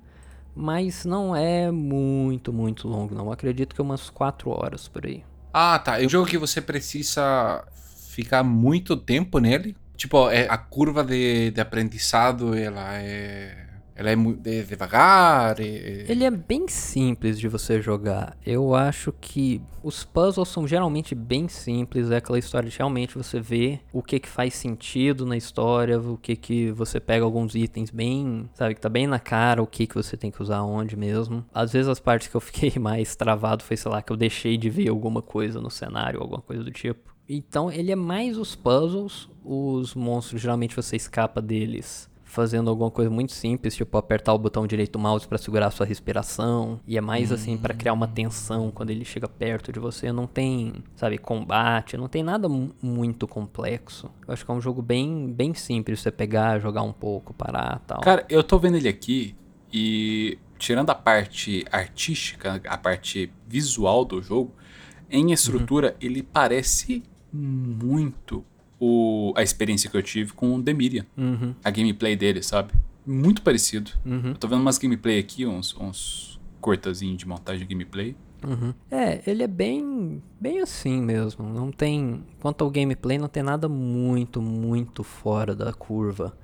Mas 0.56 1.06
não 1.06 1.36
é 1.36 1.70
muito, 1.70 2.52
muito 2.52 2.88
longo, 2.88 3.14
não. 3.14 3.32
Acredito 3.32 3.76
que 3.76 3.82
umas 3.82 4.10
4 4.10 4.50
horas 4.50 4.88
por 4.88 5.06
aí. 5.06 5.24
Ah, 5.54 5.78
tá. 5.78 6.02
É 6.02 6.06
um 6.06 6.10
jogo 6.10 6.28
que 6.28 6.38
você 6.38 6.60
precisa 6.60 7.64
ficar 8.10 8.44
muito 8.44 8.98
tempo 8.98 9.38
nele. 9.38 9.76
Tipo, 9.98 10.30
é, 10.30 10.48
a 10.48 10.58
curva 10.58 11.04
de, 11.04 11.52
de 11.52 11.60
aprendizado, 11.60 12.56
ela 12.56 12.98
é... 13.02 13.66
Ela 14.00 14.12
é 14.12 14.16
muito 14.16 14.44
devagar. 14.44 15.60
É... 15.60 16.06
Ele 16.08 16.24
é 16.24 16.30
bem 16.30 16.68
simples 16.68 17.40
de 17.40 17.48
você 17.48 17.82
jogar. 17.82 18.38
Eu 18.46 18.76
acho 18.76 19.12
que 19.20 19.60
os 19.82 20.04
puzzles 20.04 20.50
são 20.50 20.68
geralmente 20.68 21.16
bem 21.16 21.48
simples. 21.48 22.12
É 22.12 22.18
aquela 22.18 22.38
história 22.38 22.70
de 22.70 22.78
realmente 22.78 23.18
você 23.18 23.40
ver 23.40 23.82
o 23.92 24.04
que 24.04 24.20
que 24.20 24.30
faz 24.30 24.54
sentido 24.54 25.26
na 25.26 25.36
história, 25.36 26.00
o 26.00 26.16
que 26.16 26.36
que 26.36 26.72
você 26.74 27.00
pega 27.00 27.26
alguns 27.26 27.56
itens 27.56 27.90
bem, 27.90 28.48
sabe, 28.54 28.76
que 28.76 28.82
tá 28.82 28.88
bem 28.88 29.08
na 29.08 29.18
cara, 29.18 29.64
o 29.64 29.68
que 29.68 29.88
que 29.88 29.96
você 29.96 30.16
tem 30.16 30.30
que 30.30 30.44
usar 30.44 30.62
onde 30.62 30.96
mesmo. 30.96 31.44
Às 31.52 31.74
vezes 31.74 31.88
as 31.88 32.00
partes 32.00 32.28
que 32.28 32.36
eu 32.36 32.42
fiquei 32.42 32.74
mais 32.80 33.16
travado 33.16 33.64
foi, 33.64 33.76
sei 33.76 33.90
lá, 33.90 34.00
que 34.04 34.12
eu 34.12 34.18
deixei 34.18 34.58
de 34.58 34.70
ver 34.70 34.90
alguma 34.90 35.24
coisa 35.24 35.60
no 35.60 35.72
cenário, 35.72 36.22
alguma 36.22 36.44
coisa 36.44 36.64
do 36.64 36.70
tipo. 36.70 37.17
Então 37.28 37.72
ele 37.72 37.92
é 37.92 37.96
mais 37.96 38.38
os 38.38 38.56
puzzles, 38.56 39.30
os 39.44 39.94
monstros 39.96 40.42
geralmente 40.42 40.76
você 40.76 40.96
escapa 40.96 41.42
deles 41.42 42.10
fazendo 42.28 42.70
alguma 42.70 42.92
coisa 42.92 43.10
muito 43.10 43.32
simples, 43.32 43.76
tipo 43.76 43.98
apertar 43.98 44.34
o 44.34 44.38
botão 44.38 44.68
direito 44.68 44.92
do 44.92 45.00
mouse 45.00 45.28
para 45.28 45.38
segurar 45.38 45.68
a 45.68 45.72
sua 45.72 45.86
respiração, 45.86 46.80
e 46.86 46.98
é 46.98 47.02
mais 47.02 47.32
assim 47.32 47.58
para 47.58 47.74
criar 47.74 47.94
uma 47.94 48.08
tensão 48.08 48.70
quando 48.70 48.92
ele 48.92 49.06
chega 49.06 49.28
perto 49.28 49.72
de 49.72 49.80
você, 49.80 50.12
não 50.12 50.28
tem, 50.28 50.74
sabe, 50.96 51.18
combate, 51.18 51.98
não 51.98 52.08
tem 52.08 52.22
nada 52.22 52.48
muito 52.82 53.28
complexo. 53.28 54.12
Eu 54.28 54.34
acho 54.34 54.46
que 54.46 54.52
é 54.52 54.54
um 54.54 54.62
jogo 54.62 54.82
bem 54.82 55.32
bem 55.32 55.54
simples 55.54 56.02
você 56.02 56.12
pegar, 56.12 56.60
jogar 56.60 56.84
um 56.84 56.94
pouco, 56.94 57.34
parar, 57.34 57.82
tal. 57.88 58.02
Cara, 58.02 58.26
eu 58.30 58.44
tô 58.44 58.60
vendo 58.60 58.76
ele 58.76 58.90
aqui 58.90 59.34
e 59.72 60.38
tirando 60.60 60.90
a 60.90 60.96
parte 60.96 61.66
artística, 61.72 62.62
a 62.68 62.78
parte 62.78 63.32
visual 63.48 64.04
do 64.04 64.22
jogo, 64.22 64.54
em 65.10 65.32
estrutura 65.32 65.92
uhum. 65.92 65.96
ele 66.02 66.22
parece 66.22 67.04
muito 67.32 68.44
o, 68.80 69.34
a 69.36 69.44
experiência 69.44 69.90
que 69.90 69.98
eu 69.98 70.04
tive 70.04 70.34
com 70.34 70.54
o 70.54 70.58
Medium. 70.58 71.06
Uhum. 71.18 71.56
A 71.64 71.70
gameplay 71.70 72.16
dele, 72.16 72.42
sabe? 72.42 72.74
Muito 73.06 73.42
parecido. 73.42 73.92
Uhum. 74.06 74.30
Eu 74.30 74.36
tô 74.36 74.48
vendo 74.48 74.62
umas 74.62 74.78
gameplay 74.78 75.20
aqui, 75.20 75.46
uns, 75.46 75.76
uns 75.80 76.40
cortazinhos 76.60 77.18
de 77.18 77.28
montagem 77.28 77.66
de 77.66 77.74
gameplay. 77.74 78.16
Uhum. 78.46 78.74
É, 78.92 79.22
ele 79.26 79.44
é 79.44 79.48
bem, 79.48 80.22
bem 80.40 80.60
assim 80.60 81.02
mesmo. 81.02 81.48
Não 81.50 81.72
tem, 81.72 82.24
quanto 82.40 82.64
ao 82.64 82.70
gameplay, 82.70 83.18
não 83.18 83.28
tem 83.28 83.42
nada 83.42 83.68
muito, 83.68 84.42
muito 84.42 85.04
fora 85.04 85.56
da 85.56 85.74
curva. 85.74 86.38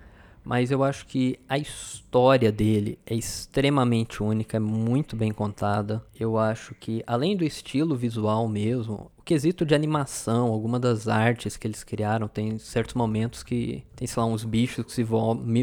Mas 0.43 0.71
eu 0.71 0.83
acho 0.83 1.05
que 1.05 1.39
a 1.47 1.57
história 1.57 2.51
dele 2.51 2.99
é 3.05 3.15
extremamente 3.15 4.21
única, 4.21 4.57
é 4.57 4.59
muito 4.59 5.15
bem 5.15 5.31
contada. 5.31 6.03
Eu 6.19 6.37
acho 6.37 6.75
que, 6.75 7.01
além 7.07 7.35
do 7.35 7.45
estilo 7.45 7.95
visual 7.95 8.47
mesmo, 8.47 9.09
o 9.17 9.21
quesito 9.23 9.65
de 9.65 9.73
animação, 9.73 10.47
alguma 10.47 10.79
das 10.79 11.07
artes 11.07 11.55
que 11.55 11.65
eles 11.65 11.83
criaram, 11.83 12.27
tem 12.27 12.57
certos 12.59 12.93
momentos 12.93 13.41
que 13.41 13.83
tem, 13.95 14.05
sei 14.05 14.21
lá, 14.21 14.27
uns 14.27 14.43
bichos 14.43 14.85
que 14.85 14.91
se, 14.91 15.05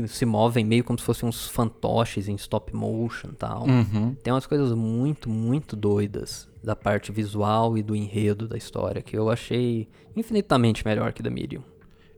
se 0.08 0.24
movem 0.24 0.64
meio 0.64 0.82
como 0.82 0.98
se 0.98 1.04
fossem 1.04 1.28
uns 1.28 1.46
fantoches 1.48 2.26
em 2.26 2.34
stop 2.36 2.74
motion 2.74 3.28
e 3.32 3.36
tal. 3.36 3.66
Uhum. 3.66 4.14
Tem 4.22 4.32
umas 4.32 4.46
coisas 4.46 4.72
muito, 4.72 5.28
muito 5.28 5.76
doidas 5.76 6.48
da 6.64 6.74
parte 6.74 7.12
visual 7.12 7.76
e 7.76 7.82
do 7.82 7.94
enredo 7.94 8.48
da 8.48 8.56
história 8.56 9.02
que 9.02 9.16
eu 9.16 9.30
achei 9.30 9.88
infinitamente 10.16 10.86
melhor 10.86 11.12
que 11.12 11.22
da 11.22 11.30
Medium. 11.30 11.62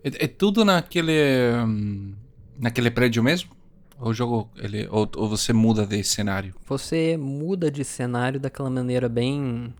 É, 0.05 0.24
é 0.24 0.28
tudo 0.28 0.64
naquele. 0.64 1.12
Hum 1.64 2.21
naquele 2.58 2.90
prédio 2.90 3.22
mesmo? 3.22 3.50
Ou 3.98 4.10
o 4.10 4.14
jogo, 4.14 4.50
ele, 4.56 4.88
ou, 4.90 5.08
ou 5.16 5.28
você 5.28 5.52
muda 5.52 5.86
de 5.86 6.02
cenário? 6.02 6.54
Você 6.66 7.16
muda 7.16 7.70
de 7.70 7.84
cenário 7.84 8.40
daquela 8.40 8.68
maneira 8.68 9.08
bem 9.08 9.72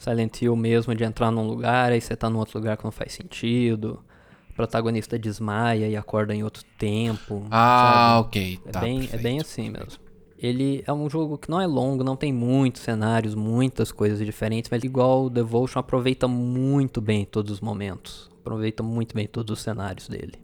Silent 0.00 0.40
Hill 0.40 0.56
mesmo, 0.56 0.94
de 0.94 1.04
entrar 1.04 1.30
num 1.30 1.46
lugar, 1.46 1.92
aí 1.92 2.00
você 2.00 2.16
tá 2.16 2.30
num 2.30 2.38
outro 2.38 2.58
lugar 2.58 2.76
que 2.76 2.84
não 2.84 2.90
faz 2.90 3.12
sentido. 3.12 4.02
O 4.50 4.54
protagonista 4.54 5.18
desmaia 5.18 5.88
e 5.88 5.96
acorda 5.96 6.34
em 6.34 6.42
outro 6.42 6.64
tempo. 6.78 7.46
Ah, 7.50 8.16
sabe? 8.16 8.26
ok. 8.26 8.60
É, 8.64 8.70
tá, 8.70 8.80
bem, 8.80 8.98
perfeito, 9.00 9.20
é 9.20 9.22
bem 9.22 9.40
assim 9.40 9.70
mesmo. 9.70 10.00
Ele 10.38 10.82
é 10.86 10.92
um 10.92 11.08
jogo 11.10 11.36
que 11.36 11.50
não 11.50 11.60
é 11.60 11.66
longo, 11.66 12.02
não 12.02 12.16
tem 12.16 12.32
muitos 12.32 12.80
cenários, 12.80 13.34
muitas 13.34 13.92
coisas 13.92 14.18
diferentes, 14.24 14.70
mas 14.70 14.82
igual 14.82 15.26
o 15.26 15.30
Devotion 15.30 15.78
aproveita 15.78 16.26
muito 16.26 16.98
bem 17.00 17.26
todos 17.26 17.52
os 17.52 17.60
momentos. 17.60 18.30
Aproveita 18.40 18.82
muito 18.82 19.14
bem 19.14 19.26
todos 19.26 19.58
os 19.58 19.62
cenários 19.62 20.08
dele. 20.08 20.34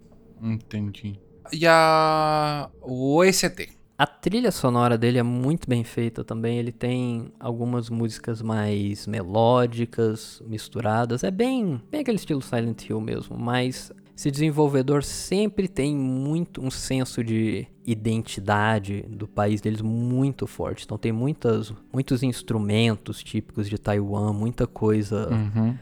Entendi. 0.43 1.19
E 1.52 1.66
a. 1.66 2.68
O 2.82 3.16
OST. 3.16 3.77
A 3.98 4.06
trilha 4.06 4.51
sonora 4.51 4.98
dele 4.98 5.18
é 5.18 5.23
muito 5.23 5.68
bem 5.68 5.82
feita 5.82 6.23
também. 6.23 6.59
Ele 6.59 6.73
tem 6.73 7.32
algumas 7.40 7.89
músicas 7.89 8.43
mais 8.43 9.06
melódicas, 9.06 10.43
misturadas. 10.47 11.24
É 11.24 11.31
bem, 11.31 11.81
bem 11.90 12.02
aquele 12.02 12.18
estilo 12.18 12.43
Silent 12.43 12.90
Hill 12.90 13.01
mesmo. 13.01 13.39
Mas 13.39 13.90
esse 14.14 14.31
desenvolvedor 14.31 15.02
sempre 15.02 15.68
tem 15.68 15.94
muito 15.94 16.62
um 16.62 16.70
senso 16.70 17.23
de 17.23 17.66
identidade 17.86 19.02
do 19.09 19.28
país 19.28 19.60
deles 19.60 19.81
muito 19.81 20.47
forte. 20.47 20.85
Então 20.85 20.97
tem 20.97 21.12
muitas, 21.12 21.73
muitos 21.93 22.23
instrumentos 22.23 23.23
típicos 23.23 23.68
de 23.68 23.78
Taiwan, 23.78 24.32
muita 24.32 24.66
coisa. 24.66 25.28
Uhum. 25.31 25.77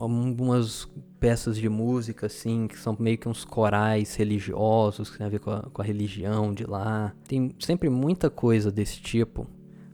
Algumas 0.00 0.88
peças 1.18 1.58
de 1.58 1.68
música, 1.68 2.26
assim, 2.26 2.66
que 2.66 2.78
são 2.78 2.96
meio 2.98 3.18
que 3.18 3.28
uns 3.28 3.44
corais 3.44 4.16
religiosos, 4.16 5.10
que 5.10 5.18
tem 5.18 5.26
a 5.26 5.30
ver 5.30 5.40
com 5.40 5.50
a, 5.50 5.62
com 5.72 5.82
a 5.82 5.84
religião 5.84 6.54
de 6.54 6.64
lá. 6.64 7.14
Tem 7.28 7.54
sempre 7.58 7.90
muita 7.90 8.30
coisa 8.30 8.72
desse 8.72 9.00
tipo. 9.00 9.46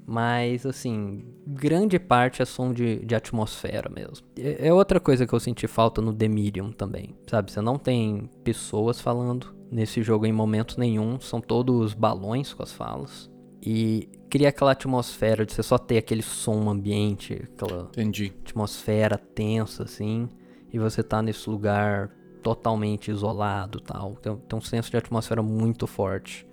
Mas, 0.06 0.64
assim, 0.64 1.24
grande 1.44 1.98
parte 1.98 2.40
é 2.40 2.44
som 2.44 2.72
de, 2.72 3.04
de 3.04 3.14
atmosfera 3.16 3.90
mesmo. 3.90 4.24
É, 4.38 4.68
é 4.68 4.72
outra 4.72 5.00
coisa 5.00 5.26
que 5.26 5.32
eu 5.32 5.40
senti 5.40 5.66
falta 5.66 6.00
no 6.00 6.14
The 6.14 6.28
Medium 6.28 6.70
também, 6.70 7.16
sabe? 7.26 7.50
Você 7.50 7.60
não 7.60 7.76
tem 7.76 8.30
pessoas 8.44 9.00
falando 9.00 9.52
nesse 9.68 10.02
jogo 10.02 10.24
em 10.24 10.32
momento 10.32 10.78
nenhum, 10.78 11.18
são 11.18 11.40
todos 11.40 11.92
balões 11.92 12.54
com 12.54 12.62
as 12.62 12.72
falas. 12.72 13.28
E 13.60 14.08
cria 14.28 14.48
aquela 14.48 14.72
atmosfera 14.72 15.46
de 15.46 15.52
você 15.52 15.62
só 15.62 15.78
ter 15.78 15.98
aquele 15.98 16.22
som 16.22 16.68
ambiente, 16.68 17.48
aquela 17.54 17.82
Entendi. 17.92 18.32
atmosfera 18.44 19.16
tensa, 19.16 19.84
assim 19.84 20.28
e 20.76 20.78
você 20.78 21.02
tá 21.02 21.22
nesse 21.22 21.48
lugar 21.48 22.10
totalmente 22.42 23.10
isolado 23.10 23.80
tal. 23.80 24.14
Tem, 24.16 24.36
tem 24.36 24.58
um 24.58 24.62
senso 24.62 24.90
de 24.90 24.96
atmosfera 24.96 25.42
muito 25.42 25.86
forte, 25.86 26.46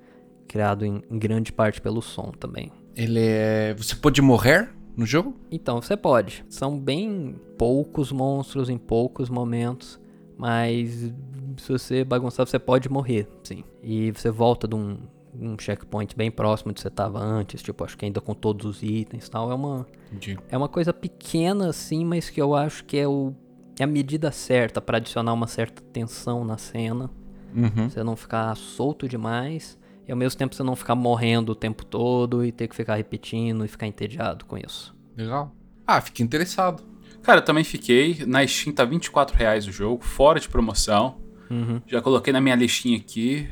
criado 0.48 0.86
em, 0.86 1.04
em 1.10 1.20
grande 1.20 1.52
parte 1.52 1.82
pelo 1.82 2.02
som 2.02 2.32
também. 2.32 2.72
Ele 2.96 3.20
é. 3.20 3.74
Você 3.74 3.96
pode 3.96 4.22
morrer 4.22 4.70
no 4.96 5.06
jogo? 5.06 5.36
Então, 5.52 5.82
você 5.82 5.98
pode. 5.98 6.46
São 6.50 6.80
bem 6.80 7.36
poucos 7.58 8.12
monstros 8.12 8.70
em 8.70 8.78
poucos 8.78 9.30
momentos, 9.30 10.00
mas 10.38 11.12
se 11.58 11.72
você 11.72 12.04
bagunçar, 12.04 12.48
você 12.48 12.60
pode 12.60 12.90
morrer, 12.90 13.28
sim. 13.44 13.64
E 13.82 14.12
você 14.12 14.30
volta 14.30 14.68
de 14.68 14.76
um, 14.76 14.98
um 15.40 15.58
checkpoint 15.58 16.16
bem 16.16 16.30
próximo 16.30 16.74
de 16.74 16.82
você 16.82 16.88
estava 16.88 17.20
antes, 17.20 17.62
tipo, 17.62 17.84
acho 17.84 17.98
que 17.98 18.06
ainda 18.06 18.22
com 18.22 18.34
todos 18.34 18.66
os 18.66 18.84
itens 18.84 19.28
e 19.28 19.32
tal. 19.32 19.52
É 19.52 19.56
uma, 19.56 19.86
Entendi. 20.12 20.38
é 20.50 20.58
uma 20.58 20.70
coisa 20.70 20.94
pequena 20.94 21.70
assim, 21.70 22.06
mas 22.06 22.30
que 22.30 22.42
eu 22.42 22.54
acho 22.56 22.84
que 22.86 22.98
é 22.98 23.08
o 23.08 23.34
é 23.80 23.84
a 23.84 23.88
medida 23.88 24.32
certa 24.32 24.80
para 24.80 24.98
adicionar 24.98 25.34
uma 25.34 25.48
certa 25.48 25.82
tensão 25.82 26.46
na 26.46 26.58
cena. 26.58 27.10
Uhum. 27.56 27.90
Você 27.90 28.04
não 28.04 28.16
ficar 28.16 28.56
solto 28.56 29.08
demais 29.08 29.78
e 30.08 30.12
ao 30.12 30.18
mesmo 30.18 30.38
tempo 30.38 30.54
você 30.54 30.64
não 30.64 30.76
ficar 30.76 30.96
morrendo 30.96 31.52
o 31.52 31.56
tempo 31.56 31.86
todo 31.86 32.46
e 32.46 32.52
ter 32.52 32.68
que 32.68 32.76
ficar 32.76 32.96
repetindo 32.96 33.64
e 33.66 33.68
ficar 33.68 33.88
entediado 33.88 34.46
com 34.46 34.58
isso. 34.58 34.96
Legal. 35.18 35.56
Ah, 35.86 36.02
fiquei 36.02 36.24
interessado. 36.26 36.84
Cara, 37.22 37.40
eu 37.40 37.46
também 37.46 37.64
fiquei. 37.64 38.24
Na 38.26 38.46
Steam 38.46 38.74
tá 38.74 38.84
24 38.84 39.36
reais 39.36 39.66
o 39.66 39.72
jogo, 39.72 40.04
fora 40.04 40.40
de 40.40 40.50
promoção. 40.50 41.18
Uhum. 41.50 41.82
Já 41.88 42.02
coloquei 42.02 42.34
na 42.34 42.42
minha 42.42 42.56
listinha 42.56 42.98
aqui. 42.98 43.48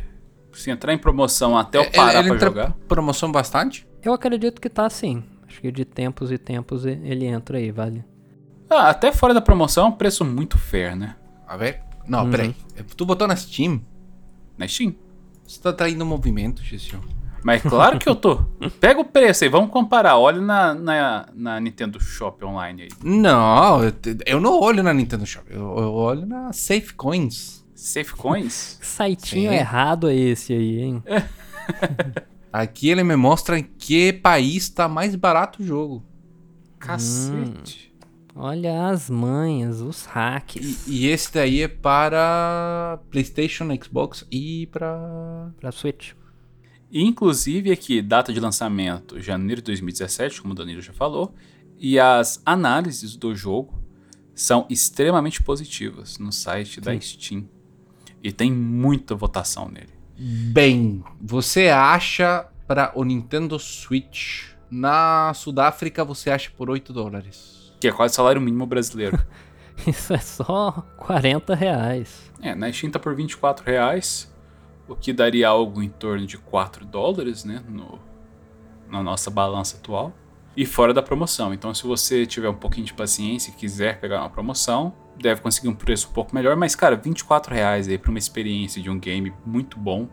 Se 0.54 0.70
entrar 0.70 0.94
em 0.94 0.98
promoção 0.98 1.58
até 1.58 1.78
eu 1.78 1.84
É, 1.84 1.90
parar 1.90 2.20
ele 2.20 2.28
pra 2.28 2.36
entra 2.36 2.48
jogar. 2.50 2.72
promoção 2.88 3.32
bastante? 3.32 3.88
Eu 4.04 4.14
acredito 4.14 4.60
que 4.62 4.70
tá 4.70 4.86
assim. 4.86 5.24
Acho 5.48 5.62
que 5.62 5.72
de 5.72 5.86
tempos 5.86 6.32
e 6.32 6.38
tempos 6.38 6.86
ele 6.86 7.26
entra 7.26 7.58
aí, 7.58 7.72
vale. 7.72 8.04
Ah, 8.70 8.90
até 8.90 9.12
fora 9.12 9.34
da 9.34 9.42
promoção 9.42 9.86
é 9.86 9.90
um 9.90 9.92
preço 9.94 10.24
muito 10.24 10.58
fair, 10.58 10.96
né? 10.96 11.16
A 11.48 11.58
ver? 11.58 11.82
Não, 12.08 12.24
Uhum. 12.26 12.32
peraí. 12.32 12.56
Tu 12.96 13.06
botou 13.06 13.28
na 13.28 13.36
Steam? 13.36 13.82
Na 14.58 14.68
Steam. 14.68 14.96
Você 15.46 15.62
tá 15.62 15.74
traindo 15.74 16.06
movimento, 16.06 16.64
Gessio. 16.64 17.00
Mas 17.44 17.62
claro 17.64 17.98
que 18.00 18.08
eu 18.08 18.16
tô. 18.16 18.38
Pega 18.80 19.00
o 19.00 19.06
preço 19.06 19.44
aí, 19.44 19.50
vamos 19.50 19.72
comparar. 19.72 20.18
Olha 20.18 20.40
na, 20.40 20.74
na, 20.74 21.26
na 21.34 21.60
Nintendo 21.60 22.00
Shop 22.00 22.44
online 22.46 22.84
aí. 22.84 22.90
Não, 23.04 23.84
eu, 23.84 23.94
eu 24.26 24.40
não 24.40 24.60
olho 24.60 24.82
na 24.84 24.94
Nintendo 24.94 25.26
Shop. 25.26 25.46
Eu, 25.50 25.60
eu 25.78 25.92
olho 25.94 26.26
na 26.26 26.54
Safe 26.54 26.94
Coins. 26.94 27.61
Safe 27.82 28.14
Coins? 28.14 28.78
Que 28.80 28.86
saitinho 28.86 29.50
Sim. 29.50 29.56
errado 29.56 30.08
é 30.08 30.16
esse 30.16 30.54
aí, 30.54 30.82
hein? 30.82 31.04
Aqui 32.54 32.90
ele 32.90 33.04
me 33.04 33.16
mostra 33.16 33.58
em 33.58 33.64
que 33.64 34.14
país 34.14 34.70
tá 34.70 34.88
mais 34.88 35.16
barato 35.16 35.64
o 35.64 35.66
jogo. 35.66 36.06
Cacete. 36.78 37.92
Olha 38.36 38.88
as 38.88 39.10
manhas, 39.10 39.82
os 39.82 40.06
hacks 40.06 40.86
E, 40.88 40.92
e 40.92 41.08
esse 41.08 41.34
daí 41.34 41.64
é 41.64 41.68
para 41.68 43.00
PlayStation, 43.10 43.68
Xbox 43.84 44.28
e 44.32 44.68
para 44.68 45.52
pra 45.60 45.72
Switch. 45.72 46.12
Inclusive 46.92 47.72
aqui, 47.72 48.00
data 48.00 48.32
de 48.32 48.40
lançamento, 48.40 49.20
janeiro 49.20 49.60
de 49.60 49.66
2017, 49.66 50.40
como 50.40 50.54
o 50.54 50.56
Danilo 50.56 50.84
já 50.84 50.94
falou. 50.94 51.34
E 51.80 51.98
as 51.98 52.44
análises 52.46 53.16
do 53.16 53.34
jogo 53.34 53.82
são 54.36 54.68
extremamente 54.70 55.42
positivas 55.42 56.20
no 56.20 56.32
site 56.32 56.80
da 56.80 56.98
Steam. 57.00 57.50
E 58.24 58.32
tem 58.32 58.52
muita 58.52 59.16
votação 59.16 59.68
nele. 59.70 59.94
Bem, 60.18 61.04
você 61.20 61.70
acha 61.70 62.48
para 62.68 62.92
o 62.96 63.04
Nintendo 63.04 63.58
Switch 63.58 64.52
na 64.72 65.34
Sudáfrica 65.34 66.06
você 66.06 66.32
acha 66.32 66.50
por 66.56 66.70
8 66.70 66.94
dólares. 66.94 67.74
Que 67.80 67.90
é 67.90 67.92
quase 67.92 68.16
salário 68.16 68.40
mínimo 68.40 68.66
brasileiro. 68.66 69.20
Isso 69.86 70.14
é 70.14 70.20
só 70.20 70.86
40 70.98 71.54
reais. 71.54 72.32
é, 72.42 72.56
na 72.56 72.72
Steam 72.72 72.92
tá 72.92 73.00
por 73.00 73.14
24 73.16 73.66
reais, 73.66 74.34
o 74.88 74.96
que 74.96 75.12
daria 75.12 75.50
algo 75.50 75.82
em 75.82 75.90
torno 75.90 76.26
de 76.26 76.38
4 76.38 76.86
dólares, 76.86 77.44
né, 77.44 77.62
no, 77.68 78.00
na 78.90 79.04
nossa 79.04 79.30
balança 79.30 79.76
atual. 79.78 80.14
E 80.56 80.66
fora 80.66 80.94
da 80.94 81.02
promoção. 81.02 81.54
Então, 81.54 81.74
se 81.74 81.86
você 81.88 82.26
tiver 82.26 82.50
um 82.50 82.56
pouquinho 82.56 82.86
de 82.86 82.94
paciência 82.94 83.52
e 83.52 83.54
quiser 83.54 84.00
pegar 84.00 84.20
uma 84.20 84.30
promoção, 84.30 84.94
deve 85.22 85.42
conseguir 85.42 85.68
um 85.70 85.76
preço 85.76 86.08
um 86.10 86.14
pouco 86.14 86.34
melhor. 86.36 86.56
Mas, 86.56 86.76
cara, 86.76 86.96
24 86.96 87.54
reais 87.54 87.88
aí 87.88 87.98
pra 87.98 88.10
uma 88.10 88.20
experiência 88.20 88.82
de 88.82 88.90
um 88.90 89.00
game 89.00 89.32
muito 89.46 89.78
bom. 89.80 90.08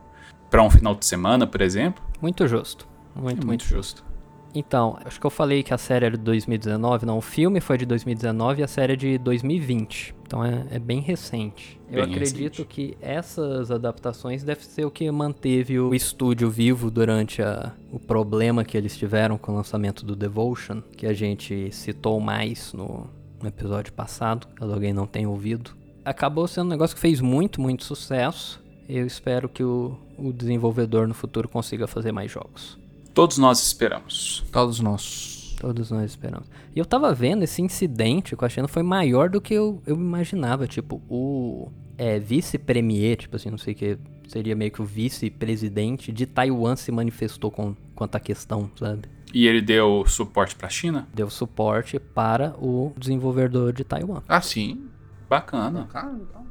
Pra 0.51 0.63
um 0.63 0.71
final 0.71 0.95
de 0.95 1.05
semana, 1.05 1.47
por 1.47 1.61
exemplo. 1.61 2.03
Muito 2.23 2.47
justo. 2.49 2.87
É 3.17 3.21
Muito, 3.21 3.37
muito 3.37 3.47
muito 3.47 3.65
justo. 3.65 4.07
Então, 4.55 4.99
acho 5.05 5.21
que 5.21 5.27
eu 5.27 5.31
falei 5.31 5.63
que 5.63 5.75
a 5.75 5.79
série 5.79 6.07
era 6.07 6.17
de 6.17 6.23
2019. 6.25 7.05
Não, 7.05 7.19
o 7.19 7.21
filme 7.21 7.61
foi 7.61 7.77
de 7.77 7.85
2019 7.85 8.61
e 8.61 8.65
a 8.65 8.67
série 8.67 8.95
é 8.95 8.97
de 8.97 9.19
2020. 9.19 10.15
Então 10.27 10.43
é, 10.43 10.65
é 10.71 10.79
bem 10.79 11.01
recente. 11.01 11.79
Eu 11.91 12.05
Bem 12.07 12.15
acredito 12.15 12.63
recente. 12.63 12.65
que 12.65 12.97
essas 13.01 13.71
adaptações 13.71 14.43
devem 14.43 14.65
ser 14.65 14.87
o 14.87 14.91
que 14.91 15.09
manteve 15.11 15.79
o 15.79 15.95
estúdio 15.95 16.49
vivo 16.51 16.91
durante 16.91 17.43
a- 17.43 17.73
o 17.93 17.99
problema 17.99 18.65
que 18.65 18.77
eles 18.77 18.97
tiveram 18.97 19.37
com 19.37 19.53
o 19.53 19.55
lançamento 19.55 20.05
do 20.05 20.17
Devotion, 20.17 20.81
que 20.97 21.07
a 21.07 21.13
gente 21.13 21.71
citou 21.71 22.19
mais 22.19 22.73
no, 22.73 23.09
no 23.43 23.49
episódio 23.49 23.93
passado, 23.93 24.47
caso 24.55 24.73
alguém 24.73 24.93
não 24.93 25.07
tenha 25.07 25.29
ouvido. 25.29 25.73
Acabou 26.05 26.47
sendo 26.49 26.67
um 26.67 26.71
negócio 26.71 26.95
que 26.95 27.01
fez 27.01 27.21
muito, 27.21 27.61
muito 27.61 27.85
sucesso. 27.85 28.63
Eu 28.89 29.07
espero 29.07 29.49
que 29.49 29.63
o, 29.63 29.99
o 30.17 30.33
desenvolvedor 30.33 31.07
no 31.07 31.15
futuro 31.15 31.49
consiga 31.49 31.87
fazer 31.87 32.13
mais 32.13 32.31
jogos. 32.31 32.79
Todos 33.13 33.37
nós 33.37 33.63
esperamos. 33.63 34.45
Todos 34.51 34.81
nós. 34.81 35.57
Todos 35.61 35.91
nós 35.91 36.11
esperamos. 36.11 36.49
E 36.75 36.79
eu 36.79 36.87
tava 36.87 37.13
vendo 37.13 37.43
esse 37.43 37.61
incidente 37.61 38.37
com 38.37 38.45
a 38.45 38.49
China 38.49 38.69
foi 38.69 38.83
maior 38.83 39.29
do 39.29 39.41
que 39.41 39.55
eu, 39.55 39.83
eu 39.87 39.97
imaginava. 39.97 40.67
Tipo, 40.67 41.03
o 41.09 41.69
é, 41.99 42.19
vice-premier, 42.19 43.17
tipo 43.17 43.35
assim, 43.35 43.51
não 43.51 43.59
sei 43.59 43.75
o 43.75 43.77
que, 43.77 43.99
seria 44.29 44.55
meio 44.55 44.71
que 44.71 44.81
o 44.81 44.85
vice-presidente 44.85 46.13
de 46.13 46.27
Taiwan 46.27 46.77
se 46.77 46.93
manifestou 46.93 47.51
com, 47.51 47.75
quanto 47.95 48.15
à 48.15 48.21
questão, 48.21 48.71
sabe? 48.77 49.09
E 49.33 49.47
ele 49.47 49.61
deu 49.61 50.05
suporte 50.07 50.57
pra 50.57 50.69
China? 50.69 51.07
Deu 51.13 51.29
suporte 51.29 51.99
para 51.99 52.55
o 52.59 52.93
desenvolvedor 52.97 53.73
de 53.73 53.85
Taiwan. 53.85 54.23
Ah, 54.27 54.41
sim. 54.41 54.89
Bacana. 55.29 55.87
Cara, 55.93 56.11
legal. 56.11 56.47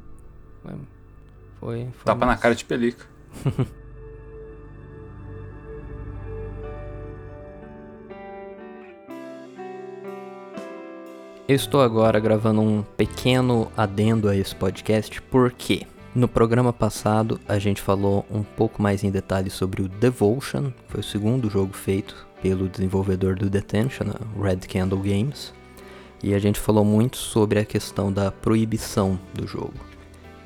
Foi. 0.62 0.72
Foi. 1.60 1.88
foi 1.92 2.04
Tapa 2.04 2.20
na 2.20 2.26
massa. 2.26 2.42
cara 2.42 2.54
de 2.54 2.64
pelica. 2.64 3.04
Eu 11.48 11.56
estou 11.56 11.80
agora 11.80 12.20
gravando 12.20 12.60
um 12.60 12.82
pequeno 12.82 13.72
adendo 13.74 14.28
a 14.28 14.36
esse 14.36 14.54
podcast, 14.54 15.22
porque 15.22 15.86
no 16.14 16.28
programa 16.28 16.74
passado 16.74 17.40
a 17.48 17.58
gente 17.58 17.80
falou 17.80 18.26
um 18.30 18.42
pouco 18.42 18.82
mais 18.82 19.02
em 19.02 19.10
detalhes 19.10 19.54
sobre 19.54 19.80
o 19.80 19.88
Devotion, 19.88 20.70
que 20.70 20.92
foi 20.92 21.00
o 21.00 21.02
segundo 21.02 21.48
jogo 21.48 21.72
feito 21.72 22.27
pelo 22.42 22.68
desenvolvedor 22.68 23.36
do 23.36 23.50
Detention, 23.50 24.06
a 24.10 24.42
Red 24.42 24.58
Candle 24.68 25.00
Games, 25.00 25.52
e 26.22 26.34
a 26.34 26.38
gente 26.38 26.58
falou 26.58 26.84
muito 26.84 27.16
sobre 27.16 27.58
a 27.58 27.64
questão 27.64 28.12
da 28.12 28.30
proibição 28.30 29.18
do 29.34 29.46
jogo. 29.46 29.74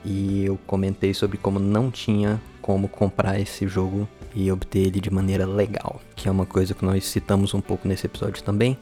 E 0.05 0.45
eu 0.45 0.59
comentei 0.67 1.15
sobre 1.15 1.39
como 1.39 1.59
não 1.59 1.91
tinha 1.91 2.41
como 2.61 2.89
comprar 2.89 3.41
esse 3.41 3.67
jogo 3.67 4.09
e 4.35 4.51
obter 4.51 4.87
ele 4.87 5.01
de 5.01 5.11
maneira 5.11 5.47
legal, 5.47 6.01
que 6.17 6.29
é 6.29 6.31
uma 6.31 6.47
coisa 6.47 6.75
que 6.75 6.85
nós 6.85 7.05
citamos 7.05 7.55
um 7.55 7.61
pouco 7.61 7.87
nesse 7.87 8.07
episódio 8.07 8.43
também. 8.43 8.79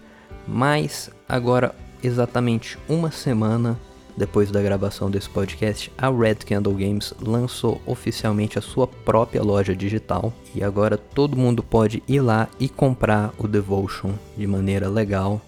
Mas 0.47 1.11
agora, 1.29 1.75
exatamente 2.03 2.79
uma 2.89 3.11
semana 3.11 3.79
depois 4.17 4.51
da 4.51 4.61
gravação 4.61 5.11
desse 5.11 5.29
podcast, 5.29 5.91
a 5.97 6.11
Red 6.11 6.37
Candle 6.47 6.75
Games 6.75 7.15
lançou 7.21 7.81
oficialmente 7.87 8.59
a 8.59 8.63
sua 8.63 8.87
própria 8.87 9.43
loja 9.43 9.75
digital 9.75 10.33
e 10.55 10.63
agora 10.63 10.97
todo 10.97 11.37
mundo 11.37 11.63
pode 11.63 12.03
ir 12.07 12.21
lá 12.21 12.49
e 12.59 12.69
comprar 12.69 13.33
o 13.39 13.49
Devotion 13.49 14.13
de 14.37 14.47
maneira 14.47 14.89
legal. 14.89 15.41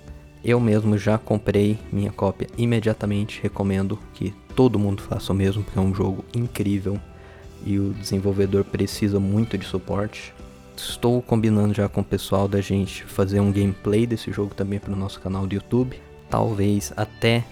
Eu 0.44 0.58
mesmo 0.58 0.98
já 0.98 1.18
comprei 1.18 1.78
minha 1.92 2.10
cópia 2.10 2.48
imediatamente, 2.56 3.40
recomendo 3.42 3.98
que 4.14 4.34
todo 4.56 4.78
mundo 4.78 5.02
faça 5.02 5.32
o 5.32 5.36
mesmo, 5.36 5.62
porque 5.62 5.78
é 5.78 5.82
um 5.82 5.94
jogo 5.94 6.24
incrível 6.34 6.98
e 7.64 7.78
o 7.78 7.92
desenvolvedor 7.92 8.64
precisa 8.64 9.20
muito 9.20 9.56
de 9.56 9.64
suporte. 9.64 10.34
Estou 10.76 11.22
combinando 11.22 11.74
já 11.74 11.88
com 11.88 12.00
o 12.00 12.04
pessoal 12.04 12.48
da 12.48 12.60
gente 12.60 13.04
fazer 13.04 13.40
um 13.40 13.52
gameplay 13.52 14.06
desse 14.06 14.32
jogo 14.32 14.54
também 14.54 14.78
para 14.78 14.92
o 14.92 14.96
nosso 14.96 15.20
canal 15.20 15.46
do 15.46 15.54
YouTube. 15.54 16.00
Talvez 16.28 16.92
até 16.96 17.44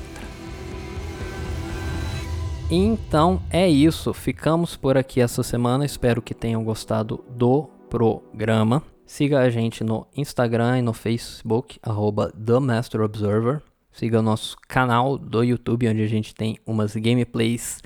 Então 2.70 3.42
é 3.50 3.68
isso, 3.68 4.14
ficamos 4.14 4.78
por 4.78 4.98
aqui 4.98 5.20
essa 5.20 5.44
semana. 5.44 5.86
Espero 5.86 6.22
que 6.22 6.34
tenham 6.34 6.64
gostado 6.64 7.24
do 7.30 7.64
programa. 7.90 8.82
Siga 9.06 9.42
a 9.42 9.50
gente 9.50 9.84
no 9.84 10.08
Instagram 10.16 10.80
e 10.80 10.82
no 10.82 10.94
Facebook, 10.94 11.78
arroba 11.84 12.32
The 12.32 12.60
Master 12.60 13.02
Observer. 13.02 13.62
Siga 13.92 14.20
o 14.20 14.24
nosso 14.24 14.56
canal 14.70 15.18
do 15.18 15.44
YouTube, 15.44 15.90
onde 15.90 16.02
a 16.02 16.08
gente 16.08 16.34
tem 16.34 16.58
umas 16.66 16.96
gameplays 16.96 17.82